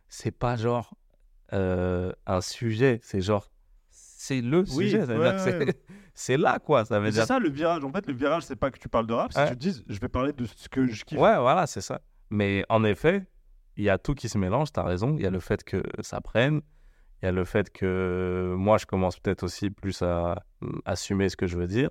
c'est 0.09 0.33
pas 0.33 0.57
genre 0.57 0.95
euh, 1.53 2.13
un 2.27 2.41
sujet. 2.41 2.99
C'est 3.03 3.21
genre, 3.21 3.51
c'est 3.91 4.41
le 4.41 4.65
sujet. 4.67 5.05
C'est- 6.15 6.37
là, 6.37 6.59
quoi. 6.59 6.85
Ça 6.85 7.01
veut 7.01 7.11
dire. 7.11 7.23
C'est 7.23 7.29
ça 7.29 7.39
le 7.39 7.49
virage. 7.49 7.83
En 7.85 7.91
fait, 7.93 8.07
le 8.07 8.13
virage, 8.15 8.43
c'est 8.43 8.57
pas 8.57 8.71
que 8.71 8.79
tu 8.79 8.89
parles 8.89 9.07
de 9.07 9.15
rap, 9.15 9.33
c'est 9.33 9.45
que 9.45 9.49
tu 9.51 9.55
te 9.57 9.61
dises, 9.61 9.85
je 9.89 9.99
vais 10.01 10.09
parler 10.09 10.33
de 10.33 10.45
ce 10.45 10.69
que 10.69 10.87
je 10.87 11.05
kiffe. 11.05 11.19
Ouais, 11.19 11.39
voilà, 11.39 11.67
c'est 11.67 11.81
ça. 11.81 12.01
Mais 12.31 12.65
en 12.69 12.85
effet, 12.85 13.25
il 13.77 13.85
y 13.85 13.91
a 13.91 13.97
tout 13.99 14.15
qui 14.15 14.29
se 14.29 14.37
mélange, 14.39 14.73
tu 14.73 14.81
as 14.81 14.83
raison. 14.85 15.17
Il 15.17 15.23
y 15.23 15.27
a 15.27 15.31
le 15.31 15.41
fait 15.41 15.65
que 15.65 15.83
ça 16.01 16.21
prenne. 16.21 16.61
Il 17.23 17.27
y 17.27 17.29
a 17.29 17.33
le 17.33 17.45
fait 17.45 17.71
que 17.71 18.55
moi, 18.57 18.79
je 18.79 18.87
commence 18.87 19.19
peut-être 19.19 19.45
aussi 19.45 19.71
plus 19.71 20.03
à 20.03 20.43
mm, 20.61 20.79
assumer 20.85 21.29
ce 21.29 21.37
que 21.37 21.47
je 21.47 21.57
veux 21.57 21.67
dire. 21.69 21.91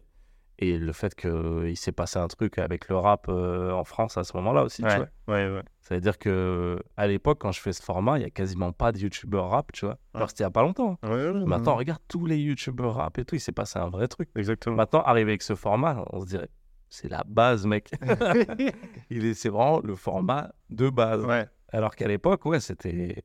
Et 0.60 0.78
le 0.78 0.92
fait 0.94 1.16
qu'il 1.16 1.76
s'est 1.76 1.92
passé 1.92 2.20
un 2.20 2.28
truc 2.28 2.60
avec 2.60 2.88
le 2.88 2.96
rap 2.96 3.26
euh, 3.30 3.72
en 3.72 3.84
France 3.84 4.18
à 4.18 4.24
ce 4.24 4.38
moment-là 4.38 4.64
aussi, 4.64 4.84
tu 4.84 4.88
ouais, 4.88 4.98
vois. 4.98 5.08
ouais, 5.36 5.50
ouais. 5.56 5.64
Ça 5.80 5.96
veut 5.96 6.02
dire 6.02 6.20
que 6.20 6.78
à 6.98 7.08
l'époque, 7.08 7.40
quand 7.42 7.52
je 7.52 7.60
fais 7.60 7.74
ce 7.74 7.82
format, 7.82 8.20
il 8.20 8.22
y 8.22 8.26
a 8.26 8.30
quasiment 8.30 8.72
pas 8.72 8.92
de 8.92 9.00
youtubeurs 9.00 9.50
rap, 9.50 9.72
tu 9.72 9.86
vois. 9.86 9.98
Alors 10.14 10.30
c'était 10.30 10.44
il 10.44 10.46
y 10.46 10.48
a 10.48 10.52
pas 10.52 10.62
longtemps. 10.62 11.00
hein. 11.02 11.46
Maintenant, 11.48 11.76
regarde 11.76 12.02
tous 12.08 12.28
les 12.28 12.38
youtubeurs 12.38 12.94
rap 12.94 13.18
et 13.18 13.26
tout, 13.26 13.34
il 13.34 13.40
s'est 13.40 13.52
passé 13.54 13.80
un 13.80 13.90
vrai 13.90 14.08
truc. 14.08 14.30
exactement. 14.36 14.76
Maintenant, 14.76 15.02
arrivé 15.02 15.32
avec 15.32 15.42
ce 15.42 15.56
format, 15.56 16.04
on 16.12 16.20
se 16.22 16.28
dirait, 16.28 16.50
c'est 16.90 17.10
la 17.10 17.24
base, 17.26 17.66
mec. 17.66 17.90
il 19.10 19.26
est, 19.26 19.34
c'est 19.34 19.50
vraiment 19.50 19.80
le 19.84 19.96
format 19.96 20.52
de 20.70 20.90
base. 20.92 21.26
ouais, 21.26 21.48
Alors 21.70 21.96
qu'à 21.96 22.08
l'époque, 22.08 22.46
ouais, 22.46 22.60
c'était. 22.60 23.24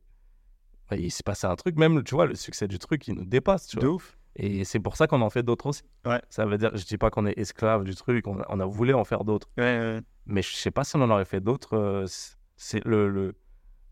Il 0.92 1.10
s'est 1.10 1.22
passé 1.24 1.46
un 1.46 1.56
truc, 1.56 1.76
même, 1.76 2.02
tu 2.04 2.14
vois, 2.14 2.26
le 2.26 2.34
succès 2.34 2.68
du 2.68 2.78
truc, 2.78 3.08
il 3.08 3.14
nous 3.14 3.24
dépasse, 3.24 3.66
tu 3.66 3.76
de 3.76 3.86
vois. 3.86 3.96
ouf. 3.96 4.16
Et 4.36 4.64
c'est 4.64 4.80
pour 4.80 4.96
ça 4.96 5.06
qu'on 5.06 5.22
en 5.22 5.30
fait 5.30 5.42
d'autres 5.42 5.66
aussi. 5.66 5.82
Ouais. 6.04 6.20
Ça 6.28 6.44
veut 6.44 6.58
dire, 6.58 6.70
je 6.76 6.84
dis 6.84 6.98
pas 6.98 7.08
qu'on 7.10 7.24
est 7.26 7.38
esclave 7.38 7.84
du 7.84 7.94
truc, 7.94 8.26
on 8.26 8.38
a, 8.38 8.44
on 8.50 8.60
a 8.60 8.66
voulu 8.66 8.92
en 8.94 9.02
faire 9.04 9.24
d'autres. 9.24 9.48
Ouais, 9.56 9.64
ouais. 9.64 10.00
Mais 10.26 10.42
je 10.42 10.54
sais 10.54 10.70
pas 10.70 10.84
si 10.84 10.94
on 10.96 11.00
en 11.02 11.10
aurait 11.10 11.24
fait 11.24 11.40
d'autres. 11.40 11.74
euh, 11.76 12.06
c- 12.06 12.34
c'est 12.56 12.84
le, 12.84 13.08
le. 13.08 13.34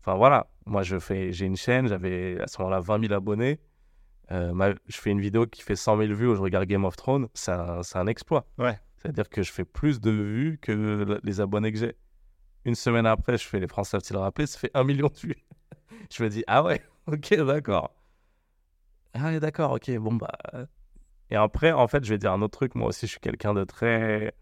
Enfin 0.01 0.15
voilà, 0.15 0.47
moi 0.67 0.83
je 0.83 0.99
fais, 0.99 1.31
j'ai 1.33 1.45
une 1.47 1.55
chaîne, 1.57 1.87
j'avais 1.87 2.39
à 2.39 2.45
ce 2.47 2.59
moment-là 2.61 2.79
20 2.79 3.01
000 3.07 3.13
abonnés. 3.13 3.59
Euh, 4.31 4.53
ma- 4.53 4.73
je 4.87 4.97
fais 4.97 5.09
une 5.09 5.19
vidéo 5.21 5.47
qui 5.47 5.61
fait 5.63 5.75
100 5.75 5.97
000 5.97 6.13
vues 6.13 6.27
où 6.27 6.35
je 6.35 6.41
regarde 6.41 6.65
Game 6.65 6.85
of 6.85 6.95
Thrones, 6.95 7.27
c'est 7.33 7.51
un, 7.51 7.81
c'est 7.83 7.97
un 7.97 8.05
exploit. 8.07 8.45
Ouais. 8.59 8.77
C'est-à-dire 8.97 9.29
que 9.29 9.41
je 9.43 9.51
fais 9.51 9.65
plus 9.65 9.99
de 9.99 10.11
vues 10.11 10.59
que 10.61 10.71
le- 10.71 11.19
les 11.23 11.41
abonnés 11.41 11.71
que 11.71 11.77
j'ai. 11.79 11.95
Une 12.65 12.75
semaine 12.75 13.05
après, 13.07 13.37
je 13.39 13.47
fais 13.47 13.59
les 13.59 13.67
Français 13.67 13.91
savent-ils 13.99 14.17
rapper, 14.17 14.45
ça 14.45 14.59
fait 14.59 14.71
un 14.75 14.83
million 14.83 15.07
de 15.07 15.27
vues. 15.27 15.35
je 16.11 16.23
me 16.23 16.29
dis, 16.29 16.43
ah 16.47 16.63
ouais, 16.63 16.81
ok, 17.07 17.33
d'accord. 17.45 17.91
Ah 19.13 19.25
ouais, 19.27 19.39
d'accord, 19.39 19.71
ok, 19.71 19.91
bon 19.97 20.13
bah. 20.15 20.31
euh. 20.53 20.65
Et 21.31 21.35
après, 21.35 21.71
en 21.71 21.87
fait, 21.87 22.03
je 22.03 22.09
vais 22.09 22.17
dire 22.17 22.31
un 22.33 22.41
autre 22.41 22.57
truc. 22.57 22.75
Moi 22.75 22.89
aussi, 22.89 23.07
je 23.07 23.11
suis 23.11 23.19
quelqu'un 23.19 23.53
de 23.53 23.63
très. 23.63 24.33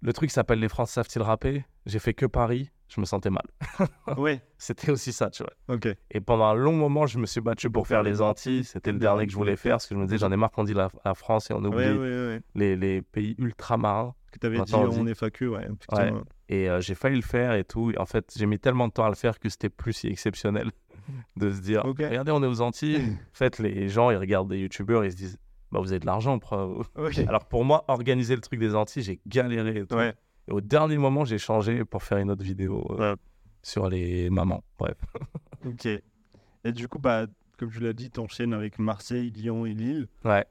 Le 0.00 0.12
truc 0.12 0.30
s'appelle 0.30 0.60
Les 0.60 0.68
Français 0.68 0.94
savent-ils 1.02 1.22
rapper? 1.22 1.64
J'ai 1.86 1.98
fait 1.98 2.12
que 2.14 2.26
Paris, 2.26 2.70
je 2.88 3.00
me 3.00 3.06
sentais 3.06 3.30
mal. 3.30 3.44
Ouais, 4.18 4.42
C'était 4.58 4.90
aussi 4.90 5.12
ça, 5.12 5.30
tu 5.30 5.42
vois. 5.42 5.74
ok. 5.76 5.88
Et 6.10 6.20
pendant 6.20 6.44
un 6.44 6.54
long 6.54 6.74
moment, 6.74 7.06
je 7.06 7.18
me 7.18 7.26
suis 7.26 7.40
battu 7.40 7.70
pour 7.70 7.88
faire 7.88 8.02
les 8.02 8.20
Antilles. 8.20 8.64
C'était 8.64 8.92
le 8.92 8.98
dernier 8.98 9.26
que 9.26 9.32
je 9.32 9.36
voulais 9.36 9.56
faire 9.56 9.72
parce 9.74 9.86
que 9.86 9.94
je 9.94 10.00
me 10.00 10.04
disais, 10.04 10.18
j'en 10.18 10.30
ai 10.30 10.36
marre 10.36 10.50
qu'on 10.50 10.64
dit 10.64 10.74
la, 10.74 10.90
la 11.04 11.14
France 11.14 11.50
et 11.50 11.54
on 11.54 11.64
oublie 11.64 11.76
Ouais, 11.76 11.90
ouais, 11.92 12.26
ouais. 12.28 12.40
les, 12.54 12.76
les 12.76 13.00
pays 13.02 13.34
ultramarins. 13.38 14.14
Que 14.30 14.38
t'avais 14.38 14.56
dit 14.62 14.72
Maintenant, 14.72 15.00
on 15.00 15.04
dit- 15.04 15.10
FAQ, 15.14 15.48
ouais. 15.48 15.64
effectivement. 15.64 16.22
Et 16.48 16.68
euh, 16.68 16.80
j'ai 16.80 16.94
failli 16.94 17.16
le 17.16 17.22
faire 17.22 17.54
et 17.54 17.64
tout. 17.64 17.90
Et 17.92 17.98
en 17.98 18.06
fait, 18.06 18.32
j'ai 18.36 18.46
mis 18.46 18.58
tellement 18.58 18.88
de 18.88 18.92
temps 18.92 19.04
à 19.04 19.08
le 19.08 19.14
faire 19.14 19.38
que 19.38 19.48
c'était 19.48 19.70
plus 19.70 19.92
si 19.94 20.08
exceptionnel 20.08 20.70
de 21.36 21.50
se 21.50 21.60
dire. 21.60 21.82
Regardez, 21.84 22.32
on 22.32 22.42
est 22.42 22.46
aux 22.46 22.60
Antilles. 22.60 22.96
en 22.98 23.16
fait, 23.34 23.58
les 23.58 23.88
gens, 23.88 24.10
ils 24.10 24.16
regardent 24.16 24.50
des 24.50 24.58
youtubeurs, 24.58 25.04
ils 25.04 25.12
se 25.12 25.16
disent 25.16 25.38
bah, 25.72 25.80
Vous 25.80 25.90
avez 25.92 26.00
de 26.00 26.06
l'argent. 26.06 26.38
pro- 26.38 26.82
Ok. 26.96 27.18
Alors 27.26 27.46
pour 27.46 27.64
moi, 27.64 27.84
organiser 27.88 28.34
le 28.34 28.40
truc 28.42 28.60
des 28.60 28.74
Antilles, 28.74 29.02
j'ai 29.02 29.20
galéré. 29.26 29.78
Et, 29.78 29.86
tout. 29.86 29.96
Ouais. 29.96 30.14
Et 30.48 30.52
au 30.52 30.60
dernier 30.60 30.98
moment, 30.98 31.24
j'ai 31.24 31.38
changé 31.38 31.84
pour 31.84 32.02
faire 32.02 32.18
une 32.18 32.30
autre 32.30 32.44
vidéo 32.44 32.86
euh, 32.98 33.12
Ouais. 33.12 33.16
sur 33.62 33.88
les 33.88 34.28
mamans. 34.30 34.62
Bref. 34.78 34.96
Ok. 35.66 35.86
Et 35.86 36.72
du 36.72 36.88
coup, 36.88 36.98
bah, 36.98 37.26
comme 37.58 37.70
tu 37.70 37.80
l'as 37.80 37.94
dit, 37.94 38.10
t'enchaînes 38.10 38.52
avec 38.52 38.78
Marseille, 38.78 39.30
Lyon 39.30 39.64
et 39.64 39.72
Lille. 39.72 40.08
Ouais. 40.26 40.44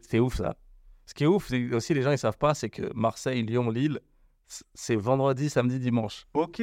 C'était 0.00 0.20
ouf 0.20 0.36
ça. 0.36 0.54
Ce 1.06 1.12
qui 1.14 1.24
est 1.24 1.26
ouf, 1.26 1.48
c'est 1.48 1.74
aussi 1.74 1.92
les 1.92 2.02
gens 2.02 2.12
ils 2.12 2.18
savent 2.18 2.38
pas, 2.38 2.54
c'est 2.54 2.70
que 2.70 2.92
Marseille, 2.94 3.42
Lyon, 3.42 3.68
Lille, 3.70 3.98
c'est 4.74 4.96
vendredi, 4.96 5.48
samedi, 5.50 5.78
dimanche. 5.78 6.26
Ok. 6.34 6.62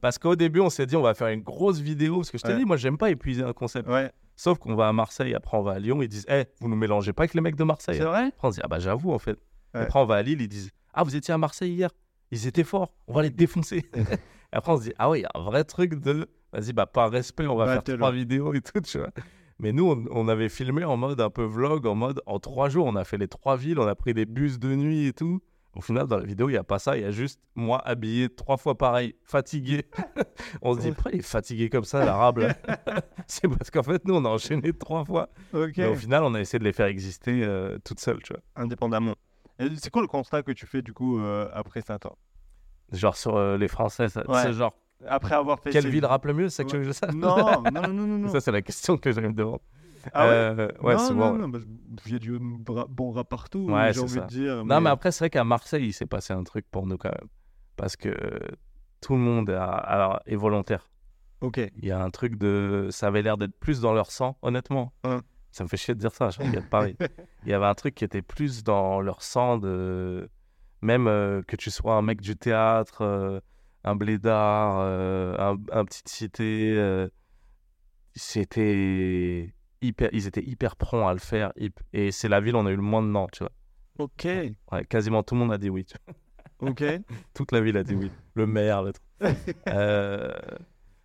Parce 0.00 0.18
qu'au 0.18 0.36
début, 0.36 0.60
on 0.60 0.70
s'est 0.70 0.86
dit 0.86 0.96
on 0.96 1.02
va 1.02 1.14
faire 1.14 1.28
une 1.28 1.42
grosse 1.42 1.80
vidéo. 1.80 2.16
Parce 2.16 2.30
que 2.30 2.38
je 2.38 2.42
t'ai 2.42 2.52
Ouais. 2.52 2.58
dit, 2.58 2.64
moi 2.64 2.76
j'aime 2.76 2.96
pas 2.98 3.10
épuiser 3.10 3.42
un 3.42 3.52
concept. 3.52 3.88
Ouais. 3.88 4.10
Sauf 4.36 4.58
qu'on 4.58 4.74
va 4.74 4.88
à 4.88 4.92
Marseille, 4.92 5.34
après 5.34 5.56
on 5.56 5.62
va 5.62 5.72
à 5.72 5.78
Lyon, 5.78 6.02
ils 6.02 6.08
disent 6.08 6.26
Eh, 6.28 6.44
vous 6.60 6.68
nous 6.68 6.76
mélangez 6.76 7.12
pas 7.12 7.22
avec 7.22 7.34
les 7.34 7.40
mecs 7.40 7.56
de 7.56 7.64
Marseille. 7.64 7.96
C'est 7.96 8.04
vrai? 8.04 8.26
Après 8.26 8.48
on 8.48 8.50
se 8.50 8.56
dit 8.56 8.62
Ah 8.64 8.68
bah 8.68 8.78
j'avoue 8.78 9.12
en 9.12 9.18
fait. 9.18 9.38
Ouais. 9.74 9.80
Après 9.80 9.98
on 9.98 10.04
va 10.04 10.16
à 10.16 10.22
Lille, 10.22 10.40
ils 10.42 10.48
disent 10.48 10.70
Ah 10.94 11.02
vous 11.04 11.16
étiez 11.16 11.32
à 11.32 11.38
Marseille 11.38 11.72
hier 11.72 11.90
Ils 12.30 12.46
étaient 12.46 12.62
forts, 12.64 12.92
on 13.08 13.14
va 13.14 13.22
les 13.22 13.30
défoncer. 13.30 13.84
après 14.52 14.72
on 14.72 14.76
se 14.76 14.82
dit 14.82 14.92
Ah 14.98 15.08
ouais, 15.08 15.20
il 15.20 15.22
y 15.22 15.26
a 15.26 15.30
un 15.34 15.42
vrai 15.42 15.64
truc 15.64 15.94
de 16.00 16.28
Vas-y, 16.52 16.72
bah 16.72 16.86
par 16.86 17.10
respect, 17.10 17.46
on 17.46 17.56
va 17.56 17.64
Battle. 17.66 17.92
faire 17.92 17.98
trois 17.98 18.12
vidéos 18.12 18.54
et 18.54 18.60
tout, 18.60 18.80
tu 18.80 18.98
vois. 18.98 19.10
Mais 19.58 19.72
nous, 19.72 19.90
on, 19.90 20.04
on 20.10 20.28
avait 20.28 20.48
filmé 20.50 20.84
en 20.84 20.96
mode 20.98 21.20
un 21.20 21.28
peu 21.30 21.42
vlog, 21.44 21.86
en 21.86 21.94
mode 21.94 22.20
en 22.26 22.38
trois 22.38 22.68
jours, 22.68 22.86
on 22.86 22.94
a 22.94 23.04
fait 23.04 23.16
les 23.18 23.26
trois 23.28 23.56
villes, 23.56 23.78
on 23.78 23.86
a 23.86 23.94
pris 23.94 24.12
des 24.14 24.26
bus 24.26 24.58
de 24.58 24.74
nuit 24.74 25.06
et 25.06 25.12
tout. 25.14 25.40
Au 25.76 25.82
final, 25.82 26.06
dans 26.06 26.16
la 26.16 26.24
vidéo, 26.24 26.48
il 26.48 26.52
n'y 26.52 26.58
a 26.58 26.64
pas 26.64 26.78
ça, 26.78 26.96
il 26.96 27.02
y 27.02 27.04
a 27.04 27.10
juste 27.10 27.38
moi 27.54 27.78
habillé 27.86 28.30
trois 28.30 28.56
fois 28.56 28.78
pareil, 28.78 29.14
fatigué. 29.24 29.84
on 30.62 30.74
se 30.74 30.80
dit, 30.80 30.90
pourquoi 30.92 31.12
il 31.12 31.18
est 31.18 31.22
fatigué 31.22 31.68
comme 31.68 31.84
ça, 31.84 32.02
l'arabe 32.02 32.48
C'est 33.26 33.46
parce 33.46 33.70
qu'en 33.70 33.82
fait, 33.82 34.02
nous, 34.06 34.14
on 34.14 34.24
a 34.24 34.28
enchaîné 34.30 34.72
trois 34.72 35.04
fois. 35.04 35.28
Ok. 35.52 35.74
Mais 35.76 35.86
au 35.88 35.94
final, 35.94 36.22
on 36.24 36.32
a 36.34 36.40
essayé 36.40 36.58
de 36.58 36.64
les 36.64 36.72
faire 36.72 36.86
exister 36.86 37.44
euh, 37.44 37.76
toutes 37.84 38.00
seules, 38.00 38.22
tu 38.22 38.32
vois. 38.32 38.42
Indépendamment. 38.56 39.14
C'est 39.76 39.90
quoi 39.90 40.00
le 40.02 40.08
constat 40.08 40.42
que 40.42 40.52
tu 40.52 40.66
fais 40.66 40.80
du 40.82 40.92
coup 40.94 41.18
euh, 41.20 41.48
après 41.52 41.82
ça 41.82 41.98
toi? 41.98 42.16
Genre 42.92 43.16
sur 43.16 43.36
euh, 43.36 43.58
les 43.58 43.68
Français, 43.68 44.08
ça- 44.08 44.28
Ouais. 44.30 44.42
c'est 44.44 44.52
genre, 44.54 44.72
Après 45.06 45.34
avoir 45.34 45.60
fait. 45.60 45.70
quelle 45.70 45.88
ville 45.88 46.06
rappe 46.06 46.24
le 46.24 46.32
mieux 46.34 46.48
C'est 46.48 46.64
que 46.64 46.82
je 46.82 46.92
sache 46.92 47.12
Non, 47.14 47.36
non, 47.36 47.70
non, 47.70 47.88
non, 47.88 48.06
non. 48.06 48.18
non. 48.18 48.28
Ça, 48.28 48.40
c'est 48.40 48.52
la 48.52 48.62
question 48.62 48.96
que 48.96 49.12
je 49.12 49.20
me 49.20 49.32
demande. 49.32 49.60
Ah 50.12 50.26
ouais? 50.26 50.32
Euh, 50.32 50.68
ouais, 50.80 50.94
non, 50.94 50.98
souvent. 50.98 51.32
non, 51.32 51.38
non, 51.38 51.48
bah, 51.48 51.58
a 51.58 52.18
du 52.18 52.38
bon 52.38 53.10
rap 53.12 53.28
partout, 53.28 53.66
Ouais, 53.70 53.88
j'ai 53.88 53.92
c'est 53.94 54.00
envie 54.00 54.12
ça. 54.14 54.20
de 54.22 54.26
dire. 54.26 54.64
Non, 54.64 54.80
mais 54.80 54.90
après, 54.90 55.10
c'est 55.12 55.20
vrai 55.24 55.30
qu'à 55.30 55.44
Marseille, 55.44 55.86
il 55.86 55.92
s'est 55.92 56.06
passé 56.06 56.32
un 56.32 56.44
truc 56.44 56.66
pour 56.70 56.86
nous 56.86 56.96
quand 56.96 57.10
même. 57.10 57.28
Parce 57.76 57.96
que 57.96 58.08
euh, 58.08 58.38
tout 59.00 59.14
le 59.14 59.20
monde 59.20 59.50
a- 59.50 59.64
a- 60.14 60.22
est 60.26 60.36
volontaire. 60.36 60.88
Ok. 61.42 61.58
Il 61.76 61.84
y 61.84 61.90
a 61.90 62.02
un 62.02 62.10
truc 62.10 62.36
de. 62.38 62.88
Ça 62.90 63.08
avait 63.08 63.22
l'air 63.22 63.36
d'être 63.36 63.58
plus 63.58 63.80
dans 63.80 63.92
leur 63.92 64.10
sang, 64.10 64.38
honnêtement. 64.42 64.92
Ouais. 65.04 65.18
Ça 65.50 65.64
me 65.64 65.68
fait 65.68 65.76
chier 65.76 65.94
de 65.94 66.00
dire 66.00 66.12
ça, 66.12 66.30
je 66.30 66.38
regarde 66.40 66.68
Paris. 66.68 66.96
Il 67.44 67.50
y 67.50 67.54
avait 67.54 67.66
un 67.66 67.74
truc 67.74 67.94
qui 67.94 68.04
était 68.04 68.22
plus 68.22 68.62
dans 68.64 69.00
leur 69.00 69.22
sang, 69.22 69.58
de... 69.58 70.28
même 70.82 71.06
euh, 71.06 71.42
que 71.46 71.56
tu 71.56 71.70
sois 71.70 71.94
un 71.94 72.02
mec 72.02 72.20
du 72.20 72.36
théâtre, 72.36 73.02
euh, 73.02 73.40
un 73.84 73.94
blédard, 73.96 74.78
euh, 74.80 75.34
un, 75.38 75.56
un 75.72 75.84
petite 75.84 76.08
cité. 76.08 76.74
euh, 76.76 77.08
C'était 78.14 79.54
hyper. 79.82 80.08
Ils 80.12 80.26
étaient 80.26 80.44
hyper 80.44 80.76
prompts 80.76 81.08
à 81.08 81.12
le 81.12 81.18
faire. 81.18 81.52
Et 81.92 82.10
c'est 82.10 82.28
la 82.28 82.40
ville 82.40 82.56
où 82.56 82.58
on 82.58 82.66
a 82.66 82.70
eu 82.70 82.76
le 82.76 82.82
moins 82.82 83.02
de 83.02 83.08
non, 83.08 83.26
tu 83.32 83.40
vois. 83.44 83.52
Ok. 83.98 84.24
Ouais, 84.24 84.84
quasiment 84.88 85.22
tout 85.22 85.34
le 85.34 85.40
monde 85.40 85.52
a 85.52 85.58
dit 85.58 85.70
oui. 85.70 85.86
Ok. 86.60 86.82
Toute 87.34 87.52
la 87.52 87.60
ville 87.60 87.76
a 87.76 87.82
dit 87.82 87.94
oui. 87.94 88.10
Le 88.34 88.46
maire, 88.46 88.82
le 88.82 88.92
truc. 88.92 89.04
Euh, 89.68 90.32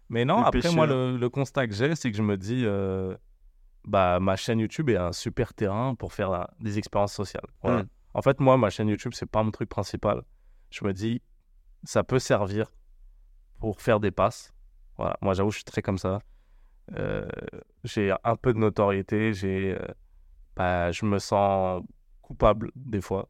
Mais 0.10 0.26
non, 0.26 0.42
Le 0.42 0.48
après, 0.48 0.72
moi, 0.72 0.86
le, 0.86 1.18
le 1.18 1.30
constat 1.30 1.68
que 1.68 1.74
j'ai, 1.74 1.96
c'est 1.96 2.12
que 2.12 2.18
je 2.18 2.22
me 2.22 2.38
dis, 2.38 2.64
euh, 2.66 3.16
bah, 3.86 4.20
ma 4.20 4.36
chaîne 4.36 4.60
YouTube 4.60 4.90
est 4.90 4.98
un 4.98 5.14
super 5.14 5.54
terrain 5.54 5.96
pour 5.96 6.12
faire 6.14 6.50
des 6.60 6.78
expériences 6.78 7.14
sociales. 7.14 7.48
Voilà. 7.64 7.84
Mm. 7.84 7.88
En 8.14 8.22
fait, 8.22 8.40
moi, 8.42 8.58
ma 8.58 8.70
chaîne 8.70 8.90
YouTube, 8.90 9.14
c'est 9.16 9.26
pas 9.30 9.42
mon 9.44 9.52
truc 9.52 9.70
principal. 9.70 10.24
Je 10.70 10.84
me 10.86 10.92
dis, 10.94 11.22
ça 11.84 12.04
peut 12.04 12.20
servir 12.20 12.72
pour 13.60 13.82
faire 13.82 14.00
des 14.02 14.12
passes. 14.12 14.52
Voilà. 14.98 15.18
Moi, 15.22 15.34
j'avoue, 15.34 15.52
je 15.52 15.58
suis 15.58 15.64
très 15.64 15.82
comme 15.82 15.98
ça. 15.98 16.20
Euh, 16.98 17.28
j'ai 17.84 18.14
un 18.24 18.36
peu 18.36 18.54
de 18.54 18.60
notoriété. 18.60 19.34
J'ai, 19.34 19.78
euh, 19.80 19.86
bah, 20.56 20.92
je 20.92 21.06
me 21.06 21.20
sens 21.20 21.84
coupable 22.22 22.72
des 22.76 23.02
fois. 23.02 23.28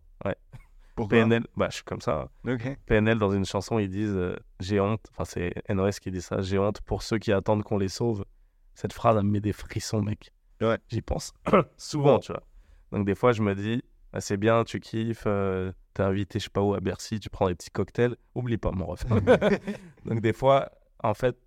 Pourquoi? 0.93 1.19
PNL, 1.19 1.45
bah, 1.55 1.67
je 1.69 1.75
suis 1.75 1.83
comme 1.85 2.01
ça. 2.01 2.29
Ok. 2.45 2.77
PNL, 2.85 3.17
dans 3.17 3.31
une 3.31 3.45
chanson, 3.45 3.79
ils 3.79 3.89
disent 3.89 4.13
euh, 4.15 4.35
J'ai 4.59 4.79
honte. 4.81 5.07
Enfin, 5.11 5.23
c'est 5.23 5.53
NOS 5.73 5.91
qui 6.01 6.11
dit 6.11 6.21
ça. 6.21 6.41
J'ai 6.41 6.59
honte 6.59 6.81
pour 6.81 7.01
ceux 7.01 7.17
qui 7.17 7.31
attendent 7.31 7.63
qu'on 7.63 7.77
les 7.77 7.87
sauve. 7.87 8.25
Cette 8.75 8.91
phrase, 8.93 9.15
elle 9.17 9.23
me 9.23 9.31
met 9.31 9.39
des 9.39 9.53
frissons, 9.53 10.01
mec. 10.01 10.33
Ouais. 10.59 10.77
J'y 10.89 11.01
pense 11.01 11.33
souvent, 11.77 12.19
tu 12.19 12.33
vois. 12.33 12.43
Donc, 12.91 13.05
des 13.05 13.15
fois, 13.15 13.31
je 13.31 13.41
me 13.41 13.55
dis 13.55 13.81
ah, 14.11 14.19
C'est 14.19 14.35
bien, 14.37 14.63
tu 14.65 14.79
kiffes. 14.81 15.23
euh, 15.27 15.71
T'es 15.93 16.03
invité, 16.03 16.39
je 16.39 16.45
sais 16.45 16.49
pas 16.49 16.61
où, 16.61 16.73
à 16.73 16.79
Bercy, 16.81 17.19
tu 17.19 17.29
prends 17.29 17.47
des 17.47 17.55
petits 17.55 17.71
cocktails. 17.71 18.15
Oublie 18.35 18.57
pas, 18.57 18.71
mon 18.71 18.85
ref. 18.85 19.05
Donc, 20.05 20.19
des 20.19 20.33
fois, 20.33 20.69
en 21.01 21.13
fait. 21.13 21.37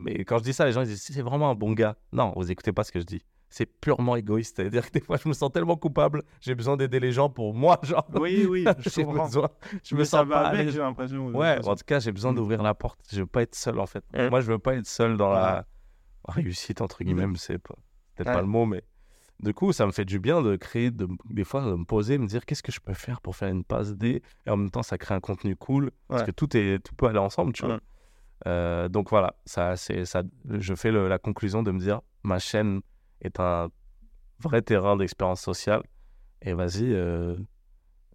Mais 0.00 0.24
quand 0.24 0.38
je 0.38 0.44
dis 0.44 0.52
ça, 0.52 0.64
les 0.66 0.72
gens 0.72 0.80
ils 0.82 0.86
disent 0.88 1.02
c'est 1.02 1.22
vraiment 1.22 1.50
un 1.50 1.54
bon 1.54 1.72
gars. 1.72 1.96
Non, 2.12 2.32
vous 2.36 2.50
écoutez 2.50 2.72
pas 2.72 2.84
ce 2.84 2.92
que 2.92 3.00
je 3.00 3.04
dis. 3.04 3.22
C'est 3.52 3.66
purement 3.66 4.14
égoïste. 4.14 4.56
C'est-à-dire 4.56 4.86
que 4.86 4.92
des 4.92 5.00
fois, 5.00 5.16
je 5.16 5.28
me 5.28 5.32
sens 5.34 5.50
tellement 5.52 5.76
coupable. 5.76 6.22
J'ai 6.40 6.54
besoin 6.54 6.76
d'aider 6.76 7.00
les 7.00 7.10
gens 7.10 7.28
pour 7.28 7.52
moi, 7.52 7.80
genre. 7.82 8.06
Oui, 8.14 8.46
oui, 8.48 8.64
je 8.78 8.90
J'ai 8.90 9.04
comprends. 9.04 9.24
besoin- 9.26 9.48
Je 9.82 9.94
me 9.96 10.00
Mais 10.00 10.04
sens 10.06 10.28
pas. 10.28 10.46
avec, 10.48 10.68
j'ai 10.70 10.78
l'impression. 10.78 11.26
Ouais, 11.28 11.58
en 11.66 11.74
tout 11.74 11.82
cas, 11.84 11.98
j'ai 11.98 12.12
besoin 12.12 12.30
Mm. 12.32 12.36
d'ouvrir 12.36 12.62
la 12.62 12.74
porte. 12.74 13.00
Je 13.12 13.20
veux 13.20 13.26
pas 13.26 13.42
être 13.42 13.56
seul, 13.56 13.80
en 13.80 13.86
fait. 13.86 14.04
Ouais. 14.14 14.30
Moi, 14.30 14.40
je 14.40 14.46
veux 14.52 14.58
pas 14.60 14.74
être 14.76 14.86
seul 14.86 15.16
dans 15.16 15.30
la 15.32 15.66
réussite, 16.28 16.80
entre 16.80 17.02
guillemets, 17.02 17.26
mais 17.26 17.38
c'est 17.38 17.58
pas- 17.58 17.74
peut-être 18.14 18.32
pas 18.32 18.40
le 18.40 18.46
mot, 18.46 18.66
mais 18.66 18.84
du 19.40 19.52
coup, 19.54 19.72
ça 19.72 19.84
me 19.86 19.90
fait 19.90 20.04
du 20.04 20.20
bien 20.20 20.42
de 20.42 20.54
créer, 20.56 20.90
de, 20.90 21.08
des 21.30 21.44
fois, 21.44 21.62
de 21.62 21.74
me 21.74 21.84
poser, 21.84 22.18
me 22.18 22.26
dire 22.26 22.44
qu'est-ce 22.44 22.62
que 22.62 22.70
je 22.70 22.78
peux 22.80 22.92
faire 22.94 23.20
pour 23.20 23.34
faire 23.36 23.48
une 23.48 23.64
passe 23.64 23.96
D, 23.96 24.22
et 24.46 24.50
en 24.50 24.56
même 24.56 24.70
temps, 24.70 24.82
ça 24.82 24.96
crée 24.98 25.14
un 25.14 25.20
contenu 25.20 25.56
cool, 25.56 25.90
parce 26.08 26.22
que 26.22 26.30
tout, 26.30 26.56
est, 26.56 26.78
tout 26.78 26.94
peut 26.94 27.06
aller 27.06 27.18
ensemble, 27.18 27.52
tu 27.52 27.64
vois. 27.64 27.80
Euh, 28.46 28.88
donc 28.88 29.10
voilà, 29.10 29.34
ça, 29.44 29.76
c'est, 29.76 30.04
ça, 30.04 30.22
je 30.48 30.74
fais 30.74 30.90
le- 30.90 31.08
la 31.08 31.18
conclusion 31.18 31.62
de 31.62 31.70
me 31.70 31.78
dire 31.78 32.00
ma 32.22 32.38
chaîne 32.38 32.80
est 33.20 33.38
un 33.40 33.68
vrai 34.38 34.62
terrain 34.62 34.96
d'expérience 34.96 35.42
sociale, 35.42 35.82
et 36.42 36.54
vas-y, 36.54 36.92
euh, 36.94 37.36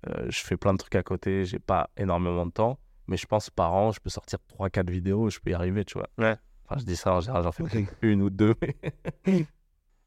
euh, 0.08 0.26
je 0.30 0.40
fais 0.40 0.58
plein 0.58 0.74
de 0.74 0.80
trucs 0.80 0.96
à 0.96 1.04
côté, 1.04 1.46
j'ai 1.46 1.60
pas 1.60 1.90
énormément 1.98 2.46
de 2.46 2.52
temps, 2.52 2.80
mais 3.08 3.18
je 3.18 3.26
pense 3.28 3.50
par 3.52 3.74
an, 3.74 3.92
je 3.92 4.00
peux 4.00 4.10
sortir 4.10 4.40
3-4 4.48 4.90
vidéos, 4.90 5.30
je 5.30 5.40
peux 5.40 5.52
y 5.52 5.54
arriver, 5.54 5.86
tu 5.86 5.98
vois. 6.00 6.10
Ouais. 6.18 6.36
Enfin, 6.68 6.80
je 6.80 6.86
dis 6.86 6.96
ça 6.96 7.14
en 7.14 7.20
général, 7.22 7.44
j'en 7.44 7.52
fais 7.52 7.64
une 8.02 8.24
ou 8.24 8.30
deux, 8.32 8.56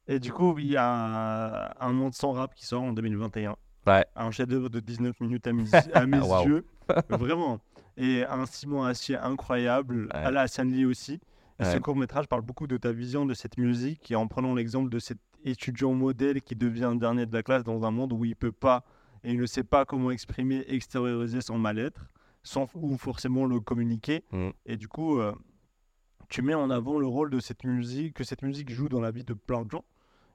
Et 0.07 0.19
du 0.19 0.33
coup, 0.33 0.57
il 0.57 0.67
y 0.71 0.75
a 0.77 1.75
un 1.79 1.93
monde 1.93 2.13
sans 2.13 2.31
rap 2.33 2.53
qui 2.55 2.65
sort 2.65 2.81
en 2.81 2.93
2021. 2.93 3.55
Ouais. 3.87 4.05
Un 4.15 4.31
chef-d'œuvre 4.31 4.69
de 4.69 4.79
19 4.79 5.19
minutes 5.21 5.45
à 5.47 5.53
mes, 5.53 5.63
à 5.93 6.05
mes 6.05 6.19
Waouh. 6.27 6.45
yeux. 6.47 6.65
Vraiment. 7.09 7.59
Et 7.99 8.25
un 8.25 8.45
Simon 8.45 8.83
Astier 8.83 9.17
incroyable. 9.17 10.05
Ouais. 10.05 10.15
À 10.15 10.31
la 10.31 10.45
Lee 10.63 10.85
aussi. 10.85 11.19
Et 11.59 11.65
ce 11.65 11.73
Ouais. 11.73 11.79
court-métrage 11.81 12.27
parle 12.27 12.41
beaucoup 12.41 12.65
de 12.67 12.77
ta 12.77 12.91
vision 12.93 13.25
de 13.25 13.33
cette 13.33 13.57
musique 13.57 14.09
et 14.09 14.15
en 14.15 14.27
prenant 14.27 14.55
l'exemple 14.55 14.89
de 14.89 14.97
cet 14.97 15.17
étudiant 15.43 15.93
modèle 15.93 16.41
qui 16.41 16.55
devient 16.55 16.93
dernier 16.97 17.25
de 17.25 17.33
la 17.33 17.43
classe 17.43 17.63
dans 17.63 17.83
un 17.83 17.91
monde 17.91 18.13
où 18.13 18.23
il 18.23 18.35
peut 18.35 18.53
pas 18.53 18.85
et 19.23 19.33
il 19.33 19.39
ne 19.39 19.45
sait 19.45 19.65
pas 19.65 19.83
comment 19.83 20.11
exprimer, 20.11 20.63
extérioriser 20.67 21.41
son 21.41 21.57
mal-être, 21.57 22.07
sans 22.43 22.67
ou 22.75 22.97
forcément 22.97 23.45
le 23.45 23.59
communiquer. 23.59 24.23
Mm. 24.31 24.49
Et 24.65 24.77
du 24.77 24.87
coup, 24.87 25.19
euh, 25.19 25.33
tu 26.29 26.41
mets 26.41 26.53
en 26.53 26.69
avant 26.69 26.99
le 26.99 27.07
rôle 27.07 27.29
de 27.29 27.41
cette 27.41 27.65
musique, 27.65 28.13
que 28.13 28.23
cette 28.23 28.43
musique 28.43 28.69
joue 28.69 28.87
dans 28.87 29.01
la 29.01 29.11
vie 29.11 29.25
de 29.25 29.33
plein 29.33 29.65
de 29.65 29.71
gens 29.71 29.83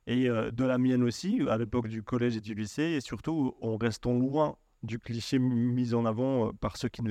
et 0.07 0.29
euh, 0.29 0.51
de 0.51 0.65
la 0.65 0.77
mienne 0.77 1.03
aussi, 1.03 1.41
à 1.49 1.57
l'époque 1.57 1.89
du 1.89 2.03
collège 2.03 2.37
et 2.37 2.41
du 2.43 2.55
lycée, 2.55 2.83
et 2.83 3.01
surtout 3.01 3.55
en 3.63 3.79
restant 3.79 4.13
loin 4.13 4.57
du 4.85 4.99
cliché 4.99 5.39
mis 5.39 5.95
en 5.95 6.05
avant 6.05 6.49
euh, 6.49 6.53
par 6.61 6.77
ceux 6.77 6.89
qui 6.89 7.03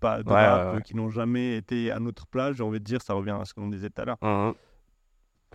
pas 0.00 0.22
de 0.22 0.28
Ouais, 0.30 0.46
rap, 0.46 0.66
ouais, 0.68 0.76
ouais. 0.76 0.82
qui 0.82 0.94
n'ont 0.96 1.08
jamais 1.10 1.56
été 1.56 1.90
à 1.90 1.98
notre 2.00 2.26
plage. 2.26 2.56
J'ai 2.56 2.62
envie 2.62 2.80
de 2.80 2.84
dire, 2.84 3.00
ça 3.02 3.14
revient 3.14 3.36
à 3.40 3.44
ce 3.44 3.54
qu'on 3.54 3.68
disait 3.68 3.90
tout 3.90 4.02
à 4.02 4.04
l'heure. 4.04 4.18
Mhm. 4.22 4.54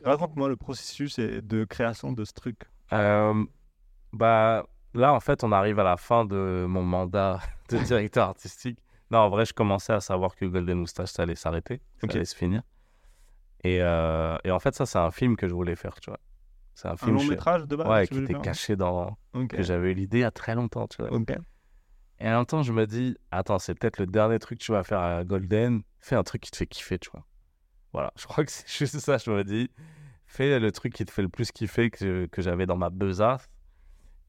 Raconte-moi 0.04 0.50
le 0.50 0.56
processus 0.56 1.20
de 1.20 1.64
création 1.66 2.12
de 2.12 2.26
ce 2.26 2.34
truc. 2.34 2.60
Euh, 2.94 3.44
bah, 4.14 4.66
là, 4.94 5.14
en 5.14 5.20
fait, 5.20 5.44
on 5.44 5.52
arrive 5.52 5.80
à 5.80 5.84
la 5.84 5.98
fin 5.98 6.26
de 6.26 6.66
mon 6.68 6.84
mandat 6.84 7.40
de 7.70 7.78
directeur 7.78 8.30
artistique. 8.30 8.80
Non, 9.12 9.20
en 9.20 9.30
vrai, 9.30 9.46
je 9.46 9.54
commençais 9.54 9.94
à 9.94 10.00
savoir 10.00 10.36
que 10.36 10.46
Golden 10.46 10.80
Moustache, 10.80 11.10
ça 11.12 11.24
allait 11.24 11.36
s'arrêter, 11.36 11.82
ça 12.00 12.08
Ok. 12.08 12.16
allait 12.16 12.26
se 12.26 12.36
finir. 12.36 12.62
Et, 13.64 13.80
euh, 13.82 14.38
et 14.44 14.52
en 14.52 14.60
fait, 14.60 14.76
ça, 14.76 14.86
c'est 14.86 15.00
un 15.00 15.12
film 15.12 15.36
que 15.36 15.48
je 15.48 15.54
voulais 15.54 15.76
faire, 15.76 16.00
tu 16.00 16.10
vois. 16.10 16.20
C'est 16.74 16.88
un 16.88 16.92
Un 16.92 16.98
film 16.98 17.16
long 17.16 17.26
métrage 17.26 17.66
de 17.66 17.76
base 17.76 17.88
ouais, 17.88 18.08
qui 18.08 18.18
était 18.20 18.34
caché 18.36 18.76
dans... 18.76 19.18
Ok. 19.34 19.48
que 19.48 19.64
j'avais 19.64 19.92
eu 19.92 19.94
l'idée 19.96 20.18
il 20.20 20.22
y 20.22 20.26
a 20.26 20.32
très 20.32 20.56
longtemps, 20.56 20.88
tu 20.88 21.02
vois. 21.02 21.10
Et 22.20 22.28
en 22.28 22.38
même 22.38 22.46
temps, 22.46 22.64
je 22.64 22.72
me 22.72 22.86
dis, 22.88 23.18
attends, 23.32 23.60
c'est 23.60 23.76
peut-être 23.76 24.00
le 24.00 24.06
dernier 24.08 24.40
truc 24.40 24.60
que 24.60 24.64
tu 24.64 24.72
vas 24.72 24.84
faire 24.84 25.00
à 25.00 25.24
Golden. 25.24 25.82
Fais 26.00 26.16
un 26.16 26.24
truc 26.24 26.42
qui 26.42 26.52
te 26.52 26.58
fait 26.58 26.68
kiffer, 26.68 26.98
tu 27.00 27.10
vois. 27.12 27.26
Voilà, 27.94 28.12
je 28.18 28.26
crois 28.26 28.44
que 28.46 28.52
c'est 28.52 28.68
juste 28.70 29.00
ça, 29.00 29.18
je 29.18 29.30
me 29.32 29.44
dis. 29.44 29.70
Fais 30.28 30.60
le 30.60 30.72
truc 30.72 30.94
qui 30.94 31.06
te 31.06 31.12
fait 31.12 31.22
le 31.22 31.30
plus 31.30 31.52
kiffer 31.52 31.90
que, 31.90 32.26
que 32.28 32.42
j'avais 32.42 32.66
dans 32.66 32.78
ma 32.78 32.90
besace. 32.90 33.48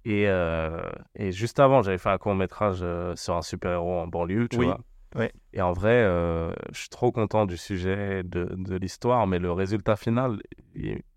Et, 0.04 0.28
euh, 0.28 0.80
et 1.16 1.32
juste 1.32 1.58
avant, 1.58 1.82
j'avais 1.82 1.98
fait 1.98 2.10
un 2.10 2.18
court-métrage 2.18 2.78
euh, 2.82 3.16
sur 3.16 3.34
un 3.36 3.42
super-héros 3.42 3.98
en 4.00 4.06
banlieue, 4.06 4.48
tu 4.48 4.56
Oui, 4.58 4.66
vois. 4.66 4.78
ouais. 5.16 5.32
Et 5.52 5.60
en 5.62 5.72
vrai, 5.72 6.02
euh, 6.04 6.52
je 6.72 6.78
suis 6.80 6.88
trop 6.88 7.10
content 7.10 7.44
du 7.46 7.56
sujet, 7.56 8.22
de, 8.22 8.44
de 8.56 8.76
l'histoire, 8.76 9.26
mais 9.26 9.38
le 9.40 9.50
résultat 9.50 9.96
final, 9.96 10.38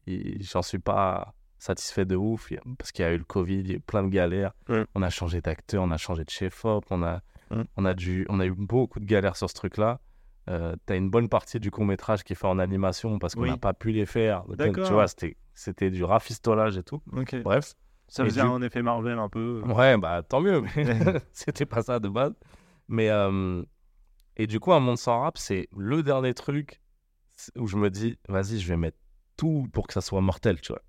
j'en 0.08 0.62
suis 0.64 0.80
pas 0.80 1.34
satisfait 1.60 2.05
de 2.05 2.16
ouf, 2.16 2.51
parce 2.78 2.91
qu'il 2.91 3.03
y 3.03 3.07
a 3.07 3.14
eu 3.14 3.18
le 3.18 3.24
Covid, 3.24 3.60
il 3.60 3.70
y 3.70 3.74
a 3.74 3.76
eu 3.76 3.80
plein 3.80 4.03
de 4.03 4.10
galères. 4.10 4.53
On 4.95 5.01
a 5.01 5.10
changé 5.10 5.41
d'acteur, 5.41 5.84
on 5.84 5.91
a 5.91 5.97
changé 5.97 6.24
de 6.24 6.30
chef-op, 6.30 6.86
on 6.89 7.03
a, 7.03 7.22
on, 7.78 7.86
a 7.86 7.93
dû, 7.93 8.26
on 8.30 8.39
a 8.39 8.45
eu 8.45 8.51
beaucoup 8.55 8.99
de 8.99 9.05
galères 9.05 9.36
sur 9.36 9.49
ce 9.49 9.55
truc-là. 9.55 9.99
Euh, 10.49 10.76
T'as 10.88 10.95
une 10.95 11.10
bonne 11.12 11.30
partie 11.30 11.60
du 11.60 11.70
court-métrage 11.70 12.24
qui 12.24 12.34
est 12.34 12.36
fait 12.36 12.47
en 12.47 12.57
animation 12.57 13.20
parce 13.20 13.36
qu'on 13.36 13.41
Oui. 13.43 13.49
n'a 13.49 13.57
pas 13.57 13.74
pu 13.74 13.91
les 13.91 14.05
faire. 14.07 14.45
Donc. 14.45 14.76
Tu 14.84 14.91
vois, 14.93 15.07
c'était 15.07 15.36
c'était 15.53 15.91
du 15.91 16.03
rafistolage 16.03 16.78
et 16.78 16.84
tout. 16.84 17.01
Bref. 17.43 17.74
Ça 18.07 18.24
faisait 18.26 18.41
du- 18.41 18.47
un 18.47 18.62
effet 18.64 18.82
Marvel 18.82 19.20
un 19.20 19.30
peu. 19.30 19.62
Ouais, 19.68 19.95
bah 19.97 20.24
tant 20.28 20.41
mieux, 20.41 20.64
c'était 21.34 21.66
pas 21.68 21.84
ça 21.84 21.99
de 21.99 22.07
base. 22.10 22.34
Mais 22.88 23.10
euh, 23.10 23.62
et 24.38 24.47
du 24.47 24.60
coup, 24.60 24.74
un 24.74 24.80
monde 24.80 24.97
sans 24.97 25.20
rap, 25.20 25.38
c'est 25.38 25.68
le 25.78 26.01
dernier 26.01 26.34
truc 26.34 26.82
où 27.55 27.68
je 27.68 27.76
me 27.78 27.89
dis, 27.91 28.18
vas-y, 28.28 28.57
je 28.60 28.68
vais 28.68 28.78
mettre 28.78 28.97
tout 29.38 29.68
pour 29.74 29.86
que 29.86 29.93
ça 29.93 30.01
soit 30.01 30.22
mortel, 30.22 30.60
tu 30.62 30.72
vois. 30.74 30.82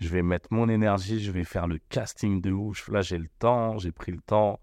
Je 0.00 0.08
vais 0.08 0.22
mettre 0.22 0.48
mon 0.50 0.68
énergie, 0.68 1.20
je 1.20 1.30
vais 1.30 1.44
faire 1.44 1.66
le 1.66 1.78
casting 1.90 2.40
de 2.40 2.50
ouf. 2.50 2.88
Là, 2.88 3.02
j'ai 3.02 3.18
le 3.18 3.28
temps, 3.38 3.78
j'ai 3.78 3.92
pris 3.92 4.12
le 4.12 4.20
temps. 4.20 4.58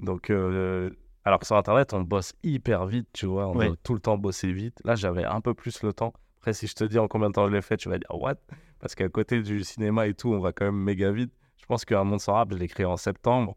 Donc, 0.00 0.30
euh, 0.30 0.90
alors 1.24 1.38
que 1.38 1.46
sur 1.46 1.56
Internet, 1.56 1.94
on 1.94 2.00
bosse 2.02 2.32
hyper 2.42 2.84
vite, 2.86 3.08
tu 3.12 3.26
vois. 3.26 3.46
On 3.48 3.56
Ouais. 3.56 3.68
doit 3.68 3.76
tout 3.84 3.94
le 3.94 4.00
temps 4.00 4.18
bosser 4.18 4.52
vite. 4.52 4.80
Là, 4.84 4.96
j'avais 4.96 5.24
un 5.24 5.40
peu 5.40 5.54
plus 5.54 5.82
le 5.82 5.92
temps. 5.92 6.12
Après, 6.38 6.52
si 6.52 6.66
je 6.66 6.74
te 6.74 6.84
dis 6.84 6.98
en 6.98 7.06
combien 7.08 7.28
de 7.28 7.34
temps 7.34 7.46
je 7.46 7.52
l'ai 7.52 7.62
fait, 7.62 7.76
tu 7.76 7.88
vas 7.88 7.98
dire, 7.98 8.10
what? 8.10 8.34
Parce 8.80 8.94
qu'à 8.94 9.08
côté 9.08 9.40
du 9.42 9.62
cinéma 9.64 10.08
et 10.08 10.14
tout, 10.14 10.32
on 10.32 10.40
va 10.40 10.52
quand 10.52 10.64
même 10.66 10.74
méga 10.76 11.10
vite. 11.12 11.32
Je 11.56 11.66
pense 11.66 11.84
qu'un 11.84 12.04
monde 12.04 12.20
sans 12.20 12.34
rap, 12.34 12.50
je 12.52 12.58
l'ai 12.58 12.68
créé 12.68 12.84
en 12.84 12.96
septembre 12.98 13.56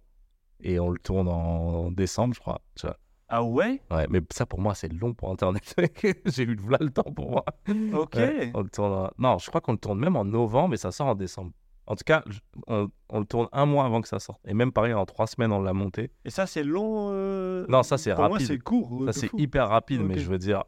et 0.61 0.79
on 0.79 0.89
le 0.89 0.99
tourne 0.99 1.27
en 1.27 1.91
décembre, 1.91 2.33
je 2.35 2.39
crois. 2.39 2.61
Tu 2.75 2.85
vois. 2.85 2.97
Ah 3.29 3.43
ouais? 3.43 3.81
Ouais, 3.91 4.07
mais 4.09 4.21
ça 4.31 4.45
pour 4.45 4.59
moi, 4.61 4.73
c'est 4.73 4.91
long 4.91 5.13
pour 5.13 5.29
Internet. 5.31 5.75
J'ai 6.25 6.43
eu 6.43 6.55
voilà 6.59 6.77
le 6.81 6.89
temps 6.91 7.11
pour 7.13 7.29
moi. 7.31 7.45
Ok. 7.93 8.15
Ouais, 8.15 8.51
on 8.53 8.61
le 8.61 8.69
tourne 8.69 8.93
en- 8.93 9.11
Non, 9.17 9.37
je 9.37 9.47
crois 9.49 9.59
qu'on 9.61 9.73
le 9.73 9.77
tourne 9.77 9.99
même 9.99 10.15
en 10.15 10.23
novembre 10.25 10.73
et 10.73 10.77
ça 10.77 10.91
sort 10.91 11.07
en 11.07 11.15
décembre. 11.15 11.51
En 11.87 11.95
tout 11.95 12.03
cas, 12.05 12.23
on, 12.67 12.89
on 13.09 13.19
le 13.19 13.25
tourne 13.25 13.47
un 13.53 13.65
mois 13.65 13.85
avant 13.85 14.01
que 14.01 14.07
ça 14.09 14.19
sorte. 14.19 14.41
Et 14.45 14.53
même 14.53 14.71
pareil, 14.73 14.93
en 14.93 15.05
trois 15.05 15.25
semaines, 15.27 15.51
on 15.53 15.61
l'a 15.61 15.73
monté. 15.73 16.11
Et 16.25 16.29
ça, 16.29 16.45
c'est 16.45 16.63
long 16.63 17.09
euh, 17.11 17.65
Non, 17.69 17.81
ça, 17.83 17.97
c'est 17.97 18.11
pour 18.11 18.19
moi, 18.25 18.33
rapide. 18.33 18.47
c'est 18.47 18.59
court. 18.59 18.89
Ça, 18.99 19.05
de 19.07 19.11
c'est 19.13 19.33
hyper 19.37 19.69
rapide, 19.69 20.01
mais 20.01 20.17
je 20.19 20.29
veux 20.29 20.37
dire, 20.37 20.63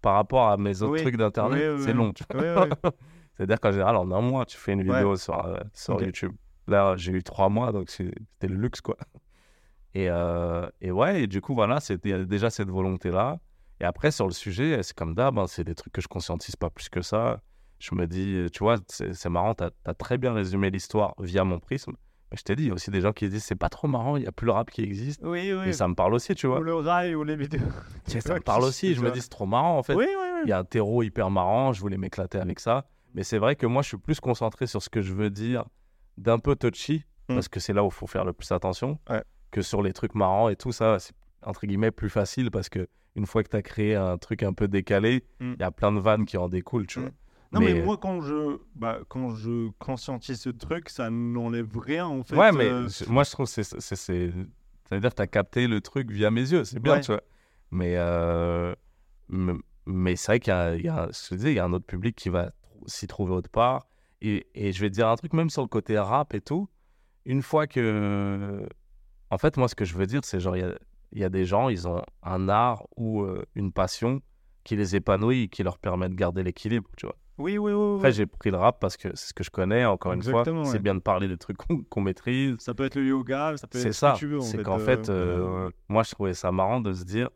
par 0.00 0.14
rapport 0.14 0.48
à 0.48 0.56
mes 0.56 0.82
autres 0.82 0.92
Oui. 0.94 1.02
trucs 1.02 1.16
d'Internet, 1.16 1.60
Oui, 1.70 1.76
oui, 1.78 1.82
c'est 1.84 1.92
long. 1.92 2.12
C'est-à-dire 3.36 3.58
qu'en 3.60 3.72
général, 3.72 3.96
en 3.96 4.10
un 4.12 4.20
mois, 4.20 4.44
tu 4.46 4.56
fais 4.56 4.72
une 4.74 4.80
Ouais. 4.88 4.94
vidéo 4.96 5.16
sur, 5.16 5.44
euh, 5.44 5.58
sur. 5.72 6.00
YouTube. 6.00 6.32
Là, 6.68 6.94
j'ai 6.96 7.12
eu 7.12 7.22
trois 7.24 7.48
mois, 7.48 7.72
donc 7.72 7.90
c'était 7.90 8.46
le 8.48 8.54
luxe, 8.54 8.80
quoi. 8.80 8.96
Et, 9.94 10.08
euh, 10.10 10.68
et 10.80 10.90
ouais, 10.90 11.22
et 11.22 11.26
du 11.26 11.40
coup, 11.40 11.54
voilà, 11.54 11.80
c'était 11.80 12.08
il 12.08 12.12
y 12.12 12.14
a 12.14 12.24
déjà 12.24 12.50
cette 12.50 12.68
volonté-là. 12.70 13.38
Et 13.80 13.84
après, 13.84 14.10
sur 14.10 14.26
le 14.26 14.32
sujet, 14.32 14.82
c'est 14.82 14.96
comme 14.96 15.14
d'hab, 15.14 15.38
hein, 15.38 15.46
c'est 15.46 15.64
des 15.64 15.74
trucs 15.74 15.92
que 15.92 16.00
je 16.00 16.08
conscientise 16.08 16.56
pas 16.56 16.70
plus 16.70 16.88
que 16.88 17.02
ça. 17.02 17.40
Je 17.78 17.94
me 17.94 18.06
dis, 18.06 18.46
tu 18.52 18.60
vois, 18.60 18.76
c'est 18.88 19.28
marrant, 19.28 19.54
tu 19.54 19.64
as, 19.64 19.94
très 19.94 20.16
bien 20.16 20.32
résumé 20.32 20.70
l'histoire 20.70 21.14
via 21.18 21.44
mon 21.44 21.58
prisme. 21.58 21.92
Mais 22.30 22.38
je 22.38 22.42
t'ai 22.44 22.56
dit, 22.56 22.64
il 22.64 22.68
y 22.68 22.70
a 22.70 22.74
aussi 22.74 22.90
des 22.90 23.00
gens 23.00 23.12
qui 23.12 23.28
disent, 23.28 23.44
c'est 23.44 23.54
pas 23.56 23.68
trop 23.68 23.86
marrant, 23.88 24.16
il 24.16 24.20
n'y 24.22 24.26
a 24.26 24.32
plus 24.32 24.46
le 24.46 24.52
rap 24.52 24.70
qui 24.70 24.82
existe. 24.82 25.20
Oui, 25.22 25.52
oui. 25.52 25.68
Et 25.68 25.72
ça 25.72 25.86
me 25.86 25.94
parle 25.94 26.14
aussi, 26.14 26.34
tu 26.34 26.46
vois. 26.46 26.60
Ou 26.60 26.62
le 26.62 26.74
rail 26.76 27.14
ou 27.14 27.22
les 27.24 27.36
vidéos. 27.36 27.60
Ça 28.06 28.34
me 28.34 28.40
parle 28.40 28.62
aussi. 28.64 28.94
Je 28.94 29.00
me 29.02 29.10
dis, 29.10 29.20
c'est 29.20 29.28
trop 29.28 29.46
marrant, 29.46 29.76
en 29.78 29.82
fait. 29.82 29.94
Oui, 29.94 30.06
oui, 30.08 30.40
Il 30.44 30.48
y 30.48 30.52
a 30.52 30.58
un 30.58 30.64
terreau 30.64 31.02
hyper 31.02 31.30
marrant, 31.30 31.72
je 31.72 31.80
voulais 31.80 31.98
m'éclater 31.98 32.38
avec 32.38 32.58
ça. 32.60 32.86
Mais 33.14 33.22
c'est 33.22 33.38
vrai 33.38 33.54
que 33.54 33.66
moi, 33.66 33.82
je 33.82 33.88
suis 33.88 33.96
plus 33.98 34.18
concentré 34.18 34.66
sur 34.66 34.82
ce 34.82 34.88
que 34.88 35.02
je 35.02 35.12
veux 35.12 35.30
dire 35.30 35.64
d'un 36.16 36.38
peu 36.38 36.56
touchy, 36.56 37.04
Mm. 37.28 37.34
parce 37.36 37.48
que 37.48 37.58
c'est 37.58 37.72
là 37.72 37.82
où 37.82 37.86
il 37.88 37.92
faut 37.92 38.06
faire 38.06 38.24
le 38.26 38.34
plus 38.34 38.52
attention, 38.52 38.98
Ouais. 39.08 39.22
Que 39.54 39.62
sur 39.62 39.80
les 39.82 39.92
trucs 39.92 40.14
marrants 40.14 40.48
et 40.48 40.56
tout 40.56 40.72
ça, 40.72 40.98
c'est 40.98 41.14
entre 41.42 41.66
guillemets 41.66 41.90
plus 41.92 42.10
facile 42.10 42.50
parce 42.50 42.68
que 42.68 42.88
une 43.16 43.26
fois 43.26 43.42
que 43.44 43.48
tu 43.50 43.56
as 43.56 43.62
créé 43.62 43.94
un 43.94 44.18
truc 44.18 44.42
un 44.42 44.52
peu 44.52 44.66
décalé, 44.66 45.24
il 45.40 45.46
Mm. 45.50 45.56
y 45.60 45.62
a 45.62 45.70
plein 45.70 45.92
de 45.92 46.00
vannes 46.00 46.24
qui 46.24 46.36
en 46.36 46.48
découlent, 46.48 46.86
tu 46.86 46.98
Mm. 46.98 47.02
vois. 47.02 47.10
Non, 47.52 47.60
mais, 47.60 47.74
Mais- 47.74 47.82
moi, 47.84 47.96
quand 47.96 48.20
je, 48.20 48.58
bah, 48.74 48.98
quand 49.08 49.30
je 49.30 49.70
conscientise 49.78 50.40
ce 50.40 50.50
truc, 50.50 50.88
ça 50.88 51.08
n'enlève 51.10 51.68
rien, 51.78 52.06
en 52.06 52.24
fait. 52.24 52.34
ouais, 52.36 52.50
mais 52.50 52.64
euh, 52.68 52.88
moi, 53.08 53.22
je 53.22 53.30
trouve 53.30 53.46
que 53.46 53.52
c'est. 53.52 53.62
c'est- 53.62 53.94
c'est- 53.96 54.32
Ça 54.88 54.96
veut 54.96 55.00
dire 55.00 55.10
que 55.10 55.16
tu 55.16 55.22
as 55.22 55.26
capté 55.28 55.66
le 55.68 55.80
truc 55.80 56.10
via 56.10 56.30
mes 56.32 56.42
yeux, 56.52 56.64
c'est 56.64 56.78
bien, 56.80 56.94
Ouais. 56.94 57.00
tu 57.00 57.12
vois. 57.12 57.22
Mais, 57.70 57.94
euh, 57.96 58.74
m- 59.32 59.60
mais 59.86 60.14
c'est 60.16 60.32
vrai 60.32 60.40
qu'il 60.40 60.50
y 60.52 60.56
a, 60.56 60.74
il 60.74 60.84
y 60.84 60.88
a- 60.88 61.08
je 61.12 61.28
te 61.30 61.34
disais, 61.36 61.52
il 61.52 61.56
y 61.56 61.58
a 61.58 61.64
un 61.64 61.72
autre 61.72 61.86
public 61.86 62.14
qui 62.16 62.28
va 62.28 62.50
s'y 62.86 63.06
trouver 63.06 63.32
autre 63.32 63.48
part. 63.48 63.86
Et, 64.20 64.46
et 64.54 64.72
je 64.72 64.80
vais 64.80 64.90
te 64.90 64.94
dire 64.94 65.08
un 65.08 65.14
truc, 65.16 65.32
même 65.32 65.48
sur 65.50 65.62
le 65.62 65.68
côté 65.68 65.96
rap 65.98 66.34
et 66.34 66.40
tout, 66.40 66.68
une 67.24 67.40
fois 67.42 67.66
que. 67.66 68.66
En 69.34 69.38
fait, 69.38 69.56
moi, 69.56 69.66
ce 69.66 69.74
que 69.74 69.84
je 69.84 69.96
veux 69.96 70.06
dire, 70.06 70.20
c'est 70.22 70.38
genre, 70.38 70.56
il 70.56 70.60
y 70.60 70.64
a, 70.64 70.74
il 71.10 71.18
y 71.18 71.24
a 71.24 71.28
des 71.28 71.44
gens, 71.44 71.68
ils 71.68 71.88
ont 71.88 72.00
un 72.22 72.48
art 72.48 72.84
ou 72.96 73.22
euh, 73.22 73.44
une 73.56 73.72
passion 73.72 74.20
qui 74.62 74.76
les 74.76 74.94
épanouit 74.94 75.42
et 75.42 75.48
qui 75.48 75.64
leur 75.64 75.78
permet 75.78 76.08
de 76.08 76.14
garder 76.14 76.44
l'équilibre, 76.44 76.88
tu 76.96 77.06
vois. 77.06 77.16
Oui, 77.38 77.58
oui, 77.58 77.72
oui. 77.72 77.96
Après, 77.96 78.12
j'ai 78.12 78.26
pris 78.26 78.52
le 78.52 78.58
rap 78.58 78.78
parce 78.78 78.96
que 78.96 79.08
c'est 79.16 79.30
ce 79.30 79.34
que 79.34 79.42
je 79.42 79.50
connais, 79.50 79.84
encore 79.84 80.12
une 80.12 80.22
fois. 80.22 80.30
Exactement, 80.42 80.64
C'est 80.64 80.74
ouais. 80.74 80.78
bien 80.78 80.94
de 80.94 81.00
parler 81.00 81.26
des 81.26 81.36
trucs 81.36 81.56
qu'on 81.90 82.00
maîtrise. 82.00 82.54
Ça 82.60 82.74
peut 82.74 82.84
être 82.84 82.94
le 82.94 83.06
yoga, 83.06 83.56
ça 83.56 83.66
peut 83.66 83.78
être 83.78 83.84
ce 83.86 83.90
ça. 83.92 84.12
que 84.12 84.18
tu 84.18 84.28
veux. 84.28 84.38
en 84.38 84.42
C'est 84.42 84.62
qu'en 84.62 84.76
euh, 84.78 84.84
fait, 84.84 85.08
euh, 85.08 85.68
moi, 85.88 86.04
je 86.04 86.12
trouvais 86.12 86.34
ça 86.34 86.52
marrant 86.52 86.80
de 86.80 86.92
se 86.92 87.02
dire, 87.02 87.28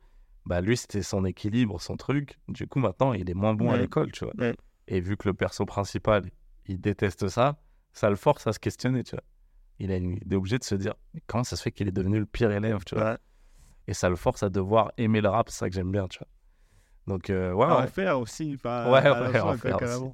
bah 0.47 0.61
lui, 0.61 0.77
c'était 0.77 1.03
son 1.03 1.25
équilibre, 1.25 1.81
son 1.81 1.97
truc. 1.97 2.39
Du 2.47 2.69
coup, 2.69 2.79
maintenant, 2.79 3.13
il 3.13 3.29
est 3.29 3.35
moins 3.35 3.55
bon 3.55 3.71
à 3.71 3.73
Ouais. 3.73 3.81
l'école, 3.81 4.13
tu 4.13 4.25
vois. 4.25 4.35
Ouais. 4.39 4.55
Et 4.87 5.01
vu 5.01 5.17
que 5.17 5.27
le 5.29 5.35
perso 5.35 5.67
principal, 5.67 6.31
il 6.67 6.81
déteste 6.81 7.27
ça, 7.27 7.57
ça 7.93 8.09
le 8.09 8.15
force 8.17 8.47
à 8.47 8.53
se 8.53 8.61
questionner, 8.61 9.03
tu 9.03 9.17
vois. 9.17 9.25
Il, 9.79 9.93
a 9.93 9.97
une- 9.97 10.19
il 10.25 10.33
est 10.33 10.37
obligé 10.37 10.59
de 10.59 10.65
se 10.65 10.75
dire 10.75 10.95
comment 11.27 11.45
ça 11.45 11.57
se 11.57 11.63
fait 11.63 11.71
qu'il 11.73 11.87
est 11.89 11.93
devenu 11.93 12.19
le 12.19 12.27
pire 12.27 12.51
élève, 12.51 12.85
tu 12.85 12.95
vois. 12.95 13.13
Ouais. 13.13 13.19
Et 13.87 13.95
ça 13.95 14.09
le 14.09 14.17
force 14.17 14.43
à 14.43 14.49
devoir 14.51 14.93
aimer 14.99 15.21
le 15.21 15.29
rap, 15.29 15.49
c'est 15.51 15.59
ça 15.59 15.69
que 15.69 15.75
j'aime 15.75 15.91
bien, 15.93 16.09
tu 16.09 16.19
vois. 16.19 16.29
Donc, 17.07 17.31
euh, 17.31 17.53
ouais, 17.53 17.65
À 17.67 17.77
ouais. 17.79 17.83
en 17.85 17.87
faire 17.87 18.19
aussi. 18.21 18.53
enfin, 18.57 18.91
Ouais, 18.91 18.99
à 18.99 19.13
ouais, 19.23 19.29
en 19.29 19.33
faire 19.33 19.47
aussi. 19.47 20.13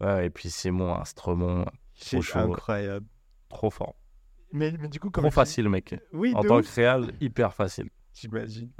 Ouais, 0.00 0.26
et 0.26 0.30
puis 0.30 0.50
Simon 0.50 0.94
Astremont, 0.94 1.64
C'est 1.94 2.16
incroyable. 2.36 3.06
trop 3.48 3.70
fort. 3.70 3.94
Mais, 4.52 4.72
mais 4.80 4.88
du 4.88 4.98
coup, 4.98 5.10
comme 5.10 5.22
Trop 5.22 5.30
facile, 5.30 5.68
mec. 5.68 5.94
Oui, 6.12 6.32
En 6.34 6.42
tant 6.42 6.58
ouf, 6.58 6.68
que 6.68 6.74
réal, 6.80 7.12
hyper 7.20 7.54
facile. 7.54 7.88
j'imagine. 8.12 8.70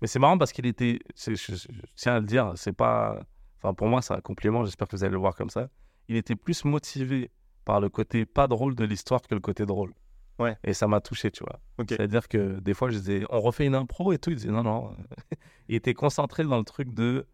Mais 0.00 0.06
c'est 0.06 0.18
marrant 0.18 0.38
parce 0.38 0.52
qu'il 0.52 0.66
était, 0.66 0.98
je- 1.16 1.34
je 1.34 1.56
tiens 1.96 2.14
à 2.16 2.20
le 2.20 2.26
dire, 2.26 2.52
c'est 2.56 2.72
pas, 2.72 3.20
enfin 3.58 3.74
pour 3.74 3.86
moi 3.88 4.00
c'est 4.00 4.14
un 4.14 4.20
compliment, 4.22 4.64
j'espère 4.64 4.88
que 4.88 4.96
vous 4.96 5.04
allez 5.04 5.12
le 5.12 5.18
voir 5.18 5.34
comme 5.34 5.50
ça. 5.50 5.68
Il 6.08 6.16
était 6.16 6.34
plus 6.36 6.64
motivé 6.64 7.30
par 7.64 7.80
le 7.80 7.88
côté 7.88 8.26
pas 8.26 8.46
drôle 8.46 8.74
de 8.74 8.84
l'histoire 8.84 9.22
que 9.22 9.34
le 9.34 9.40
côté 9.40 9.66
drôle. 9.66 9.92
Ouais. 10.38 10.56
Et 10.64 10.72
ça 10.72 10.88
m'a 10.88 11.00
touché, 11.00 11.30
tu 11.30 11.44
vois. 11.44 11.60
C'est-à-dire 11.86 12.26
que 12.26 12.58
des 12.60 12.72
fois 12.72 12.90
je 12.90 12.98
disais, 12.98 13.24
on 13.30 13.40
refait 13.40 13.66
une 13.66 13.74
impro 13.74 14.12
et 14.12 14.18
tout, 14.18 14.30
il 14.30 14.36
disait 14.36 14.50
non, 14.50 14.62
non. 14.62 14.96
il 15.68 15.74
était 15.74 15.94
concentré 15.94 16.44
dans 16.44 16.58
le 16.58 16.64
truc 16.64 16.94
de 16.94 17.26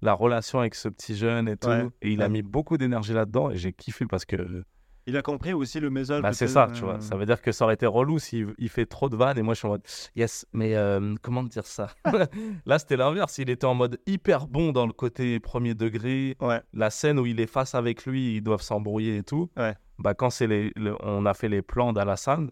la 0.00 0.14
relation 0.14 0.60
avec 0.60 0.74
ce 0.74 0.88
petit 0.88 1.16
jeune 1.16 1.48
et 1.48 1.56
tout. 1.56 1.68
Ouais. 1.68 1.88
Et 2.02 2.12
il 2.12 2.22
a 2.22 2.28
mis 2.28 2.42
beaucoup 2.42 2.76
d'énergie 2.76 3.12
là-dedans 3.12 3.50
et 3.50 3.56
j'ai 3.56 3.72
kiffé 3.72 4.06
parce 4.06 4.24
que 4.24 4.64
Il 5.06 5.16
a 5.16 5.22
compris 5.22 5.52
aussi 5.52 5.80
le 5.80 5.90
message. 5.90 6.22
bah, 6.22 6.32
c'est 6.32 6.46
ça, 6.46 6.66
euh, 6.68 6.72
tu 6.72 6.82
vois. 6.82 7.00
Ça 7.00 7.16
veut 7.16 7.26
dire 7.26 7.42
que 7.42 7.50
ça 7.50 7.64
aurait 7.64 7.74
été 7.74 7.86
relou 7.86 8.18
s'il 8.20 8.54
il 8.58 8.68
fait 8.68 8.86
trop 8.86 9.08
de 9.08 9.16
vannes 9.16 9.36
et 9.36 9.42
moi 9.42 9.54
je 9.54 9.58
suis 9.58 9.66
en 9.66 9.70
mode 9.72 9.82
yes, 10.14 10.46
mais 10.52 10.76
euh, 10.76 11.14
comment 11.22 11.42
dire 11.42 11.66
ça? 11.66 11.88
Là 12.66 12.78
c'était 12.78 12.96
l'inverse. 12.96 13.38
Il 13.38 13.50
était 13.50 13.64
en 13.66 13.74
mode 13.74 13.98
hyper 14.06 14.46
bon 14.46 14.70
dans 14.72 14.86
le 14.86 14.92
côté 14.92 15.40
premier 15.40 15.74
degré. 15.74 16.36
Ouais. 16.40 16.60
La 16.72 16.90
scène 16.90 17.18
où 17.18 17.26
il 17.26 17.40
est 17.40 17.46
face 17.48 17.74
avec 17.74 18.06
lui, 18.06 18.36
ils 18.36 18.42
doivent 18.42 18.62
s'embrouiller 18.62 19.16
et 19.16 19.22
tout. 19.24 19.50
Ouais. 19.56 19.74
Bah 19.98 20.14
quand 20.14 20.30
c'est 20.30 20.46
les, 20.46 20.72
le- 20.76 20.96
on 21.00 21.26
a 21.26 21.34
fait 21.34 21.48
les 21.48 21.62
plans 21.62 21.92
d'Alassane, 21.92 22.50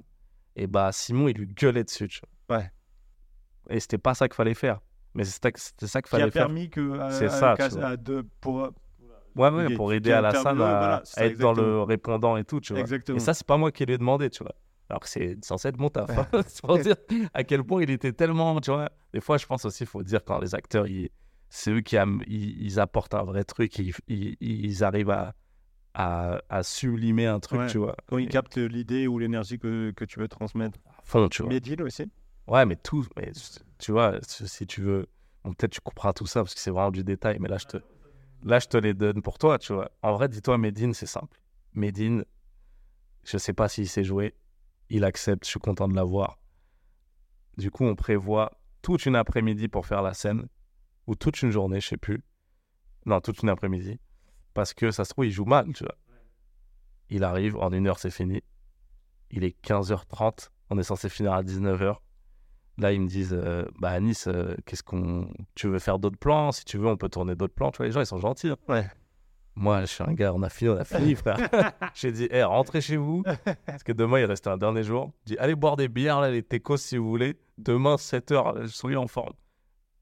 et 0.56 0.66
bah 0.66 0.90
Simon 0.92 1.28
il 1.28 1.36
lui 1.36 1.46
gueulait 1.46 1.84
dessus. 1.84 2.08
tu 2.08 2.20
vois. 2.48 2.58
Ouais. 2.58 2.70
Et 3.68 3.78
c'était 3.78 3.98
pas 3.98 4.14
ça 4.14 4.26
qu'il 4.28 4.34
fallait 4.34 4.54
faire. 4.54 4.80
Mais 5.14 5.22
c'était 5.24 5.52
c'était 5.56 5.86
ça 5.86 6.02
qu'il 6.02 6.10
Qui 6.10 6.16
a 6.16 6.18
fallait 6.20 6.30
faire. 6.32 6.46
permis 6.46 6.68
que. 6.70 6.98
à- 6.98 7.10
C'est 7.12 7.26
à- 7.26 7.28
ça, 7.30 7.54
à 7.86 7.96
de- 7.96 8.26
pour. 8.40 8.70
Ouais, 9.36 9.48
ouais, 9.50 9.74
pour 9.74 9.92
aider 9.92 10.12
Alassane 10.12 10.46
à, 10.46 10.52
voilà, 10.54 11.00
c'est 11.04 11.20
à 11.20 11.26
être 11.26 11.38
dans 11.38 11.52
le 11.52 11.82
répondant 11.82 12.36
et 12.36 12.44
tout, 12.44 12.60
tu 12.60 12.72
vois. 12.72 12.80
Exactement. 12.80 13.16
Et 13.16 13.20
ça, 13.20 13.34
c'est 13.34 13.46
pas 13.46 13.56
moi 13.56 13.70
qui 13.72 13.84
lui 13.86 13.94
ai 13.94 13.98
demandé, 13.98 14.28
tu 14.30 14.42
vois. 14.42 14.54
Alors 14.88 15.00
que 15.00 15.08
c'est 15.08 15.36
censé 15.44 15.68
être 15.68 15.78
mon 15.78 15.88
taf. 15.88 16.10
hein. 16.10 16.26
c'est 16.46 16.62
pour 16.62 16.76
dire 16.78 16.96
à 17.32 17.44
quel 17.44 17.62
point 17.62 17.82
il 17.82 17.90
était 17.90 18.12
tellement, 18.12 18.60
tu 18.60 18.70
vois. 18.72 18.90
Des 19.14 19.20
fois, 19.20 19.36
je 19.36 19.46
pense 19.46 19.64
aussi, 19.64 19.84
il 19.84 19.86
faut 19.86 20.02
dire 20.02 20.24
quand 20.24 20.40
les 20.40 20.54
acteurs, 20.54 20.86
ils- 20.88 21.10
c'est 21.48 21.70
eux 21.70 21.80
qui 21.80 21.96
am- 21.96 22.22
ils, 22.26 22.60
ils 22.62 22.80
apportent 22.80 23.14
un 23.14 23.22
vrai 23.22 23.44
truc, 23.44 23.78
ils, 23.78 23.94
ils, 24.08 24.36
ils 24.40 24.84
arrivent 24.84 25.10
à, 25.10 25.34
à, 25.94 26.40
à 26.48 26.62
sublimer 26.62 27.26
un 27.26 27.38
truc, 27.40 27.60
Ouais. 27.60 27.66
tu 27.68 27.78
vois. 27.78 27.96
Quand 28.08 28.18
il 28.18 28.26
Et- 28.26 28.28
capte 28.28 28.56
l'idée 28.56 29.06
ou 29.06 29.18
l'énergie 29.18 29.58
que, 29.58 29.90
que 29.92 30.04
tu 30.04 30.18
veux 30.20 30.28
transmettre. 30.28 30.78
à 30.88 31.02
fond, 31.04 31.28
tu 31.28 31.42
vois. 31.42 31.52
Medine 31.52 31.82
aussi. 31.82 32.04
Ouais, 32.48 32.66
mais 32.66 32.76
tout, 32.76 33.06
mais 33.16 33.30
tu 33.78 33.92
vois, 33.92 34.14
si 34.26 34.48
si 34.48 34.66
tu 34.66 34.80
veux, 34.82 35.06
bon, 35.44 35.52
peut-être 35.52 35.72
tu 35.72 35.80
couperas 35.80 36.12
tout 36.12 36.26
ça 36.26 36.40
parce 36.42 36.54
que 36.54 36.60
c'est 36.60 36.70
vraiment 36.72 36.90
du 36.90 37.04
détail, 37.04 37.38
mais 37.40 37.48
là, 37.48 37.58
je 37.58 37.66
te, 37.66 37.76
là, 38.42 38.58
je 38.58 38.66
te 38.66 38.76
les 38.76 38.94
donne 38.94 39.22
pour 39.22 39.38
toi, 39.38 39.58
tu 39.58 39.72
vois. 39.72 39.90
En 40.02 40.12
vrai, 40.12 40.28
dis-toi, 40.28 40.58
Medine, 40.58 40.94
c'est 40.94 41.06
simple. 41.06 41.40
Medine, 41.74 42.24
je 43.24 43.38
sais 43.38 43.52
pas 43.52 43.68
s'il 43.68 43.88
sait 43.88 44.04
jouer, 44.04 44.34
il 44.88 45.04
accepte, 45.04 45.44
je 45.44 45.50
suis 45.50 45.60
content 45.60 45.88
de 45.88 45.94
l'avoir. 45.94 46.38
Du 47.56 47.70
coup, 47.70 47.84
on 47.84 47.94
prévoit 47.94 48.52
toute 48.82 49.06
une 49.06 49.16
après-midi 49.16 49.68
pour 49.68 49.86
faire 49.86 50.02
la 50.02 50.14
scène, 50.14 50.48
ou 51.06 51.14
toute 51.14 51.42
une 51.42 51.50
journée, 51.50 51.80
je 51.80 51.88
sais 51.88 51.96
plus. 51.96 52.22
Non, 53.06 53.20
toute 53.20 53.42
une 53.42 53.48
après-midi, 53.48 53.98
parce 54.54 54.74
que 54.74 54.90
ça 54.90 55.04
se 55.04 55.10
trouve, 55.10 55.26
il 55.26 55.30
joue 55.30 55.44
mal, 55.44 55.72
tu 55.72 55.84
vois. 55.84 55.96
Il 57.08 57.24
arrive, 57.24 57.56
en 57.56 57.72
une 57.72 57.86
heure, 57.86 57.98
c'est 57.98 58.10
fini. 58.10 58.42
Il 59.30 59.44
est 59.44 59.56
15h30, 59.64 60.50
on 60.70 60.78
est 60.78 60.82
censé 60.82 61.08
finir 61.08 61.32
à 61.32 61.42
19h. 61.42 61.96
Là, 62.80 62.92
ils 62.92 63.00
me 63.00 63.06
disent, 63.08 63.36
euh, 63.38 63.64
bah 63.78 63.90
à 63.90 64.00
Nice, 64.00 64.26
euh, 64.26 64.54
qu'est-ce 64.64 64.82
qu'on, 64.82 65.28
tu 65.54 65.68
veux 65.68 65.78
faire 65.78 65.98
d'autres 65.98 66.18
plans? 66.18 66.50
Si 66.50 66.64
tu 66.64 66.78
veux, 66.78 66.86
on 66.86 66.96
peut 66.96 67.10
tourner 67.10 67.34
d'autres 67.34 67.52
plans. 67.54 67.70
Tu 67.70 67.76
vois, 67.76 67.86
les 67.86 67.92
gens, 67.92 68.00
ils 68.00 68.06
sont 68.06 68.18
gentils. 68.18 68.48
hein. 68.48 68.56
Ouais. 68.68 68.86
Moi, 69.54 69.82
je 69.82 69.86
suis 69.86 70.02
un 70.02 70.14
gars, 70.14 70.32
on 70.32 70.42
a 70.42 70.48
fini, 70.48 70.70
on 70.70 70.76
a 70.78 70.84
fini, 70.84 71.14
frère. 71.14 71.36
J'ai 71.94 72.10
dit, 72.10 72.26
hé, 72.30 72.42
rentrez 72.42 72.80
chez 72.80 72.96
vous. 72.96 73.22
Parce 73.66 73.82
que 73.82 73.92
demain, 73.92 74.20
il 74.20 74.24
restait 74.24 74.48
un 74.48 74.56
dernier 74.56 74.82
jour. 74.82 75.12
J'ai 75.26 75.34
dit, 75.34 75.38
allez 75.38 75.54
boire 75.54 75.76
des 75.76 75.88
bières, 75.88 76.20
là, 76.20 76.30
les 76.30 76.42
techos, 76.42 76.78
si 76.78 76.96
vous 76.96 77.08
voulez. 77.08 77.36
Demain, 77.58 77.96
7h, 77.96 78.66
soyez 78.68 78.96
en 78.96 79.06
forme. 79.08 79.34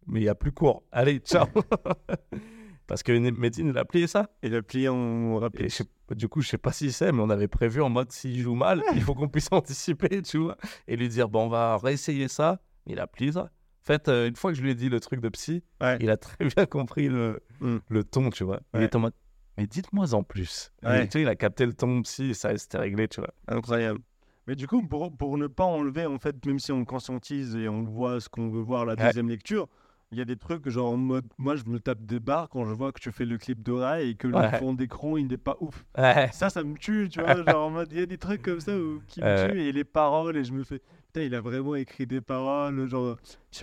Mais 0.06 0.20
il 0.20 0.22
n'y 0.22 0.28
a 0.28 0.36
plus 0.36 0.52
cours. 0.52 0.84
Allez, 0.92 1.18
ciao. 1.18 1.46
Parce 2.86 3.02
que 3.02 3.12
Medine, 3.12 3.68
il 3.68 3.78
a 3.78 3.84
plié 3.84 4.06
ça. 4.06 4.30
Et 4.42 4.48
le 4.48 4.62
plié 4.62 4.88
en 4.88 5.38
rapide. 5.38 5.68
Je 5.70 5.82
du 6.14 6.28
coup, 6.28 6.40
je 6.40 6.48
sais 6.48 6.58
pas 6.58 6.72
s'il 6.72 6.92
sait, 6.92 7.12
mais 7.12 7.20
on 7.22 7.28
avait 7.30 7.48
prévu 7.48 7.82
en 7.82 7.90
mode 7.90 8.10
s'il 8.12 8.38
joue 8.40 8.54
mal, 8.54 8.82
il 8.94 9.02
faut 9.02 9.14
qu'on 9.14 9.28
puisse 9.28 9.48
anticiper, 9.52 10.22
tu 10.22 10.38
vois, 10.38 10.56
et 10.86 10.96
lui 10.96 11.08
dire 11.08 11.28
bon, 11.28 11.44
on 11.44 11.48
va 11.48 11.76
réessayer 11.76 12.28
ça. 12.28 12.60
Il 12.86 13.00
a 13.00 13.06
plié 13.06 13.32
ça. 13.32 13.42
En 13.42 13.84
fait, 13.84 14.08
euh, 14.08 14.28
une 14.28 14.36
fois 14.36 14.50
que 14.52 14.56
je 14.58 14.62
lui 14.62 14.70
ai 14.70 14.74
dit 14.74 14.88
le 14.88 15.00
truc 15.00 15.20
de 15.20 15.28
psy, 15.30 15.62
Ouais. 15.80 15.96
il 16.00 16.10
a 16.10 16.16
très 16.16 16.44
bien 16.44 16.66
compris 16.66 17.08
le, 17.08 17.40
Mm. 17.60 17.78
le 17.88 18.04
ton, 18.04 18.30
tu 18.30 18.44
vois. 18.44 18.60
Il 18.74 18.82
était 18.82 18.96
en 18.96 19.00
mode 19.00 19.14
mais 19.56 19.66
dites-moi 19.66 20.14
en 20.14 20.22
plus. 20.22 20.70
Et, 20.84 21.06
tu 21.06 21.10
sais, 21.14 21.22
il 21.22 21.28
a 21.28 21.34
capté 21.34 21.66
le 21.66 21.72
ton 21.72 22.00
psy 22.02 22.30
et 22.30 22.34
ça, 22.34 22.56
c'était 22.56 22.78
réglé, 22.78 23.08
tu 23.08 23.20
vois. 23.20 23.34
Incroyable. 23.48 23.98
Mais 24.46 24.54
du 24.54 24.68
coup, 24.68 24.86
pour, 24.86 25.14
pour 25.16 25.36
ne 25.36 25.48
pas 25.48 25.64
enlever, 25.64 26.06
en 26.06 26.18
fait, 26.20 26.46
même 26.46 26.60
si 26.60 26.70
on 26.70 26.84
conscientise 26.84 27.56
et 27.56 27.68
on 27.68 27.82
voit 27.82 28.20
ce 28.20 28.28
qu'on 28.28 28.50
veut 28.50 28.60
voir 28.62 28.86
la 28.86 28.94
deuxième 28.94 29.28
lecture, 29.28 29.66
il 30.12 30.16
y 30.18 30.20
a 30.20 30.24
des 30.24 30.36
trucs 30.36 30.66
genre 30.70 30.92
en 30.92 30.96
mode, 30.96 31.26
moi 31.38 31.54
je 31.56 31.64
me 31.66 31.80
tape 31.80 32.02
des 32.06 32.18
barres 32.20 32.48
quand 32.48 32.64
je 32.66 32.72
vois 32.72 32.92
que 32.92 33.00
tu 33.00 33.10
fais 33.12 33.24
le 33.26 33.36
clip 33.36 33.62
de 33.62 33.72
Rai 33.72 34.08
et 34.08 34.14
que 34.14 34.28
Ouais. 34.28 34.50
le 34.52 34.56
fond 34.58 34.72
d'écran 34.72 35.16
il 35.18 35.26
n'est 35.26 35.36
pas 35.36 35.56
ouf. 35.60 35.84
Ouais. 35.98 36.30
Ça, 36.32 36.48
ça 36.48 36.62
me 36.62 36.78
tue, 36.78 37.08
tu 37.10 37.20
vois. 37.42 37.44
genre 37.44 37.66
en 37.66 37.70
mode, 37.70 37.88
il 37.92 37.98
y 37.98 38.02
a 38.02 38.06
des 38.06 38.16
trucs 38.16 38.40
comme 38.42 38.60
ça 38.60 38.74
où- 38.78 39.02
qui 39.08 39.20
me 39.20 39.26
Ouais. 39.26 39.50
tuent 39.50 39.60
et 39.60 39.72
les 39.72 39.84
paroles 39.84 40.36
et 40.38 40.44
je 40.44 40.52
me 40.52 40.62
fais, 40.64 40.80
putain, 41.08 41.22
il 41.26 41.34
a 41.34 41.40
vraiment 41.40 41.74
écrit 41.74 42.06
des 42.06 42.20
paroles, 42.20 42.88
genre. 42.88 43.16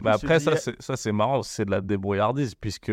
Mais 0.03 0.11
après, 0.11 0.39
dit, 0.39 0.45
ça, 0.79 0.95
c'est, 0.97 1.11
marrant, 1.11 1.43
c'est 1.43 1.65
de 1.65 1.71
la 1.71 1.81
débrouillardise, 1.81 2.55
puisque 2.55 2.91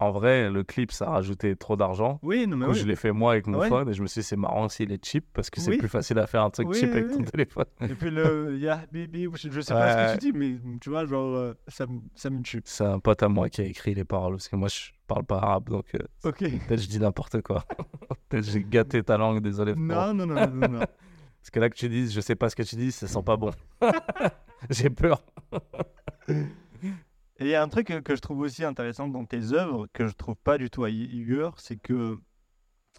en 0.00 0.10
vrai, 0.10 0.50
le 0.50 0.64
clip, 0.64 0.90
ça 0.92 1.06
a 1.06 1.10
rajouté 1.12 1.56
trop 1.56 1.76
d'argent. 1.76 2.18
Oui, 2.22 2.46
non 2.46 2.56
mais 2.56 2.66
oui. 2.66 2.74
je 2.74 2.84
l'ai 2.84 2.96
fait 2.96 3.12
moi 3.12 3.32
avec 3.32 3.46
mon 3.46 3.58
Ouais? 3.60 3.68
phone 3.68 3.88
et 3.88 3.94
je 3.94 4.02
me 4.02 4.06
suis 4.06 4.20
dit, 4.20 4.26
c'est 4.26 4.36
marrant 4.36 4.68
s'il 4.68 4.92
est 4.92 5.02
cheap 5.02 5.24
parce 5.32 5.48
que 5.50 5.60
c'est 5.60 5.70
Oui. 5.70 5.76
plus 5.78 5.88
facile 5.88 6.18
à 6.18 6.26
faire 6.26 6.42
un 6.42 6.50
truc 6.50 6.68
Oui, 6.68 6.78
cheap 6.78 6.90
avec 6.92 7.10
ton 7.12 7.22
téléphone. 7.22 7.64
Et 7.80 7.94
puis 7.94 8.10
le, 8.10 8.58
yeah, 8.60 8.84
baby, 8.92 9.28
je 9.34 9.60
sais 9.60 9.72
pas 9.72 10.08
ce 10.08 10.16
que 10.16 10.18
tu 10.18 10.32
dis, 10.32 10.38
mais 10.38 10.56
tu 10.80 10.90
vois, 10.90 11.06
genre, 11.06 11.34
euh, 11.36 11.54
ça, 11.68 11.86
me- 11.86 12.00
ça 12.16 12.28
me 12.28 12.42
tue. 12.42 12.60
C'est 12.64 12.84
un 12.84 12.98
pote 12.98 13.22
à 13.22 13.28
moi 13.28 13.48
qui 13.48 13.62
a 13.62 13.64
écrit 13.64 13.94
les 13.94 14.04
paroles 14.04 14.32
parce 14.34 14.48
que 14.48 14.56
moi 14.56 14.68
je 14.68 14.90
parle 15.06 15.24
pas 15.24 15.36
arabe 15.38 15.68
donc 15.70 15.86
euh, 15.94 15.98
peut-être 16.32 16.80
je 16.82 16.88
dis 16.88 16.98
n'importe 16.98 17.40
quoi. 17.42 17.64
peut-être 18.28 18.44
j'ai 18.44 18.64
gâté 18.64 19.02
ta 19.02 19.16
langue, 19.16 19.40
désolé. 19.40 19.74
non, 19.74 20.12
non, 20.12 20.26
non, 20.26 20.48
non. 20.48 20.68
non. 20.68 20.80
Parce 21.44 21.50
que 21.50 21.60
là 21.60 21.68
que 21.68 21.76
tu 21.76 21.90
dis, 21.90 22.10
je 22.10 22.22
sais 22.22 22.36
pas 22.36 22.48
ce 22.48 22.56
que 22.56 22.62
tu 22.62 22.74
dis, 22.74 22.90
ça 22.90 23.06
sent 23.06 23.22
pas 23.22 23.36
bon. 23.36 23.50
j'ai 24.70 24.88
peur. 24.88 25.22
Et 26.32 27.40
il 27.40 27.46
y 27.48 27.54
a 27.54 27.62
un 27.62 27.68
truc 27.68 27.88
que, 27.88 27.98
que 28.00 28.16
je 28.16 28.20
trouve 28.22 28.40
aussi 28.40 28.64
intéressant 28.64 29.08
dans 29.08 29.26
tes 29.26 29.52
œuvres, 29.52 29.86
que 29.92 30.06
je 30.06 30.14
trouve 30.14 30.36
pas 30.36 30.56
du 30.56 30.70
tout 30.70 30.84
ailleurs, 30.84 31.60
c'est 31.60 31.76
que, 31.76 32.16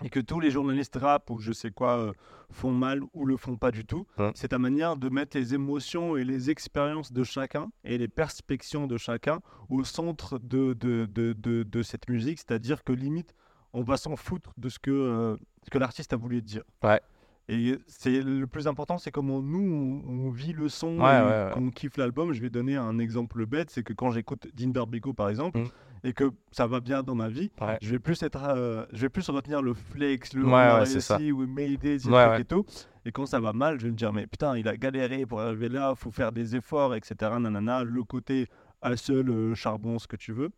et 0.03 0.09
que 0.11 0.19
tous 0.19 0.39
les 0.39 0.51
journalistes 0.51 0.95
rap 0.95 1.27
ou 1.31 1.39
je 1.39 1.53
sais 1.53 1.71
quoi 1.71 1.97
euh, 1.97 2.13
font 2.51 2.71
mal 2.71 3.01
ou 3.13 3.25
le 3.25 3.35
font 3.35 3.57
pas 3.57 3.71
du 3.71 3.83
tout, 3.83 4.05
Hein. 4.19 4.31
c'est 4.35 4.49
ta 4.49 4.59
manière 4.59 4.95
de 4.95 5.09
mettre 5.09 5.35
les 5.35 5.55
émotions 5.55 6.15
et 6.15 6.23
les 6.23 6.51
expériences 6.51 7.11
de 7.13 7.23
chacun 7.23 7.69
et 7.83 7.97
les 7.97 8.07
perspectives 8.09 8.85
de 8.85 8.97
chacun 8.97 9.39
au 9.69 9.83
centre 9.83 10.37
de, 10.37 10.73
de, 10.73 11.07
de, 11.07 11.33
de, 11.33 11.63
de 11.63 11.81
cette 11.81 12.07
musique, 12.09 12.37
c'est-à-dire 12.37 12.83
que 12.83 12.93
limite, 12.93 13.33
on 13.73 13.81
va 13.81 13.97
s'en 13.97 14.15
foutre 14.15 14.53
de 14.57 14.69
ce 14.69 14.77
que, 14.77 14.91
euh, 14.91 15.35
ce 15.63 15.71
que 15.71 15.79
l'artiste 15.79 16.13
a 16.13 16.15
voulu 16.15 16.43
dire. 16.43 16.61
Ouais. 16.83 17.01
Et 17.47 17.77
c'est 17.85 18.21
le 18.21 18.47
plus 18.47 18.67
important, 18.67 18.97
c'est 18.97 19.11
comment 19.11 19.39
nous 19.41 20.03
on, 20.07 20.09
on 20.27 20.29
vit 20.31 20.51
le 20.51 20.67
son, 20.67 20.99
Ouais, 20.99 21.51
qu'on 21.53 21.69
kiffe 21.69 21.95
l'album. 21.97 22.33
Je 22.33 22.41
vais 22.41 22.49
donner 22.49 22.75
un 22.75 22.97
exemple 22.97 23.45
bête, 23.45 23.69
c'est 23.69 23.83
que 23.83 23.93
quand 23.93 24.09
j'écoute 24.09 24.47
Dinber 24.55 24.85
Bego 24.87 25.13
par 25.13 25.29
exemple, 25.29 25.59
Mm. 25.59 25.67
et 26.07 26.13
que 26.13 26.31
ça 26.51 26.65
va 26.65 26.79
bien 26.79 27.03
dans 27.03 27.13
ma 27.13 27.29
vie, 27.29 27.51
Ouais. 27.61 27.77
je 27.83 27.91
vais 27.91 27.99
plus 27.99 28.21
être, 28.23 28.43
euh, 28.43 28.85
je 28.93 29.01
vais 29.01 29.09
plus 29.09 29.29
retenir 29.29 29.61
le 29.61 29.75
flex, 29.75 30.33
le 30.33 30.43
Ouais, 30.45 30.51
on 30.51 30.79
ouais, 30.79 30.85
c'est 30.87 30.99
ça. 31.01 31.17
réussi, 31.17 31.31
ou 31.31 31.45
trucs 31.45 32.13
ouais. 32.13 32.41
et 32.41 32.45
tout. 32.45 32.65
Et 33.05 33.11
quand 33.11 33.27
ça 33.27 33.39
va 33.39 33.53
mal, 33.53 33.79
je 33.79 33.85
vais 33.85 33.91
me 33.91 33.95
dire 33.97 34.11
mais 34.11 34.25
putain, 34.25 34.57
il 34.57 34.67
a 34.67 34.75
galéré 34.75 35.27
pour 35.27 35.39
arriver 35.39 35.69
là, 35.69 35.93
faut 35.95 36.09
faire 36.09 36.31
des 36.31 36.55
efforts, 36.55 36.95
etc. 36.95 37.15
Nanana, 37.39 37.83
le 37.83 38.03
côté 38.03 38.47
à 38.81 38.97
seul 38.97 39.29
euh, 39.29 39.53
charbon, 39.53 39.99
ce 39.99 40.07
que 40.07 40.15
tu 40.15 40.31
veux. 40.31 40.49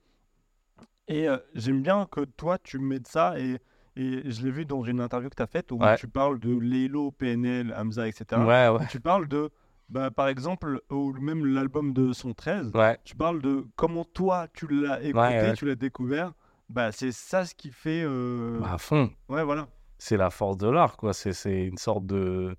Et 1.09 1.27
euh, 1.27 1.37
j'aime 1.53 1.81
bien 1.81 2.05
que 2.09 2.21
toi 2.21 2.57
tu 2.57 2.79
mettes 2.79 3.07
ça 3.07 3.37
et 3.39 3.57
et 3.97 4.29
je 4.31 4.43
l'ai 4.43 4.51
vu 4.51 4.65
dans 4.65 4.83
une 4.83 5.01
interview 5.01 5.29
que 5.29 5.35
tu 5.35 5.41
as 5.43 5.47
faite 5.47 5.71
où 5.71 5.77
Ouais. 5.79 5.97
tu 5.97 6.07
parles 6.07 6.39
de 6.39 6.57
Lélo, 6.57 7.11
PNL, 7.11 7.73
Hamza, 7.77 8.07
etc. 8.07 8.41
Ouais, 8.41 8.69
ouais. 8.69 8.85
Tu 8.89 8.99
parles 8.99 9.27
de, 9.27 9.49
bah, 9.89 10.11
par 10.11 10.27
exemple, 10.27 10.81
ou 10.91 11.13
même 11.13 11.45
l'album 11.45 11.93
de 11.93 12.13
Son 12.13 12.33
13, 12.33 12.71
Ouais, 12.75 12.97
tu 13.03 13.15
parles 13.15 13.41
de 13.41 13.65
comment 13.75 14.05
toi 14.05 14.47
tu 14.53 14.67
l'as 14.67 15.01
écouté, 15.01 15.53
tu 15.55 15.65
l'as 15.65 15.75
découvert. 15.75 16.33
Bah, 16.69 16.91
c'est 16.91 17.11
ça 17.11 17.45
ce 17.45 17.55
qui 17.55 17.71
fait. 17.71 18.03
euh, 18.05 18.59
bah, 18.59 18.73
à 18.73 18.77
fond. 18.77 19.09
Ouais, 19.29 19.43
voilà. 19.43 19.67
C'est 19.97 20.17
la 20.17 20.29
force 20.29 20.57
de 20.57 20.67
l'art, 20.69 20.95
quoi. 20.97 21.13
C'est, 21.13 21.65
une 21.65 21.77
sorte 21.77 22.05
de, 22.05 22.55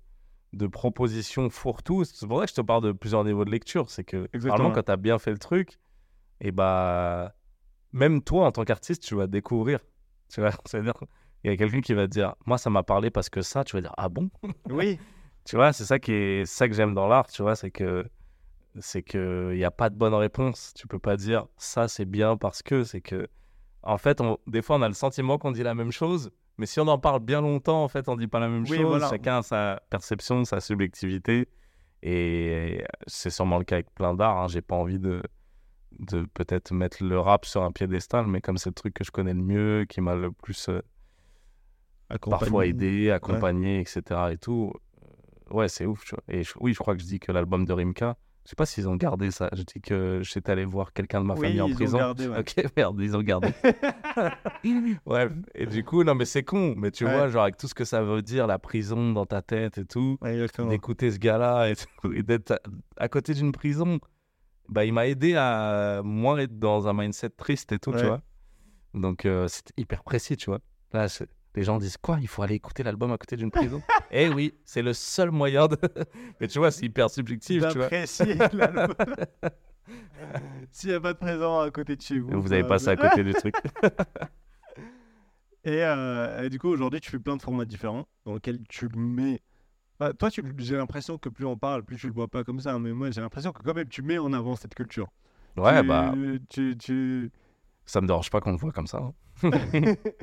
de 0.53 0.67
propositions 0.67 1.49
fourre-tout. 1.49 2.03
C'est 2.03 2.27
pour 2.27 2.39
ça 2.39 2.45
que 2.45 2.49
je 2.51 2.55
te 2.55 2.61
parle 2.61 2.83
de 2.83 2.91
plusieurs 2.91 3.23
niveaux 3.23 3.45
de 3.45 3.51
lecture. 3.51 3.89
C'est 3.89 4.03
que, 4.03 4.27
vraiment, 4.35 4.71
quand 4.71 4.83
tu 4.83 4.91
as 4.91 4.97
bien 4.97 5.19
fait 5.19 5.31
le 5.31 5.37
truc, 5.37 5.79
et 6.41 6.51
bah, 6.51 7.33
même 7.93 8.21
toi, 8.23 8.47
en 8.47 8.51
tant 8.51 8.65
qu'artiste, 8.65 9.03
tu 9.03 9.15
vas 9.15 9.27
découvrir. 9.27 9.79
Tu 10.33 10.41
vois, 10.41 10.51
c'est-à-dire, 10.65 10.93
il 11.43 11.51
y 11.51 11.53
a 11.53 11.57
quelqu'un 11.57 11.81
qui 11.81 11.93
va 11.93 12.05
te 12.07 12.11
dire, 12.11 12.35
moi, 12.45 12.57
ça 12.57 12.69
m'a 12.69 12.83
parlé 12.83 13.09
parce 13.09 13.29
que 13.29 13.41
ça, 13.41 13.63
tu 13.63 13.75
vas 13.75 13.81
dire, 13.81 13.93
ah 13.97 14.09
bon? 14.09 14.29
Oui, 14.69 14.99
Tu 15.45 15.55
vois, 15.55 15.73
c'est 15.73 15.85
ça 15.85 15.97
qui 15.97 16.11
est 16.11 16.45
ça 16.45 16.67
que 16.67 16.75
j'aime 16.75 16.93
dans 16.93 17.07
l'art, 17.07 17.25
tu 17.27 17.41
vois, 17.41 17.55
c'est 17.55 17.71
que 17.71 18.05
c'est 18.79 19.01
que 19.01 19.49
il 19.53 19.57
y 19.57 19.63
a 19.65 19.71
pas 19.71 19.89
de 19.89 19.95
bonne 19.95 20.13
réponse. 20.13 20.73
Tu 20.75 20.85
peux 20.85 20.99
pas 20.99 21.17
dire 21.17 21.47
ça 21.57 21.87
c'est 21.87 22.05
bien 22.05 22.37
parce 22.37 22.61
que 22.61 22.83
c'est 22.83 23.01
que 23.01 23.27
en 23.81 23.97
fait, 23.97 24.21
on, 24.21 24.37
des 24.45 24.61
fois 24.61 24.75
on 24.75 24.81
a 24.83 24.87
le 24.87 24.93
sentiment 24.93 25.39
qu'on 25.39 25.51
dit 25.51 25.63
la 25.63 25.73
même 25.73 25.91
chose, 25.91 26.29
mais 26.59 26.67
si 26.67 26.79
on 26.79 26.87
en 26.87 26.99
parle 26.99 27.21
bien 27.21 27.41
longtemps, 27.41 27.83
en 27.83 27.87
fait, 27.87 28.09
on 28.09 28.15
dit 28.15 28.27
pas 28.27 28.39
la 28.39 28.47
même 28.47 28.63
Oui, 28.69 28.77
chose. 28.77 28.85
voilà. 28.85 29.09
Chacun 29.09 29.37
a 29.39 29.41
sa 29.41 29.81
perception, 29.89 30.43
sa 30.43 30.59
subjectivité 30.59 31.47
et 32.03 32.83
c'est 33.07 33.29
sûrement 33.31 33.57
le 33.57 33.63
cas 33.63 33.77
avec 33.77 33.91
plein 33.95 34.13
d'art, 34.13 34.37
hein. 34.37 34.47
j'ai 34.49 34.61
pas 34.61 34.75
envie 34.75 34.99
de 34.99 35.23
de 35.97 36.25
peut-être 36.35 36.71
mettre 36.73 37.03
le 37.03 37.19
rap 37.19 37.45
sur 37.45 37.63
un 37.63 37.71
piédestal, 37.71 38.27
mais 38.27 38.39
comme 38.41 38.57
c'est 38.57 38.69
le 38.69 38.75
truc 38.75 38.93
que 38.93 39.03
je 39.03 39.09
connais 39.11 39.33
le 39.33 39.41
mieux, 39.41 39.85
qui 39.89 39.99
m'a 39.99 40.13
le 40.15 40.31
plus 40.31 40.69
parfois 42.29 42.65
aidé, 42.65 43.11
accompagné, 43.11 43.79
etc. 43.81 44.31
et 44.33 44.37
tout. 44.37 44.71
Euh, 44.73 45.55
Ouais, 45.55 45.67
c'est 45.67 45.85
ouf, 45.87 46.03
tu 46.05 46.15
vois. 46.15 46.23
Et 46.27 46.43
je- 46.43 46.53
oui, 46.59 46.73
je 46.73 46.79
crois 46.79 46.95
que 46.95 47.01
je 47.01 47.07
dis 47.07 47.19
que 47.19 47.31
l'album 47.31 47.65
de 47.65 47.73
Rimka, 47.73 48.17
je 48.45 48.49
sais 48.51 48.55
pas 48.55 48.65
s'ils 48.67 48.87
ont 48.87 48.95
gardé 48.95 49.31
ça. 49.31 49.49
Je 49.53 49.63
dis 49.63 49.81
que 49.81 50.19
j'étais 50.21 50.51
allé 50.51 50.63
voir 50.63 50.93
quelqu'un 50.93 51.21
de 51.21 51.25
ma 51.25 51.33
Oui, 51.33 51.41
famille 51.47 51.61
en 51.61 51.67
ils 51.67 51.71
ont 51.71 51.75
prison. 51.75 51.97
gardé, 51.97 52.27
ouais. 52.27 52.37
Ok, 52.39 52.55
merde, 52.77 52.99
ils 53.01 53.15
ont 53.17 53.21
gardé. 53.23 53.47
ouais, 55.05 55.29
et 55.55 55.65
du 55.65 55.83
coup, 55.83 56.03
non, 56.03 56.15
mais 56.15 56.25
c'est 56.25 56.43
con. 56.43 56.75
Mais 56.77 56.91
tu 56.91 57.05
Ouais. 57.05 57.11
vois, 57.11 57.27
genre, 57.29 57.43
avec 57.43 57.57
tout 57.57 57.67
ce 57.67 57.73
que 57.73 57.85
ça 57.85 58.01
veut 58.03 58.21
dire, 58.21 58.47
la 58.47 58.59
prison 58.59 59.11
dans 59.11 59.25
ta 59.25 59.41
tête 59.41 59.77
et 59.77 59.85
tout, 59.85 60.17
d'écouter 60.69 61.11
ce 61.11 61.17
gars-là 61.17 61.69
et, 61.69 61.75
tout, 61.75 62.13
et 62.13 62.23
d'être 62.23 62.51
à, 62.51 62.59
à 62.97 63.07
côté 63.09 63.33
d'une 63.33 63.51
prison, 63.51 63.99
bah, 64.67 64.85
il 64.85 64.93
m'a 64.93 65.07
aidé 65.07 65.35
à 65.35 66.01
moins 66.03 66.37
être 66.37 66.59
dans 66.59 66.87
un 66.87 66.93
mindset 66.93 67.29
triste 67.31 67.71
et 67.71 67.79
tout, 67.79 67.91
tu 67.91 68.05
vois. 68.05 68.21
Donc, 68.93 69.25
euh, 69.25 69.47
c'était 69.47 69.73
hyper 69.77 70.03
précis, 70.03 70.37
tu 70.37 70.47
vois. 70.49 70.59
Là, 70.93 71.07
c'est- 71.07 71.29
les 71.55 71.63
gens 71.63 71.77
disent 71.77 71.97
quoi 71.97 72.17
Il 72.21 72.27
faut 72.27 72.41
aller 72.41 72.55
écouter 72.55 72.83
l'album 72.83 73.11
à 73.11 73.17
côté 73.17 73.35
d'une 73.35 73.51
prison? 73.51 73.81
Eh 74.11 74.29
oui, 74.29 74.55
c'est 74.65 74.81
le 74.81 74.93
seul 74.93 75.29
moyen 75.31 75.67
de. 75.67 75.77
Mais 76.41 76.47
tu 76.47 76.57
vois, 76.59 76.71
c'est 76.71 76.85
hyper 76.85 77.09
subjectif. 77.09 77.61
D'apprécier 77.61 78.35
l'album. 78.53 78.95
S'il 80.71 80.89
n'y 80.89 80.95
a 80.95 80.99
pas 80.99 81.13
de 81.13 81.17
présent 81.19 81.59
à 81.59 81.69
côté 81.71 81.95
de 81.95 82.01
chez 82.01 82.19
vous. 82.19 82.41
Vous 82.41 82.51
avez 82.53 82.63
bah, 82.63 82.69
passé 82.69 82.89
à 82.89 82.95
côté 82.95 83.23
du 83.23 83.33
truc. 83.33 83.55
Et, 85.65 85.83
euh, 85.83 86.43
et 86.43 86.49
du 86.49 86.57
coup, 86.59 86.69
aujourd'hui, 86.69 86.99
tu 87.01 87.11
fais 87.11 87.19
plein 87.19 87.35
de 87.35 87.41
formats 87.41 87.65
différents 87.65 88.07
dans 88.25 88.33
lesquels 88.35 88.59
tu 88.69 88.87
mets. 88.95 89.41
Bah, 89.99 90.13
toi, 90.13 90.31
tu... 90.31 90.41
j'ai 90.57 90.77
l'impression 90.77 91.17
que 91.17 91.29
plus 91.29 91.45
on 91.45 91.57
parle, 91.57 91.83
plus 91.83 91.97
tu 91.97 92.07
le 92.07 92.13
vois 92.13 92.27
pas 92.27 92.43
comme 92.43 92.59
ça. 92.59 92.77
Mais 92.79 92.93
moi, 92.93 93.11
j'ai 93.11 93.21
l'impression 93.21 93.51
que 93.51 93.61
quand 93.61 93.73
même, 93.73 93.89
tu 93.89 94.01
mets 94.01 94.17
en 94.17 94.31
avant 94.33 94.55
cette 94.55 94.73
culture. 94.73 95.07
Ouais, 95.57 95.81
Tu- 95.81 95.87
bah, 95.87 96.13
Tu, 96.49 96.77
tu... 96.77 97.31
ça 97.85 97.99
me 98.01 98.07
dérange 98.07 98.29
pas 98.29 98.39
qu'on 98.39 98.53
me 98.53 98.57
voit 98.57 98.71
comme 98.71 98.87
ça. 98.87 98.99
hein. 99.43 99.49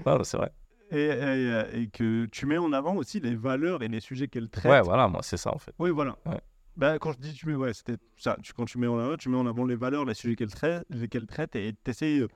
non, 0.07 0.24
c'est 0.24 0.37
vrai. 0.39 0.51
Et, 0.91 1.05
et, 1.07 1.11
euh, 1.11 1.64
et 1.72 1.89
que 1.89 2.26
tu 2.26 2.47
mets 2.47 2.59
en 2.59 2.72
avant 2.72 2.95
aussi 2.97 3.18
les 3.20 3.34
valeurs 3.34 3.82
et 3.82 3.89
les 3.89 4.01
sujets 4.01 4.28
qu'elle 4.28 4.49
traite. 4.49 4.70
Ouais, 4.70 4.80
voilà, 4.82 5.09
moi, 5.09 5.20
c'est 5.22 5.37
ça, 5.37 5.53
en 5.55 5.59
fait. 5.59 5.72
Oui, 5.78 5.91
voilà. 5.91 6.16
Ouais. 6.26 6.41
Bah, 6.76 6.99
quand 6.99 7.12
je 7.12 7.18
dis 7.18 7.32
tu 7.32 7.47
mets, 7.49 7.55
ouais, 7.55 7.72
c'était 7.74 7.97
ça. 8.16 8.37
Tu, 8.43 8.53
quand 8.53 8.66
tu 8.66 8.78
mets 8.78 8.87
en 8.87 8.99
avant, 8.99 9.16
tu 9.16 9.28
mets 9.28 9.37
en 9.39 9.47
avant 9.47 9.64
les 9.64 9.76
valeurs, 9.76 10.05
les 10.05 10.14
sujets 10.14 10.37
qu'elle 10.37 10.51
traite, 10.51 10.84
qu'elle 11.11 11.26
traite 11.26 11.57
et 11.57 11.74
tu 11.84 11.91
essaies 11.91 12.26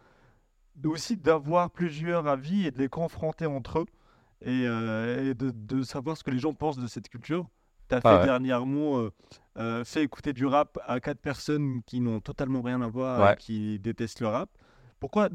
aussi 0.85 1.17
d'avoir 1.17 1.71
plusieurs 1.71 2.27
avis 2.27 2.67
et 2.67 2.71
de 2.71 2.79
les 2.79 2.89
confronter 2.89 3.47
entre 3.47 3.81
eux 3.81 3.87
et, 4.43 4.65
euh, 4.67 5.31
et 5.31 5.35
de, 5.35 5.51
de 5.51 5.83
savoir 5.83 6.17
ce 6.17 6.25
que 6.25 6.31
les 6.31 6.39
gens 6.39 6.55
pensent 6.55 6.79
de 6.79 6.87
cette 6.87 7.09
culture. 7.11 7.47
Tu 7.91 7.95
as 7.97 8.01
fait 8.01 8.09
Ah 8.09 8.19
ouais. 8.21 8.25
dernièrement 8.25 9.01
euh, 9.01 9.11
euh, 9.59 9.85
fait 9.85 10.03
écouter 10.05 10.33
du 10.33 10.47
rap 10.47 10.79
à 10.87 11.01
quatre 11.01 11.21
personnes 11.21 11.83
qui 11.85 12.01
n'ont 12.01 12.21
totalement 12.21 12.63
rien 12.63 12.81
à 12.81 12.89
voir 12.89 13.21
Ouais. 13.21 13.35
et 13.35 13.37
qui 13.37 13.79
détestent 13.79 14.21
le 14.21 14.29
rap. 14.29 14.49
Pourquoi 15.01 15.29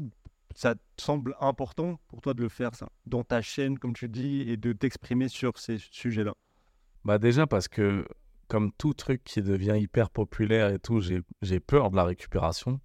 ça 0.56 0.74
te 0.74 0.80
semble 1.02 1.36
important 1.38 2.00
pour 2.08 2.22
toi 2.22 2.32
de 2.34 2.42
le 2.42 2.48
faire, 2.48 2.74
ça, 2.74 2.88
dans 3.04 3.22
ta 3.22 3.42
chaîne, 3.42 3.78
comme 3.78 3.92
tu 3.92 4.08
dis, 4.08 4.40
et 4.48 4.56
de 4.56 4.72
t'exprimer 4.72 5.28
sur 5.28 5.58
ces 5.58 5.76
sujets-là? 5.78 6.32
Bah, 7.04 7.18
déjà, 7.18 7.46
parce 7.46 7.68
que, 7.68 8.06
comme 8.48 8.72
tout 8.72 8.94
truc 8.94 9.22
qui 9.22 9.42
devient 9.42 9.76
hyper 9.78 10.08
populaire 10.08 10.70
et 10.70 10.78
tout, 10.78 11.00
j'ai 11.00 11.60
peur 11.60 11.90
de 11.90 11.96
la 11.96 12.04
récupération. 12.04 12.80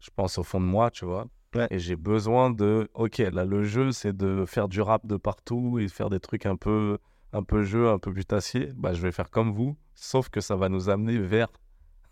Je 0.00 0.10
pense 0.14 0.36
au 0.38 0.42
fond 0.42 0.60
de 0.60 0.66
moi, 0.66 0.90
tu 0.90 1.04
vois. 1.04 1.26
Ouais. 1.54 1.68
Et 1.70 1.78
j'ai 1.78 1.96
besoin 1.96 2.50
de. 2.50 2.88
Ok, 2.94 3.18
là, 3.18 3.44
le 3.44 3.62
jeu, 3.62 3.92
c'est 3.92 4.16
de 4.16 4.44
faire 4.46 4.68
du 4.68 4.80
rap 4.80 5.06
de 5.06 5.16
partout 5.16 5.78
et 5.78 5.88
faire 5.88 6.10
des 6.10 6.20
trucs 6.20 6.46
un 6.46 6.56
peu, 6.56 6.98
un 7.32 7.42
peu 7.42 7.62
jeu, 7.62 7.88
un 7.88 7.98
peu 7.98 8.12
putassier. 8.12 8.72
Bah, 8.74 8.94
je 8.94 9.00
vais 9.02 9.12
faire 9.12 9.30
comme 9.30 9.52
vous, 9.52 9.76
sauf 9.94 10.28
que 10.28 10.40
ça 10.40 10.56
va 10.56 10.68
nous 10.68 10.88
amener 10.88 11.18
vers 11.18 11.48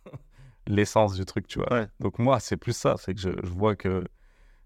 l'essence 0.66 1.14
du 1.14 1.24
truc, 1.24 1.46
tu 1.48 1.58
vois. 1.58 1.72
Ouais. 1.72 1.88
Donc, 1.98 2.18
moi, 2.18 2.38
c'est 2.38 2.56
plus 2.56 2.76
ça. 2.76 2.94
C'est 2.98 3.14
que 3.14 3.20
je, 3.20 3.30
je 3.42 3.50
vois 3.50 3.74
que. 3.74 4.04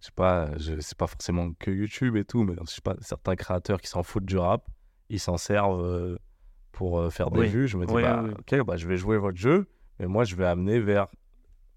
Je 0.02 0.06
sais 0.06 0.12
pas, 0.16 0.50
je 0.58 0.80
c'est 0.80 0.98
pas 0.98 1.06
forcément 1.06 1.52
que 1.60 1.70
YouTube 1.70 2.16
et 2.16 2.24
tout, 2.24 2.42
mais 2.42 2.54
je 2.66 2.74
sais 2.74 2.80
pas, 2.80 2.96
certains 3.00 3.36
créateurs 3.36 3.80
qui 3.80 3.86
s'en 3.86 4.02
foutent 4.02 4.24
du 4.24 4.36
rap, 4.36 4.68
ils 5.08 5.20
s'en 5.20 5.36
servent 5.36 5.80
euh, 5.80 6.18
pour 6.72 6.98
euh, 6.98 7.08
faire 7.08 7.30
des 7.30 7.38
Oui. 7.38 7.48
vues. 7.48 7.68
Je 7.68 7.76
me 7.78 7.86
dis, 7.86 7.94
Oui, 7.94 8.02
bah, 8.02 8.20
oui, 8.24 8.32
ok, 8.36 8.66
bah, 8.66 8.76
je 8.76 8.88
vais 8.88 8.96
jouer 8.96 9.16
votre 9.16 9.38
jeu, 9.38 9.68
mais 10.00 10.06
moi, 10.06 10.24
je 10.24 10.34
vais 10.34 10.44
amener 10.44 10.80
vers 10.80 11.06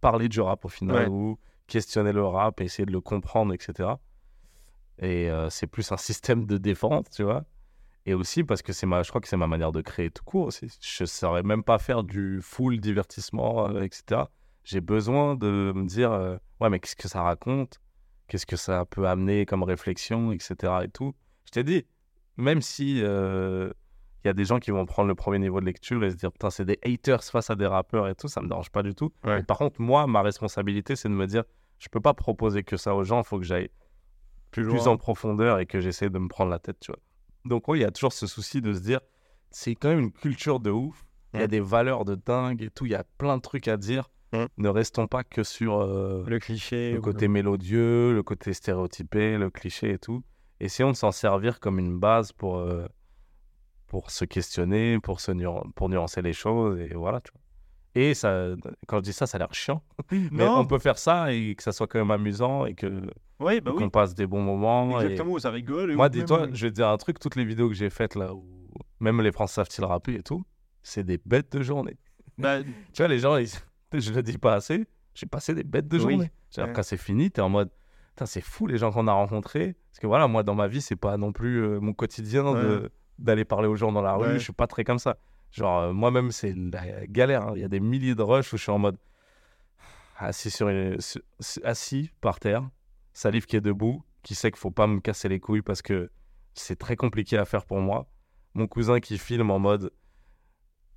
parler 0.02 0.28
du 0.28 0.42
rap 0.42 0.66
au 0.66 0.70
final 0.70 1.08
ou 1.08 1.38
questionner 1.68 2.14
le 2.14 2.26
rap, 2.26 2.62
essayer 2.62 2.88
de 2.88 2.92
le 2.92 3.00
comprendre, 3.00 3.54
etc. 3.54 3.90
Et 4.98 5.30
euh, 5.30 5.52
c'est 5.52 5.68
plus 5.68 5.92
un 5.92 5.98
système 5.98 6.48
de 6.48 6.58
défense, 6.58 7.06
tu 7.12 7.22
vois. 7.22 7.46
Et 8.08 8.16
aussi 8.16 8.44
parce 8.44 8.64
que 8.64 8.74
c'est 8.74 8.88
ma, 8.88 9.04
je 9.04 9.10
crois 9.10 9.22
que 9.22 9.28
c'est 9.28 9.38
ma 9.38 9.48
manière 9.48 9.72
de 9.72 9.82
créer 9.82 10.10
tout 10.10 10.24
court 10.24 10.48
aussi. 10.48 10.68
Je 10.82 11.04
ne 11.04 11.08
saurais 11.08 11.44
même 11.44 11.64
pas 11.64 11.78
faire 11.78 12.04
du 12.04 12.40
full 12.42 12.80
divertissement, 12.80 13.70
euh, 13.70 13.82
etc. 13.84 14.24
J'ai 14.64 14.82
besoin 14.82 15.36
de 15.36 15.72
me 15.76 15.86
dire, 15.86 16.40
ouais, 16.60 16.70
mais 16.72 16.80
qu'est-ce 16.80 16.96
que 16.96 17.08
ça 17.08 17.22
raconte? 17.22 17.80
Qu'est-ce 18.28 18.46
que 18.46 18.56
ça 18.56 18.86
peut 18.86 19.08
amener 19.08 19.46
comme 19.46 19.64
réflexion, 19.64 20.32
etc. 20.32 20.74
Et 20.84 20.90
tout. 20.90 21.14
Je 21.46 21.52
t'ai 21.52 21.64
dit, 21.64 21.86
même 22.38 22.62
si 22.62 23.02
euh, 23.04 23.72
il 24.24 24.28
y 24.28 24.30
a 24.30 24.34
des 24.34 24.46
gens 24.46 24.60
qui 24.60 24.72
vont 24.72 24.86
prendre 24.86 25.08
le 25.08 25.16
premier 25.16 25.40
niveau 25.40 25.60
de 25.60 25.66
lecture 25.66 26.04
et 26.04 26.10
se 26.10 26.16
dire, 26.16 26.32
putain, 26.32 26.50
c'est 26.50 26.66
des 26.66 26.80
haters 26.84 27.24
face 27.24 27.50
à 27.50 27.56
des 27.56 27.68
rappeurs 27.68 28.08
et 28.08 28.16
tout, 28.16 28.28
ça 28.28 28.42
me 28.42 28.48
dérange 28.48 28.72
pas 28.72 28.82
du 28.82 28.96
tout. 28.96 29.12
Ouais. 29.24 29.38
Mais 29.38 29.44
par 29.44 29.60
contre, 29.60 29.80
moi, 29.80 30.08
ma 30.08 30.22
responsabilité, 30.24 30.96
c'est 30.96 31.10
de 31.10 31.14
me 31.14 31.28
dire, 31.28 31.44
je 31.78 31.88
peux 31.90 32.00
pas 32.02 32.14
proposer 32.14 32.64
que 32.64 32.78
ça 32.78 32.96
aux 32.96 33.04
gens, 33.04 33.22
il 33.22 33.26
faut 33.26 33.38
que 33.38 33.46
j'aille 33.46 33.70
Plus, 34.50 34.88
en 34.88 34.98
profondeur 34.98 35.60
et 35.60 35.66
que 35.66 35.80
j'essaie 35.80 36.10
de 36.10 36.18
me 36.18 36.28
prendre 36.28 36.50
la 36.50 36.60
tête, 36.60 36.80
tu 36.80 36.92
vois. 36.92 37.00
Donc, 37.46 37.68
oui, 37.68 37.80
il 37.80 37.82
y 37.84 37.86
a 37.86 37.92
toujours 37.92 38.14
ce 38.14 38.26
souci 38.26 38.62
de 38.62 38.74
se 38.74 38.80
dire, 38.80 39.00
c'est 39.52 39.76
quand 39.76 39.90
même 39.90 40.00
une 40.00 40.12
culture 40.12 40.60
de 40.60 40.72
ouf. 40.72 41.06
Il 41.34 41.42
y 41.42 41.44
a 41.44 41.48
des 41.48 41.60
valeurs 41.60 42.06
de 42.06 42.16
dingue 42.16 42.62
et 42.62 42.70
tout. 42.70 42.86
Il 42.86 42.94
y 42.94 42.96
a 42.96 43.04
plein 43.18 43.36
de 43.36 43.42
trucs 43.42 43.68
à 43.68 43.76
dire. 43.76 44.10
Ouais. 44.34 44.48
Ne 44.58 44.70
restons 44.70 45.08
pas 45.08 45.24
que 45.24 45.44
sur 45.44 45.80
euh, 45.82 46.24
Le 46.28 46.40
cliché. 46.40 46.92
le 46.94 47.02
côté 47.02 47.28
mélodieux, 47.28 48.14
le 48.14 48.24
côté 48.24 48.54
stéréotypé, 48.54 49.38
le 49.38 49.50
cliché 49.50 49.92
et 49.94 49.98
tout. 50.00 50.24
Essayons 50.60 50.92
de 50.92 50.96
s'en 50.96 51.12
servir 51.12 51.60
comme 51.60 51.80
une 51.80 51.98
base 52.00 52.32
pour, 52.32 52.58
euh, 52.58 52.86
pour 53.88 54.12
se 54.12 54.26
questionner, 54.26 55.00
pour, 55.00 55.20
se 55.22 55.32
nuan- 55.32 55.72
pour 55.76 55.90
nuancer 55.90 56.22
les 56.22 56.34
choses. 56.34 56.80
Et 56.80 56.94
voilà, 56.94 57.22
tu 57.22 57.32
vois. 57.34 57.42
Et 57.98 58.14
ça, 58.14 58.50
quand 58.88 58.98
je 58.98 59.04
dis 59.04 59.14
ça, 59.14 59.26
ça 59.26 59.38
a 59.38 59.40
l'air 59.40 59.54
chiant. 59.54 59.82
Mais 60.12 60.30
Non. 60.46 60.60
on 60.60 60.66
peut 60.66 60.80
faire 60.80 60.98
ça 60.98 61.32
et 61.32 61.56
que 61.56 61.64
ça 61.64 61.72
soit 61.72 61.88
quand 61.88 62.00
même 62.00 62.12
amusant 62.12 62.66
et 62.66 62.74
que 62.74 63.02
Oui, 63.40 63.62
bah 63.62 63.72
qu'on 63.72 63.84
oui. 63.86 63.90
passe 63.90 64.16
des 64.16 64.28
bons 64.28 64.42
moments. 64.42 65.00
et- 65.00 65.06
Exactement, 65.06 65.34
où 65.34 65.40
ça 65.40 65.50
rigole. 65.52 65.92
et 65.92 65.96
Moi, 65.96 66.10
dis-toi, 66.10 66.42
même- 66.48 66.56
je 66.56 66.66
vais 66.66 66.72
te 66.72 66.76
dire 66.76 66.90
un 66.90 66.98
truc, 66.98 67.20
toutes 67.20 67.36
les 67.38 67.46
vidéos 67.46 67.70
que 67.70 67.76
j'ai 67.76 67.90
faites 67.90 68.16
là, 68.16 68.34
où 68.34 68.46
même 69.00 69.22
les 69.22 69.32
Français 69.32 69.56
savent-ils 69.64 69.86
rapper 69.86 70.16
et 70.16 70.24
tout, 70.24 70.43
c'est 70.84 71.06
des 71.06 71.20
bêtes 71.26 71.54
de 71.54 71.62
journée. 71.62 71.97
Bah, 72.38 72.58
Tu 72.93 72.97
vois, 73.02 73.08
les 73.08 73.20
gens, 73.20 73.38
ils- 73.38 73.47
je 73.93 74.12
le 74.13 74.21
dis 74.24 74.37
pas 74.37 74.53
assez, 74.55 74.86
j'ai 75.13 75.25
passé 75.25 75.53
des 75.53 75.63
bêtes 75.63 75.87
de 75.87 75.97
Oui. 75.97 76.01
journée. 76.13 76.32
C'est-à-dire, 76.49 76.70
Ouais. 76.70 76.75
quand 76.75 76.83
c'est 76.83 76.97
fini, 76.97 77.32
t'es 77.32 77.41
en 77.41 77.49
mode, 77.49 77.70
c'est 78.25 78.41
fou 78.41 78.66
les 78.67 78.78
gens 78.78 78.91
qu'on 78.91 79.07
a 79.07 79.13
rencontrés. 79.13 79.75
Parce 79.91 79.99
que 79.99 80.07
voilà, 80.07 80.28
moi, 80.28 80.43
dans 80.43 80.55
ma 80.55 80.67
vie, 80.67 80.82
c'est 80.82 80.95
pas 80.95 81.17
non 81.17 81.32
plus 81.32 81.63
euh, 81.63 81.79
mon 81.79 81.93
quotidien 81.93 82.45
Ouais. 82.45 82.89
d'aller 83.20 83.45
parler 83.45 83.67
aux 83.67 83.75
gens 83.75 83.91
dans 83.91 84.01
la 84.01 84.13
rue. 84.16 84.28
Ouais. 84.28 84.33
Je 84.39 84.43
suis 84.43 84.53
pas 84.53 84.67
très 84.67 84.83
comme 84.83 84.99
ça. 84.99 85.17
Genre, 85.51 85.79
euh, 85.79 85.93
moi-même, 85.93 86.32
c'est 86.32 86.53
la 86.53 87.07
galère. 87.07 87.43
hein. 87.47 87.53
Il 87.55 87.62
y 87.62 87.66
a 87.66 87.67
des 87.70 87.79
milliers 87.79 88.16
de 88.16 88.21
rushs 88.21 88.51
où 88.53 88.57
je 88.57 88.63
suis 88.63 88.71
en 88.71 88.79
mode 88.79 88.97
assis, 90.17 90.49
sur 90.51 90.70
une- 90.70 90.97
assis 91.63 92.12
par 92.21 92.39
terre, 92.39 92.70
Salif 93.13 93.45
qui 93.45 93.55
est 93.55 93.62
debout, 93.62 94.03
qui 94.24 94.36
sait 94.36 94.51
qu'il 94.51 94.59
faut 94.59 94.71
pas 94.71 94.87
me 94.87 94.99
casser 94.99 95.29
les 95.29 95.39
couilles 95.39 95.62
parce 95.62 95.82
que 95.82 96.09
c'est 96.53 96.78
très 96.78 96.95
compliqué 96.95 97.37
à 97.37 97.45
faire 97.45 97.66
pour 97.66 97.79
moi. 97.79 98.07
Mon 98.53 98.67
cousin 98.67 98.99
qui 98.99 99.17
filme 99.17 99.51
en 99.51 99.59
mode 99.59 99.91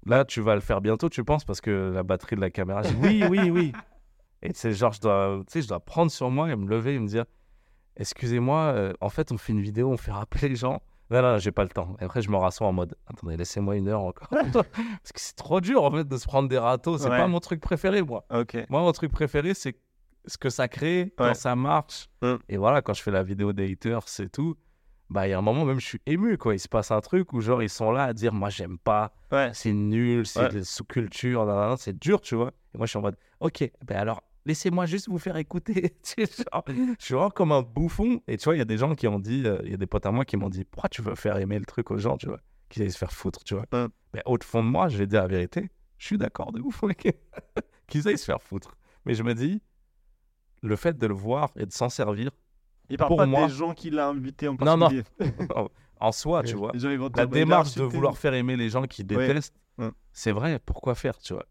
là, 0.08 0.24
tu 0.24 0.40
vas 0.40 0.54
le 0.54 0.60
faire 0.60 0.80
bientôt, 0.80 1.08
tu 1.08 1.22
penses, 1.24 1.44
parce 1.44 1.60
que 1.60 1.92
la 1.94 2.02
batterie 2.02 2.36
de 2.36 2.40
la 2.40 2.50
caméra, 2.50 2.82
je 2.82 2.88
dis 2.90 2.96
oui, 3.02 3.24
oui, 3.28 3.50
oui. 3.50 3.72
Et 4.42 4.50
c'est 4.54 4.72
genre, 4.72 4.92
je 4.92 5.00
dois, 5.00 5.40
tu 5.46 5.52
sais, 5.52 5.62
je 5.62 5.68
dois 5.68 5.80
prendre 5.80 6.10
sur 6.12 6.30
moi 6.30 6.48
et 6.50 6.54
me 6.56 6.68
lever 6.68 6.94
et 6.94 6.98
me 6.98 7.08
dire 7.08 7.24
excusez-moi, 7.96 8.58
euh, 8.74 8.92
en 9.00 9.08
fait, 9.08 9.32
on 9.32 9.38
fait 9.38 9.52
une 9.52 9.60
vidéo, 9.60 9.90
on 9.90 9.96
fait 9.96 10.12
rappeler 10.12 10.48
les 10.48 10.56
gens. 10.56 10.80
Non, 11.10 11.22
non, 11.22 11.38
j'ai 11.38 11.52
pas 11.52 11.62
le 11.62 11.70
temps. 11.70 11.96
Et 12.00 12.04
après, 12.04 12.20
je 12.22 12.30
me 12.30 12.36
rassois 12.36 12.66
en 12.66 12.72
mode 12.72 12.94
attendez, 13.06 13.36
laissez-moi 13.36 13.76
une 13.76 13.88
heure 13.88 14.02
encore. 14.02 14.28
parce 14.30 15.12
que 15.12 15.20
c'est 15.20 15.36
trop 15.36 15.60
dur, 15.60 15.82
en 15.82 15.90
fait, 15.90 16.06
de 16.06 16.16
se 16.16 16.26
prendre 16.26 16.48
des 16.48 16.58
râteaux. 16.58 16.98
C'est 16.98 17.08
Ouais. 17.08 17.18
pas 17.18 17.26
mon 17.26 17.40
truc 17.40 17.60
préféré, 17.60 18.02
moi. 18.02 18.24
Moi, 18.30 18.80
mon 18.80 18.92
truc 18.92 19.10
préféré, 19.10 19.54
c'est 19.54 19.76
ce 20.26 20.36
que 20.36 20.50
ça 20.50 20.68
crée 20.68 21.12
quand 21.16 21.34
ça 21.34 21.56
marche. 21.56 22.08
Mm. 22.22 22.34
Et 22.50 22.56
voilà, 22.58 22.82
quand 22.82 22.92
je 22.92 23.02
fais 23.02 23.10
la 23.10 23.22
vidéo 23.22 23.52
des 23.52 23.72
haters, 23.72 24.06
c'est 24.06 24.30
tout. 24.30 24.56
Bah, 25.10 25.26
il 25.26 25.30
y 25.30 25.32
a 25.32 25.38
un 25.38 25.42
moment, 25.42 25.64
même, 25.64 25.80
je 25.80 25.86
suis 25.86 26.00
ému, 26.06 26.36
quoi. 26.36 26.54
Il 26.54 26.58
se 26.58 26.68
passe 26.68 26.90
un 26.90 27.00
truc 27.00 27.32
où, 27.32 27.40
genre, 27.40 27.62
ils 27.62 27.68
sont 27.70 27.90
là 27.90 28.04
à 28.04 28.12
dire, 28.12 28.32
moi, 28.32 28.50
j'aime 28.50 28.78
pas, 28.78 29.14
Ouais. 29.32 29.50
c'est 29.54 29.72
nul, 29.72 30.26
c'est 30.26 30.40
Ouais. 30.40 30.48
de 30.50 30.58
la 30.58 30.64
sous-culture, 30.64 31.76
c'est 31.78 31.98
dur, 31.98 32.20
tu 32.20 32.34
vois. 32.34 32.52
Et 32.74 32.78
moi, 32.78 32.86
je 32.86 32.90
suis 32.90 32.98
en 32.98 33.02
mode, 33.02 33.16
ok, 33.40 33.70
ben 33.86 33.96
alors, 33.96 34.22
laissez-moi 34.44 34.86
juste 34.86 35.08
vous 35.08 35.18
faire 35.18 35.36
écouter. 35.36 35.96
Genre, 36.52 36.64
je 36.68 37.04
suis 37.04 37.14
vraiment 37.14 37.30
comme 37.30 37.52
un 37.52 37.62
bouffon. 37.62 38.20
Et 38.28 38.36
tu 38.36 38.44
vois, 38.44 38.54
il 38.56 38.58
y 38.58 38.62
a 38.62 38.66
des 38.66 38.76
gens 38.76 38.94
qui 38.94 39.06
ont 39.08 39.18
dit, 39.18 39.42
euh, 39.46 39.58
il 39.64 39.70
y 39.70 39.74
a 39.74 39.76
des 39.76 39.86
potes 39.86 40.06
à 40.06 40.10
moi 40.10 40.24
qui 40.24 40.36
m'ont 40.36 40.48
dit, 40.50 40.64
pourquoi 40.64 40.88
tu 40.88 41.02
veux 41.02 41.14
faire 41.14 41.36
aimer 41.38 41.58
le 41.58 41.64
truc 41.64 41.90
aux 41.90 41.98
gens, 41.98 42.16
tu 42.16 42.26
vois, 42.26 42.40
qu'ils 42.68 42.82
aillent 42.82 42.90
se 42.90 42.98
faire 42.98 43.12
foutre, 43.12 43.42
tu 43.44 43.54
vois. 43.54 43.64
Ouais. 43.72 43.86
Mais 44.14 44.22
au 44.26 44.36
fond 44.42 44.62
de 44.62 44.68
moi, 44.68 44.88
je 44.88 44.96
vais 44.98 45.06
dire 45.06 45.22
la 45.22 45.28
vérité, 45.28 45.70
je 45.98 46.06
suis 46.06 46.18
d'accord 46.18 46.52
de 46.52 46.60
ouf, 46.60 46.82
qu'ils 47.88 48.08
aillent 48.08 48.18
se 48.18 48.24
faire 48.24 48.42
foutre. 48.42 48.76
Mais 49.04 49.14
je 49.14 49.22
me 49.22 49.34
dis, 49.34 49.62
le 50.62 50.76
fait 50.76 50.96
de 50.98 51.06
le 51.06 51.14
voir 51.14 51.50
et 51.56 51.66
de 51.66 51.72
s'en 51.72 51.88
servir, 51.88 52.30
Il 52.90 52.96
parle 52.96 53.08
Pour 53.08 53.16
pas 53.18 53.26
moi- 53.26 53.46
des 53.46 53.52
gens 53.52 53.74
qu'il 53.74 53.98
a 53.98 54.08
invités 54.08 54.48
en 54.48 54.54
Non, 54.60 54.76
non. 54.76 54.88
particulier. 54.88 55.04
en 56.00 56.12
soi, 56.12 56.42
tu 56.42 56.54
vois, 56.54 56.72
gens, 56.74 56.88
la 56.90 57.08
bah, 57.08 57.26
démarche 57.26 57.74
de 57.74 57.82
vouloir 57.82 58.16
faire 58.16 58.34
aimer 58.34 58.56
les 58.56 58.70
gens 58.70 58.82
qui 58.84 59.04
détestent, 59.04 59.54
Ouais. 59.78 59.90
c'est 60.12 60.32
vrai, 60.32 60.58
pourquoi 60.64 60.94
faire, 60.94 61.18
tu 61.18 61.34
vois. 61.34 61.44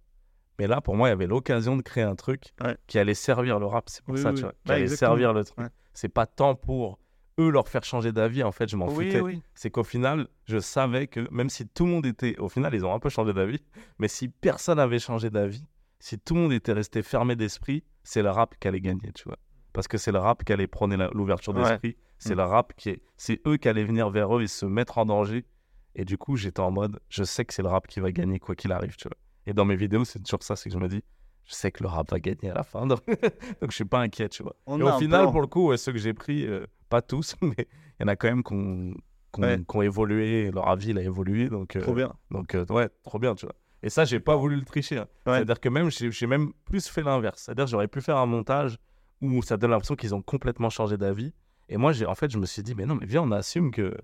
Mais 0.59 0.67
là, 0.67 0.81
pour 0.81 0.95
moi, 0.95 1.07
il 1.09 1.11
y 1.11 1.13
avait 1.13 1.27
l'occasion 1.27 1.75
de 1.77 1.81
créer 1.81 2.03
un 2.03 2.15
truc 2.15 2.53
Ouais. 2.63 2.75
qui 2.87 2.97
allait 2.97 3.13
servir 3.13 3.59
le 3.59 3.65
rap, 3.67 3.89
c'est 3.89 4.03
pour 4.03 4.15
Oui, 4.15 4.21
ça, 4.21 4.29
oui, 4.29 4.35
tu 4.35 4.41
vois, 4.41 4.51
qui 4.51 4.69
Ouais, 4.69 4.75
allait 4.75 4.83
exactement. 4.83 5.11
servir 5.11 5.33
le 5.33 5.43
truc. 5.45 5.57
Ouais. 5.59 5.69
C'est 5.93 6.09
pas 6.09 6.25
tant 6.25 6.55
pour 6.55 6.97
eux 7.39 7.49
leur 7.51 7.67
faire 7.67 7.83
changer 7.83 8.11
d'avis, 8.11 8.41
en 8.43 8.51
fait, 8.51 8.67
je 8.67 8.75
m'en 8.75 8.87
Oui, 8.87 9.11
foutais. 9.11 9.39
C'est 9.53 9.69
qu'au 9.69 9.83
final, 9.83 10.27
je 10.45 10.57
savais 10.57 11.07
que 11.07 11.27
même 11.31 11.49
si 11.49 11.67
tout 11.67 11.85
le 11.85 11.91
monde 11.91 12.05
était, 12.07 12.35
au 12.39 12.49
final, 12.49 12.73
ils 12.73 12.83
ont 12.85 12.93
un 12.93 12.99
peu 12.99 13.09
changé 13.09 13.33
d'avis, 13.33 13.59
mais 13.99 14.07
si 14.07 14.27
personne 14.29 14.79
avait 14.79 14.97
changé 14.99 15.29
d'avis, 15.29 15.63
si 15.99 16.17
tout 16.17 16.33
le 16.35 16.41
monde 16.41 16.53
était 16.53 16.73
resté 16.73 17.03
fermé 17.03 17.35
d'esprit, 17.35 17.83
c'est 18.03 18.23
le 18.23 18.29
rap 18.31 18.55
qui 18.59 18.67
allait 18.67 18.81
gagner, 18.81 19.11
tu 19.13 19.25
vois. 19.25 19.37
Parce 19.77 19.87
que 19.87 19.99
c'est 19.99 20.11
le 20.11 20.17
rap 20.17 20.43
qui 20.43 20.51
allait 20.51 20.65
prôner 20.65 20.97
l'ouverture 21.13 21.53
Ouais. 21.55 21.61
d'esprit, 21.61 21.97
c'est 22.17 22.33
Mm. 22.33 22.37
le 22.37 22.43
rap 22.45 22.73
qui 22.75 22.89
est, 22.89 23.01
c'est 23.15 23.39
eux 23.45 23.57
qui 23.57 23.69
allaient 23.69 23.83
venir 23.83 24.09
vers 24.09 24.35
eux 24.35 24.41
et 24.41 24.47
se 24.47 24.65
mettre 24.65 24.97
en 24.97 25.05
danger. 25.05 25.45
Et 25.93 26.03
du 26.03 26.17
coup, 26.17 26.35
j'étais 26.35 26.61
en 26.61 26.71
mode, 26.71 26.99
je 27.09 27.23
sais 27.23 27.45
que 27.45 27.53
c'est 27.53 27.61
le 27.61 27.67
rap 27.67 27.85
qui 27.85 27.99
va 27.99 28.11
gagner 28.11 28.39
quoi 28.39 28.55
qu'il 28.55 28.71
arrive, 28.71 28.95
tu 28.95 29.07
vois. 29.07 29.17
Et 29.45 29.53
dans 29.53 29.65
mes 29.65 29.75
vidéos, 29.75 30.03
c'est 30.03 30.17
toujours 30.17 30.41
ça, 30.41 30.55
c'est 30.55 30.69
que 30.69 30.73
je 30.73 30.79
me 30.79 30.87
dis, 30.87 31.03
je 31.45 31.53
sais 31.53 31.71
que 31.71 31.83
le 31.83 31.89
rap 31.89 32.09
va 32.09 32.19
gagner 32.19 32.49
à 32.49 32.55
la 32.55 32.63
fin, 32.63 32.87
donc, 32.87 33.01
donc 33.61 33.69
je 33.69 33.75
suis 33.75 33.85
pas 33.85 33.99
inquiet, 33.99 34.29
tu 34.29 34.41
vois. 34.41 34.55
On 34.65 34.79
Et 34.79 34.83
au 34.83 34.97
final, 34.97 35.21
plan. 35.25 35.31
pour 35.31 35.41
le 35.41 35.47
coup, 35.47 35.67
ouais, 35.67 35.77
ceux 35.77 35.91
que 35.91 35.99
j'ai 35.99 36.15
pris, 36.15 36.47
euh, 36.47 36.65
pas 36.89 37.03
tous, 37.03 37.35
mais 37.43 37.53
il 37.59 38.01
y 38.01 38.03
en 38.03 38.07
a 38.07 38.15
quand 38.15 38.29
même 38.29 38.41
qui 38.43 38.53
ont, 38.55 38.95
Ouais. 39.37 39.59
évolué, 39.85 40.49
leur 40.49 40.67
avis 40.69 40.89
il 40.89 40.97
a 40.97 41.03
évolué, 41.03 41.49
donc, 41.49 41.75
euh, 41.75 41.81
Trop 41.81 41.93
bien. 41.93 42.11
donc 42.31 42.55
euh, 42.55 42.65
ouais, 42.71 42.89
trop 43.03 43.19
bien, 43.19 43.35
tu 43.35 43.45
vois. 43.45 43.53
Et 43.83 43.91
ça, 43.91 44.05
j'ai 44.05 44.19
pas 44.19 44.35
voulu 44.35 44.55
le 44.55 44.63
tricher. 44.63 44.97
hein. 44.97 45.07
Ouais. 45.27 45.33
C'est-à-dire 45.35 45.59
que 45.59 45.69
même, 45.69 45.91
j'ai 45.91 46.25
même 46.25 46.51
plus 46.65 46.87
fait 46.87 47.03
l'inverse. 47.03 47.43
C'est-à-dire 47.43 47.65
que 47.65 47.69
j'aurais 47.71 47.87
pu 47.87 48.01
faire 48.01 48.17
un 48.17 48.25
montage 48.25 48.79
où 49.21 49.41
ça 49.41 49.57
donne 49.57 49.71
l'impression 49.71 49.95
qu'ils 49.95 50.13
ont 50.15 50.21
complètement 50.21 50.69
changé 50.69 50.97
d'avis. 50.97 51.33
Et 51.69 51.77
moi, 51.77 51.91
j'ai 51.91 52.05
en 52.05 52.15
fait, 52.15 52.29
je 52.31 52.37
me 52.37 52.45
suis 52.45 52.63
dit, 52.63 52.75
mais 52.75 52.85
non, 52.85 52.95
mais 52.95 53.05
viens, 53.05 53.21
on 53.23 53.31
assume 53.31 53.71
que 53.71 53.95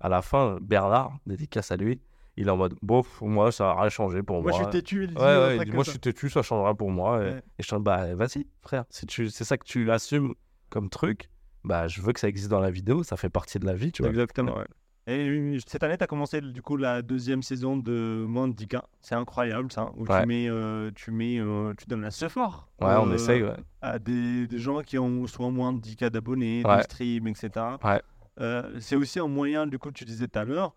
à 0.00 0.08
la 0.08 0.22
fin, 0.22 0.58
Bernard, 0.62 1.12
dédicace 1.26 1.70
à 1.70 1.76
lui, 1.76 2.00
il 2.36 2.46
est 2.48 2.50
en 2.50 2.56
mode, 2.56 2.74
bon, 2.80 3.02
pour 3.02 3.28
moi, 3.28 3.52
ça 3.52 3.70
a 3.72 3.80
rien 3.80 3.90
changé 3.90 4.22
pour 4.22 4.40
Moi, 4.42 4.50
moi. 4.52 4.58
je 4.58 4.64
suis 4.64 4.70
têtu. 4.72 5.04
il 5.04 5.10
dit 5.14 5.16
Ouais, 5.20 5.56
il 5.58 5.64
dit, 5.64 5.72
moi 5.72 5.84
ça. 5.84 5.88
je 5.88 5.90
suis 5.92 6.00
têtu, 6.00 6.30
ça 6.30 6.42
changera 6.42 6.74
pour 6.74 6.90
moi. 6.90 7.18
Et, 7.22 7.30
Ouais. 7.32 7.36
et 7.58 7.62
je 7.62 7.66
suis 7.66 7.76
bah 7.78 8.14
vas-y, 8.14 8.46
frère, 8.62 8.84
si 8.88 9.04
tu, 9.06 9.28
c'est 9.28 9.44
ça 9.44 9.58
que 9.58 9.64
tu 9.66 9.90
assumes 9.90 10.34
comme 10.70 10.88
truc, 10.88 11.28
bah 11.64 11.86
je 11.88 12.00
veux 12.00 12.12
que 12.14 12.20
ça 12.20 12.28
existe 12.28 12.48
dans 12.50 12.60
la 12.60 12.70
vidéo, 12.70 13.02
ça 13.02 13.16
fait 13.18 13.28
partie 13.28 13.58
de 13.58 13.66
la 13.66 13.74
vie, 13.74 13.92
tu 13.92 14.00
vois. 14.02 14.10
Exactement. 14.10 14.56
ouais. 14.56 14.64
Et 15.10 15.28
euh, 15.28 15.58
cette 15.66 15.82
année, 15.82 15.96
tu 15.98 16.04
as 16.04 16.06
commencé 16.06 16.40
du 16.40 16.62
coup 16.62 16.76
la 16.76 17.02
deuxième 17.02 17.42
saison 17.42 17.76
de 17.76 18.24
Mandika. 18.28 18.84
C'est 19.00 19.14
incroyable 19.16 19.72
ça. 19.72 19.90
Où 19.96 20.04
Ouais. 20.06 20.20
tu 20.22 20.26
mets, 20.28 20.48
euh, 20.48 20.90
tu 20.94 21.10
mets, 21.10 21.38
euh, 21.40 21.74
tu 21.76 21.86
donnes 21.86 22.02
la 22.02 22.10
fort 22.28 22.68
Ouais, 22.80 22.94
on 22.96 23.12
essaye, 23.12 23.42
ouais. 23.42 23.56
à 23.82 23.98
des, 23.98 24.46
des 24.46 24.58
gens 24.58 24.80
qui 24.82 24.98
ont 24.98 25.26
soit 25.26 25.50
moins 25.50 25.72
de 25.72 25.80
10K 25.80 26.10
d'abonnés, 26.10 26.62
Ouais. 26.64 26.78
de 26.78 26.82
stream, 26.82 27.26
etc. 27.26 27.50
Ouais. 27.82 28.00
Euh, 28.40 28.78
c'est 28.78 28.96
aussi 28.96 29.18
un 29.18 29.26
moyen, 29.26 29.66
du 29.66 29.78
coup, 29.78 29.90
tu 29.90 30.04
disais 30.04 30.28
tout 30.28 30.38
à 30.38 30.44
l'heure, 30.44 30.74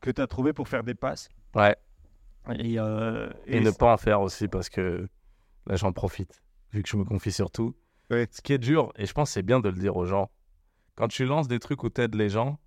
que 0.00 0.10
tu 0.10 0.20
as 0.22 0.26
trouvé 0.26 0.52
pour 0.52 0.66
faire 0.66 0.82
des 0.82 0.94
passes. 0.94 1.28
Ouais. 1.54 1.76
Et, 2.58 2.78
euh, 2.78 3.28
Et, 3.46 3.58
et 3.58 3.60
ne 3.60 3.70
pas 3.70 3.92
en 3.92 3.96
faire 3.98 4.22
aussi 4.22 4.48
parce 4.48 4.70
que 4.70 5.06
là 5.66 5.76
j'en 5.76 5.92
profite, 5.92 6.42
vu 6.72 6.82
que 6.82 6.88
je 6.88 6.96
me 6.96 7.04
confie 7.04 7.30
sur 7.32 7.50
tout. 7.50 7.74
Ouais. 8.10 8.26
Ce 8.30 8.40
qui 8.40 8.54
est 8.54 8.58
dur, 8.58 8.90
et 8.96 9.04
je 9.04 9.12
pense 9.12 9.28
que 9.28 9.34
c'est 9.34 9.42
bien 9.42 9.60
de 9.60 9.68
le 9.68 9.76
dire 9.76 9.94
aux 9.96 10.06
gens, 10.06 10.30
quand 10.96 11.08
tu 11.08 11.26
lances 11.26 11.48
des 11.48 11.58
trucs 11.58 11.82
où 11.84 11.90
t'aides 11.90 12.14
les 12.14 12.30
gens, 12.30 12.58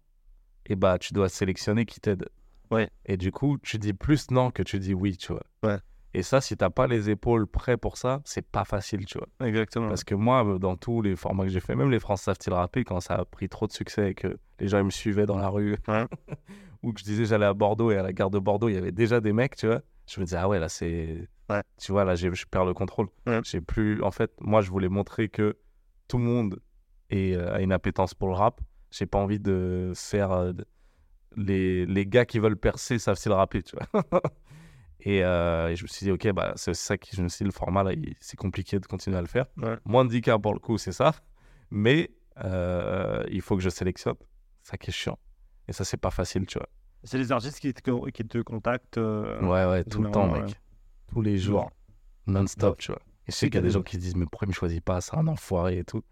et 0.65 0.75
bah 0.75 0.97
tu 0.99 1.13
dois 1.13 1.29
sélectionner 1.29 1.85
qui 1.85 1.99
t'aide. 1.99 2.27
Ouais. 2.71 2.89
Et 3.05 3.17
du 3.17 3.31
coup, 3.31 3.57
tu 3.59 3.77
dis 3.77 3.93
plus 3.93 4.31
non 4.31 4.49
que 4.51 4.63
tu 4.63 4.79
dis 4.79 4.93
oui, 4.93 5.17
tu 5.17 5.31
vois. 5.33 5.43
Ouais. 5.63 5.77
Et 6.15 6.21
ça, 6.21 6.41
si 6.41 6.55
t'as 6.55 6.69
pas 6.69 6.85
les 6.87 7.09
épaules 7.09 7.47
prêtes 7.47 7.79
pour 7.79 7.97
ça, 7.97 8.21
c'est 8.23 8.45
pas 8.45 8.65
facile, 8.65 9.05
tu 9.05 9.17
vois. 9.17 9.27
Exactement. 9.47 9.89
Parce 9.89 10.03
que 10.03 10.13
moi, 10.13 10.45
euh, 10.45 10.59
dans 10.59 10.75
tous 10.75 11.01
les 11.01 11.15
formats 11.15 11.43
que 11.43 11.49
j'ai 11.49 11.59
fait, 11.59 11.75
même 11.75 11.89
les 11.89 11.99
France 11.99 12.21
savent-ils 12.21 12.53
rapper, 12.53 12.83
quand 12.83 12.99
ça 12.99 13.15
a 13.15 13.25
pris 13.25 13.49
trop 13.49 13.65
de 13.65 13.71
succès 13.71 14.11
et 14.11 14.13
que 14.13 14.37
les 14.59 14.67
gens 14.67 14.77
ils 14.77 14.83
me 14.85 14.91
suivaient 14.91 15.25
dans 15.25 15.37
la 15.37 15.49
rue, 15.49 15.75
Ouais. 15.87 16.05
ou 16.83 16.93
que 16.93 16.99
je 16.99 17.05
disais 17.05 17.25
j'allais 17.25 17.45
à 17.47 17.53
Bordeaux 17.53 17.91
et 17.91 17.97
à 17.97 18.03
la 18.03 18.13
gare 18.13 18.29
de 18.29 18.37
Bordeaux, 18.39 18.69
il 18.69 18.75
y 18.75 18.77
avait 18.77 18.91
déjà 18.91 19.21
des 19.21 19.33
mecs, 19.33 19.55
tu 19.55 19.65
vois. 19.67 19.81
Je 20.07 20.19
me 20.19 20.25
disais, 20.25 20.37
ah 20.37 20.47
ouais, 20.47 20.59
là 20.59 20.69
c'est. 20.69 21.27
Ouais. 21.49 21.61
Tu 21.79 21.91
vois, 21.91 22.03
là 22.05 22.13
je 22.15 22.27
perds 22.45 22.65
le 22.65 22.73
contrôle. 22.73 23.07
Ouais. 23.25 23.41
J'ai 23.43 23.61
plus. 23.61 24.01
En 24.03 24.11
fait, 24.11 24.31
moi 24.39 24.61
je 24.61 24.69
voulais 24.69 24.89
montrer 24.89 25.29
que 25.29 25.57
tout 26.07 26.17
le 26.19 26.23
monde 26.25 26.59
est, 27.09 27.35
euh, 27.35 27.53
a 27.55 27.61
une 27.61 27.71
appétence 27.71 28.13
pour 28.13 28.27
le 28.27 28.35
rap. 28.35 28.61
J'ai 28.95 29.07
pas 29.07 29.17
envie 29.17 29.39
de 29.39 29.91
faire. 29.95 30.31
euh, 30.31 30.53
les, 31.35 31.85
les 31.87 32.05
gars 32.05 32.25
qui 32.25 32.37
veulent 32.37 32.55
percer 32.57 32.99
savent-ils 32.99 33.31
rapper, 33.31 33.63
tu 33.63 33.75
vois. 33.75 34.03
et, 34.99 35.23
euh, 35.23 35.69
et 35.69 35.75
je 35.75 35.83
me 35.83 35.87
suis 35.87 36.05
dit, 36.05 36.11
ok, 36.11 36.31
bah, 36.31 36.53
c'est 36.55 36.75
ça 36.75 36.95
qui. 36.97 37.15
Je 37.15 37.23
me 37.23 37.27
suis 37.27 37.39
dit, 37.43 37.45
le 37.45 37.51
format 37.51 37.83
là, 37.83 37.91
c'est 38.19 38.37
compliqué 38.37 38.79
de 38.79 38.85
continuer 38.85 39.17
à 39.17 39.21
le 39.21 39.27
faire. 39.27 39.47
Ouais. 39.57 39.77
Moins 39.85 40.05
de 40.05 40.09
10 40.11 40.21
cas 40.21 40.37
pour 40.37 40.53
le 40.53 40.59
coup, 40.59 40.77
c'est 40.77 40.91
ça. 40.91 41.11
Mais 41.71 42.11
euh, 42.43 43.23
il 43.31 43.41
faut 43.41 43.55
que 43.55 43.63
je 43.63 43.69
sélectionne. 43.69 44.15
Ça 44.61 44.77
qui 44.77 44.91
est 44.91 44.93
chiant. 44.93 45.17
Et 45.67 45.73
ça, 45.73 45.83
c'est 45.85 45.97
pas 45.97 46.11
facile, 46.11 46.45
tu 46.45 46.59
vois. 46.59 46.69
C'est 47.03 47.17
les 47.17 47.31
artistes 47.31 47.59
qui 47.59 47.73
te, 47.73 48.09
qui 48.11 48.23
te 48.25 48.37
contactent. 48.39 48.97
euh, 48.99 49.41
Ouais, 49.41 49.65
ouais, 49.65 49.83
tout 49.83 50.03
le 50.03 50.11
temps, 50.11 50.27
mec. 50.45 50.61
Tous 51.11 51.21
les 51.21 51.37
jours, 51.37 51.71
non-stop, 52.27 52.77
tu 52.77 52.91
vois. 52.91 53.01
Et 53.27 53.31
je 53.31 53.35
sais 53.35 53.47
qu'il 53.47 53.55
y 53.55 53.57
a 53.57 53.61
des 53.61 53.69
gens 53.71 53.81
qui 53.83 53.95
se 53.95 54.01
disent, 54.01 54.15
mais 54.15 54.25
pourquoi 54.25 54.45
il 54.45 54.49
me 54.49 54.53
choisit 54.53 54.83
pas? 54.83 55.01
C'est 55.01 55.15
un 55.15 55.27
enfoiré 55.27 55.79
et 55.79 55.83
tout. 55.83 56.03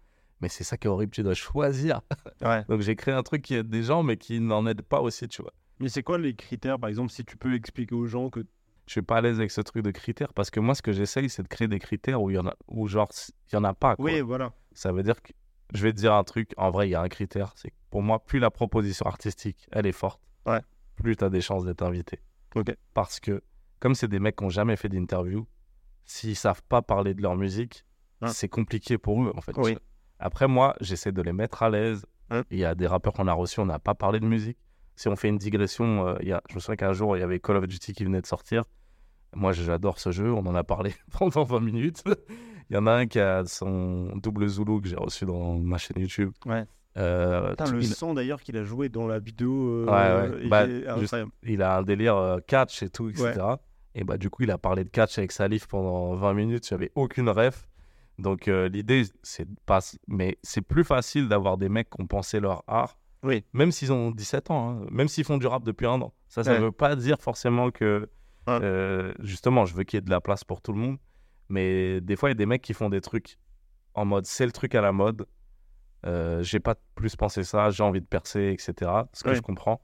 Mais 0.42 0.48
c'est 0.48 0.64
ça 0.64 0.76
qui 0.76 0.88
est 0.88 0.90
horrible, 0.90 1.12
tu 1.12 1.22
dois 1.22 1.34
choisir. 1.34 2.00
Ouais. 2.42 2.64
Donc 2.68 2.80
j'ai 2.80 2.96
créé 2.96 3.14
un 3.14 3.22
truc 3.22 3.42
qui 3.42 3.54
aide 3.54 3.68
des 3.70 3.84
gens, 3.84 4.02
mais 4.02 4.16
qui 4.16 4.40
n'en 4.40 4.66
aide 4.66 4.82
pas 4.82 5.00
aussi, 5.00 5.28
tu 5.28 5.40
vois. 5.42 5.52
Mais 5.78 5.88
c'est 5.88 6.02
quoi 6.02 6.18
les 6.18 6.34
critères, 6.34 6.78
par 6.78 6.90
exemple, 6.90 7.10
si 7.12 7.24
tu 7.24 7.36
peux 7.36 7.54
expliquer 7.54 7.94
aux 7.94 8.06
gens 8.06 8.28
que. 8.30 8.40
Je 8.86 8.92
suis 8.92 9.02
pas 9.02 9.18
à 9.18 9.20
l'aise 9.20 9.38
avec 9.38 9.52
ce 9.52 9.60
truc 9.60 9.84
de 9.84 9.92
critères 9.92 10.32
parce 10.34 10.50
que 10.50 10.58
moi, 10.58 10.74
ce 10.74 10.82
que 10.82 10.92
j'essaye, 10.92 11.30
c'est 11.30 11.44
de 11.44 11.48
créer 11.48 11.68
des 11.68 11.78
critères 11.78 12.20
où 12.20 12.30
il 12.30 12.34
y 12.34 12.38
en 12.38 12.46
a, 12.48 12.54
où 12.66 12.88
genre, 12.88 13.08
il 13.50 13.54
y 13.54 13.56
en 13.56 13.62
a 13.64 13.72
pas. 13.74 13.94
Quoi. 13.94 14.04
Oui, 14.06 14.20
voilà. 14.20 14.52
Ça 14.72 14.90
veut 14.90 15.04
dire 15.04 15.22
que 15.22 15.32
je 15.72 15.82
vais 15.84 15.92
te 15.92 15.96
dire 15.98 16.12
un 16.14 16.24
truc. 16.24 16.50
En 16.56 16.70
vrai, 16.72 16.88
il 16.88 16.90
y 16.90 16.94
a 16.96 17.00
un 17.00 17.08
critère. 17.08 17.52
C'est 17.54 17.70
que 17.70 17.76
pour 17.90 18.02
moi, 18.02 18.18
plus 18.24 18.40
la 18.40 18.50
proposition 18.50 19.06
artistique, 19.06 19.68
elle 19.70 19.86
est 19.86 19.92
forte, 19.92 20.20
Ouais. 20.46 20.60
plus 20.96 21.16
tu 21.16 21.22
as 21.24 21.30
des 21.30 21.40
chances 21.40 21.64
d'être 21.64 21.82
invité. 21.82 22.18
Ok. 22.56 22.74
Parce 22.92 23.20
que, 23.20 23.42
comme 23.78 23.94
c'est 23.94 24.08
des 24.08 24.18
mecs 24.18 24.34
qui 24.36 24.42
n'ont 24.44 24.50
jamais 24.50 24.74
fait 24.76 24.88
d'interview, 24.88 25.46
s'ils 26.04 26.36
savent 26.36 26.62
pas 26.68 26.82
parler 26.82 27.14
de 27.14 27.22
leur 27.22 27.36
musique, 27.36 27.84
Ouais. 28.20 28.28
c'est 28.28 28.48
compliqué 28.48 28.98
pour 28.98 29.22
eux, 29.24 29.32
en 29.36 29.40
fait. 29.40 29.52
Oui. 29.58 29.76
Après, 30.22 30.48
moi, 30.48 30.74
j'essaie 30.80 31.12
de 31.12 31.20
les 31.22 31.32
mettre 31.32 31.62
à 31.62 31.70
l'aise. 31.70 32.06
Ouais. 32.30 32.42
Il 32.50 32.58
y 32.58 32.64
a 32.64 32.74
des 32.74 32.86
rappeurs 32.86 33.12
qu'on 33.12 33.26
a 33.28 33.32
reçus, 33.32 33.60
on 33.60 33.66
n'a 33.66 33.78
pas 33.78 33.94
parlé 33.94 34.20
de 34.20 34.26
musique. 34.26 34.56
Si 34.96 35.08
on 35.08 35.16
fait 35.16 35.28
une 35.28 35.38
digression, 35.38 36.06
euh, 36.06 36.14
il 36.20 36.28
y 36.28 36.32
a, 36.32 36.42
je 36.48 36.54
me 36.54 36.60
souviens 36.60 36.76
qu'un 36.76 36.92
jour, 36.92 37.16
il 37.16 37.20
y 37.20 37.22
avait 37.22 37.40
Call 37.40 37.56
of 37.56 37.66
Duty 37.66 37.92
qui 37.92 38.04
venait 38.04 38.20
de 38.20 38.26
sortir. 38.26 38.64
Moi, 39.34 39.52
j'adore 39.52 39.98
ce 39.98 40.12
jeu, 40.12 40.32
on 40.32 40.46
en 40.46 40.54
a 40.54 40.64
parlé 40.64 40.94
pendant 41.18 41.42
20 41.44 41.60
minutes. 41.60 42.04
Il 42.70 42.74
y 42.74 42.78
en 42.78 42.86
a 42.86 42.92
un 42.92 43.06
qui 43.06 43.18
a 43.18 43.44
son 43.46 44.14
double 44.16 44.46
Zulu 44.48 44.80
que 44.80 44.88
j'ai 44.88 44.96
reçu 44.96 45.24
dans 45.26 45.54
ma 45.58 45.76
chaîne 45.78 45.98
YouTube. 46.00 46.32
Ouais. 46.46 46.64
Euh, 46.98 47.50
Putain, 47.50 47.72
le 47.72 47.78
il, 47.80 47.86
son 47.86 48.12
d'ailleurs 48.14 48.42
qu'il 48.42 48.56
a 48.58 48.64
joué 48.64 48.90
dans 48.90 49.06
la 49.06 49.18
vidéo. 49.18 49.50
euh, 49.68 49.86
Ouais, 49.86 50.30
ouais. 50.30 50.40
il 50.44 50.48
Bah, 50.50 50.64
est 50.66 50.80
juste- 51.00 51.04
incroyable. 51.14 51.30
il 51.42 51.62
a 51.62 51.78
un 51.78 51.82
délire 51.82 52.16
euh, 52.16 52.38
catch 52.46 52.82
et 52.82 52.90
tout, 52.90 53.08
etc. 53.08 53.32
Et 53.94 54.04
bah, 54.04 54.18
du 54.18 54.28
coup, 54.30 54.42
il 54.42 54.50
a 54.50 54.58
parlé 54.58 54.84
de 54.84 54.90
catch 54.90 55.16
avec 55.18 55.32
Salif 55.32 55.66
pendant 55.66 56.14
20 56.14 56.34
minutes. 56.34 56.66
J'avais 56.68 56.92
aucune 56.94 57.28
ref. 57.30 57.66
Donc, 58.22 58.48
euh, 58.48 58.68
l'idée, 58.68 59.02
c'est 59.22 59.48
pas. 59.66 59.80
Mais 60.08 60.38
c'est 60.42 60.62
plus 60.62 60.84
facile 60.84 61.28
d'avoir 61.28 61.58
des 61.58 61.68
mecs 61.68 61.90
qui 61.90 62.00
ont 62.00 62.06
pensé 62.06 62.40
leur 62.40 62.62
art. 62.66 62.98
Oui. 63.24 63.44
Même 63.52 63.70
s'ils 63.72 63.92
ont 63.92 64.10
17 64.10 64.50
ans, 64.50 64.70
hein, 64.82 64.86
même 64.90 65.08
s'ils 65.08 65.24
font 65.24 65.38
du 65.38 65.46
rap 65.46 65.62
depuis 65.64 65.86
un 65.86 66.00
an. 66.00 66.12
Ça, 66.28 66.42
ça 66.44 66.52
Ouais. 66.52 66.58
veut 66.60 66.72
pas 66.72 66.96
dire 66.96 67.18
forcément 67.20 67.70
que. 67.70 68.08
Ouais. 68.48 68.58
euh, 68.62 69.12
justement, 69.20 69.64
je 69.66 69.74
veux 69.74 69.84
qu'il 69.84 69.96
y 69.96 69.98
ait 69.98 70.02
de 70.02 70.10
la 70.10 70.20
place 70.20 70.42
pour 70.44 70.60
tout 70.62 70.72
le 70.72 70.78
monde. 70.78 70.98
Mais 71.48 72.00
des 72.00 72.16
fois, 72.16 72.28
il 72.30 72.32
y 72.32 72.36
a 72.36 72.36
des 72.36 72.46
mecs 72.46 72.62
qui 72.62 72.72
font 72.74 72.88
des 72.88 73.00
trucs 73.00 73.38
en 73.94 74.04
mode 74.04 74.24
c'est 74.26 74.46
le 74.46 74.52
truc 74.52 74.74
à 74.74 74.80
la 74.80 74.90
mode. 74.92 75.26
Euh, 76.06 76.42
j'ai 76.42 76.58
pas 76.58 76.74
plus 76.96 77.14
pensé 77.14 77.44
ça, 77.44 77.70
j'ai 77.70 77.82
envie 77.84 78.00
de 78.00 78.06
percer, 78.06 78.48
etc. 78.52 78.90
Ce 79.12 79.22
que 79.22 79.28
Ouais. 79.30 79.34
je 79.36 79.40
comprends. 79.42 79.80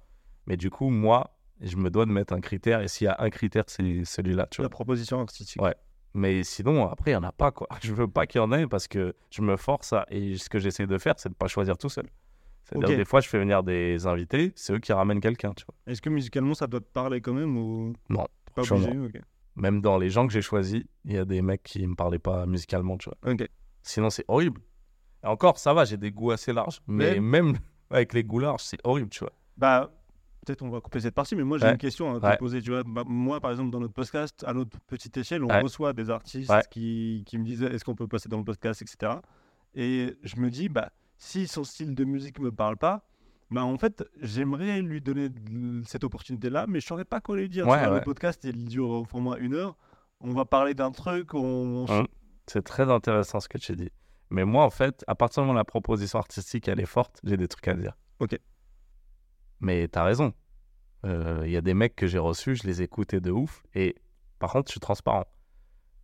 Mais 0.46 0.56
du 0.56 0.70
coup, 0.70 0.88
moi, 0.90 1.36
je 1.60 1.76
me 1.76 1.90
dois 1.90 2.06
de 2.06 2.10
mettre 2.10 2.32
un 2.32 2.40
critère. 2.40 2.80
Et 2.80 2.88
s'il 2.88 3.04
y 3.04 3.08
a 3.08 3.16
un 3.20 3.30
critère, 3.30 3.64
c'est 3.68 4.04
celui-là, 4.04 4.48
tu 4.50 4.56
vois. 4.56 4.64
La 4.64 4.70
proposition 4.70 5.20
artistique. 5.20 5.62
Ouais. 5.62 5.74
Mais 6.14 6.42
sinon, 6.42 6.88
après, 6.88 7.10
il 7.12 7.14
n'y 7.14 7.18
en 7.18 7.22
a 7.24 7.32
pas, 7.32 7.50
quoi. 7.52 7.68
Je 7.82 7.92
veux 7.94 8.08
pas 8.08 8.26
qu'il 8.26 8.40
y 8.40 8.44
en 8.44 8.50
ait 8.52 8.66
parce 8.66 8.88
que 8.88 9.14
je 9.30 9.42
me 9.42 9.56
force 9.56 9.92
à... 9.92 10.06
Et 10.10 10.36
ce 10.36 10.48
que 10.48 10.58
j'essaie 10.58 10.86
de 10.86 10.98
faire, 10.98 11.14
c'est 11.18 11.28
de 11.28 11.34
pas 11.34 11.48
choisir 11.48 11.76
tout 11.76 11.88
seul. 11.88 12.06
C'est-à-dire, 12.64 12.88
Ok. 12.90 12.96
des 12.96 13.04
fois, 13.04 13.20
je 13.20 13.28
fais 13.28 13.38
venir 13.38 13.62
des 13.62 14.06
invités, 14.06 14.52
c'est 14.56 14.72
eux 14.74 14.78
qui 14.78 14.92
ramènent 14.92 15.20
quelqu'un, 15.20 15.52
tu 15.54 15.64
vois. 15.66 15.74
Est-ce 15.86 16.02
que 16.02 16.10
musicalement 16.10 16.54
ça 16.54 16.66
doit 16.66 16.80
te 16.80 16.84
parler 16.92 17.20
quand 17.20 17.32
même 17.32 17.56
ou 17.56 17.94
Non, 18.10 18.26
pas 18.54 18.62
obligé 18.70 18.98
ok. 18.98 19.20
Même 19.56 19.80
dans 19.80 19.96
les 19.98 20.10
gens 20.10 20.26
que 20.26 20.32
j'ai 20.32 20.42
choisis, 20.42 20.82
il 21.04 21.12
y 21.14 21.18
a 21.18 21.24
des 21.24 21.40
mecs 21.42 21.62
qui 21.62 21.86
me 21.86 21.94
parlaient 21.94 22.18
pas 22.18 22.46
musicalement, 22.46 22.96
tu 22.98 23.08
vois. 23.10 23.34
Sinon, 23.82 24.10
c'est 24.10 24.24
horrible. 24.28 24.60
Et 25.24 25.26
encore, 25.26 25.58
ça 25.58 25.72
va, 25.74 25.84
j'ai 25.84 25.96
des 25.96 26.10
goûts 26.12 26.30
assez 26.30 26.52
larges. 26.52 26.80
Mais 26.86 27.14
Mais- 27.14 27.20
même, 27.20 27.58
Avec 27.90 28.12
les 28.12 28.22
goulards, 28.22 28.60
c'est 28.60 28.78
horrible, 28.84 29.08
tu 29.08 29.20
vois. 29.20 29.32
Bah, 29.56 29.90
peut-être 30.48 30.62
on 30.62 30.70
va 30.70 30.80
couper 30.80 31.00
cette 31.00 31.14
partie, 31.14 31.36
mais 31.36 31.44
moi 31.44 31.58
j'ai 31.58 31.66
Ouais. 31.66 31.72
une 31.72 31.78
question 31.78 32.14
à 32.16 32.20
te 32.20 32.26
Ouais. 32.26 32.36
poser. 32.38 32.60
Tu 32.62 32.70
vois, 32.70 32.82
Bah, 32.84 33.04
moi, 33.06 33.40
par 33.40 33.50
exemple, 33.50 33.70
dans 33.70 33.80
notre 33.80 33.94
podcast, 33.94 34.44
à 34.46 34.52
notre 34.54 34.78
petite 34.80 35.16
échelle, 35.16 35.44
on 35.44 35.48
Ouais. 35.48 35.60
reçoit 35.62 35.92
des 35.92 36.10
artistes 36.10 36.52
qui, 36.70 37.22
qui 37.26 37.38
me 37.38 37.44
disent 37.44 37.62
est-ce 37.62 37.84
qu'on 37.84 37.94
peut 37.94 38.08
passer 38.08 38.28
dans 38.28 38.38
le 38.38 38.44
podcast, 38.44 38.82
etc. 38.82 39.12
Et 39.74 40.16
je 40.22 40.36
me 40.36 40.50
dis, 40.50 40.68
bah, 40.68 40.90
si 41.16 41.46
son 41.46 41.64
style 41.64 41.94
de 41.94 42.04
musique 42.04 42.38
me 42.40 42.50
parle 42.50 42.76
pas, 42.76 43.06
bah, 43.50 43.64
en 43.64 43.76
fait, 43.78 44.04
j'aimerais 44.20 44.80
lui 44.82 45.00
donner 45.00 45.28
cette 45.86 46.04
opportunité-là, 46.04 46.66
mais 46.68 46.80
je 46.80 46.86
saurais 46.86 47.04
pas 47.04 47.20
quoi 47.20 47.36
lui 47.36 47.48
dire. 47.48 47.64
Tu 47.64 47.68
vois. 47.68 47.88
Le 47.98 48.00
podcast, 48.02 48.42
il 48.44 48.66
dure 48.66 48.88
au 48.90 49.04
format 49.04 49.36
une 49.38 49.54
heure. 49.54 49.76
On 50.20 50.32
va 50.32 50.44
parler 50.44 50.74
d'un 50.74 50.90
truc, 50.90 51.34
on, 51.34 51.86
Hum. 51.88 52.06
C'est 52.46 52.62
très 52.62 52.90
intéressant 52.90 53.40
ce 53.40 53.48
que 53.48 53.58
tu 53.58 53.76
dis. 53.76 53.90
Mais 54.30 54.44
moi, 54.44 54.64
en 54.64 54.70
fait, 54.70 55.04
à 55.06 55.14
partir 55.14 55.42
du 55.42 55.46
moment 55.46 55.54
où 55.56 55.60
la 55.60 55.64
proposition 55.64 56.18
artistique, 56.18 56.66
elle 56.68 56.80
est 56.80 56.86
forte, 56.86 57.20
j'ai 57.24 57.36
des 57.36 57.46
trucs 57.48 57.68
à 57.68 57.74
dire. 57.74 57.96
Ok. 58.20 58.38
Mais 59.60 59.88
t'as 59.88 60.04
raison. 60.04 60.32
Euh, 61.04 61.42
Il 61.44 61.50
y 61.50 61.56
a 61.56 61.60
des 61.60 61.74
mecs 61.74 61.96
que 61.96 62.06
j'ai 62.06 62.18
reçus, 62.18 62.56
je 62.56 62.66
les 62.66 62.80
ai 62.80 62.84
écoutés 62.84 63.20
de 63.20 63.30
ouf. 63.30 63.62
Et 63.74 63.96
par 64.38 64.52
contre, 64.52 64.68
je 64.68 64.72
suis 64.72 64.80
transparent. 64.80 65.26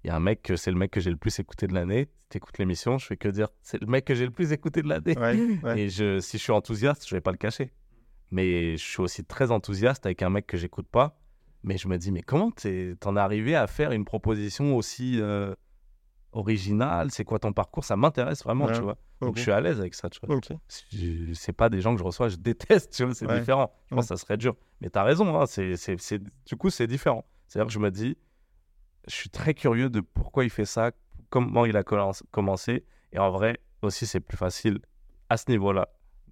Il 0.03 0.09
y 0.09 0.11
a 0.11 0.17
un 0.17 0.21
mec 0.21 0.53
c'est 0.57 0.71
le 0.71 0.77
mec 0.77 0.91
que 0.91 1.01
j'ai 1.01 1.11
le 1.11 1.17
plus 1.17 1.39
écouté 1.39 1.67
de 1.67 1.75
l'année. 1.75 2.09
Si 2.25 2.29
t'écoutes 2.29 2.59
l'émission, 2.59 2.99
je 2.99 3.07
fais 3.07 3.17
que 3.17 3.29
dire 3.29 3.49
c'est 3.63 3.81
le 3.81 3.87
mec 3.87 4.05
que 4.05 4.15
j'ai 4.15 4.25
le 4.27 4.31
plus 4.33 4.53
écouté 4.53 4.83
de 4.83 4.89
l'année. 4.89 5.17
Ouais, 5.17 5.59
ouais. 5.63 5.81
Et 5.81 5.89
je, 5.89 6.21
si 6.21 6.37
je 6.39 6.43
suis 6.43 6.53
enthousiaste, 6.53 7.09
je 7.09 7.15
vais 7.15 7.21
pas 7.21 7.31
le 7.33 7.39
cacher. 7.39 7.73
Mais 8.31 8.77
je 8.77 8.85
suis 8.85 9.01
aussi 9.01 9.25
très 9.25 9.51
enthousiaste 9.51 10.05
avec 10.07 10.23
un 10.23 10.31
mec 10.31 10.47
que 10.47 10.57
j'écoute 10.57 10.89
pas. 10.89 11.19
Mais 11.63 11.79
je 11.79 11.89
me 11.89 11.97
dis, 11.97 12.13
mais 12.13 12.21
comment 12.21 12.51
t'en 13.01 13.17
es 13.17 13.21
arrivé 13.21 13.55
à 13.55 13.67
faire 13.67 13.93
une 13.93 14.05
proposition 14.05 14.77
aussi 14.77 15.19
euh, 15.21 15.55
originale 16.35 17.11
C'est 17.11 17.25
quoi 17.25 17.39
ton 17.39 17.53
parcours 17.53 17.85
Ça 17.85 17.97
m'intéresse 17.97 18.43
vraiment, 18.45 18.67
Ouais. 18.67 18.75
tu 18.75 18.81
vois. 18.83 18.97
Donc 19.21 19.37
je 19.37 19.43
suis 19.43 19.53
à 19.53 19.61
l'aise 19.61 19.81
avec 19.81 19.95
ça, 19.95 20.11
tu 20.11 20.21
vois. 20.25 20.37
Ok. 20.37 20.49
Je- 20.93 21.33
C'est 21.33 21.53
pas 21.53 21.69
des 21.69 21.81
gens 21.81 21.93
que 21.95 21.99
je 22.01 22.05
reçois, 22.05 22.29
je 22.29 22.37
déteste, 22.37 22.93
tu 22.93 23.05
vois, 23.05 23.15
c'est 23.15 23.27
Ouais. 23.27 23.39
différent. 23.41 23.73
Je 23.91 23.95
pense 23.95 24.09
que 24.09 24.17
ça 24.17 24.21
serait 24.23 24.37
dur. 24.37 24.55
Mais 24.81 24.91
t'as 24.91 25.03
raison, 25.03 25.41
hein, 25.41 25.47
c'est, 25.47 25.77
c'est, 25.77 26.23
du 26.47 26.57
coup, 26.57 26.71
c'est 26.71 26.87
différent. 26.87 27.25
C'est-à-dire 27.49 27.69
que 27.69 27.73
je 27.73 27.79
me 27.79 27.91
dis, 27.91 28.17
je 29.09 29.15
suis 29.15 29.31
très 29.31 29.55
curieux 29.55 29.89
de 29.91 30.01
pourquoi 30.01 30.45
il 30.45 30.51
fait 30.51 30.65
ça, 30.65 30.91
comment 31.31 31.65
il 31.67 31.77
a 31.77 31.83
commenc- 31.83 32.23
commencé. 32.31 32.85
Et 33.13 33.19
en 33.19 33.31
vrai, 33.31 33.59
aussi, 33.83 34.07
c'est 34.07 34.21
plus 34.21 34.37
facile 34.37 34.79
à 35.29 35.37
ce 35.37 35.51
niveau-là 35.51 35.89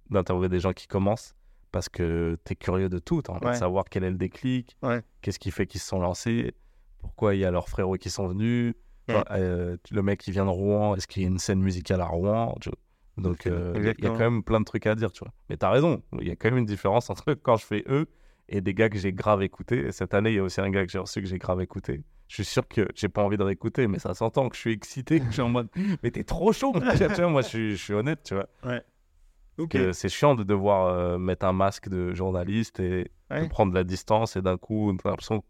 d'interviewer 0.09 0.49
des 0.49 0.59
gens 0.59 0.73
qui 0.73 0.87
commencent 0.87 1.33
parce 1.71 1.89
que 1.89 2.37
tu 2.45 2.53
es 2.53 2.55
curieux 2.55 2.89
de 2.89 2.99
tout. 2.99 3.21
Tu 3.21 3.31
as 3.31 3.33
envie 3.33 3.45
de 3.47 3.53
savoir 3.53 3.85
quel 3.89 4.03
est 4.03 4.11
le 4.11 4.17
déclic, 4.17 4.77
qu'est-ce 5.21 5.39
qui 5.39 5.49
fait 5.51 5.65
qu'ils 5.65 5.79
se 5.81 5.87
sont 5.87 5.99
lancés, 5.99 6.53
pourquoi 6.99 7.35
il 7.35 7.39
y 7.39 7.45
a 7.45 7.51
leurs 7.51 7.69
frérots 7.69 7.97
qui 7.97 8.09
sont 8.09 8.27
venus. 8.27 8.75
Ouais. 9.07 9.15
Enfin, 9.15 9.23
euh, 9.31 9.77
le 9.91 10.01
mec 10.01 10.19
qui 10.21 10.31
vient 10.31 10.45
de 10.45 10.49
Rouen, 10.49 10.95
est-ce 10.95 11.07
qu'il 11.07 11.23
y 11.23 11.25
a 11.25 11.29
une 11.29 11.39
scène 11.39 11.59
musicale 11.61 11.99
à 12.01 12.05
Rouen 12.05 12.55
tu 12.61 12.69
vois. 12.69 12.77
Donc, 13.17 13.45
euh, 13.47 13.73
il 13.75 13.83
y 13.83 13.87
a- 13.89 13.91
y 13.91 13.95
quand 13.95 14.17
même 14.19 14.43
plein 14.43 14.59
de 14.59 14.65
trucs 14.65 14.87
à 14.87 14.95
dire, 14.95 15.11
tu 15.11 15.19
vois. 15.23 15.33
Mais 15.49 15.57
tu 15.57 15.65
as 15.65 15.69
raison, 15.69 16.01
il 16.19 16.27
y 16.27 16.31
a 16.31 16.35
quand 16.35 16.49
même 16.49 16.57
une 16.59 16.65
différence 16.65 17.09
entre 17.09 17.33
quand 17.43 17.57
je 17.57 17.65
fais 17.65 17.83
eux 17.87 18.07
et 18.49 18.61
des 18.61 18.73
gars 18.73 18.89
que 18.89 18.97
j'ai 18.97 19.13
grave 19.13 19.43
écoutés. 19.43 19.87
Et 19.87 19.91
cette 19.91 20.13
année, 20.13 20.31
il 20.31 20.35
y 20.35 20.39
a 20.39 20.43
aussi 20.43 20.61
un 20.61 20.69
gars 20.69 20.85
que 20.85 20.91
j'ai 20.91 20.99
reçu 20.99 21.21
que 21.21 21.27
j'ai 21.27 21.37
grave 21.37 21.61
écouté. 21.61 22.01
Je 22.27 22.35
suis 22.35 22.45
sûr 22.45 22.67
que 22.67 22.87
j'ai 22.95 23.09
pas 23.09 23.21
envie 23.23 23.37
de 23.37 23.43
réécouter, 23.43 23.87
mais 23.87 23.99
ça 23.99 24.13
s'entend 24.15 24.49
que 24.49 24.55
je 24.55 24.61
suis 24.61 24.71
excité, 24.71 25.19
que 25.19 25.25
je 25.27 25.31
suis 25.33 25.41
en 25.41 25.49
mode, 25.49 25.67
mais 26.01 26.09
t'es 26.09 26.23
trop 26.23 26.51
chaud. 26.53 26.73
tu 26.97 27.03
vois, 27.05 27.27
moi, 27.29 27.41
je 27.43 27.47
suis, 27.47 27.71
je 27.75 27.83
suis 27.83 27.93
honnête, 27.93 28.23
tu 28.23 28.33
vois. 28.35 28.47
Ok. 29.59 29.69
Que 29.69 29.91
C'est 29.93 30.09
chiant 30.09 30.33
de 30.33 30.43
devoir 30.43 30.87
euh, 30.87 31.17
mettre 31.19 31.45
un 31.45 31.53
masque 31.53 31.89
de 31.89 32.13
journaliste 32.15 32.79
et 32.79 33.11
Ouais. 33.29 33.43
de 33.43 33.47
prendre 33.49 33.71
de 33.71 33.77
la 33.77 33.83
distance 33.83 34.35
et 34.35 34.41
d'un 34.41 34.57
coup, 34.57 34.91
t'as 35.01 35.09
l'impression 35.09 35.41
que 35.41 35.45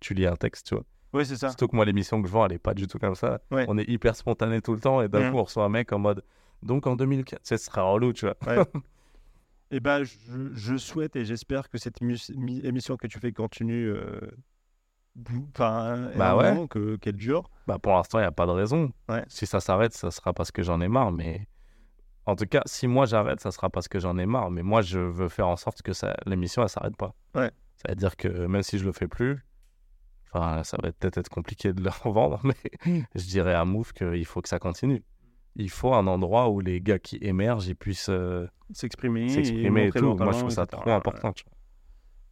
tu 0.00 0.14
lis 0.14 0.26
un 0.26 0.36
texte, 0.36 0.66
tu 0.68 0.74
vois. 0.74 0.84
Ouais, 1.12 1.24
c'est 1.24 1.36
ça. 1.36 1.48
Surtout 1.48 1.68
que 1.68 1.76
moi, 1.76 1.84
l'émission 1.84 2.20
que 2.22 2.28
je 2.28 2.32
vends, 2.32 2.46
elle 2.46 2.52
est 2.52 2.58
pas 2.58 2.74
du 2.74 2.86
tout 2.86 2.98
comme 2.98 3.14
ça. 3.16 3.40
Ouais. 3.50 3.64
On 3.68 3.76
est 3.78 3.88
hyper 3.88 4.14
spontané 4.16 4.60
tout 4.60 4.72
le 4.74 4.80
temps 4.80 5.02
et 5.02 5.08
d'un 5.08 5.30
coup, 5.30 5.38
on 5.38 5.44
reçoit 5.44 5.64
un 5.64 5.68
mec 5.68 5.92
en 5.92 5.98
mode, 5.98 6.22
donc 6.62 6.86
en 6.86 6.94
2004, 6.96 7.40
ce 7.44 7.56
serait 7.56 7.80
relou, 7.80 8.12
tu 8.12 8.26
vois. 8.26 8.36
Eh 9.72 9.78
ben, 9.78 10.02
je, 10.02 10.50
je 10.52 10.76
souhaite 10.76 11.14
et 11.14 11.24
j'espère 11.24 11.68
que 11.70 11.78
cette 11.78 12.00
émi- 12.02 12.36
mi- 12.36 12.58
émission 12.66 12.96
que 12.96 13.06
tu 13.06 13.20
fais 13.20 13.30
continue. 13.32 13.86
euh, 13.88 14.18
Enfin, 15.54 16.10
Bah 16.16 16.36
ouais. 16.36 16.66
que 16.68 16.96
qu'elle 16.96 17.16
dure. 17.16 17.48
Bah, 17.66 17.78
pour 17.80 17.92
l'instant, 17.94 18.18
il 18.18 18.22
n'y 18.22 18.26
a 18.26 18.32
pas 18.32 18.46
de 18.46 18.50
raison. 18.52 18.90
Ouais. 19.08 19.24
Si 19.28 19.46
ça 19.46 19.60
s'arrête, 19.60 19.92
ça 19.92 20.10
sera 20.10 20.32
parce 20.32 20.50
que 20.50 20.62
j'en 20.62 20.80
ai 20.80 20.88
marre. 20.88 21.12
Mais 21.12 21.46
en 22.26 22.36
tout 22.36 22.46
cas, 22.46 22.62
si 22.66 22.86
moi 22.86 23.06
j'arrête, 23.06 23.40
ça 23.40 23.50
sera 23.52 23.70
parce 23.70 23.86
que 23.88 23.98
j'en 24.00 24.18
ai 24.18 24.26
marre. 24.26 24.50
Mais 24.50 24.62
moi, 24.62 24.82
je 24.82 24.98
veux 24.98 25.28
faire 25.28 25.48
en 25.48 25.56
sorte 25.56 25.82
que 25.82 25.92
ça... 25.92 26.16
l'émission, 26.26 26.62
elle 26.62 26.68
s'arrête 26.68 26.96
pas. 26.96 27.14
Ouais. 27.34 27.50
Ça 27.76 27.90
veut 27.90 27.94
dire 27.96 28.16
que 28.16 28.28
même 28.28 28.62
si 28.62 28.78
je 28.78 28.84
le 28.84 28.92
fais 28.92 29.08
plus, 29.08 29.44
enfin, 30.32 30.62
ça 30.64 30.76
va 30.82 30.92
peut-être 30.92 31.18
être 31.18 31.28
compliqué 31.28 31.72
de 31.72 31.82
le 31.82 31.90
revendre, 31.90 32.40
mais 32.44 32.54
je 33.14 33.24
dirais 33.26 33.54
à 33.54 33.64
Mouf 33.64 33.92
qu'il 33.92 34.24
faut 34.24 34.42
que 34.42 34.48
ça 34.48 34.58
continue. 34.58 35.02
Il 35.56 35.70
faut 35.70 35.92
un 35.94 36.06
endroit 36.06 36.48
où 36.48 36.60
les 36.60 36.80
gars 36.80 36.98
qui 36.98 37.18
émergent, 37.20 37.66
ils 37.66 37.74
puissent 37.74 38.08
euh, 38.08 38.46
S'exprimer. 38.72 39.28
s'exprimer 39.28 39.86
et 39.88 39.90
tout. 39.90 40.04
leur 40.04 40.16
Moi, 40.16 40.32
je 40.32 40.38
trouve 40.38 40.50
ça 40.50 40.62
etc. 40.62 40.80
trop 40.82 40.92
important. 40.92 41.32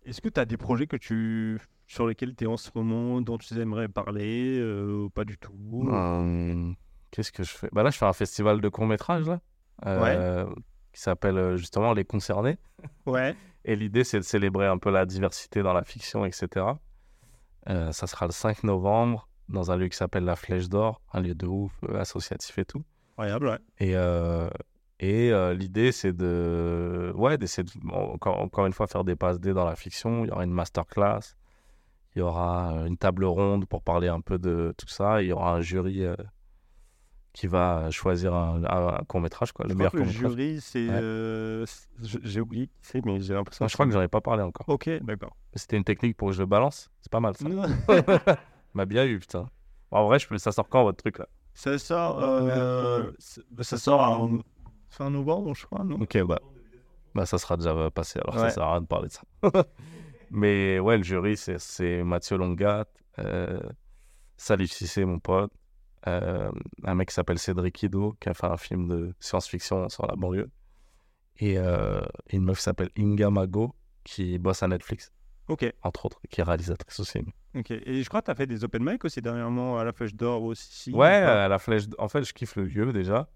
Est-ce 0.05 0.21
que 0.21 0.29
tu 0.29 0.41
as 0.41 0.45
des 0.45 0.57
projets 0.57 0.87
que 0.87 0.97
tu 0.97 1.59
sur 1.89 2.07
lesquels 2.07 2.35
tu 2.37 2.45
es 2.45 2.47
en 2.47 2.57
ce 2.57 2.71
moment, 2.75 3.21
dont 3.21 3.39
tu 3.39 3.59
aimerais 3.59 3.89
parler 3.89 4.59
euh, 4.59 5.05
ou 5.05 5.11
Pas 5.11 5.25
du 5.25 5.37
tout. 5.39 5.89
Euh, 5.91 6.71
Qu'est-ce 7.11 7.33
que 7.33 7.43
je 7.43 7.51
fais? 7.51 7.69
Bah 7.73 7.83
Là, 7.83 7.91
je 7.91 7.97
fais 7.97 8.05
un 8.05 8.13
festival 8.13 8.61
de 8.61 8.69
court-métrage, 8.69 9.27
là, 9.27 9.41
euh, 9.87 10.47
qui 10.93 11.01
s'appelle 11.01 11.57
justement 11.57 11.95
Les 11.95 12.05
Concernés. 12.05 12.59
Ouais. 13.07 13.35
Et 13.65 13.75
l'idée, 13.75 14.05
c'est 14.05 14.19
de 14.19 14.25
célébrer 14.25 14.67
un 14.67 14.79
peu 14.79 14.91
la 14.91 15.07
diversité 15.07 15.63
dans 15.63 15.73
la 15.73 15.83
fiction, 15.83 16.25
etc. 16.25 16.67
Euh, 17.69 17.93
ça 17.93 18.07
sera 18.07 18.27
le 18.27 18.33
5 18.33 18.65
novembre 18.65 19.29
dans 19.49 19.71
un 19.71 19.77
lieu 19.77 19.89
qui 19.89 19.97
s'appelle 19.97 20.25
la 20.25 20.37
Flèche 20.37 20.69
d'Or, 20.69 21.01
un 21.13 21.21
lieu 21.21 21.35
de 21.35 21.47
ouf, 21.47 21.73
euh, 21.85 22.01
associatif 22.01 22.59
et 22.59 22.65
tout. 22.65 22.83
Incroyable, 23.13 23.49
ouais. 23.49 23.59
Et, 23.79 23.97
euh, 23.97 24.49
et 25.01 25.33
euh, 25.33 25.55
l'idée, 25.55 25.93
c'est 25.93 26.13
de, 26.13 27.13
ouais, 27.15 27.39
d'essayer 27.39 27.65
de, 27.65 27.93
encore, 27.93 28.41
encore 28.41 28.67
une 28.67 28.73
fois, 28.73 28.87
faire 28.87 29.05
des 29.05 29.17
passes 29.17 29.41
D 29.41 29.53
dans 29.53 29.65
la 29.65 29.77
fiction. 29.77 30.25
Il 30.25 30.29
y 30.29 30.31
aura 30.31 30.45
une 30.45 30.53
masterclass, 30.53 31.35
il 32.15 32.21
y 32.21 32.23
aura 32.23 32.85
une 32.87 32.97
table 32.97 33.25
ronde 33.25 33.67
pour 33.67 33.83
parler 33.83 34.09
un 34.09 34.21
peu 34.21 34.39
de 34.39 34.75
tout 34.77 34.89
ça. 34.89 35.23
Il 35.23 35.29
y 35.29 35.33
aura 35.33 35.55
un 35.55 35.61
jury 35.61 36.05
qui 37.39 37.47
va 37.47 37.89
choisir 37.93 38.35
un, 38.35 38.65
un- 38.65 38.95
un 39.01 39.05
court-métrage, 39.07 39.53
quoi, 39.53 39.65
le 39.67 39.71
Je 39.73 39.77
meilleur 39.77 39.93
crois 39.93 40.01
que 40.01 40.07
le 40.07 40.13
court-métrage. 40.13 40.37
jury, 40.45 40.61
c'est. 40.61 40.89
Ouais. 40.89 40.99
euh, 41.01 41.67
J'ai 42.25 42.41
oublié 42.41 42.69
c'est, 42.83 43.05
mais 43.07 43.21
j'ai 43.21 43.33
l'impression. 43.35 43.65
Non, 43.65 43.69
je 43.69 43.75
crois 43.75 43.87
que 43.87 43.93
j'en 43.93 44.03
ai 44.03 44.09
pas 44.09 44.21
parlé 44.21 44.43
encore. 44.43 44.69
Ok, 44.69 44.91
d'accord. 45.03 45.37
C'était 45.55 45.77
une 45.77 45.85
technique 45.85 46.17
pour 46.17 46.29
que 46.29 46.35
je 46.35 46.41
le 46.41 46.47
balance. 46.47 46.91
C'est 47.01 47.13
pas 47.13 47.21
mal, 47.21 47.35
ça. 47.37 47.47
m'a 48.75 48.85
bien 48.87 49.05
eu, 49.07 49.21
putain. 49.21 49.49
En 49.93 50.05
vrai, 50.07 50.19
je 50.19 50.27
peux... 50.27 50.37
ça 50.39 50.51
sort 50.51 50.69
quand 50.69 50.83
votre 50.83 50.99
truc 50.99 51.19
là? 51.19 51.27
Ça 51.55 51.79
sort. 51.79 52.19
euh, 52.23 53.11
c'est- 53.21 53.43
ça 53.63 53.79
sort 53.79 54.01
en 54.01 54.39
fin 54.91 55.09
novembre, 55.11 55.55
je 55.55 55.65
crois, 55.67 55.85
non? 55.85 55.97
Ok, 56.01 56.21
bah. 56.25 56.41
Bah, 57.15 57.25
ça 57.25 57.39
sera 57.39 57.57
déjà 57.57 57.89
passé, 57.91 58.19
alors 58.19 58.35
ça 58.35 58.43
Ouais. 58.47 58.51
sert 58.51 58.63
à 58.65 58.73
rien 58.73 58.81
de 58.81 58.87
parler 58.87 59.09
de 59.09 59.13
ça. 59.13 59.23
Mais 60.31 60.79
ouais, 60.81 60.97
le 60.99 61.05
jury, 61.05 61.37
c'est- 61.37 62.03
Mathieu 62.03 62.37
Longat, 62.37 62.87
euh, 63.21 63.61
Salif 64.37 64.73
Cissé, 64.73 65.05
mon 65.05 65.19
pote, 65.21 65.53
euh, 66.07 66.51
un 66.85 66.95
mec 66.95 67.09
qui 67.09 67.15
s'appelle 67.15 67.39
Cédric 67.39 67.83
Ido, 67.83 68.17
qui 68.21 68.29
a 68.29 68.35
fait 68.35 68.47
un 68.47 68.57
film 68.57 68.89
de 68.89 69.15
science-fiction 69.21 69.89
sur 69.89 70.07
la 70.07 70.15
banlieue, 70.17 70.51
et 71.39 71.59
euh, 71.59 72.01
une 72.31 72.45
meuf 72.45 72.59
qui 72.59 72.63
s'appelle 72.65 72.91
Inga 72.99 73.31
Mago, 73.31 73.75
qui 74.05 74.39
bosse 74.39 74.63
à 74.63 74.69
Netflix, 74.69 75.13
Ok, 75.49 75.73
entre 75.83 76.07
autres, 76.07 76.21
qui 76.31 76.41
est 76.41 76.45
réalisatrice 76.45 77.01
aussi. 77.01 77.21
ok. 77.55 77.71
Et 77.71 78.03
je 78.03 78.09
crois 78.09 78.21
que 78.21 78.27
tu 78.27 78.31
as 78.31 78.35
fait 78.35 78.47
des 78.47 78.65
open 78.65 78.85
mic 78.85 79.05
aussi 79.05 79.21
dernièrement 79.23 79.79
à 79.79 79.85
la 79.85 79.93
Flèche 79.93 80.15
d'Or 80.15 80.43
aussi. 80.43 80.93
Ouais, 80.93 81.07
à 81.09 81.49
la 81.49 81.59
flèche. 81.59 81.85
En 81.99 82.09
fait, 82.09 82.23
je 82.25 82.33
kiffe 82.35 82.57
le 82.57 82.65
lieu 82.65 82.93
déjà. 82.93 83.29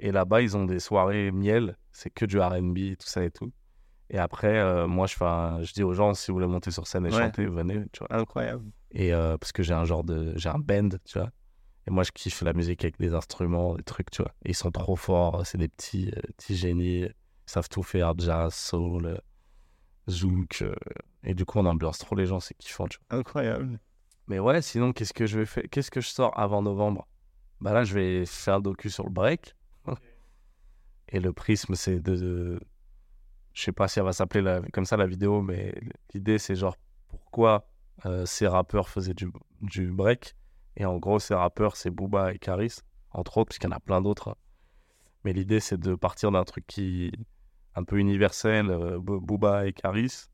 Et 0.00 0.10
là-bas, 0.10 0.42
ils 0.42 0.56
ont 0.56 0.64
des 0.64 0.80
soirées 0.80 1.30
miel. 1.30 1.76
C'est 1.92 2.10
que 2.10 2.24
du 2.24 2.40
RB, 2.40 2.96
tout 2.98 3.06
ça 3.06 3.22
et 3.22 3.30
tout. 3.30 3.52
Et 4.10 4.18
après, 4.18 4.58
euh, 4.58 4.88
moi, 4.88 5.06
je, 5.06 5.14
fais 5.14 5.24
un- 5.24 5.62
je 5.62 5.72
dis 5.72 5.82
aux 5.84 5.92
gens, 5.92 6.12
si 6.14 6.30
vous 6.30 6.36
voulez 6.38 6.48
monter 6.48 6.70
sur 6.72 6.86
scène 6.88 7.06
et 7.06 7.10
Ouais. 7.10 7.18
chanter, 7.22 7.46
venez, 7.46 7.84
tu 7.92 8.00
vois. 8.04 8.12
Incroyable. 8.16 8.64
Et 8.90 9.14
euh, 9.14 9.38
parce 9.38 9.52
que 9.52 9.62
j'ai 9.62 9.72
un 9.74 9.84
genre 9.84 10.02
de. 10.04 10.32
J'ai 10.36 10.48
un 10.48 10.58
band, 10.58 10.88
tu 11.04 11.18
vois. 11.18 11.30
Et 11.86 11.90
moi, 11.90 12.04
je 12.04 12.12
kiffe 12.12 12.42
la 12.42 12.52
musique 12.52 12.84
avec 12.84 12.98
des 12.98 13.12
instruments, 13.14 13.74
des 13.74 13.82
trucs, 13.82 14.10
tu 14.10 14.22
vois. 14.22 14.32
Et 14.44 14.50
ils 14.50 14.54
sont 14.54 14.70
trop 14.70 14.96
forts. 14.96 15.44
C'est 15.46 15.58
des 15.58 15.68
petits, 15.68 16.12
euh, 16.16 16.20
petits 16.36 16.56
génies. 16.56 17.00
Ils 17.06 17.14
savent 17.46 17.68
tout 17.68 17.82
faire 17.82 18.14
jazz, 18.18 18.54
soul, 18.54 19.06
euh, 19.06 19.16
zouk. 20.08 20.62
euh, 20.62 20.74
et 21.24 21.34
du 21.34 21.44
coup, 21.44 21.58
on 21.58 21.66
ambiance 21.66 21.98
trop 21.98 22.14
les 22.14 22.26
gens, 22.26 22.40
c'est 22.40 22.54
kiffant, 22.54 22.86
tu 22.86 22.98
vois. 23.10 23.18
Incroyable. 23.18 23.80
Mais 24.28 24.38
ouais, 24.38 24.62
sinon, 24.62 24.92
qu'est-ce 24.92 25.12
que 25.12 25.26
je 25.26 25.40
vais 25.40 25.46
faire 25.46 25.64
Qu'est-ce 25.70 25.90
que 25.90 26.00
je 26.00 26.08
sors 26.08 26.38
avant 26.38 26.62
novembre? 26.62 27.06
Bah 27.60 27.72
là, 27.72 27.82
je 27.84 27.94
vais 27.94 28.26
faire 28.26 28.54
un 28.54 28.60
docu 28.60 28.88
sur 28.90 29.04
le 29.04 29.10
break. 29.10 29.54
Et 31.08 31.20
le 31.20 31.32
prisme, 31.32 31.74
c'est 31.74 32.00
de, 32.00 32.16
de- 32.16 32.60
Je 33.52 33.62
sais 33.62 33.72
pas 33.72 33.86
si 33.88 33.98
elle 33.98 34.04
va 34.06 34.12
s'appeler 34.12 34.40
la- 34.42 34.62
comme 34.72 34.84
ça 34.86 34.96
la 34.96 35.06
vidéo, 35.06 35.42
mais 35.42 35.74
l'idée, 36.14 36.38
c'est 36.38 36.54
genre 36.56 36.76
pourquoi 37.08 37.68
euh, 38.06 38.24
ces 38.24 38.46
rappeurs 38.46 38.88
faisaient 38.88 39.12
du, 39.14 39.30
du 39.60 39.90
break? 39.92 40.34
Et 40.76 40.84
en 40.84 40.96
gros, 40.98 41.18
ces 41.18 41.34
rappeurs, 41.34 41.76
c'est 41.76 41.90
Booba 41.90 42.32
et 42.32 42.38
Karis, 42.38 42.78
entre 43.10 43.38
autres, 43.38 43.48
puisqu'il 43.50 43.66
y 43.68 43.72
en 43.72 43.76
a 43.76 43.80
plein 43.80 44.00
d'autres. 44.00 44.28
hein. 44.30 44.34
Mais 45.24 45.32
l'idée, 45.32 45.60
c'est 45.60 45.78
de 45.78 45.94
partir 45.94 46.30
d'un 46.32 46.44
truc 46.44 46.66
qui 46.66 47.12
un 47.74 47.84
peu 47.84 47.98
universel, 47.98 48.70
euh, 48.70 48.98
Bo- 48.98 49.20
Booba 49.20 49.66
et 49.66 49.72
Karis, 49.72 50.26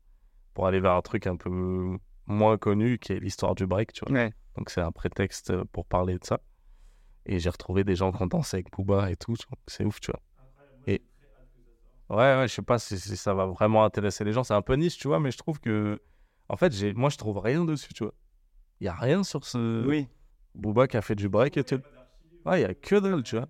pour 0.53 0.67
aller 0.67 0.79
vers 0.79 0.93
un 0.93 1.01
truc 1.01 1.25
un 1.27 1.35
peu 1.37 1.97
moins 2.25 2.57
connu, 2.57 2.97
qui 2.99 3.13
est 3.13 3.19
l'histoire 3.19 3.55
du 3.55 3.65
break, 3.65 3.93
tu 3.93 4.03
vois. 4.05 4.13
Ouais. 4.13 4.33
Donc 4.57 4.69
c'est 4.69 4.81
un 4.81 4.91
prétexte 4.91 5.55
pour 5.71 5.85
parler 5.85 6.17
de 6.17 6.25
ça. 6.25 6.39
Et 7.25 7.39
j'ai 7.39 7.49
retrouvé 7.49 7.83
des 7.83 7.95
gens 7.95 8.11
qui 8.11 8.21
ont 8.21 8.27
dansé 8.27 8.57
avec 8.57 8.71
Booba 8.71 9.11
et 9.11 9.15
tout. 9.15 9.35
C'est 9.67 9.85
ouf, 9.85 9.99
tu 10.01 10.11
vois. 10.11 10.21
Et 10.87 11.01
Ouais, 12.09 12.15
ouais, 12.37 12.47
je 12.47 12.53
sais 12.55 12.61
pas 12.63 12.79
si, 12.79 12.99
si 12.99 13.15
ça 13.15 13.33
va 13.35 13.45
vraiment 13.45 13.83
intéresser 13.85 14.23
les 14.23 14.33
gens. 14.33 14.43
C'est 14.43 14.55
un 14.55 14.63
peu 14.63 14.73
niche, 14.73 14.97
tu 14.97 15.07
vois, 15.07 15.19
mais 15.19 15.31
je 15.31 15.37
trouve 15.37 15.59
que. 15.59 16.01
En 16.47 16.57
fait, 16.57 16.73
moi, 16.95 17.09
je 17.09 17.17
trouve 17.17 17.37
rien 17.37 17.63
dessus, 17.65 17.93
tu 17.93 18.03
vois. 18.03 18.13
Il 18.79 18.85
y 18.85 18.87
a 18.87 18.93
rien 18.95 19.23
sur 19.23 19.45
ce. 19.45 19.85
Oui. 19.85 20.07
Booba 20.55 20.87
qui 20.87 20.97
a 20.97 21.01
fait 21.01 21.15
du 21.15 21.29
break 21.29 21.57
et 21.57 21.63
tout. 21.63 21.81
Ouais, 22.45 22.59
il 22.59 22.63
y 22.63 22.65
a 22.65 22.73
que 22.73 22.95
dalle, 22.99 23.23
tu 23.23 23.35
vois. 23.37 23.47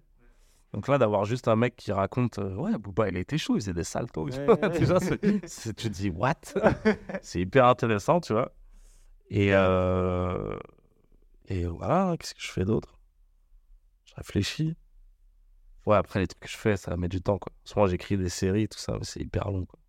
Donc 0.74 0.88
là, 0.88 0.98
d'avoir 1.00 1.26
juste 1.26 1.48
un 1.48 1.56
mec 1.56 1.76
qui 1.76 1.92
raconte 1.92 2.38
euh, 2.40 2.54
Ouais, 2.56 2.78
Booba, 2.78 3.10
il 3.10 3.18
était 3.18 3.38
chaud, 3.38 3.56
il 3.56 3.62
faisait 3.62 3.74
des 3.74 3.84
saltos. 3.84 4.30
tu 4.30 4.38
Ouais, 4.40 4.48
ouais. 4.50 5.42
Tu 5.50 5.74
te 5.74 5.88
dis 5.88 6.10
What? 6.10 6.36
C'est 7.22 7.42
hyper 7.42 7.66
intéressant, 7.66 8.20
tu 8.22 8.34
vois. 8.34 8.52
Et, 9.32 9.54
euh, 9.54 10.58
et 11.48 11.66
voilà, 11.66 12.16
qu'est-ce 12.20 12.36
que 12.36 12.42
je 12.42 12.52
fais 12.52 12.66
d'autre? 12.66 13.00
Je 14.06 14.14
réfléchis. 14.16 14.76
Ouais, 15.86 15.96
après, 15.96 16.20
les 16.20 16.28
trucs 16.28 16.42
que 16.42 16.50
je 16.50 16.58
fais, 16.58 16.78
ça 16.78 16.96
met 16.98 17.08
du 17.08 17.22
temps, 17.22 17.38
quoi. 17.40 17.52
Souvent, 17.64 17.88
j'écris 17.88 18.18
des 18.18 18.30
séries, 18.30 18.68
tout 18.68 18.78
ça, 18.80 18.94
mais 18.94 19.04
c'est 19.06 19.22
hyper 19.22 19.50
long, 19.50 19.66
quoi. 19.66 19.80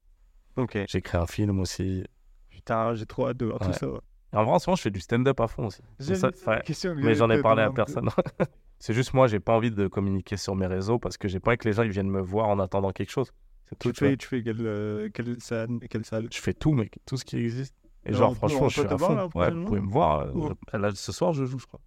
Ok. 0.56 0.78
J'écris 0.88 1.18
un 1.18 1.26
film 1.26 1.60
aussi. 1.60 2.04
Putain, 2.48 2.94
j'ai 2.94 3.06
trop 3.06 3.28
hâte 3.28 3.36
de 3.38 3.46
voir 3.46 3.58
tout 3.58 3.66
Ouais. 3.68 3.72
ça. 3.74 3.86
Et 4.32 4.36
en 4.36 4.44
vrai, 4.44 4.52
en 4.54 4.58
ce 4.58 4.68
moment, 4.70 4.76
je 4.76 4.82
fais 4.82 4.90
du 4.90 5.00
stand-up 5.00 5.40
à 5.40 5.48
fond 5.48 5.66
aussi. 5.66 5.82
Ça- 5.98 6.30
question 6.62 6.94
que 6.94 7.00
Mais 7.00 7.14
j'en 7.14 7.28
ai 7.30 7.40
parlé 7.42 7.62
à 7.62 7.70
personne. 7.70 8.08
c'est 8.78 8.94
juste 8.94 9.12
moi, 9.14 9.26
j'ai 9.26 9.40
pas 9.40 9.54
envie 9.54 9.70
de 9.72 9.86
communiquer 9.88 10.36
sur 10.36 10.54
mes 10.54 10.66
réseaux 10.66 10.98
parce 10.98 11.16
que 11.16 11.26
j'ai 11.28 11.40
pas 11.40 11.50
envie 11.50 11.58
que 11.58 11.68
les 11.68 11.74
gens 11.74 11.82
ils 11.82 11.90
viennent 11.90 12.10
me 12.10 12.20
voir 12.20 12.48
en 12.48 12.58
attendant 12.60 12.92
quelque 12.92 13.10
chose. 13.10 13.32
C'est 13.64 13.78
tout. 13.78 13.92
Tu 13.92 13.98
fais, 13.98 14.16
tu 14.16 14.26
fais 14.28 14.42
quelle, 14.42 14.56
euh, 14.60 15.08
quelle, 15.12 15.40
salle, 15.40 15.78
quelle 15.88 16.04
salle? 16.04 16.28
Je 16.32 16.38
fais 16.40 16.54
tout, 16.54 16.72
mec, 16.72 16.98
tout 17.06 17.16
ce 17.16 17.24
qui 17.24 17.36
existe. 17.38 17.74
Et 18.04 18.12
genre, 18.14 18.34
franchement, 18.36 18.68
je 18.68 18.80
suis 18.80 18.88
à 18.94 18.98
fond. 18.98 19.14
là, 19.14 19.26
ouais, 19.34 19.50
vous 19.50 19.64
pouvez 19.66 19.80
me 19.80 19.90
voir. 19.90 20.20
euh, 20.20 20.32
Où 20.32 20.48
je- 20.72 20.78
là, 20.78 20.90
ce 20.94 21.12
soir, 21.12 21.32
je 21.32 21.44
joue, 21.44 21.58
je 21.58 21.66
crois. 21.66 21.80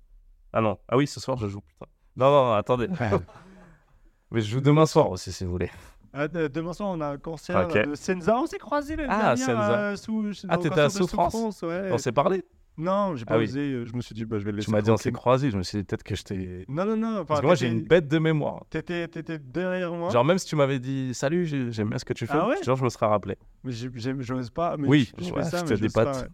Ah 0.54 0.62
non, 0.62 0.78
ah 0.88 0.98
oui, 0.98 1.08
ce 1.08 1.20
soir, 1.20 1.38
je 1.38 1.48
joue. 1.48 1.62
Putain. 1.62 1.86
Non, 2.16 2.30
non, 2.30 2.46
non, 2.46 2.54
attendez. 2.54 2.88
Mais 4.32 4.42
je 4.42 4.50
joue 4.50 4.62
demain 4.62 4.86
soir 4.86 5.10
aussi, 5.10 5.32
si 5.32 5.46
vous 5.46 5.52
voulez. 5.52 5.70
De- 6.14 6.48
demain 6.48 6.74
soir, 6.74 6.90
on 6.90 7.02
a 7.02 7.08
un 7.08 7.18
concert 7.18 7.68
Ok. 7.68 7.88
de 7.90 7.96
Senza. 7.96 8.38
On 8.38 8.46
s'est 8.46 8.60
croisés 8.60 8.96
l'année 8.96 9.10
Ah, 9.12 9.36
dernière, 9.36 9.60
euh, 9.72 9.96
sous, 9.96 10.24
Ah, 10.48 10.58
t'étais 10.58 10.80
à 10.80 10.90
Souffrance 10.90 11.62
ouais. 11.64 11.90
On 11.92 11.98
s'est 11.98 12.12
parlé. 12.12 12.44
Non, 12.76 13.16
j'ai 13.16 13.26
pas 13.26 13.36
Ah 13.36 13.38
oui. 13.38 13.44
osé. 13.44 13.60
euh, 13.60 13.86
Je 13.86 13.94
me 13.96 14.02
suis 14.02 14.16
dit, 14.16 14.26
bah, 14.26 14.40
je 14.40 14.46
vais 14.46 14.52
le 14.52 14.58
laisser. 14.58 14.66
Tu 14.66 14.72
m'as 14.72 14.82
dit, 14.82 14.90
on 14.90 14.98
s'est 14.98 15.12
croisés. 15.12 15.52
Je 15.52 15.58
me 15.58 15.62
suis 15.64 15.78
dit, 15.78 15.84
peut-être 15.84 16.02
que 16.04 16.16
je 16.16 16.24
t'ai. 16.24 16.66
Non, 16.68 16.86
non, 16.86 16.98
non. 16.98 17.24
Parce 17.26 17.40
que 17.42 17.46
moi, 17.46 17.54
j'ai 17.56 17.68
une 17.68 17.82
bête 17.84 18.08
de 18.08 18.18
mémoire. 18.18 18.66
T'étais, 18.70 19.08
t'étais 19.08 19.38
derrière 19.38 19.92
moi. 19.94 20.10
Genre, 20.10 20.26
même 20.26 20.40
si 20.40 20.48
tu 20.48 20.56
m'avais 20.56 20.80
dit, 20.80 21.14
salut, 21.14 21.46
j'ai- 21.46 21.72
j'aime 21.72 21.90
bien 21.90 22.00
ce 22.00 22.06
que 22.06 22.14
tu 22.14 22.26
fais, 22.26 22.34
Ah 22.36 22.48
ouais 22.48 22.62
genre, 22.64 22.76
je 22.78 22.84
me 22.84 22.90
serais 22.90 23.06
rappelé. 23.06 23.38
Mais 23.64 23.72
j'ose 23.72 24.50
pas. 24.50 24.76
Mais 24.78 24.88
oui, 24.88 25.12
je, 25.20 25.26
je 25.26 25.32
ouais, 25.34 25.44
fais 25.44 25.50
ça, 25.50 25.58
je 25.60 25.64
mais 25.72 25.78
te 25.78 25.86
dis 25.86 25.94
pas, 25.94 26.06
pas, 26.06 26.14
ça 26.14 26.28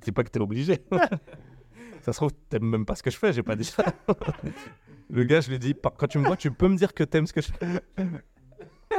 dit 0.00 0.12
que 0.12 0.22
t'es 0.22 0.40
obligé. 0.40 0.84
ça 2.02 2.12
se 2.12 2.16
trouve, 2.18 2.30
t'aimes 2.48 2.64
même 2.68 2.84
pas 2.86 2.94
ce 2.94 3.02
que 3.02 3.10
je 3.10 3.16
fais, 3.18 3.32
j'ai 3.32 3.42
pas 3.42 3.56
dit 3.56 3.64
ça. 3.64 3.84
Le 5.10 5.24
gars, 5.24 5.40
je 5.40 5.50
lui 5.50 5.58
dis, 5.58 5.74
par- 5.74 5.92
quand 5.94 6.06
tu 6.06 6.18
me 6.18 6.24
vois, 6.26 6.36
tu 6.36 6.50
peux 6.52 6.68
me 6.68 6.76
dire 6.76 6.94
que 6.94 7.02
t'aimes 7.04 7.26
ce 7.26 7.32
que 7.32 7.40
je 7.42 7.48
fais. 7.52 7.80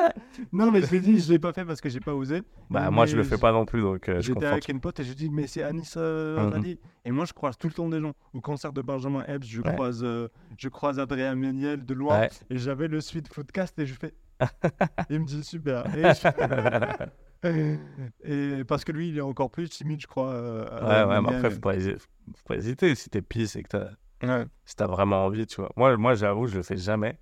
Non, 0.52 0.72
mais 0.72 0.82
je 0.82 0.92
l'ai 0.92 1.00
dit, 1.00 1.20
je 1.20 1.32
l'ai 1.32 1.40
pas 1.40 1.54
fait 1.54 1.66
parce 1.66 1.80
que 1.82 1.90
j'ai 1.90 2.00
pas 2.00 2.14
osé. 2.14 2.42
Bah, 2.70 2.90
moi, 2.92 3.06
je 3.06 3.16
le 3.16 3.24
fais 3.24 3.38
pas 3.38 3.52
non 3.52 3.66
plus, 3.66 3.82
donc 3.82 4.08
euh, 4.10 4.22
J'étais 4.22 4.46
avec 4.46 4.68
une 4.70 4.80
pote 4.80 5.00
et 5.00 5.04
je 5.04 5.10
lui 5.10 5.16
dis, 5.16 5.30
mais 5.30 5.48
c'est 5.48 5.64
Anis 5.64 5.94
euh. 5.98 6.50
Radi. 6.52 6.80
Et 7.06 7.12
moi, 7.12 7.26
je 7.26 7.34
croise 7.34 7.58
tout 7.58 7.68
le 7.68 7.74
temps 7.74 7.90
des 7.90 8.00
gens. 8.00 8.14
Au 8.34 8.42
concert 8.42 8.74
de 8.74 8.82
Benjamin 8.82 9.24
Epps, 9.28 9.46
je, 9.48 9.62
Ouais. 9.62 9.74
croise, 9.74 10.04
euh, 10.04 10.28
je 10.58 10.70
croise 10.70 11.00
Adrien 11.00 11.36
Méniel 11.36 11.86
de 11.86 11.94
loin. 11.94 12.22
Ouais. 12.22 12.30
Et 12.50 12.58
j'avais 12.58 12.88
le 12.88 13.02
suite 13.02 13.30
podcast 13.34 13.78
et 13.80 13.86
je 13.86 13.94
fais. 13.96 14.14
il 15.10 15.20
me 15.20 15.26
dit 15.26 15.44
super. 15.44 15.86
Et, 15.96 16.02
je- 17.44 17.78
et 18.24 18.64
parce 18.64 18.84
que 18.84 18.92
lui, 18.92 19.10
il 19.10 19.18
est 19.18 19.22
encore 19.22 19.52
plus 19.52 19.70
timide, 19.70 20.02
je 20.02 20.08
crois. 20.08 20.32
euh, 20.32 20.64
Ouais, 20.82 21.14
ouais, 21.14 21.22
mais 21.22 21.36
après, 21.36 21.52
faut 21.52 21.60
pas, 21.60 21.80
faut 21.80 22.44
pas 22.48 22.56
hésiter. 22.56 22.96
Si 22.96 23.10
t'es 23.10 23.22
pisse 23.22 23.56
et 23.56 23.64
que 23.64 23.70
t'as 23.70 23.90
Ouais. 24.24 24.46
si 24.66 24.76
t'as 24.76 24.88
vraiment 24.88 25.26
envie, 25.26 25.46
tu 25.46 25.58
vois. 25.60 25.70
Moi, 25.76 25.98
moi 25.98 26.16
j'avoue, 26.16 26.48
je 26.48 26.56
le 26.56 26.64
fais 26.64 26.78
jamais. 26.78 27.20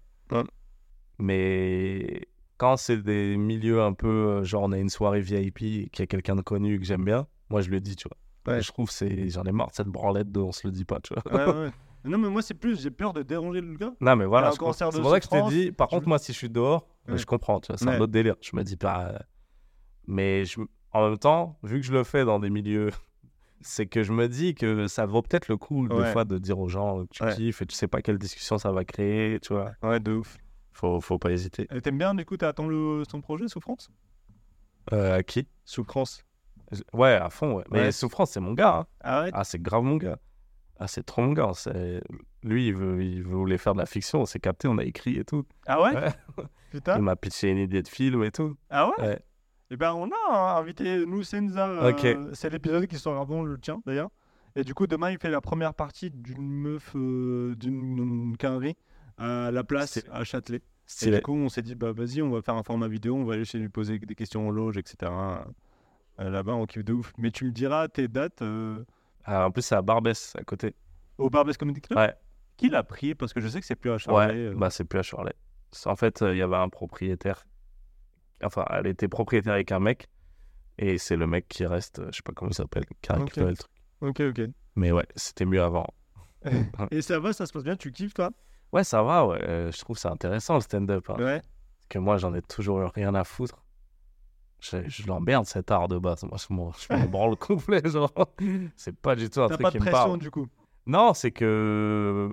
Mais 1.19 2.21
quand 2.61 2.77
c'est 2.77 2.97
des 3.01 3.37
milieux 3.37 3.81
un 3.81 3.93
peu, 3.93 4.07
euh, 4.07 4.43
genre 4.43 4.61
on 4.63 4.71
a 4.71 4.77
une 4.77 4.89
soirée 4.89 5.19
VIP 5.21 5.61
et 5.63 5.89
qu'il 5.89 5.99
y 5.99 6.01
a 6.03 6.05
quelqu'un 6.07 6.35
de 6.35 6.41
connu 6.43 6.77
que 6.79 6.85
j'aime 6.85 7.03
bien, 7.03 7.25
moi 7.49 7.61
je 7.61 7.71
le 7.71 7.79
dis, 7.81 7.95
tu 7.95 8.07
vois. 8.07 8.53
Ouais. 8.53 8.59
Et 8.59 8.61
je 8.61 8.67
trouve 8.71 8.91
c'est 8.91 9.29
j'en 9.29 9.43
ai 9.45 9.51
marre 9.51 9.69
de 9.71 9.73
cette 9.73 9.87
branlette 9.87 10.31
de 10.31 10.39
on 10.39 10.51
se 10.51 10.67
le 10.67 10.71
dit 10.71 10.85
pas, 10.85 10.99
tu 10.99 11.13
vois. 11.15 11.33
Ouais, 11.47 11.53
ouais. 11.63 11.69
Non, 12.03 12.17
mais 12.17 12.29
moi, 12.29 12.41
c'est 12.41 12.55
plus, 12.55 12.81
j'ai 12.81 12.89
peur 12.89 13.13
de 13.13 13.21
déranger 13.21 13.61
le 13.61 13.75
gars. 13.75 13.93
Non, 14.01 14.15
mais 14.15 14.25
voilà, 14.25 14.51
c'est 14.51 14.57
pour 14.57 14.73
ça 14.73 14.89
que 14.89 14.95
je 14.95 15.27
t'ai 15.29 15.41
dit. 15.49 15.71
Par 15.71 15.87
contre, 15.87 16.07
moi, 16.07 16.17
si 16.17 16.33
je 16.33 16.37
suis 16.39 16.49
dehors, 16.49 16.87
Ouais. 17.07 17.15
je 17.17 17.25
comprends, 17.27 17.59
tu 17.59 17.67
vois. 17.71 17.77
C'est 17.77 17.85
Ouais. 17.85 17.95
un 17.95 17.99
autre 18.01 18.11
délire. 18.11 18.35
Je 18.41 18.55
me 18.55 18.63
dis 18.63 18.75
pas. 18.77 19.09
euh, 19.09 19.19
Mais 20.07 20.45
je... 20.45 20.59
en 20.93 21.07
même 21.09 21.17
temps, 21.19 21.59
vu 21.61 21.79
que 21.79 21.85
je 21.85 21.93
le 21.93 22.03
fais 22.03 22.25
dans 22.25 22.39
des 22.39 22.49
milieux, 22.49 22.89
c'est 23.61 23.85
que 23.85 24.01
je 24.01 24.13
me 24.13 24.27
dis 24.27 24.55
que 24.55 24.87
ça 24.87 25.05
vaut 25.05 25.21
peut-être 25.21 25.47
le 25.47 25.57
coup, 25.57 25.87
des 25.87 25.93
Ouais. 25.95 26.11
fois, 26.11 26.25
de 26.25 26.39
dire 26.39 26.57
aux 26.57 26.69
gens 26.69 27.05
que 27.05 27.09
tu 27.11 27.35
kiffes 27.35 27.61
et 27.61 27.65
tu 27.67 27.75
sais 27.75 27.87
pas 27.87 28.01
quelle 28.01 28.17
discussion 28.17 28.57
ça 28.57 28.71
va 28.71 28.83
créer, 28.83 29.39
tu 29.39 29.53
vois. 29.53 29.73
Ouais, 29.83 29.99
de 29.99 30.13
ouf. 30.13 30.37
Faut, 30.73 31.01
faut 31.01 31.19
pas 31.19 31.31
hésiter. 31.31 31.67
Et 31.73 31.81
T'aimes 31.81 31.97
bien, 31.97 32.13
du 32.15 32.25
coup, 32.25 32.37
t'attends 32.37 32.67
le, 32.67 33.03
son 33.09 33.21
projet, 33.21 33.47
Souffrance? 33.47 33.89
Euh, 34.93 35.17
à 35.17 35.23
qui? 35.23 35.47
Souffrance. 35.65 36.23
Ouais, 36.93 37.13
à 37.13 37.29
fond, 37.29 37.55
ouais. 37.55 37.63
Mais 37.71 37.79
Ouais. 37.81 37.91
Souffrance, 37.91 38.31
c'est 38.31 38.39
mon 38.39 38.53
gars. 38.53 38.77
hein. 38.79 38.85
Ah 39.01 39.23
ouais 39.23 39.29
Ah, 39.33 39.43
c'est 39.43 39.61
grave 39.61 39.83
mon 39.83 39.97
gars. 39.97 40.17
Ah, 40.79 40.87
c'est 40.87 41.03
trop 41.03 41.21
mon 41.21 41.33
gars. 41.33 41.51
C'est... 41.53 42.01
Lui, 42.43 42.67
il, 42.67 42.73
veut, 42.75 43.03
il 43.03 43.21
voulait 43.23 43.57
faire 43.57 43.73
de 43.73 43.79
la 43.79 43.85
fiction. 43.85 44.21
On 44.21 44.25
s'est 44.25 44.39
capté, 44.39 44.67
on 44.67 44.77
a 44.77 44.83
écrit 44.83 45.17
et 45.17 45.25
tout. 45.25 45.45
Ah 45.67 45.81
ouais, 45.81 45.93
Ouais. 45.93 46.09
Putain. 46.71 46.95
Il 46.95 47.01
m'a 47.03 47.15
pitché 47.17 47.49
une 47.51 47.57
idée 47.57 47.81
de 47.83 47.87
film 47.89 48.23
et 48.23 48.31
tout. 48.31 48.55
Ah 48.69 48.87
ouais? 48.89 49.01
Ouais. 49.05 49.19
Eh 49.69 49.77
ben, 49.77 49.93
on 49.93 50.09
a 50.09 50.15
hein, 50.31 50.55
invité 50.57 51.05
nous 51.05 51.23
Senza. 51.23 51.67
euh, 51.69 51.91
Ok. 51.91 52.33
C'est 52.33 52.49
l'épisode 52.49 52.87
qui 52.87 52.97
sort 52.97 53.19
avant 53.19 53.43
le 53.43 53.59
tien, 53.59 53.81
d'ailleurs. 53.85 54.09
Et 54.55 54.63
du 54.63 54.73
coup, 54.73 54.87
demain, 54.87 55.11
il 55.11 55.17
fait 55.19 55.29
la 55.29 55.41
première 55.41 55.73
partie 55.73 56.09
d'une 56.09 56.41
meuf 56.49 56.93
euh, 56.95 57.55
d'une 57.55 58.35
quinri 58.37 58.75
à 59.21 59.51
la 59.51 59.63
place 59.63 59.99
à 60.11 60.23
Châtelet. 60.23 60.61
Et 61.03 61.11
du 61.11 61.21
coup, 61.21 61.33
on 61.33 61.47
s'est 61.47 61.61
dit, 61.61 61.75
bah 61.75 61.91
vas-y, 61.93 62.21
on 62.21 62.29
va 62.31 62.41
faire 62.41 62.55
un 62.55 62.63
format 62.63 62.87
vidéo, 62.87 63.15
on 63.15 63.23
va 63.23 63.35
aller 63.35 63.45
chez 63.45 63.59
lui 63.59 63.69
poser 63.69 63.97
des 63.99 64.15
questions 64.15 64.47
en 64.47 64.51
loge, 64.51 64.77
etc. 64.77 65.11
Euh, 66.19 66.29
Là-bas, 66.29 66.53
on 66.53 66.65
kiffe 66.65 66.83
de 66.83 66.93
ouf. 66.93 67.13
Mais 67.17 67.31
tu 67.31 67.45
me 67.45 67.51
diras 67.51 67.87
tes 67.87 68.07
dates 68.07 68.41
euh, 68.41 68.83
Ah, 69.23 69.47
en 69.47 69.51
plus, 69.51 69.61
c'est 69.61 69.75
à 69.75 69.81
Barbès, 69.81 70.35
à 70.37 70.43
côté. 70.43 70.75
au 71.17 71.29
Barbès 71.29 71.55
Comedy 71.57 71.81
Club 71.81 71.97
Ouais. 71.97 72.13
Qui 72.57 72.69
l'a 72.69 72.83
pris 72.83 73.15
Parce 73.15 73.31
que 73.33 73.39
je 73.41 73.47
sais 73.47 73.59
que 73.59 73.65
c'est 73.65 73.75
plus 73.75 73.89
à 73.89 73.93
Ouais, 73.93 73.99
Charlet. 73.99 74.33
euh. 74.47 74.53
bah 74.55 74.69
c'est 74.69 74.83
plus 74.83 74.99
à 74.99 75.03
Charlotte. 75.03 75.35
C'est- 75.71 75.87
En 75.89 75.95
fait, 75.95 76.21
euh, 76.21 76.33
il 76.33 76.37
y 76.37 76.41
avait 76.41 76.57
un 76.57 76.67
propriétaire. 76.69 77.45
Enfin, 78.43 78.65
elle 78.71 78.87
était 78.87 79.07
propriétaire 79.07 79.53
avec 79.53 79.71
un 79.71 79.79
mec. 79.79 80.07
Et 80.77 80.97
c'est 80.97 81.15
le 81.15 81.27
mec 81.27 81.47
qui 81.47 81.65
reste, 81.65 81.99
euh, 81.99 82.07
je 82.11 82.17
sais 82.17 82.21
pas 82.23 82.33
comment 82.33 82.49
il 82.51 82.55
s'appelle, 82.55 82.85
qui 83.01 83.11
a 83.11 83.15
Ok. 83.15 83.21
récupéré 83.21 83.51
le 83.51 83.57
truc. 83.57 83.71
Ok, 84.01 84.19
ok. 84.21 84.41
Mais 84.75 84.91
ouais, 84.91 85.05
c'était 85.15 85.45
mieux 85.45 85.61
avant. 85.61 85.87
Et 86.91 87.01
ça 87.01 87.19
va, 87.19 87.33
ça 87.33 87.45
se 87.45 87.53
passe 87.53 87.63
bien, 87.63 87.75
tu 87.75 87.91
kiffes 87.91 88.13
toi? 88.15 88.31
Ouais, 88.71 88.83
ça 88.83 89.03
va, 89.03 89.25
ouais. 89.27 89.39
euh, 89.43 89.71
je 89.71 89.79
trouve 89.79 89.97
ça 89.97 90.09
intéressant 90.11 90.55
le 90.55 90.61
stand-up. 90.61 91.09
hein. 91.09 91.15
Ouais. 91.17 91.39
Parce 91.41 91.87
que 91.89 91.99
moi, 91.99 92.17
j'en 92.17 92.33
ai 92.33 92.41
toujours 92.41 92.81
eu 92.81 92.85
rien 92.85 93.13
à 93.15 93.23
foutre. 93.23 93.63
Je, 94.59 94.87
je 94.87 95.07
l'emmerde 95.07 95.45
cet 95.45 95.71
art 95.71 95.87
de 95.87 95.97
base. 95.97 96.23
Moi, 96.23 96.37
je 96.37 96.53
m'en, 96.53 96.71
je 96.73 96.93
m'en 96.93 97.05
branle 97.09 97.35
complet. 97.35 97.81
Genre, 97.83 98.11
c'est 98.75 98.95
pas 98.95 99.15
du 99.15 99.29
tout 99.29 99.41
un 99.41 99.47
T'as 99.47 99.55
truc 99.55 99.63
pas 99.63 99.71
qui 99.71 99.77
de 99.79 99.83
me 99.83 99.89
pression 99.89 100.07
parle. 100.09 100.19
du 100.19 100.31
coup? 100.31 100.47
Non, 100.85 101.13
c'est 101.13 101.31
que 101.31 102.31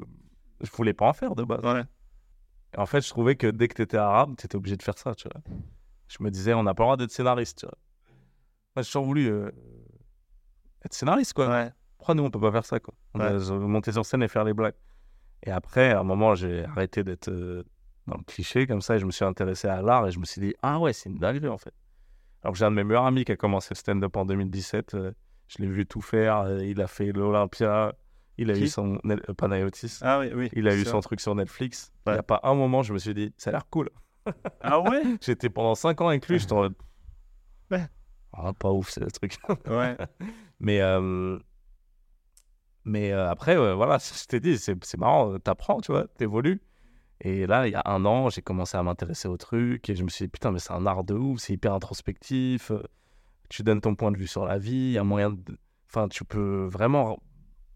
je 0.60 0.70
voulais 0.72 0.92
pas 0.94 1.06
en 1.08 1.12
faire 1.12 1.34
de 1.34 1.42
base. 1.42 1.64
Ouais. 1.64 1.82
En 2.76 2.86
fait, 2.86 3.00
je 3.00 3.08
trouvais 3.08 3.34
que 3.34 3.46
dès 3.46 3.66
que 3.66 3.74
t'étais 3.74 3.96
arabe, 3.96 4.36
t'étais 4.36 4.56
obligé 4.56 4.76
de 4.76 4.82
faire 4.82 4.98
ça, 4.98 5.14
tu 5.14 5.26
vois. 5.32 5.40
Je 6.08 6.18
me 6.20 6.30
disais, 6.30 6.52
on 6.54 6.62
n'a 6.62 6.74
pas 6.74 6.82
le 6.82 6.86
droit 6.86 6.96
d'être 6.98 7.10
scénariste, 7.10 7.60
tu 7.60 7.66
vois. 7.66 7.78
Moi, 8.76 8.82
j'ai 8.82 8.86
toujours 8.88 9.04
voulu 9.04 9.26
euh, 9.28 9.50
être 10.84 10.92
scénariste, 10.94 11.32
quoi. 11.32 11.48
Ouais. 11.48 11.72
Pourquoi 11.96 12.14
nous, 12.14 12.22
on 12.24 12.30
peut 12.30 12.40
pas 12.40 12.52
faire 12.52 12.64
ça, 12.66 12.78
quoi? 12.78 12.94
On 13.14 13.20
Ouais. 13.20 13.38
doit 13.38 13.58
monter 13.58 13.90
sur 13.92 14.04
scène 14.04 14.22
et 14.22 14.28
faire 14.28 14.44
les 14.44 14.52
blagues. 14.54 14.74
Et 15.44 15.50
après, 15.50 15.92
à 15.92 16.00
un 16.00 16.04
moment, 16.04 16.34
j'ai 16.34 16.64
arrêté 16.64 17.04
d'être 17.04 17.28
euh, 17.30 17.62
dans 18.06 18.16
le 18.16 18.24
cliché, 18.24 18.66
comme 18.66 18.80
ça, 18.80 18.96
et 18.96 18.98
je 18.98 19.06
me 19.06 19.10
suis 19.10 19.24
intéressé 19.24 19.68
à 19.68 19.82
l'art, 19.82 20.06
et 20.06 20.10
je 20.10 20.18
me 20.18 20.24
suis 20.24 20.40
dit, 20.40 20.54
ah 20.62 20.78
ouais, 20.78 20.92
c'est 20.92 21.08
une 21.08 21.18
dinguerie, 21.18 21.48
en 21.48 21.58
fait. 21.58 21.74
Alors 22.42 22.52
que 22.52 22.58
j'ai 22.58 22.64
un 22.64 22.70
de 22.70 22.76
mes 22.76 22.84
meilleurs 22.84 23.04
amis 23.04 23.24
qui 23.24 23.32
a 23.32 23.36
commencé 23.36 23.68
le 23.70 23.76
stand-up 23.76 24.16
en 24.16 24.24
2017. 24.24 24.94
euh, 24.94 25.12
je 25.48 25.62
l'ai 25.62 25.68
vu 25.68 25.86
tout 25.86 26.00
faire. 26.00 26.38
euh, 26.40 26.64
il 26.64 26.80
a 26.80 26.86
fait 26.86 27.12
l'Olympia. 27.12 27.94
Il 28.36 28.50
a 28.50 28.54
Qui? 28.54 28.64
eu 28.64 28.68
son... 28.68 28.98
Panayotis. 29.36 29.98
Ah 30.02 30.20
oui, 30.20 30.30
oui. 30.34 30.48
Il 30.52 30.68
a 30.68 30.74
eu 30.74 30.82
sûr. 30.82 30.92
son 30.92 31.00
truc 31.00 31.20
sur 31.20 31.34
Netflix. 31.34 31.92
Il 32.06 32.12
n'y 32.12 32.18
a 32.18 32.22
pas 32.22 32.38
un 32.44 32.54
moment, 32.54 32.82
je 32.82 32.92
me 32.92 32.98
suis 32.98 33.12
dit, 33.14 33.32
ça 33.36 33.50
a 33.50 33.52
l'air 33.54 33.68
cool. 33.68 33.90
Ah 34.60 34.78
ouais? 34.80 35.02
J'étais 35.20 35.48
pendant 35.50 35.74
5 35.74 36.00
ans 36.00 36.08
avec 36.08 36.28
lui, 36.28 36.38
j'étais 36.38 36.52
en 36.52 36.56
mode. 36.58 36.74
Ouais. 37.70 37.86
Ah, 38.32 38.52
pas 38.52 38.70
ouf, 38.70 38.90
c'est 38.90 39.00
le 39.00 39.10
truc. 39.10 39.38
Ouais. 39.68 39.96
mais 40.60 40.80
euh, 40.80 41.38
mais 42.84 43.12
euh, 43.12 43.28
après, 43.30 43.56
euh, 43.56 43.74
voilà, 43.74 43.98
je 43.98 44.24
t'ai 44.26 44.40
dit, 44.40 44.58
c'est 44.58 44.96
marrant, 44.98 45.32
euh, 45.34 45.38
t'apprends, 45.38 45.80
tu 45.80 45.92
vois, 45.92 46.06
t'évolues. 46.16 46.60
Et 47.20 47.46
là, 47.46 47.66
il 47.66 47.72
y 47.72 47.74
a 47.74 47.82
un 47.86 48.04
an, 48.04 48.30
j'ai 48.30 48.42
commencé 48.42 48.76
à 48.76 48.82
m'intéresser 48.82 49.26
au 49.28 49.36
truc 49.36 49.90
et 49.90 49.96
je 49.96 50.04
me 50.04 50.08
suis 50.08 50.26
dit, 50.26 50.28
putain, 50.30 50.52
mais 50.52 50.60
c'est 50.60 50.72
un 50.72 50.86
art 50.86 51.02
de 51.02 51.14
ouf, 51.14 51.40
c'est 51.40 51.52
hyper 51.52 51.74
introspectif. 51.74 52.70
Tu 53.48 53.62
donnes 53.62 53.80
ton 53.80 53.94
point 53.96 54.12
de 54.12 54.16
vue 54.18 54.26
sur 54.28 54.44
la 54.46 54.58
vie, 54.58 54.70
il 54.72 54.92
y 54.92 54.98
a 54.98 55.04
moyen 55.04 55.30
de. 55.30 55.58
Enfin, 55.90 56.06
tu 56.08 56.24
peux 56.24 56.66
vraiment 56.70 57.18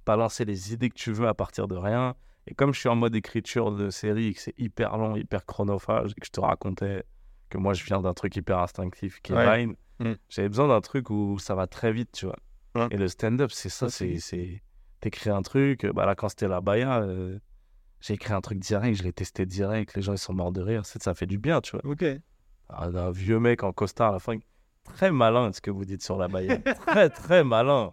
balancer 0.07 0.45
les 0.45 0.73
idées 0.73 0.91
que 0.91 0.95
tu 0.95 1.13
veux 1.13 1.27
à 1.27 1.35
partir 1.35 1.67
de 1.67 1.75
rien. 1.77 2.15
Et 2.47 2.55
comme 2.55 2.73
je 2.75 2.79
suis 2.81 2.89
en 2.89 2.95
mode 2.97 3.15
écriture 3.17 3.73
de 3.73 3.89
série 3.91 4.29
et 4.29 4.35
que 4.35 4.41
c'est 4.41 4.55
hyper 4.59 4.97
long, 4.97 5.17
hyper 5.17 5.45
chronophage, 5.47 6.13
et 6.17 6.21
que 6.21 6.27
je 6.27 6.31
te 6.33 6.41
racontais 6.41 7.05
que 7.49 7.59
moi 7.59 7.73
je 7.73 7.85
viens 7.85 8.01
d'un 8.01 8.15
truc 8.15 8.35
hyper 8.37 8.59
instinctif 8.59 9.21
qui 9.23 9.33
est 9.33 9.37
Ouais. 9.37 9.59
Vine, 9.67 9.77
Mm. 10.01 10.15
j'avais 10.29 10.49
besoin 10.49 10.67
d'un 10.69 10.81
truc 10.81 11.11
où 11.11 11.39
ça 11.39 11.55
va 11.55 11.67
très 11.69 11.93
vite, 11.93 12.11
tu 12.13 12.27
vois. 12.27 12.37
Ouais. 12.75 12.89
Et 12.91 12.97
le 12.97 13.07
stand-up, 13.09 13.51
c'est 13.53 13.69
ça, 13.69 13.89
c'est- 13.89 14.61
T'écris 15.03 15.29
un 15.31 15.43
truc, 15.43 15.85
euh, 15.85 15.93
bah 15.93 16.07
là 16.07 16.15
quand 16.15 16.31
c'était 16.31 16.49
la 16.49 16.61
Baya, 16.63 17.01
euh, 17.03 17.39
j'ai 18.01 18.15
écrit 18.15 18.33
un 18.33 18.41
truc 18.41 18.59
direct, 18.59 18.97
je 18.97 19.03
l'ai 19.03 19.13
testé 19.13 19.45
direct, 19.45 19.95
les 19.95 20.01
gens 20.03 20.13
ils 20.13 20.19
sont 20.19 20.33
morts 20.33 20.53
de 20.53 20.63
rire, 20.63 20.87
ça 20.87 21.13
fait 21.13 21.27
du 21.27 21.37
bien, 21.39 21.61
tu 21.61 21.77
vois. 21.77 21.85
Ok. 21.91 22.05
un, 22.71 22.95
un 22.95 23.11
vieux 23.11 23.39
mec 23.39 23.63
en 23.65 23.73
costard 23.73 24.09
à 24.11 24.13
la 24.13 24.19
fin. 24.21 24.39
Très 24.85 25.11
malin 25.13 25.53
ce 25.53 25.61
que 25.61 25.71
vous 25.71 25.85
dites 25.85 26.03
sur 26.03 26.17
la 26.17 26.29
Bayenne. 26.29 26.63
très, 26.87 27.11
très 27.11 27.45
malin. 27.45 27.93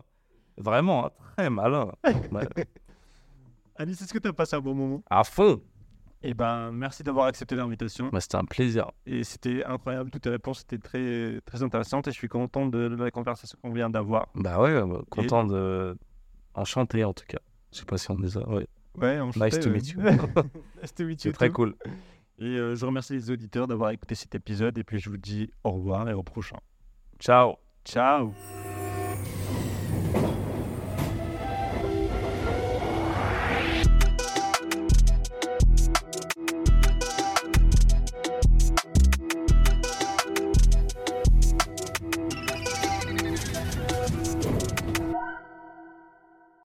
Vraiment, 0.58 1.08
hein, 1.08 1.10
très 1.36 1.50
malin. 1.50 1.92
Alice, 3.76 4.02
est-ce 4.02 4.14
que 4.14 4.20
tu 4.20 4.28
as 4.28 4.34
passé 4.34 4.56
un 4.56 4.62
bon 4.62 4.76
moment? 4.76 5.04
À 5.10 5.24
fond. 5.24 5.62
Eh 6.22 6.34
ben, 6.34 6.72
merci 6.74 7.02
d'avoir 7.02 7.28
accepté 7.28 7.56
l'invitation. 7.56 8.10
Bah, 8.12 8.20
C'était 8.20 8.36
un 8.36 8.44
plaisir. 8.44 8.92
Et 9.06 9.24
c'était 9.24 9.64
incroyable. 9.64 10.12
Toutes 10.12 10.24
tes 10.24 10.30
réponses 10.30 10.62
étaient 10.64 10.78
très, 10.78 11.40
très 11.46 11.64
intéressantes 11.64 12.08
et 12.10 12.12
je 12.12 12.18
suis 12.18 12.28
content 12.28 12.66
de, 12.66 12.90
de 12.90 12.96
la 13.02 13.10
conversation 13.10 13.58
qu'on 13.62 13.72
vient 13.72 13.90
d'avoir. 13.90 14.28
Bah 14.36 14.60
ouais, 14.60 14.84
bah, 14.86 15.02
content 15.10 15.46
de. 15.46 15.98
Enchanté 16.54 17.04
en 17.04 17.14
tout 17.14 17.26
cas. 17.28 17.40
Je 17.72 17.80
sais 17.80 17.86
pas 17.86 17.98
si 17.98 18.10
on 18.12 18.22
est 18.24 18.30
ça. 18.30 18.48
Ouais. 18.50 18.68
Ouais, 18.98 19.20
enchanté, 19.20 19.46
Nice 19.52 19.60
to 19.60 19.70
meet 19.70 19.88
you. 19.92 20.02
nice 20.02 20.94
to 20.96 21.04
meet 21.06 21.20
C'est 21.22 21.30
you 21.30 21.34
très 21.34 21.48
too. 21.50 21.54
cool. 21.54 21.76
Et 22.40 22.46
euh, 22.46 22.76
je 22.76 22.86
remercie 22.86 23.14
les 23.14 23.30
auditeurs 23.32 23.68
d'avoir 23.68 23.92
écouté 23.92 24.16
cet 24.16 24.34
épisode 24.36 24.78
et 24.78 24.84
puis 24.84 25.00
je 25.00 25.10
vous 25.10 25.18
dis 25.18 25.52
au 25.64 25.72
revoir 25.72 26.10
et 26.10 26.14
au 26.14 26.24
prochain. 26.24 26.58
Ciao. 27.20 27.56
Ciao 27.86 28.34